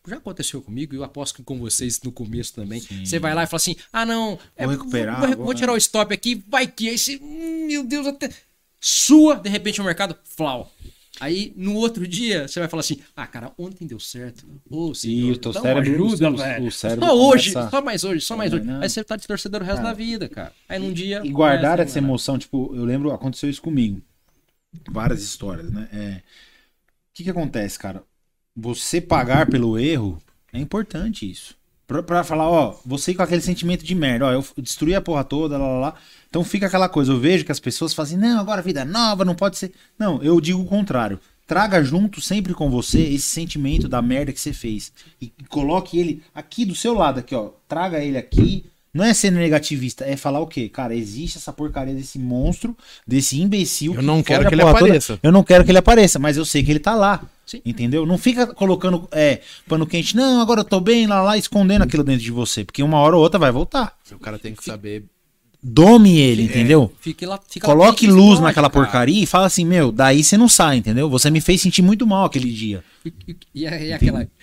já 0.08 0.18
aconteceu 0.18 0.62
comigo 0.62 0.96
e 0.96 0.98
eu 0.98 1.04
aposto 1.04 1.36
que 1.36 1.44
com 1.44 1.60
vocês 1.60 2.02
no 2.02 2.12
começo 2.12 2.54
também. 2.56 2.80
Você 3.06 3.20
vai 3.20 3.36
lá 3.36 3.44
e 3.44 3.48
fala 3.48 3.58
assim, 3.58 3.76
ah 3.92 4.06
não, 4.06 4.40
é, 4.56 4.66
Vou 4.66 4.76
recuperar, 4.76 5.20
vou, 5.20 5.28
vou- 5.36 5.46
vou 5.46 5.54
tirar 5.54 5.74
o 5.74 5.78
stop 5.78 6.12
aqui, 6.14 6.44
vai 6.48 6.66
que. 6.66 6.90
Aí 6.90 6.98
você, 6.98 7.20
hum, 7.22 7.68
meu 7.68 7.84
Deus, 7.84 8.08
até 8.08 8.30
sua, 8.82 9.36
de 9.36 9.50
repente 9.50 9.80
o 9.80 9.84
mercado, 9.84 10.18
flau. 10.24 10.74
Aí 11.20 11.54
no 11.56 11.76
outro 11.76 12.08
dia 12.08 12.48
você 12.48 12.60
vai 12.60 12.68
falar 12.68 12.82
assim, 12.82 13.00
ah 13.16 13.28
cara, 13.28 13.52
ontem 13.58 13.86
deu 13.86 14.00
certo. 14.00 14.48
Ô, 14.70 14.94
senhor, 14.96 15.28
E 15.28 15.32
o 15.32 15.38
teu 15.38 15.52
uma 15.52 15.62
cérebro- 15.62 16.06
ajuda, 16.08 16.30
o- 16.30 16.34
o 16.34 16.38
velho. 16.38 16.72
cérebro 16.72 17.06
Só 17.06 17.16
hoje, 17.16 17.54
começa- 17.54 17.70
só 17.70 17.82
mais 17.82 18.04
hoje, 18.04 18.22
só 18.22 18.36
mais 18.38 18.52
hoje. 18.54 18.64
Não. 18.66 18.82
Aí 18.82 18.90
você 18.90 19.04
tá 19.04 19.16
de 19.16 19.28
torcedor 19.28 19.62
o 19.62 19.64
resto 19.66 19.84
da 19.84 19.94
vida, 19.94 20.28
cara. 20.28 20.52
Aí 20.68 20.80
num 20.80 20.92
dia... 20.92 21.22
E 21.24 21.30
guardar 21.30 21.80
essa 21.80 22.00
emoção, 22.00 22.38
tipo, 22.40 22.76
eu 22.76 22.84
lembro, 22.84 23.12
aconteceu 23.12 23.50
isso 23.50 23.62
comigo. 23.62 24.02
Várias 24.90 25.22
histórias, 25.22 25.70
né? 25.72 25.88
É, 25.94 26.18
O 26.18 27.14
que 27.14 27.24
que 27.24 27.30
acontece, 27.30 27.78
cara? 27.78 28.04
Você 28.56 29.00
pagar 29.00 29.48
pelo 29.48 29.78
erro 29.78 30.20
é 30.52 30.60
importante 30.60 31.30
isso. 31.30 31.56
Pra, 31.86 32.02
pra 32.02 32.24
falar, 32.24 32.50
ó, 32.50 32.76
você 32.86 33.14
com 33.14 33.22
aquele 33.22 33.42
sentimento 33.42 33.84
de 33.84 33.94
merda, 33.94 34.26
ó, 34.28 34.32
eu 34.32 34.46
destruí 34.58 34.96
a 34.96 35.02
porra 35.02 35.24
toda, 35.24 35.58
lá, 35.58 35.68
lá, 35.68 35.80
lá. 35.80 35.94
Então 36.30 36.44
fica 36.44 36.68
aquela 36.68 36.88
coisa, 36.88 37.12
eu 37.12 37.20
vejo 37.20 37.44
que 37.46 37.52
as 37.52 37.60
pessoas 37.60 37.94
fazem, 37.94 38.18
não, 38.18 38.40
agora 38.40 38.62
vida 38.62 38.82
é 38.82 38.86
nova, 38.86 39.26
não 39.26 39.36
pode 39.36 39.58
ser. 39.58 39.74
Não, 40.00 40.22
eu 40.24 40.40
digo 40.40 40.62
o 40.62 40.66
contrário. 40.66 41.20
Traga 41.46 41.84
junto 41.84 42.22
sempre 42.22 42.54
com 42.54 42.70
você 42.70 43.02
esse 43.02 43.28
sentimento 43.28 43.90
da 43.90 44.02
merda 44.02 44.32
que 44.32 44.40
você 44.40 44.54
fez. 44.54 44.94
E 45.22 45.32
coloque 45.50 46.00
ele 46.00 46.24
aqui 46.34 46.64
do 46.64 46.74
seu 46.74 46.94
lado, 46.94 47.20
aqui, 47.20 47.36
ó. 47.36 47.50
Traga 47.68 48.00
ele 48.04 48.18
aqui. 48.18 48.66
Não 48.94 49.04
é 49.04 49.12
ser 49.14 49.32
negativista, 49.32 50.06
é 50.06 50.16
falar 50.16 50.40
o 50.40 50.46
quê? 50.46 50.70
Cara, 50.70 50.94
existe 50.96 51.38
essa 51.40 51.52
porcaria 51.52 51.96
desse 51.96 52.20
monstro, 52.20 52.78
desse 53.08 53.42
imbecil. 53.42 53.96
Eu 53.96 54.04
não 54.04 54.18
fode 54.18 54.26
quero 54.28 54.48
que 54.48 54.54
ele 54.54 54.62
porra 54.62 54.74
toda. 54.74 54.86
apareça. 54.86 55.20
Eu 55.24 55.32
não 55.32 55.44
quero 55.44 55.66
que 55.66 55.72
ele 55.72 55.78
apareça, 55.80 56.20
mas 56.20 56.38
eu 56.38 56.46
sei 56.46 56.64
que 56.64 56.70
ele 56.72 56.80
tá 56.80 56.94
lá. 56.94 57.24
Sim. 57.46 57.60
Entendeu? 57.66 58.06
Não 58.06 58.18
fica 58.20 58.46
colocando 58.48 59.08
é, 59.12 59.42
pano 59.68 59.88
quente, 59.88 60.16
não, 60.16 60.40
agora 60.42 60.60
eu 60.62 60.64
tô 60.64 60.80
bem, 60.80 61.08
lá, 61.08 61.22
lá, 61.24 61.38
escondendo 61.38 61.82
aquilo 61.82 62.04
dentro 62.04 62.22
de 62.24 62.32
você. 62.32 62.64
Porque 62.64 62.84
uma 62.84 63.00
hora 63.00 63.16
ou 63.18 63.24
outra 63.24 63.40
vai 63.40 63.52
voltar. 63.52 63.98
O 64.12 64.20
cara 64.20 64.38
tem 64.38 64.54
que 64.54 64.64
saber. 64.64 65.06
Dome 65.66 66.20
ele, 66.20 66.44
entendeu? 66.44 66.92
Fique 67.00 67.26
lá, 67.26 67.40
fica 67.50 67.66
Coloque 67.66 68.06
luz 68.06 68.40
naquela 68.42 68.70
cara. 68.70 68.84
porcaria 68.86 69.24
e 69.24 69.26
fala 69.26 69.46
assim, 69.46 69.66
meu, 69.66 69.92
daí 69.94 70.22
você 70.24 70.38
não 70.38 70.50
sai, 70.50 70.78
entendeu? 70.78 71.10
Você 71.10 71.32
me 71.32 71.40
fez 71.42 71.62
sentir 71.62 71.82
muito 71.82 72.06
mal 72.06 72.26
aquele 72.26 72.52
dia. 72.52 72.84
E, 73.06 73.14
e- 73.28 73.36
e 73.56 73.66
é- 73.66 73.88
e 73.88 73.94
aquela. 73.94 74.28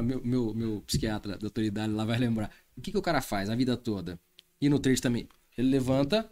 Meu, 0.00 0.20
meu, 0.24 0.54
meu 0.54 0.82
psiquiatra 0.86 1.36
da 1.36 1.46
autoridade 1.46 1.92
lá 1.92 2.04
vai 2.04 2.16
lembrar. 2.16 2.48
O 2.76 2.80
que, 2.80 2.90
que 2.92 2.98
o 2.98 3.02
cara 3.02 3.20
faz 3.20 3.48
a 3.50 3.54
vida 3.54 3.76
toda? 3.76 4.18
E 4.60 4.68
no 4.68 4.78
trade 4.78 5.00
também. 5.00 5.28
Ele 5.58 5.68
levanta, 5.70 6.26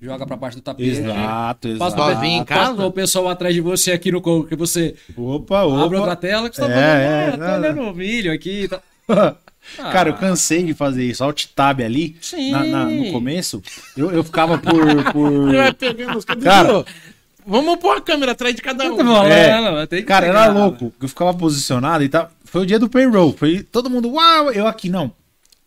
joga 0.00 0.26
pra 0.26 0.36
parte 0.36 0.56
do 0.56 0.60
tapete. 0.60 0.88
Exato, 0.90 1.68
Passa, 1.78 1.96
exato. 1.96 2.24
Em 2.24 2.40
o, 2.40 2.44
passa 2.46 2.60
casa? 2.66 2.86
o 2.86 2.92
pessoal 2.92 3.28
atrás 3.28 3.54
de 3.54 3.60
você 3.60 3.92
aqui 3.92 4.10
no 4.12 4.20
co- 4.20 4.44
que 4.44 4.56
você 4.56 4.94
Opa, 5.16 5.60
abre 5.60 5.96
outra 5.96 6.12
opa. 6.12 6.16
tela 6.16 6.50
que 6.50 6.56
você 6.56 6.62
tá 6.62 6.68
É, 6.70 6.72
falando, 6.72 6.80
é, 7.02 7.26
ah, 7.28 7.32
tô 7.32 7.38
não, 7.38 7.58
olhando 7.58 7.80
o 7.90 7.94
milho 7.94 8.32
aqui 8.32 8.62
e 8.64 8.68
tal. 8.68 8.82
Cara, 9.76 10.10
eu 10.10 10.14
Ah. 10.14 10.18
cansei 10.18 10.62
de 10.62 10.74
fazer 10.74 11.04
isso. 11.04 11.24
Alt 11.24 11.46
tab 11.54 11.80
ali, 11.80 12.16
Sim. 12.20 12.52
na- 12.52 12.64
na- 12.64 12.84
no 12.84 13.10
começo, 13.12 13.60
eu, 13.96 14.12
eu 14.12 14.22
ficava 14.22 14.56
por. 14.58 14.72
por... 15.12 16.40
Cara. 16.42 16.84
Vamos 17.48 17.76
pôr 17.78 17.96
a 17.96 18.00
câmera 18.00 18.32
atrás 18.32 18.54
de 18.56 18.62
cada 18.62 18.84
um. 18.92 18.96
Tá 18.96 19.28
É. 19.28 19.50
é, 19.50 19.60
não, 19.60 19.86
tem 19.86 20.00
que 20.00 20.06
Cara, 20.06 20.26
era 20.26 20.46
louco. 20.48 20.92
Eu 21.00 21.08
ficava 21.08 21.32
posicionado 21.34 22.02
e 22.02 22.08
tal. 22.08 22.28
Foi 22.46 22.62
o 22.62 22.66
dia 22.66 22.78
do 22.78 22.88
payroll. 22.88 23.34
Foi 23.36 23.62
todo 23.62 23.90
mundo, 23.90 24.08
uau, 24.10 24.50
eu 24.50 24.66
aqui, 24.66 24.88
não. 24.88 25.12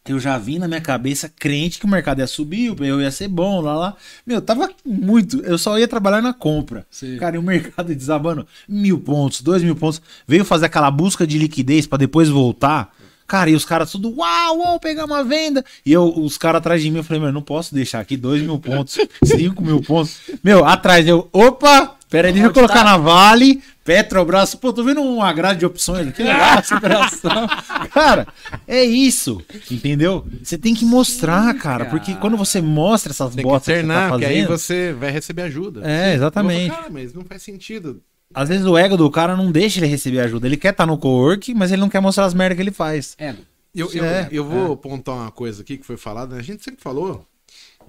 Eu 0.07 0.19
já 0.19 0.37
vi 0.37 0.57
na 0.57 0.67
minha 0.67 0.81
cabeça 0.81 1.29
crente 1.29 1.77
que 1.77 1.85
o 1.85 1.89
mercado 1.89 2.19
ia 2.19 2.25
subir, 2.25 2.71
o 2.71 2.75
payroll 2.75 3.01
ia 3.01 3.11
ser 3.11 3.27
bom, 3.27 3.61
lá, 3.61 3.75
lá. 3.75 3.95
Meu, 4.25 4.41
tava 4.41 4.69
muito. 4.83 5.39
Eu 5.41 5.57
só 5.57 5.77
ia 5.77 5.87
trabalhar 5.87 6.21
na 6.21 6.33
compra. 6.33 6.85
Sim. 6.89 7.17
Cara, 7.17 7.35
e 7.35 7.39
o 7.39 7.43
mercado 7.43 7.93
desabando 7.93 8.47
mil 8.67 8.99
pontos, 8.99 9.41
dois 9.41 9.61
mil 9.61 9.75
pontos. 9.75 10.01
Veio 10.27 10.43
fazer 10.43 10.65
aquela 10.65 10.89
busca 10.89 11.27
de 11.27 11.37
liquidez 11.37 11.85
pra 11.85 11.97
depois 11.97 12.27
voltar. 12.27 12.91
Cara, 13.27 13.51
e 13.51 13.55
os 13.55 13.63
caras 13.63 13.91
tudo, 13.91 14.11
uau, 14.17 14.57
uau, 14.57 14.79
pegar 14.79 15.05
uma 15.05 15.23
venda. 15.23 15.63
E 15.85 15.93
eu, 15.93 16.11
os 16.17 16.35
caras 16.35 16.57
atrás 16.57 16.81
de 16.81 16.89
mim, 16.89 16.97
eu 16.97 17.03
falei, 17.03 17.21
meu, 17.21 17.31
não 17.31 17.43
posso 17.43 17.75
deixar 17.75 17.99
aqui 17.99 18.17
2 18.17 18.41
mil 18.41 18.57
pontos, 18.57 18.97
5 19.23 19.61
mil 19.61 19.81
pontos. 19.83 20.17
Meu, 20.43 20.65
atrás, 20.65 21.07
eu, 21.07 21.29
opa, 21.31 21.95
pera 22.09 22.27
aí, 22.27 22.33
deixa 22.33 22.47
eu 22.47 22.53
colocar 22.53 22.83
na 22.83 22.97
Vale, 22.97 23.61
Petrobras. 23.83 24.55
Pô, 24.55 24.71
tô 24.73 24.83
vendo 24.83 25.01
uma 25.01 25.31
grade 25.33 25.59
de 25.59 25.65
opções 25.65 26.07
aqui, 26.07 26.23
legal, 26.23 26.59
essa 26.59 26.75
operação. 26.75 27.47
Cara, 27.91 28.27
é 28.67 28.83
isso, 28.83 29.41
entendeu? 29.69 30.25
Você 30.43 30.57
tem 30.57 30.73
que 30.75 30.85
mostrar, 30.85 31.53
cara, 31.55 31.85
porque 31.85 32.15
quando 32.15 32.37
você 32.37 32.61
mostra 32.61 33.11
essas 33.11 33.33
Tem 33.33 33.43
que 33.43 33.49
botas 33.49 33.65
que 33.65 33.81
você 33.81 33.87
tá 33.87 34.09
porque 34.09 34.25
aí 34.25 34.41
fazendo... 34.41 34.57
você 34.57 34.93
vai 34.93 35.11
receber 35.11 35.41
ajuda. 35.43 35.81
É, 35.83 36.13
exatamente. 36.13 36.69
Vou, 36.69 36.77
Cara, 36.77 36.89
mas 36.91 37.13
não 37.13 37.23
faz 37.23 37.41
sentido. 37.41 38.01
Às 38.33 38.47
vezes 38.47 38.65
o 38.65 38.77
ego 38.77 38.95
do 38.95 39.09
cara 39.09 39.35
não 39.35 39.51
deixa 39.51 39.79
ele 39.79 39.87
receber 39.87 40.19
ajuda. 40.19 40.45
Ele 40.45 40.57
quer 40.57 40.69
estar 40.71 40.85
no 40.85 40.97
co-work, 40.97 41.53
mas 41.55 41.71
ele 41.71 41.81
não 41.81 41.89
quer 41.89 41.99
mostrar 41.99 42.25
as 42.25 42.33
merdas 42.33 42.55
que 42.55 42.61
ele 42.61 42.71
faz. 42.71 43.15
Ego. 43.17 43.39
Eu, 43.73 43.91
eu, 43.93 44.03
É, 44.03 44.27
eu 44.31 44.43
vou 44.43 44.75
pontuar 44.75 45.17
uma 45.17 45.31
coisa 45.31 45.61
aqui 45.61 45.77
que 45.77 45.85
foi 45.85 45.97
falada, 45.97 46.35
né? 46.35 46.41
a 46.41 46.43
gente 46.43 46.63
sempre 46.63 46.81
falou, 46.81 47.25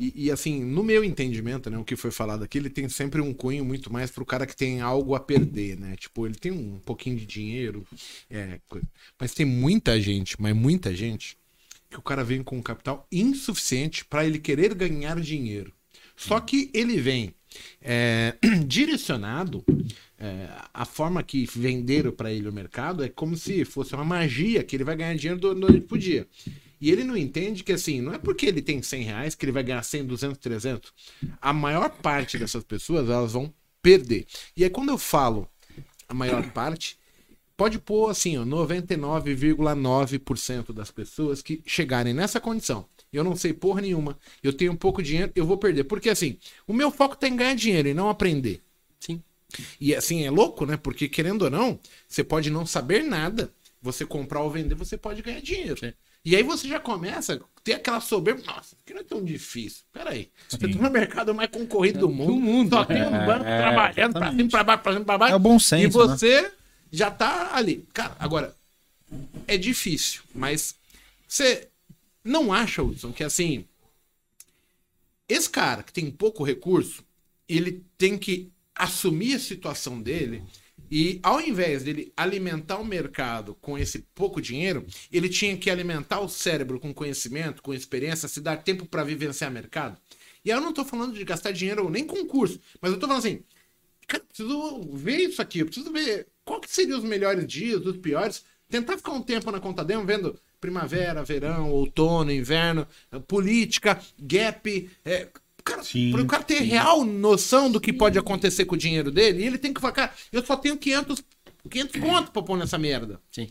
e, 0.00 0.26
e, 0.26 0.30
assim, 0.30 0.64
no 0.64 0.82
meu 0.82 1.04
entendimento, 1.04 1.68
né, 1.68 1.76
o 1.76 1.84
que 1.84 1.94
foi 1.94 2.10
falado 2.10 2.42
aqui, 2.42 2.56
ele 2.56 2.70
tem 2.70 2.88
sempre 2.88 3.20
um 3.20 3.34
cunho 3.34 3.62
muito 3.62 3.92
mais 3.92 4.10
pro 4.10 4.24
cara 4.24 4.46
que 4.46 4.56
tem 4.56 4.80
algo 4.80 5.14
a 5.14 5.20
perder, 5.20 5.78
né? 5.78 5.94
Tipo, 5.94 6.26
ele 6.26 6.36
tem 6.36 6.50
um 6.50 6.78
pouquinho 6.78 7.16
de 7.16 7.26
dinheiro, 7.26 7.86
é, 8.30 8.58
mas 9.18 9.34
tem 9.34 9.44
muita 9.44 10.00
gente, 10.00 10.40
mas 10.40 10.56
muita 10.56 10.94
gente, 10.94 11.36
que 11.90 11.98
o 11.98 12.02
cara 12.02 12.24
vem 12.24 12.42
com 12.42 12.56
um 12.56 12.62
capital 12.62 13.06
insuficiente 13.12 14.02
para 14.02 14.24
ele 14.24 14.38
querer 14.38 14.74
ganhar 14.74 15.20
dinheiro. 15.20 15.70
Só 16.16 16.40
que 16.40 16.70
ele 16.72 16.98
vem 16.98 17.34
é, 17.82 18.36
direcionado, 18.66 19.62
é, 20.18 20.48
a 20.72 20.84
forma 20.86 21.22
que 21.22 21.44
venderam 21.46 22.12
para 22.12 22.32
ele 22.32 22.48
o 22.48 22.52
mercado 22.52 23.04
é 23.04 23.08
como 23.08 23.36
se 23.36 23.64
fosse 23.66 23.94
uma 23.94 24.04
magia 24.04 24.62
que 24.62 24.76
ele 24.76 24.84
vai 24.84 24.96
ganhar 24.96 25.14
dinheiro 25.14 25.40
do 25.40 25.54
noite 25.54 25.86
pro 25.86 25.98
dia. 25.98 26.26
E 26.80 26.90
ele 26.90 27.04
não 27.04 27.16
entende 27.16 27.62
que 27.62 27.72
assim, 27.72 28.00
não 28.00 28.14
é 28.14 28.18
porque 28.18 28.46
ele 28.46 28.62
tem 28.62 28.82
100 28.82 29.02
reais 29.02 29.34
que 29.34 29.44
ele 29.44 29.52
vai 29.52 29.62
ganhar 29.62 29.82
100, 29.82 30.06
200, 30.06 30.38
300. 30.38 30.92
A 31.40 31.52
maior 31.52 31.90
parte 31.90 32.38
dessas 32.38 32.64
pessoas, 32.64 33.08
elas 33.08 33.32
vão 33.32 33.52
perder. 33.82 34.26
E 34.56 34.64
aí 34.64 34.70
quando 34.70 34.88
eu 34.88 34.98
falo 34.98 35.48
a 36.08 36.14
maior 36.14 36.50
parte, 36.52 36.98
pode 37.56 37.78
pôr 37.78 38.08
assim, 38.08 38.38
ó, 38.38 38.44
99,9% 38.44 40.72
das 40.72 40.90
pessoas 40.90 41.42
que 41.42 41.62
chegarem 41.66 42.14
nessa 42.14 42.40
condição. 42.40 42.88
Eu 43.12 43.22
não 43.22 43.36
sei 43.36 43.52
porra 43.52 43.82
nenhuma, 43.82 44.18
eu 44.42 44.52
tenho 44.52 44.74
pouco 44.76 45.02
dinheiro, 45.02 45.30
eu 45.34 45.44
vou 45.44 45.58
perder. 45.58 45.84
Porque 45.84 46.08
assim, 46.08 46.38
o 46.66 46.72
meu 46.72 46.90
foco 46.90 47.16
tá 47.16 47.28
em 47.28 47.36
ganhar 47.36 47.54
dinheiro 47.54 47.88
e 47.88 47.94
não 47.94 48.08
aprender. 48.08 48.62
Sim. 48.98 49.22
E 49.80 49.94
assim, 49.94 50.24
é 50.24 50.30
louco, 50.30 50.64
né? 50.64 50.76
Porque 50.76 51.08
querendo 51.08 51.42
ou 51.42 51.50
não, 51.50 51.78
você 52.08 52.24
pode 52.24 52.50
não 52.50 52.64
saber 52.64 53.02
nada, 53.02 53.52
você 53.82 54.06
comprar 54.06 54.42
ou 54.42 54.50
vender, 54.50 54.74
você 54.74 54.96
pode 54.96 55.22
ganhar 55.22 55.40
dinheiro. 55.40 55.80
E 56.24 56.36
aí 56.36 56.42
você 56.42 56.68
já 56.68 56.78
começa 56.78 57.34
a 57.34 57.40
ter 57.62 57.74
aquela 57.74 58.00
soberba. 58.00 58.42
Nossa, 58.44 58.76
aqui 58.82 58.92
não 58.92 59.00
é 59.00 59.04
tão 59.04 59.24
difícil. 59.24 59.84
Peraí. 59.92 60.30
Você 60.48 60.58
tá 60.58 60.66
no 60.66 60.90
mercado 60.90 61.34
mais 61.34 61.50
concorrido 61.50 62.00
do 62.00 62.08
mundo. 62.10 62.76
Só 62.76 62.84
tem 62.84 63.02
um 63.02 63.26
banco 63.26 63.44
É, 63.44 63.58
trabalhando 63.58 64.12
pra 64.12 64.30
cima, 64.30 64.48
pra 64.48 64.64
baixo, 64.64 64.82
pra 64.82 64.92
cima, 64.92 65.04
pra 65.04 65.18
baixo. 65.18 65.32
É 65.32 65.36
o 65.36 65.40
bom 65.40 65.58
senso, 65.58 65.84
E 65.84 65.90
você 65.90 66.52
já 66.92 67.10
tá 67.10 67.54
ali. 67.54 67.86
Cara, 67.92 68.16
agora, 68.18 68.54
é 69.46 69.56
difícil, 69.56 70.22
mas 70.34 70.74
você 71.26 71.68
não 72.24 72.52
acha, 72.52 72.82
Wilson, 72.82 73.12
que 73.12 73.24
assim. 73.24 73.64
Esse 75.28 75.48
cara 75.48 75.82
que 75.82 75.92
tem 75.92 76.10
pouco 76.10 76.42
recurso, 76.42 77.04
ele 77.48 77.84
tem 77.96 78.18
que 78.18 78.50
assumir 78.74 79.34
a 79.34 79.38
situação 79.38 80.00
dele 80.02 80.42
e 80.90 81.20
ao 81.22 81.40
invés 81.40 81.84
dele 81.84 82.12
alimentar 82.16 82.78
o 82.78 82.84
mercado 82.84 83.54
com 83.60 83.78
esse 83.78 84.00
pouco 84.14 84.40
dinheiro, 84.40 84.84
ele 85.12 85.28
tinha 85.28 85.56
que 85.56 85.70
alimentar 85.70 86.20
o 86.20 86.28
cérebro 86.28 86.80
com 86.80 86.92
conhecimento, 86.92 87.62
com 87.62 87.72
experiência, 87.72 88.28
se 88.28 88.40
dar 88.40 88.56
tempo 88.56 88.84
para 88.84 89.04
vivenciar 89.04 89.50
mercado. 89.50 89.96
E 90.44 90.50
aí 90.50 90.58
eu 90.58 90.62
não 90.62 90.72
tô 90.72 90.84
falando 90.84 91.14
de 91.14 91.24
gastar 91.24 91.52
dinheiro 91.52 91.88
nem 91.88 92.04
com 92.04 92.26
curso, 92.26 92.58
mas 92.80 92.90
eu 92.90 92.98
tô 92.98 93.06
falando 93.06 93.24
assim, 93.24 93.44
cara, 94.08 94.24
preciso 94.24 94.80
ver 94.92 95.18
isso 95.18 95.40
aqui, 95.40 95.60
eu 95.60 95.66
preciso 95.66 95.92
ver 95.92 96.26
qual 96.44 96.60
que 96.60 96.70
seriam 96.70 96.98
os 96.98 97.04
melhores 97.04 97.46
dias, 97.46 97.86
os 97.86 97.96
piores, 97.98 98.44
tentar 98.68 98.96
ficar 98.96 99.12
um 99.12 99.22
tempo 99.22 99.50
na 99.52 99.60
conta 99.60 99.84
demo 99.84 100.04
vendo 100.04 100.36
primavera, 100.60 101.24
verão, 101.24 101.70
outono, 101.70 102.32
inverno, 102.32 102.86
política, 103.26 104.00
gap, 104.18 104.90
é, 105.04 105.28
Cara, 105.64 105.82
Sim, 105.82 106.12
para 106.12 106.22
o 106.22 106.26
cara 106.26 106.42
ter 106.42 106.58
sim. 106.58 106.64
real 106.64 107.04
noção 107.04 107.70
do 107.70 107.80
que 107.80 107.92
pode 107.92 108.18
acontecer 108.18 108.64
com 108.64 108.74
o 108.74 108.78
dinheiro 108.78 109.10
dele, 109.10 109.42
e 109.42 109.46
ele 109.46 109.58
tem 109.58 109.72
que 109.72 109.80
falar, 109.80 109.92
cara, 109.92 110.12
eu 110.32 110.44
só 110.44 110.56
tenho 110.56 110.76
500, 110.76 111.22
500 111.68 112.00
conto 112.00 112.30
pra 112.30 112.42
pôr 112.42 112.56
nessa 112.56 112.78
merda. 112.78 113.20
Sim. 113.30 113.48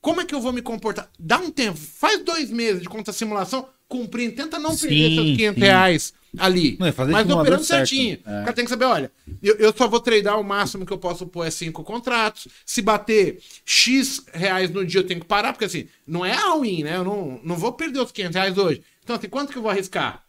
Como 0.00 0.20
é 0.20 0.24
que 0.24 0.34
eu 0.34 0.40
vou 0.40 0.52
me 0.52 0.62
comportar? 0.62 1.10
Dá 1.18 1.38
um 1.38 1.50
tempo, 1.50 1.78
faz 1.78 2.22
dois 2.22 2.50
meses 2.50 2.82
de 2.82 2.88
conta 2.88 3.12
simulação, 3.12 3.68
cumprindo, 3.88 4.36
tenta 4.36 4.58
não 4.58 4.76
perder 4.76 5.10
Sim, 5.10 5.14
seus 5.14 5.36
500 5.36 5.54
sim. 5.54 5.60
reais 5.60 6.14
ali. 6.38 6.76
Não, 6.78 6.86
é 6.86 6.92
fazer 6.92 7.12
mas 7.12 7.30
operando 7.30 7.64
certo. 7.64 7.88
certinho. 7.88 8.18
É. 8.24 8.40
O 8.40 8.44
cara 8.44 8.52
tem 8.52 8.64
que 8.64 8.70
saber, 8.70 8.84
olha, 8.84 9.10
eu, 9.42 9.56
eu 9.56 9.74
só 9.76 9.88
vou 9.88 10.00
treinar 10.00 10.38
o 10.38 10.44
máximo 10.44 10.84
que 10.84 10.92
eu 10.92 10.98
posso 10.98 11.26
pôr 11.26 11.44
é 11.46 11.50
cinco 11.50 11.82
contratos. 11.82 12.48
Se 12.64 12.82
bater 12.82 13.38
X 13.64 14.22
reais 14.32 14.70
no 14.70 14.84
dia, 14.84 15.00
eu 15.00 15.06
tenho 15.06 15.20
que 15.20 15.26
parar, 15.26 15.52
porque 15.52 15.64
assim, 15.64 15.88
não 16.06 16.24
é 16.24 16.34
all-in, 16.34 16.84
né? 16.84 16.96
Eu 16.96 17.04
não, 17.04 17.40
não 17.42 17.56
vou 17.56 17.72
perder 17.72 18.00
os 18.00 18.12
500 18.12 18.34
reais 18.36 18.58
hoje. 18.58 18.82
Então, 19.02 19.16
assim, 19.16 19.28
quanto 19.28 19.52
que 19.52 19.58
eu 19.58 19.62
vou 19.62 19.70
arriscar? 19.70 20.25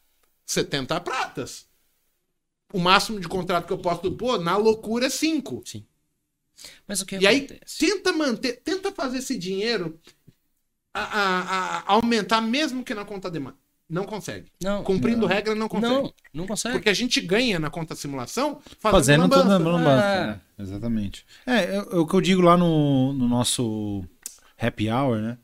70 0.48 1.00
pratas. 1.02 1.68
O 2.74 2.80
máximo 2.80 3.20
de 3.20 3.28
contrato 3.28 3.68
que 3.68 3.74
eu 3.74 3.78
posso 3.78 4.12
pôr, 4.14 4.40
na 4.40 4.58
loucura, 4.58 5.06
é 5.06 5.10
5. 5.10 5.62
Sim. 5.66 5.86
Mas 6.88 7.02
o 7.02 7.06
que 7.06 7.18
E 7.18 7.28
aí, 7.28 7.38
acontece? 7.46 7.78
tenta 7.78 8.12
manter, 8.12 8.62
tenta 8.64 8.92
fazer 8.92 9.20
esse 9.20 9.38
dinheiro 9.38 10.00
a, 10.94 11.02
a- 11.02 11.78
a- 11.80 11.84
aumentar, 11.94 12.42
mesmo 12.42 12.84
que 12.84 12.94
na 12.96 13.06
conta 13.06 13.30
demanda. 13.30 13.58
Não 13.90 14.04
consegue. 14.06 14.52
Não. 14.62 14.84
Cumprindo 14.84 15.26
regra, 15.26 15.56
não 15.56 15.70
consegue. 15.70 15.94
Não, 15.94 16.14
não 16.34 16.46
consegue. 16.48 16.76
Porque 16.76 16.90
a 16.90 16.94
gente 16.94 17.22
ganha 17.22 17.58
na 17.58 17.70
conta 17.70 17.96
simulação 17.96 18.60
fazendo, 18.80 18.82
Fazendo 18.92 19.24
tudo 19.30 19.48
lambança. 19.48 19.60
na 19.60 19.72
lambança. 19.72 20.06
É. 20.06 20.28
né? 20.28 20.42
Exatamente. 20.60 21.26
É, 21.46 21.54
é, 21.56 21.76
é 21.76 21.80
o 21.96 22.06
que 22.06 22.14
eu 22.14 22.20
digo 22.22 22.42
lá 22.42 22.58
no, 22.58 23.14
no 23.14 23.30
nosso 23.30 24.04
happy 24.60 24.90
hour, 24.90 25.20
né? 25.22 25.38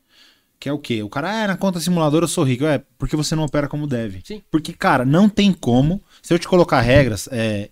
Que 0.64 0.70
é 0.70 0.72
o 0.72 0.80
quê? 0.80 1.04
O 1.04 1.10
cara, 1.10 1.44
é, 1.44 1.46
na 1.46 1.58
conta 1.58 1.78
simuladora 1.78 2.24
eu 2.24 2.30
sou 2.30 2.46
rico. 2.46 2.64
É, 2.64 2.82
porque 2.98 3.18
você 3.18 3.36
não 3.36 3.44
opera 3.44 3.68
como 3.68 3.86
deve. 3.86 4.22
Sim. 4.24 4.42
Porque, 4.50 4.72
cara, 4.72 5.04
não 5.04 5.28
tem 5.28 5.52
como, 5.52 6.02
se 6.22 6.34
eu 6.34 6.40
te 6.40 6.48
colocar 6.48 6.80
regras, 6.80 7.28
é, 7.34 7.70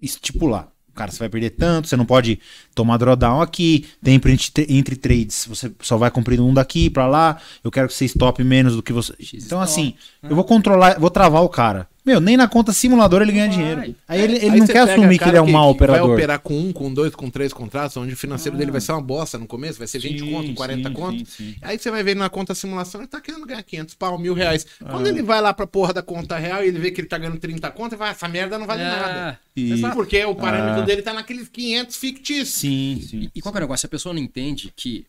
estipular. 0.00 0.68
Cara, 0.94 1.12
você 1.12 1.18
vai 1.18 1.28
perder 1.28 1.50
tanto, 1.50 1.86
você 1.86 1.98
não 1.98 2.06
pode 2.06 2.40
tomar 2.74 2.96
drawdown 2.96 3.42
aqui, 3.42 3.86
tem 4.02 4.14
entre, 4.14 4.34
entre 4.70 4.96
trades, 4.96 5.44
você 5.46 5.70
só 5.82 5.98
vai 5.98 6.10
cumprindo 6.10 6.46
um 6.46 6.54
daqui 6.54 6.88
pra 6.88 7.06
lá, 7.06 7.38
eu 7.62 7.70
quero 7.70 7.88
que 7.88 7.94
você 7.94 8.06
stop 8.06 8.42
menos 8.42 8.74
do 8.74 8.82
que 8.82 8.92
você... 8.92 9.12
Então, 9.34 9.60
assim, 9.60 9.92
eu 10.22 10.34
vou 10.34 10.44
controlar, 10.44 10.98
vou 10.98 11.10
travar 11.10 11.42
o 11.42 11.48
cara. 11.50 11.86
Meu, 12.04 12.20
nem 12.20 12.36
na 12.36 12.46
conta 12.46 12.70
simuladora 12.72 13.24
ele 13.24 13.32
ganha 13.32 13.46
Vai. 13.48 13.56
dinheiro. 13.56 13.96
Aí 14.06 14.20
ele, 14.20 14.36
ele 14.36 14.44
Aí 14.50 14.58
não 14.58 14.66
você 14.66 14.72
quer 14.74 14.80
pega 14.86 14.92
assumir 14.92 15.14
que 15.14 15.18
cara 15.20 15.30
ele 15.30 15.38
é 15.38 15.42
um 15.42 15.50
mau 15.50 15.70
operador. 15.70 16.02
Vai 16.06 16.14
operar 16.16 16.38
com 16.38 16.54
um, 16.58 16.70
com 16.72 16.92
dois, 16.92 17.14
com 17.14 17.30
três 17.30 17.50
contratos, 17.52 17.96
onde 17.96 18.12
o 18.12 18.16
financeiro 18.16 18.58
dele 18.58 18.70
vai 18.70 18.80
ser 18.82 18.92
uma 18.92 19.00
bosta 19.00 19.38
no 19.38 19.46
começo, 19.46 19.78
vai 19.78 19.86
ser 19.88 20.00
20 20.00 20.18
Sim, 20.20 20.30
conto, 20.30 20.54
40 20.54 20.88
sim, 20.88 20.94
conto. 20.94 21.18
sim, 21.20 21.24
sim. 21.24 21.56
Aí 21.62 21.78
você 21.78 21.90
vai 21.90 22.02
ver 22.02 22.14
na 22.14 22.28
conta 22.28 22.54
simulação, 22.54 23.00
ele 23.00 23.08
tá 23.08 23.20
querendo 23.22 23.46
ganhar 23.46 23.62
500 23.62 23.94
pau, 23.94 24.18
mil 24.18 24.34
reais. 24.34 24.66
Ah. 24.84 24.90
Quando 24.90 25.06
ele 25.06 25.22
vai 25.22 25.40
lá 25.40 25.54
pra 25.54 25.66
porra 25.66 25.94
da 25.94 26.02
conta 26.02 26.36
real 26.36 26.62
e 26.62 26.68
ele 26.68 26.78
vê 26.78 26.90
que 26.90 27.00
ele 27.00 27.08
tá 27.08 27.16
ganhando 27.16 27.38
30 27.38 27.70
conto, 27.70 27.92
ele 27.92 27.98
vai, 27.98 28.10
essa 28.10 28.28
merda 28.28 28.58
não 28.58 28.66
vale 28.66 28.82
É. 28.82 28.84
nada. 28.84 29.38
E- 29.56 29.78
Sabe 29.78 29.94
Porque 29.94 30.22
o 30.26 30.34
parâmetro 30.34 30.82
Ah. 30.82 30.84
dele 30.84 31.00
tá 31.00 31.14
naqueles 31.14 31.48
500 31.48 31.96
fictícios. 31.96 32.48
Sim, 32.50 33.00
sim. 33.08 33.30
E 33.34 33.40
qual 33.40 33.50
que 33.50 33.58
é 33.58 33.60
o 33.60 33.64
negócio? 33.64 33.86
A 33.86 33.90
pessoa 33.90 34.12
não 34.14 34.20
entende 34.20 34.70
que, 34.76 35.06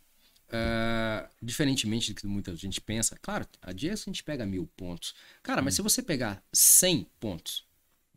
ah, 0.52 1.28
diferentemente 1.42 2.14
do 2.14 2.20
que 2.22 2.28
muita 2.28 2.56
gente 2.56 2.80
pensa, 2.82 3.18
claro, 3.22 3.46
a 3.62 3.72
dia 3.72 3.94
a 3.94 3.96
gente 3.96 4.24
pega 4.24 4.46
mil 4.46 4.68
pontos. 4.78 5.14
Cara, 5.44 5.62
mas 5.62 5.76
se 5.76 5.82
você 5.82 6.02
pegar 6.02 6.42
100 6.54 7.08
pontos 7.20 7.64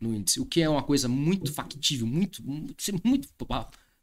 no 0.01 0.15
índice, 0.15 0.41
o 0.41 0.47
que 0.47 0.61
é 0.63 0.69
uma 0.69 0.83
coisa 0.83 1.09
muito 1.09 1.53
factível, 1.53 2.07
muito, 2.07 2.43
muito, 2.43 2.75
muito, 3.05 3.29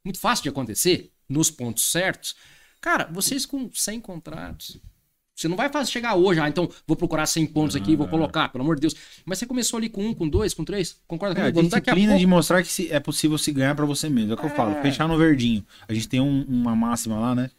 muito 0.03 0.19
fácil 0.19 0.43
de 0.43 0.49
acontecer, 0.49 1.11
nos 1.27 1.49
pontos 1.49 1.89
certos, 1.91 2.35
cara, 2.81 3.05
vocês 3.11 3.45
com 3.45 3.69
100 3.73 3.99
contratos. 4.01 4.77
Você 5.35 5.49
não 5.49 5.57
vai 5.57 5.67
fazer 5.69 5.91
chegar 5.91 6.15
hoje, 6.15 6.39
ah, 6.39 6.47
então 6.47 6.69
vou 6.87 6.95
procurar 6.95 7.25
100 7.25 7.47
pontos 7.47 7.75
aqui 7.75 7.91
e 7.91 7.95
vou 7.97 8.07
colocar, 8.07 8.47
pelo 8.47 8.63
amor 8.63 8.75
de 8.75 8.81
Deus. 8.81 8.95
Mas 9.25 9.37
você 9.37 9.45
começou 9.45 9.77
ali 9.77 9.89
com 9.89 10.05
um, 10.07 10.13
com 10.13 10.29
dois, 10.29 10.53
com 10.53 10.63
três, 10.63 10.95
concorda 11.05 11.37
É, 11.37 11.47
a 11.47 11.51
comigo? 11.51 11.69
Daqui 11.69 11.89
a 11.89 11.93
disciplina 11.93 12.13
pouco... 12.13 12.19
de 12.21 12.25
mostrar 12.27 12.63
que 12.63 12.89
é 12.89 12.99
possível 13.01 13.37
se 13.37 13.51
ganhar 13.51 13.75
pra 13.75 13.85
você 13.85 14.07
mesmo. 14.07 14.31
É 14.31 14.35
o 14.35 14.37
que 14.37 14.45
eu 14.45 14.49
falo, 14.49 14.81
fechar 14.81 15.09
no 15.09 15.17
verdinho. 15.17 15.65
A 15.89 15.93
gente 15.93 16.07
tem 16.07 16.21
um- 16.21 16.43
uma 16.43 16.73
máxima 16.73 17.19
lá, 17.19 17.35
né? 17.35 17.51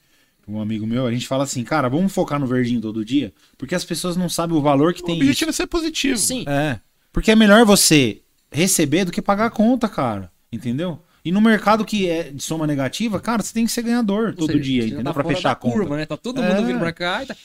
Um 0.49 0.61
amigo 0.61 0.87
meu, 0.87 1.07
a 1.07 1.13
gente 1.13 1.27
fala 1.27 1.43
assim, 1.45 1.65
cara, 1.65 1.89
vamos 1.89 2.13
focar 2.13 2.39
no 2.39 2.47
verdinho 2.47 2.81
todo 2.81 3.05
dia, 3.05 3.33
porque 3.59 3.75
as 3.75 3.85
pessoas 3.85 4.17
não 4.17 4.29
sabem 4.29 4.57
o 4.57 4.61
valor 4.63 4.95
que 4.95 5.03
O 5.03 5.05
tem 5.07 5.17
objetivo 5.17 5.51
isso. 5.51 5.63
é 5.63 5.65
ser 5.65 5.67
positivo. 5.69 6.19
Sim, 6.19 6.45
É. 6.47 6.79
Porque 7.13 7.31
é 7.31 7.35
melhor 7.37 7.65
você 7.65 8.21
receber 8.53 9.05
do 9.07 9.11
que 9.11 9.23
pagar 9.23 9.47
a 9.47 9.51
conta, 9.51 9.89
cara. 9.89 10.31
Entendeu? 10.53 11.03
E 11.25 11.33
no 11.33 11.41
mercado 11.41 11.85
que 11.85 12.09
é 12.09 12.25
de 12.31 12.43
soma 12.43 12.67
negativa, 12.67 13.19
cara, 13.19 13.43
você 13.43 13.53
tem 13.53 13.65
que 13.67 13.73
ser 13.73 13.83
ganhador 13.83 14.29
Ou 14.29 14.35
todo 14.35 14.53
seja, 14.53 14.61
dia, 14.63 14.85
entendeu? 14.87 15.03
tá 15.05 15.13
Pra 15.15 15.25
fechar 15.25 15.51
a 15.51 15.55
conta. 15.57 15.75
curva, 15.77 15.97
né? 15.97 16.07
Tá 16.07 16.17
todo 16.17 16.41
É. 16.43 16.49
mundo 16.55 16.67
vindo 16.67 16.79
pra 16.79 16.93
cá 16.93 17.25
e 17.25 17.27
tá... 17.27 17.37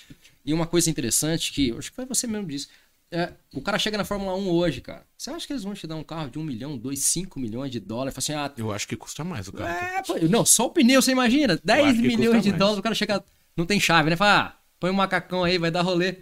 E 0.45 0.53
uma 0.53 0.67
coisa 0.67 0.89
interessante 0.89 1.51
que, 1.51 1.71
acho 1.77 1.89
que 1.89 1.95
foi 1.95 2.05
você 2.05 2.27
mesmo 2.27 2.47
disse, 2.47 2.67
é, 3.11 3.33
o 3.53 3.61
cara 3.61 3.77
chega 3.77 3.97
na 3.97 4.05
Fórmula 4.05 4.35
1 4.35 4.49
hoje, 4.49 4.81
cara. 4.81 5.05
Você 5.17 5.29
acha 5.29 5.45
que 5.45 5.53
eles 5.53 5.63
vão 5.63 5.73
te 5.73 5.85
dar 5.85 5.95
um 5.95 6.03
carro 6.03 6.29
de 6.29 6.39
um 6.39 6.43
milhão, 6.43 6.77
dois, 6.77 6.99
cinco 6.99 7.39
milhões 7.39 7.69
de 7.71 7.79
dólares? 7.79 8.17
Assim, 8.17 8.33
ah, 8.33 8.51
Eu 8.55 8.71
acho 8.71 8.87
que 8.87 8.95
custa 8.95 9.23
mais 9.23 9.47
o 9.47 9.53
carro. 9.53 9.69
é, 9.69 10.01
pô, 10.01 10.15
não, 10.29 10.45
só 10.45 10.65
o 10.65 10.69
pneu, 10.69 11.01
você 11.01 11.11
imagina? 11.11 11.59
10 11.63 11.85
acho 11.87 11.95
que 12.01 12.07
milhões 12.07 12.43
de 12.43 12.49
mais. 12.49 12.59
dólares, 12.59 12.79
o 12.79 12.83
cara 12.83 12.95
chega, 12.95 13.23
não 13.55 13.65
tem 13.65 13.79
chave, 13.79 14.09
né? 14.09 14.15
Fala, 14.15 14.39
ah, 14.39 14.57
põe 14.79 14.89
um 14.89 14.93
macacão 14.93 15.43
aí, 15.43 15.57
vai 15.57 15.69
dar 15.69 15.81
rolê. 15.81 16.17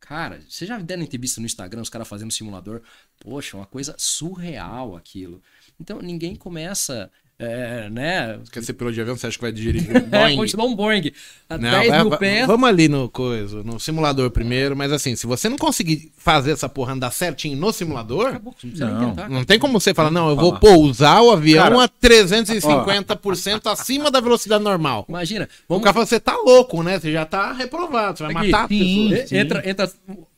Cara, 0.00 0.40
vocês 0.48 0.68
já 0.68 0.78
devem 0.78 1.06
ter 1.06 1.18
visto 1.18 1.38
no 1.40 1.46
Instagram 1.46 1.82
os 1.82 1.90
caras 1.90 2.08
fazendo 2.08 2.32
simulador. 2.32 2.82
Poxa, 3.20 3.56
uma 3.56 3.66
coisa 3.66 3.94
surreal 3.98 4.96
aquilo. 4.96 5.42
Então 5.78 6.00
ninguém 6.00 6.34
começa, 6.34 7.10
é, 7.40 7.88
né? 7.88 8.40
Quer 8.50 8.64
ser 8.64 8.72
piloto 8.72 8.94
de 8.94 9.00
avião, 9.00 9.16
você 9.16 9.28
acha 9.28 9.36
que 9.38 9.42
vai 9.42 9.52
dirigir 9.52 9.88
É, 9.96 10.00
Boeing? 10.00 10.36
continuar 10.36 10.66
um 10.66 10.74
Boeing. 10.74 11.12
A 11.48 11.56
Não, 11.56 11.70
10 11.70 11.88
vai- 11.88 12.00
mil 12.00 12.10
vai- 12.10 12.18
pés. 12.18 12.46
Vamos 12.48 12.68
ali 12.68 12.88
no 12.88 13.08
coisa, 13.08 13.62
no 13.62 13.78
simulador 13.78 14.28
primeiro, 14.30 14.76
mas 14.76 14.90
assim, 14.90 15.14
se 15.14 15.24
você 15.26 15.48
não 15.48 15.56
conseguir 15.56 16.10
fazer 16.16 16.50
essa 16.50 16.68
porra 16.68 16.94
andar 16.94 17.12
certinho 17.12 17.56
no 17.56 17.72
simulador, 17.72 18.28
Acabou, 18.30 18.54
não 18.64 18.88
Não. 19.00 19.10
tentar. 19.10 19.28
não 19.28 19.44
tem 19.44 19.58
como 19.58 19.78
você 19.80 19.94
falar, 19.94 20.10
não, 20.10 20.28
eu 20.30 20.36
vou 20.36 20.58
pousar 20.58 21.22
o 21.22 21.30
avião 21.30 21.62
Cara, 21.62 21.84
a 21.84 21.88
350% 21.88 23.66
acima 23.70 24.10
da 24.10 24.20
velocidade 24.20 24.62
normal. 24.62 25.04
Imagina, 25.08 25.44
O 25.68 25.74
vamos 25.74 25.84
cara 25.84 25.94
fala, 25.94 26.06
você 26.06 26.20
tá 26.20 26.36
louco, 26.36 26.82
né? 26.82 26.98
Você 26.98 27.12
já 27.12 27.24
tá 27.24 27.52
reprovado, 27.52 28.18
você 28.18 28.24
vai 28.24 28.34
Aqui. 28.36 28.50
matar 28.50 28.64
a 28.64 28.68
Sim. 28.68 29.14
Entra, 29.30 29.68
entra, 29.68 29.92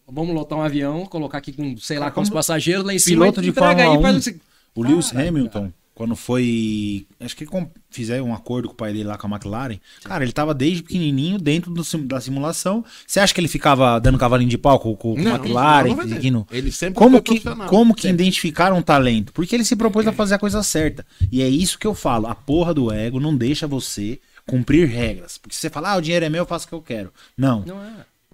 vamos 0.07 0.35
lotar 0.35 0.59
um 0.59 0.63
avião, 0.63 1.07
colocar 1.07 1.39
aqui 1.39 1.53
com, 1.53 1.77
sei 1.79 1.99
lá, 1.99 2.11
quantos 2.11 2.29
como 2.31 2.39
passageiros 2.39 2.85
lá 2.85 2.93
em 2.95 2.99
cima. 2.99 3.23
Piloto 3.25 3.41
e 3.41 3.45
de 3.45 3.49
entrega 3.51 3.69
Fórmula 3.85 3.97
aí, 3.97 4.03
faz 4.03 4.15
1, 4.15 4.19
o 4.19 4.23
seguinte- 4.23 4.43
O 4.75 4.83
Lewis 4.85 5.11
Cara, 5.13 5.29
Hamilton, 5.29 5.73
quando 5.95 6.17
foi. 6.17 7.07
Acho 7.19 7.37
que 7.37 7.47
fizeram 7.91 8.27
um 8.27 8.35
acordo 8.35 8.69
com 8.69 8.75
o 8.75 8.77
pai 8.77 8.93
dele 8.93 9.05
lá 9.05 9.19
com 9.19 9.27
a 9.27 9.31
McLaren. 9.31 9.79
Cara, 10.05 10.25
ele 10.25 10.33
tava 10.33 10.55
desde 10.55 10.83
pequenininho 10.83 11.39
dentro 11.39 11.71
do 11.73 11.85
sim- 11.85 12.07
da 12.07 12.21
simulação. 12.21 12.85
Você 13.07 13.21
acha 13.21 13.35
que 13.35 13.41
ele 13.41 13.49
ficava 13.49 13.99
dando 13.99 14.19
cavalinho 14.19 14.49
de 14.49 14.57
pau 14.59 14.79
com, 14.79 14.97
com, 14.97 15.15
com 15.15 15.21
Não, 15.23 15.33
a 15.33 15.37
McLaren? 15.37 15.95
não 15.95 16.09
seguindo- 16.09 16.47
Ele 16.51 16.73
sempre 16.73 16.95
Como 16.99 17.23
foi 17.25 17.39
que, 17.39 17.41
como 17.69 17.95
que 17.95 18.09
identificaram 18.09 18.79
um 18.79 18.83
talento? 18.83 19.33
Porque 19.33 19.55
ele 19.55 19.65
se 19.65 19.77
propôs 19.77 20.07
a 20.07 20.13
fazer 20.13 20.35
a 20.35 20.39
coisa 20.39 20.63
certa. 20.63 21.05
E 21.31 21.43
é 21.43 21.49
isso 21.49 21.79
que 21.79 21.87
eu 21.87 21.95
falo. 21.95 22.27
A 22.29 22.35
porra 22.35 22.73
do 22.73 22.91
ego 22.93 23.21
não 23.21 23.37
deixa 23.37 23.67
você 23.67 24.21
cumprir 24.47 24.89
regras. 24.89 25.37
Porque 25.39 25.55
você 25.55 25.69
fala, 25.69 25.93
ah, 25.93 25.97
o 25.97 26.01
dinheiro 26.01 26.25
é 26.25 26.29
meu, 26.29 26.43
eu 26.43 26.47
faço 26.47 26.67
o 26.67 26.69
que 26.69 26.75
eu 26.75 26.83
quero. 26.83 27.13
Não. 27.37 27.65
Não 27.67 27.83
é. 27.85 27.93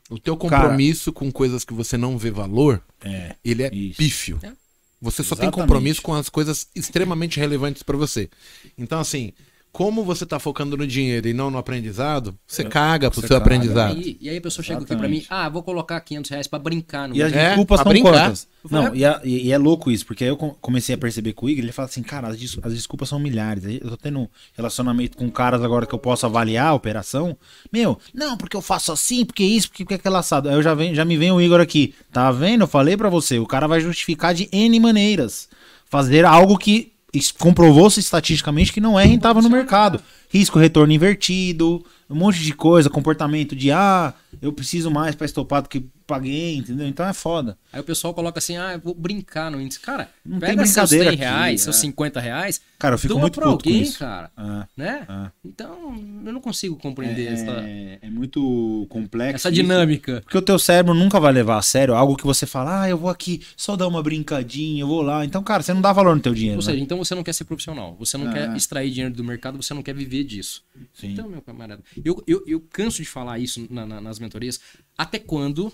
O 0.09 0.21
teu 0.21 0.37
compromisso 0.37 1.13
com 1.13 1.33
coisas 1.33 1.65
que 1.65 1.75
você 1.75 1.97
não 1.97 2.17
vê 2.17 2.31
valor, 2.31 2.81
É. 3.05 3.35
ele 3.45 3.65
é 3.65 3.75
Isso. 3.75 3.97
pífio. 3.99 4.39
É. 4.41 4.53
Você 5.01 5.23
só 5.23 5.35
tem 5.35 5.45
Exatamente. 5.45 5.69
compromisso 5.69 6.03
com 6.03 6.15
as 6.15 6.29
coisas 6.29 6.69
extremamente 6.75 7.39
relevantes 7.39 7.83
pra 7.83 7.97
você. 7.97 8.31
Então, 8.79 8.99
assim, 8.99 9.33
como 9.77 10.03
você 10.03 10.25
tá 10.25 10.39
focando 10.39 10.75
no 10.75 10.87
dinheiro 10.87 11.29
e 11.29 11.35
não 11.35 11.51
no 11.51 11.59
aprendizado, 11.59 12.35
você 12.47 12.65
caga 12.65 13.11
pro 13.11 13.21
Você 13.21 13.27
seu 13.27 13.37
caga. 13.39 13.45
aprendizado. 13.45 13.99
E, 14.01 14.17
e 14.23 14.31
aí 14.31 14.39
a 14.39 14.41
pessoa 14.41 14.65
chega 14.65 14.79
aqui 14.81 14.87
pra 14.97 15.07
mim, 15.07 15.19
Exatamente. 15.19 15.27
ah, 15.29 15.51
vou 15.51 15.63
colocar 15.63 16.01
500 16.01 16.31
reais 16.31 16.47
pra 16.47 16.59
brincar 16.59 17.07
no 17.07 17.15
E 17.15 17.23
as 17.23 17.31
É, 17.31 17.49
desculpas 17.49 17.81
são 17.83 17.89
brincar. 17.93 18.11
quantas? 18.13 18.49
Não, 18.71 18.95
e, 18.95 19.05
a- 19.05 19.21
e- 19.23 19.49
e 19.49 19.53
é 19.53 19.59
louco 19.59 19.91
isso, 19.91 20.07
porque 20.07 20.25
aí 20.25 20.31
eu 20.31 20.37
com- 20.39 20.55
comecei 20.63 20.95
a 20.95 20.99
perceber 20.99 21.35
com 21.35 21.45
o 21.45 21.51
Igor, 21.51 21.63
ele 21.63 21.73
fala 21.73 21.89
assim, 21.89 22.03
cara, 22.03 22.29
as, 22.29 22.39
des- 22.39 22.59
as 22.63 22.73
desculpas 22.73 23.11
são 23.11 23.19
milhares. 23.19 23.65
Eu 23.65 23.91
tô 23.91 23.97
tendo 23.99 24.27
relacionamento 24.57 25.19
com 25.19 25.31
caras 25.31 25.63
agora 25.63 25.85
que 25.85 25.95
eu 25.95 25.99
posso 25.99 26.25
avaliar 26.25 26.69
a 26.69 26.75
operação. 26.75 27.37
Meu, 27.71 27.99
não, 28.15 28.35
porque 28.35 28.57
eu 28.57 28.63
faço 28.63 28.91
assim, 28.93 29.27
porque 29.27 29.45
isso, 29.45 29.69
porque, 29.69 29.85
porque 29.85 29.95
aquele 29.97 30.17
assado. 30.17 30.49
Aí 30.49 30.55
eu 30.55 30.63
já, 30.63 30.73
vem, 30.75 30.95
já 30.95 31.05
me 31.05 31.19
vem 31.19 31.31
o 31.31 31.41
Igor 31.41 31.61
aqui. 31.61 31.95
Tá 32.11 32.33
vendo? 32.33 32.63
Eu 32.63 32.67
falei 32.67 32.97
pra 32.97 33.11
você, 33.11 33.39
o 33.39 33.47
cara 33.47 33.67
vai 33.67 33.79
justificar 33.81 34.33
de 34.35 34.49
N 34.51 34.81
maneiras. 34.81 35.49
Fazer 35.85 36.25
algo 36.25 36.57
que 36.57 36.93
comprovou-se 37.39 38.01
estatisticamente 38.01 38.73
que 38.73 38.81
não 38.81 38.99
é 38.99 39.05
rentável 39.05 39.43
no 39.43 39.51
mercado. 39.51 40.01
Risco 40.29 40.59
retorno 40.59 40.93
invertido, 40.93 41.85
um 42.09 42.15
monte 42.15 42.41
de 42.41 42.53
coisa, 42.53 42.91
comportamento 42.91 43.55
de 43.55 43.71
ah, 43.71 44.15
eu 44.43 44.53
preciso 44.53 44.91
mais 44.91 45.15
pra 45.15 45.25
estopar 45.25 45.63
do 45.63 45.69
que 45.69 45.87
paguei, 46.07 46.57
entendeu? 46.57 46.87
Então 46.87 47.05
é 47.07 47.13
foda. 47.13 47.59
Aí 47.73 47.81
o 47.81 47.85
pessoal 47.85 48.15
coloca 48.15 48.39
assim, 48.39 48.57
ah, 48.57 48.75
eu 48.75 48.81
vou 48.81 48.95
brincar 48.95 49.51
no 49.51 49.61
índice. 49.61 49.81
Cara, 49.81 50.09
Não 50.25 50.39
tem 50.39 50.51
pega 50.51 50.65
seus 50.65 50.91
brincadeira 50.91 51.05
100 51.05 51.15
aqui, 51.15 51.21
reais, 51.25 51.61
é. 51.61 51.65
seus 51.65 51.77
50 51.77 52.21
reais, 52.21 52.61
Cara, 52.79 52.95
eu 52.95 52.99
fico 52.99 53.19
muito 53.19 53.35
pra 53.41 53.47
puto 53.51 53.65
com 53.65 53.71
alguém, 53.71 53.83
isso. 53.83 53.99
cara. 53.99 54.31
É, 54.37 54.67
Né? 54.77 55.07
é. 55.09 55.31
Então, 55.45 55.95
eu 56.25 56.33
não 56.33 56.41
consigo 56.41 56.77
compreender 56.77 57.27
essa, 57.33 57.51
É, 57.51 57.99
é 58.03 58.11
muito 58.11 58.87
complexo. 58.89 59.35
essa 59.37 59.49
isso, 59.49 59.63
dinâmica. 59.63 60.21
Porque 60.23 60.39
o 60.39 60.43
teu 60.43 60.59
cérebro 60.59 60.95
nunca 60.95 61.19
vai 61.19 61.33
levar 61.33 61.59
a 61.59 61.63
sério 61.63 61.95
algo 61.95 62.17
que 62.17 62.25
você 62.25 62.47
fala, 62.47 62.83
ah, 62.83 62.89
eu 62.89 62.97
vou 62.99 63.11
aqui 63.11 63.43
só 63.57 63.75
dar 63.75 63.89
uma 63.89 64.03
brincadinha, 64.03 64.83
eu 64.83 64.87
vou 64.87 65.03
lá. 65.03 65.25
Então, 65.25 65.43
cara, 65.43 65.63
você 65.63 65.73
não 65.75 65.81
dá 65.81 65.93
valor 65.93 66.15
no 66.15 66.21
teu 66.23 66.35
dinheiro. 66.35 66.59
Ou 66.61 66.65
né? 66.65 66.71
seja, 66.73 66.83
então 66.83 66.99
você 66.99 67.15
não 67.15 67.25
quer 67.25 67.33
ser 67.33 67.45
profissional, 67.45 67.97
você 67.99 68.17
não 68.17 68.31
É. 68.31 68.33
quer 68.35 68.57
extrair 68.57 68.91
dinheiro 68.91 69.15
do 69.15 69.25
mercado, 69.25 69.61
você 69.61 69.73
não 69.75 69.83
quer 69.83 69.95
viver 69.95 70.23
disso. 70.23 70.63
Sim. 70.95 71.13
Então, 71.13 71.29
meu 71.29 71.41
camarada, 71.43 71.83
eu, 72.05 72.23
eu, 72.27 72.45
eu 72.47 72.61
canso 72.71 73.03
de 73.03 73.09
falar 73.09 73.39
isso 73.41 73.67
na- 73.71 73.87
na- 73.87 74.01
nas 74.01 74.19
mentorias. 74.27 74.61
Até 74.97 75.19
quando, 75.19 75.73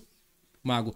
Mago, 0.63 0.95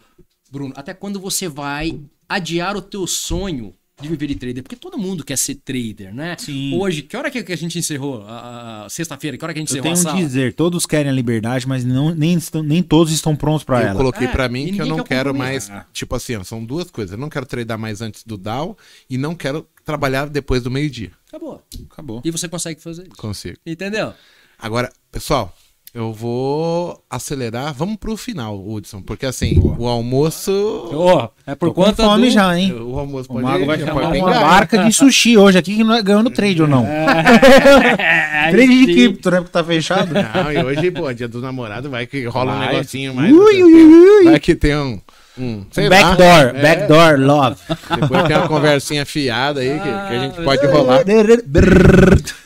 Bruno, 0.51 0.73
até 0.77 0.95
quando 0.95 1.19
você 1.19 1.49
vai 1.49 2.01
adiar 2.29 2.77
o 2.77 2.83
teu 2.83 3.07
sonho 3.07 3.75
de 4.01 4.09
viver 4.09 4.27
de 4.27 4.35
trader? 4.35 4.63
Porque 4.63 4.77
todo 4.77 4.99
mundo 4.99 5.25
quer 5.25 5.39
ser 5.39 5.55
trader, 5.57 6.15
né? 6.15 6.37
Sim. 6.39 6.77
Hoje, 6.79 7.01
que 7.03 7.17
hora 7.17 7.31
que 7.31 7.51
a 7.53 7.57
gente 7.57 7.79
encerrou? 7.79 8.23
A- 8.27 8.85
a- 8.85 8.89
Sexta-feira, 8.91 9.37
que 9.39 9.45
hora 9.45 9.55
que 9.55 9.59
a 9.59 9.63
gente 9.63 9.71
Eu 9.71 9.79
encerrou 9.81 9.95
tenho 9.95 10.07
a 10.07 10.11
um 10.11 10.13
sala? 10.19 10.25
dizer, 10.27 10.53
todos 10.55 10.85
querem 10.87 11.11
a 11.11 11.15
liberdade, 11.15 11.67
mas 11.67 11.83
não, 11.85 12.15
nem, 12.15 12.35
estão- 12.35 12.63
nem 12.63 12.83
todos 12.83 13.13
estão 13.13 13.35
prontos 13.35 13.65
pra 13.65 13.81
Eu 13.81 13.87
ela. 13.89 13.97
coloquei 13.97 14.27
É, 14.27 14.31
pra 14.31 14.47
e 14.47 14.49
mim 14.51 14.73
que 14.75 14.83
eu 14.83 14.87
não 14.87 15.03
quero 15.03 15.35
mais, 15.35 15.65
compromisso. 15.65 15.89
tipo 15.95 16.15
assim, 16.15 16.37
ó, 16.37 16.45
são 16.45 16.63
duas 16.65 16.91
coisas. 16.91 17.13
Eu 17.13 17.19
não 17.19 17.31
quero 17.31 17.47
tradar 17.47 17.79
mais 17.79 18.01
antes 18.03 18.23
do 18.23 18.37
Dow 18.37 18.77
e 19.09 19.17
não 19.17 19.35
quero 19.35 19.67
trabalhar 19.85 20.29
depois 20.29 20.63
do 20.63 20.71
meio-dia. 20.71 21.11
Acabou. 21.29 21.63
Acabou. 21.91 22.21
E 22.25 22.31
você 22.31 22.49
consegue 22.49 22.81
fazer 22.83 23.05
isso. 23.05 23.17
Consigo. 23.17 23.57
Entendeu? 23.65 24.13
Agora, 24.59 24.93
pessoal, 25.11 25.57
eu 25.97 26.13
vou 26.13 27.03
acelerar. 27.09 27.73
Vamos 27.73 27.97
pro 27.97 28.19
final, 28.19 28.55
Hudson, 28.55 29.01
porque 29.01 29.25
assim, 29.25 29.59
o 29.79 29.89
almoço. 29.89 30.91
Ó, 30.93 31.31
é 31.47 31.55
por 31.55 31.71
Tô 31.71 31.75
com 31.75 31.85
conta 31.85 32.05
fome 32.05 32.27
do... 32.27 32.31
já, 32.31 32.55
hein? 32.59 32.71
O 32.75 32.99
almoço 32.99 33.31
O 33.31 33.33
pode 33.33 33.47
Mago 33.47 33.65
vai 33.65 33.79
chamar 33.79 34.13
uma 34.13 34.31
barca 34.31 34.85
de 34.85 34.93
sushi 34.93 35.39
hoje 35.39 35.57
aqui 35.57 35.75
que 35.75 35.83
não 35.83 35.95
é 35.95 36.03
ganhou 36.03 36.23
no 36.23 36.29
trade 36.29 36.61
ou 36.61 36.69
não. 36.69 36.85
É, 36.85 38.51
trade 38.53 38.87
de 38.87 38.93
cripto, 38.93 39.31
né? 39.31 39.39
Porque 39.39 39.51
tá 39.53 39.65
fechado. 39.65 40.13
Não, 40.13 40.53
e 40.53 40.63
hoje, 40.63 40.91
pô, 40.91 41.11
dia 41.15 41.27
do 41.29 41.41
namorado, 41.41 41.89
vai 41.89 42.07
que 42.07 42.27
rola 42.27 42.55
um 42.55 42.59
Vai. 42.59 42.75
negocinho 42.75 43.15
mais. 43.15 43.33
Ui, 43.33 43.63
ui, 43.63 43.73
ui, 43.73 44.09
ui. 44.09 44.25
Vai 44.25 44.39
que 44.41 44.55
tem 44.55 44.77
um. 44.77 45.01
um 45.39 45.65
sei 45.71 45.89
lá, 45.89 46.03
Backdoor, 46.03 46.57
é, 46.57 46.63
backdoor 46.63 47.21
love. 47.21 47.57
Depois 48.01 48.23
tem 48.25 48.37
uma 48.37 48.49
conversinha 48.49 49.07
fiada 49.07 49.61
aí 49.61 49.79
que, 49.79 49.83
que 49.83 49.89
a 49.89 50.19
gente 50.19 50.41
Ah, 50.41 50.45
pode 50.45 50.67
rolar. 50.67 51.05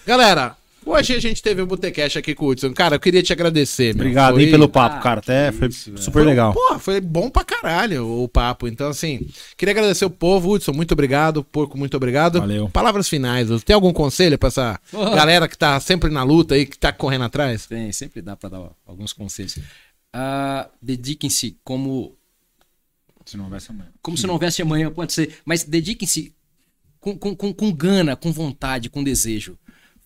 Galera, 0.07 0.60
hoje 0.85 1.15
a 1.15 1.21
gente 1.21 1.43
teve 1.43 1.63
um 1.63 1.67
Botecash 1.67 2.17
aqui 2.17 2.35
com 2.35 2.47
o 2.47 2.49
Hudson. 2.49 2.73
Cara, 2.73 2.97
eu 2.97 3.01
queria 3.01 3.23
te 3.23 3.33
agradecer, 3.33 3.95
meu. 3.95 4.03
Obrigado 4.05 4.35
Foi- 4.35 4.45
aí 4.45 4.51
pelo 4.51 4.69
papo, 4.69 4.97
Ah, 4.97 5.01
cara. 5.01 5.21
Até 5.21 5.53
foi 5.53 5.69
isso, 5.69 5.91
velho. 5.93 6.03
super 6.03 6.25
legal. 6.25 6.53
Porra, 6.53 6.79
foi 6.79 7.01
bom 7.01 7.29
pra 7.31 7.45
caralho 7.45 8.07
o 8.07 8.29
papo. 8.29 8.67
Então, 8.69 8.89
assim, 8.89 9.29
queria 9.57 9.73
agradecer 9.73 10.05
o 10.05 10.11
povo, 10.11 10.53
Hudson. 10.53 10.73
Muito 10.73 10.93
obrigado. 10.93 11.43
Porco, 11.45 11.77
muito 11.79 11.97
obrigado. 11.97 12.41
Valeu. 12.41 12.69
Palavras 12.69 13.09
finais. 13.09 13.49
Tem 13.63 13.75
algum 13.75 13.93
conselho 13.93 14.39
pra 14.39 14.49
essa 14.49 14.81
Porra. 14.91 15.15
galera 15.17 15.49
que 15.49 15.57
tá 15.59 15.79
sempre 15.81 16.11
na 16.11 16.23
luta 16.23 16.55
aí, 16.55 16.67
que 16.67 16.79
tá 16.79 16.93
correndo 16.93 17.25
atrás? 17.25 17.67
Tem, 17.67 17.93
sempre 17.93 18.21
dá 18.23 18.37
pra 18.37 18.49
dar 18.49 18.71
alguns 18.87 19.13
conselhos. 19.13 19.59
Ah, 20.13 20.69
Dediquem-se 20.83 21.57
como 21.63 22.17
Se 23.25 23.37
não 23.37 23.45
houvesse 23.45 23.71
amanhã. 23.71 23.89
como 24.03 24.17
se 24.17 24.27
não 24.27 24.35
houvesse 24.35 24.61
amanhã, 24.63 24.91
pode 24.91 25.13
ser, 25.13 25.37
mas 25.45 25.63
dediquem-se 25.63 26.35
com, 26.99 27.17
com, 27.17 27.37
com, 27.37 27.53
com 27.55 27.73
gana, 27.73 28.17
com 28.17 28.33
vontade, 28.33 28.91
com 28.91 29.05
desejo. 29.05 29.57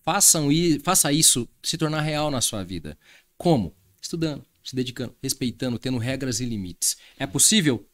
Façam 0.05 0.53
i, 0.53 0.79
faça 0.81 1.13
isso 1.13 1.49
se 1.63 1.79
tornar 1.79 2.03
real 2.03 2.31
na 2.31 2.41
sua 2.41 2.63
vida. 2.63 2.97
Como? 3.39 3.75
Estudando, 4.01 4.45
se 4.63 4.77
dedicando, 4.77 5.15
respeitando, 5.23 5.79
tendo 5.79 5.99
regras 5.99 6.41
e 6.41 6.45
limites. 6.45 6.97
É 7.19 7.27
possível? 7.27 7.87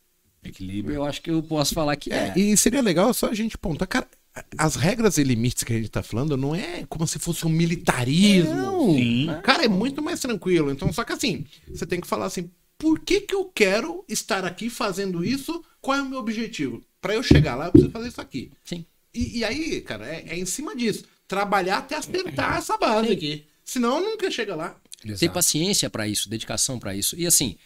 Equilíbrio. 0.43 0.97
Eu 0.97 1.05
acho 1.05 1.23
que 1.23 1.31
eu 1.31 1.43
posso 1.43 1.75
falar 1.75 1.95
que 1.97 2.13
é. 2.13 2.33
E 2.37 2.57
seria 2.57 2.81
legal 2.83 3.15
só 3.15 3.29
a 3.29 3.35
gente 3.35 3.57
pontar, 3.57 3.87
cara, 3.87 4.09
as 4.57 4.75
regras 4.75 5.19
e 5.19 5.25
limites 5.25 5.63
que 5.63 5.73
a 5.73 5.77
gente 5.77 5.91
tá 5.91 6.03
falando 6.03 6.37
não 6.37 6.55
é 6.55 6.85
como 6.89 7.07
se 7.07 7.19
fosse 7.19 7.47
um 7.47 7.51
militarismo. 7.51 8.55
Não. 8.55 8.95
Sim. 8.95 9.29
Cara, 9.43 9.65
é 9.65 9.69
muito 9.69 10.03
mais 10.03 10.21
tranquilo. 10.21 10.71
Então, 10.71 10.93
só 10.93 11.05
que 11.05 11.13
assim, 11.13 11.47
você 11.69 11.87
tem 11.87 12.01
que 12.01 12.07
falar 12.07 12.27
assim, 12.27 12.51
por 12.79 13.01
que 13.01 13.21
que 13.21 13.35
eu 13.35 13.45
quero 13.45 14.05
estar 14.09 14.45
aqui 14.45 14.71
fazendo 14.71 15.25
isso? 15.25 15.63
Qual 15.81 15.99
é 15.99 16.03
o 16.03 16.09
meu 16.09 16.19
objetivo? 16.19 16.83
Pra 17.01 17.15
eu 17.15 17.23
chegar 17.23 17.55
lá, 17.55 17.67
eu 17.67 17.73
preciso 17.73 17.93
fazer 17.93 18.09
isso 18.09 18.21
aqui. 18.21 18.51
Sim. 18.65 18.85
E, 19.13 19.39
e 19.39 19.45
aí, 19.45 19.81
cara, 19.81 20.07
é, 20.07 20.25
é 20.29 20.39
em 20.39 20.47
cima 20.47 20.75
disso. 20.75 21.05
Trabalhar 21.31 21.79
até 21.79 21.95
acertar 21.97 22.59
essa 22.59 22.77
base 22.77 23.13
aqui. 23.13 23.45
Senão 23.65 24.01
nunca 24.03 24.29
chega 24.31 24.57
lá. 24.57 24.75
Ter 25.19 25.31
paciência 25.31 25.89
pra 25.89 26.09
isso, 26.09 26.29
dedicação 26.29 26.77
pra 26.79 26.93
isso. 26.95 27.15
E 27.17 27.25
assim, 27.25 27.57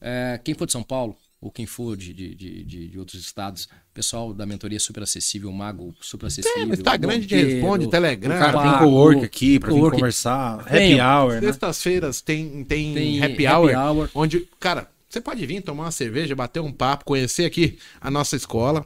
é, 0.00 0.40
quem 0.42 0.52
for 0.52 0.66
de 0.66 0.72
São 0.72 0.82
Paulo, 0.82 1.16
ou 1.40 1.48
quem 1.50 1.64
for 1.64 1.96
de, 1.96 2.12
de, 2.12 2.34
de, 2.34 2.64
de- 2.64 2.88
de 2.88 2.98
outros 2.98 3.20
estados, 3.22 3.68
pessoal 3.92 4.34
da 4.34 4.44
mentoria 4.44 4.76
é 4.76 4.80
super 4.80 5.02
acessível, 5.04 5.48
o 5.48 5.52
Mago 5.52 5.94
super 6.00 6.26
acessível. 6.26 6.66
no 6.66 6.74
Instagram 6.74 7.10
a 7.10 7.14
gente 7.14 7.28
blogueiro, 7.28 7.50
responde, 7.52 7.88
Telegram. 7.88 8.34
o 8.34 8.38
Cara, 8.38 8.62
tem 8.62 8.78
co-work 8.80 9.24
aqui 9.24 9.58
pra 9.60 9.72
vir 9.72 9.80
conversar. 9.92 10.60
Happy 10.60 10.70
Tem. 10.72 11.00
hour, 11.00 11.34
né? 11.34 11.40
Sextas-feiras 11.42 12.20
tem, 12.20 12.64
tem, 12.64 12.94
Tem 12.94 13.22
happy, 13.22 13.46
happy 13.46 13.46
hour, 13.46 13.70
hour. 13.76 14.10
onde, 14.14 14.40
cara, 14.58 14.90
você 15.08 15.20
pode 15.20 15.46
vir 15.46 15.62
tomar 15.62 15.84
uma 15.84 15.92
cerveja, 15.92 16.34
bater 16.34 16.58
um 16.60 16.72
papo, 16.72 17.04
conhecer 17.04 17.44
aqui 17.44 17.78
a 18.00 18.10
nossa 18.10 18.34
escola. 18.34 18.84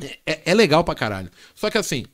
É, 0.00 0.18
é- 0.26 0.42
é 0.46 0.54
legal 0.54 0.84
pra 0.84 0.94
caralho. 0.94 1.30
Só 1.54 1.68
que 1.70 1.78
assim, 1.78 2.04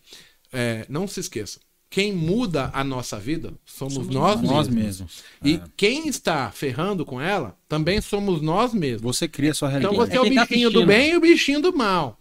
é, 0.53 0.85
não 0.89 1.07
se 1.09 1.21
esqueça. 1.21 1.59
Quem 1.91 2.13
muda 2.13 2.71
a 2.73 2.83
nossa 2.83 3.19
vida 3.19 3.53
somos, 3.67 4.09
nós, 4.09 4.41
Nós 4.41 4.67
mesmos. 4.69 4.75
mesmos. 4.75 5.25
E 5.45 5.55
É. 5.57 5.63
quem 5.77 6.09
está 6.09 6.51
ferrando 6.51 7.05
com 7.05 7.21
ela 7.21 7.55
também 7.69 8.01
somos 8.01 8.41
nós 8.41 8.73
mesmos. 8.73 9.03
Você 9.17 9.29
cria 9.29 9.53
sua 9.53 9.69
Então 9.69 9.91
realidade. 9.93 10.11
você 10.11 10.17
é 10.17 10.21
o 10.21 10.25
quem 10.25 10.35
tá 10.35 10.47
bichinho 10.47 10.71
do 10.71 10.79
assistindo. 10.81 10.87
bem 10.89 11.11
e 11.13 11.17
o 11.17 11.21
bichinho 11.21 11.61
do 11.61 11.77
mal. 11.77 12.19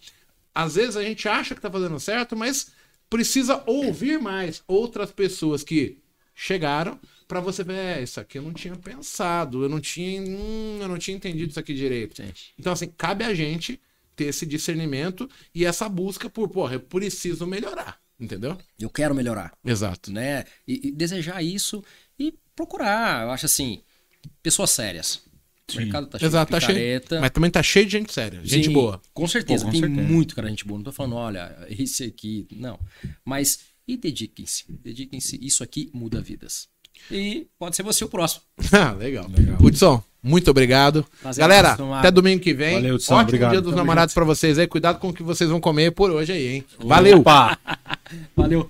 Às 0.53 0.75
vezes 0.75 0.97
a 0.97 1.03
gente 1.03 1.27
acha 1.29 1.55
que 1.55 1.61
tá 1.61 1.71
fazendo 1.71 1.97
certo, 2.01 2.35
mas 2.35 2.71
precisa 3.09 3.63
ouvir 3.65 4.19
mais 4.19 4.61
outras 4.67 5.09
pessoas 5.11 5.63
que 5.63 5.97
chegaram 6.35 6.99
pra 7.25 7.39
você 7.39 7.63
ver, 7.63 7.75
é, 7.99 8.03
isso 8.03 8.19
aqui 8.19 8.39
eu 8.39 8.41
não 8.41 8.51
tinha 8.51 8.75
pensado, 8.75 9.63
eu 9.63 9.69
não 9.69 9.79
tinha, 9.79 10.21
hum, 10.21 10.79
eu 10.81 10.87
não 10.89 10.97
tinha 10.97 11.15
entendido 11.15 11.49
isso 11.51 11.59
aqui 11.59 11.73
direito. 11.73 12.21
Então, 12.59 12.73
assim, 12.73 12.87
cabe 12.97 13.23
a 13.23 13.33
gente 13.33 13.79
ter 14.17 14.25
esse 14.25 14.45
discernimento 14.45 15.29
e 15.55 15.63
essa 15.65 15.87
busca 15.87 16.29
por, 16.29 16.49
porra, 16.49 16.73
eu 16.73 16.81
preciso 16.81 17.47
melhorar, 17.47 18.00
entendeu? 18.21 18.57
Eu 18.79 18.89
quero 18.89 19.15
melhorar. 19.15 19.51
Exato. 19.65 20.11
né? 20.11 20.45
E, 20.67 20.89
e 20.89 20.91
desejar 20.91 21.41
isso 21.41 21.83
e 22.17 22.33
procurar. 22.55 23.23
Eu 23.23 23.31
acho 23.31 23.47
assim, 23.47 23.81
pessoas 24.41 24.69
sérias. 24.69 25.21
O 25.73 25.77
mercado 25.77 26.07
tá 26.07 26.19
cheio 26.19 26.27
Exato, 26.29 26.53
de 26.53 26.59
tá 26.59 26.73
cheio. 26.73 27.01
Mas 27.21 27.31
também 27.31 27.49
tá 27.49 27.63
cheio 27.63 27.85
de 27.85 27.91
gente 27.93 28.13
séria, 28.13 28.41
gente 28.43 28.65
Sim, 28.67 28.73
boa. 28.73 29.01
Com 29.13 29.27
certeza, 29.27 29.63
Pô, 29.63 29.67
com 29.67 29.71
tem 29.71 29.81
certeza. 29.81 30.07
muito 30.07 30.35
cara 30.35 30.49
gente 30.49 30.65
boa. 30.65 30.77
Não 30.77 30.83
tô 30.83 30.91
falando, 30.91 31.15
olha, 31.15 31.65
esse 31.69 32.03
aqui. 32.03 32.47
Não. 32.51 32.79
Mas 33.23 33.59
e 33.87 33.97
dediquem-se. 33.97 34.65
Dediquem-se. 34.69 35.37
Isso 35.41 35.63
aqui 35.63 35.89
muda 35.93 36.21
vidas. 36.21 36.67
E 37.09 37.47
pode 37.57 37.75
ser 37.75 37.83
você 37.83 38.03
o 38.03 38.09
próximo. 38.09 38.41
Ah, 38.71 38.91
legal. 38.91 39.25
Hudson, 39.59 40.03
muito 40.21 40.51
obrigado. 40.51 41.05
Prazer, 41.21 41.41
Galera, 41.41 41.77
até 41.99 42.11
domingo 42.11 42.41
que 42.41 42.53
vem. 42.53 42.75
Valeu, 42.75 42.95
Hudson, 42.95 43.13
Ótimo 43.15 43.27
obrigado. 43.29 43.51
dia 43.51 43.61
dos 43.61 43.75
namorados 43.75 44.13
pra 44.13 44.23
vocês 44.23 44.59
aí. 44.59 44.67
Cuidado 44.67 44.99
com 44.99 45.09
o 45.09 45.13
que 45.13 45.23
vocês 45.23 45.49
vão 45.49 45.59
comer 45.59 45.91
por 45.91 46.11
hoje 46.11 46.31
aí, 46.31 46.47
hein? 46.47 46.65
Valeu! 46.79 47.19
Opa! 47.19 47.57
Valeu. 48.35 48.69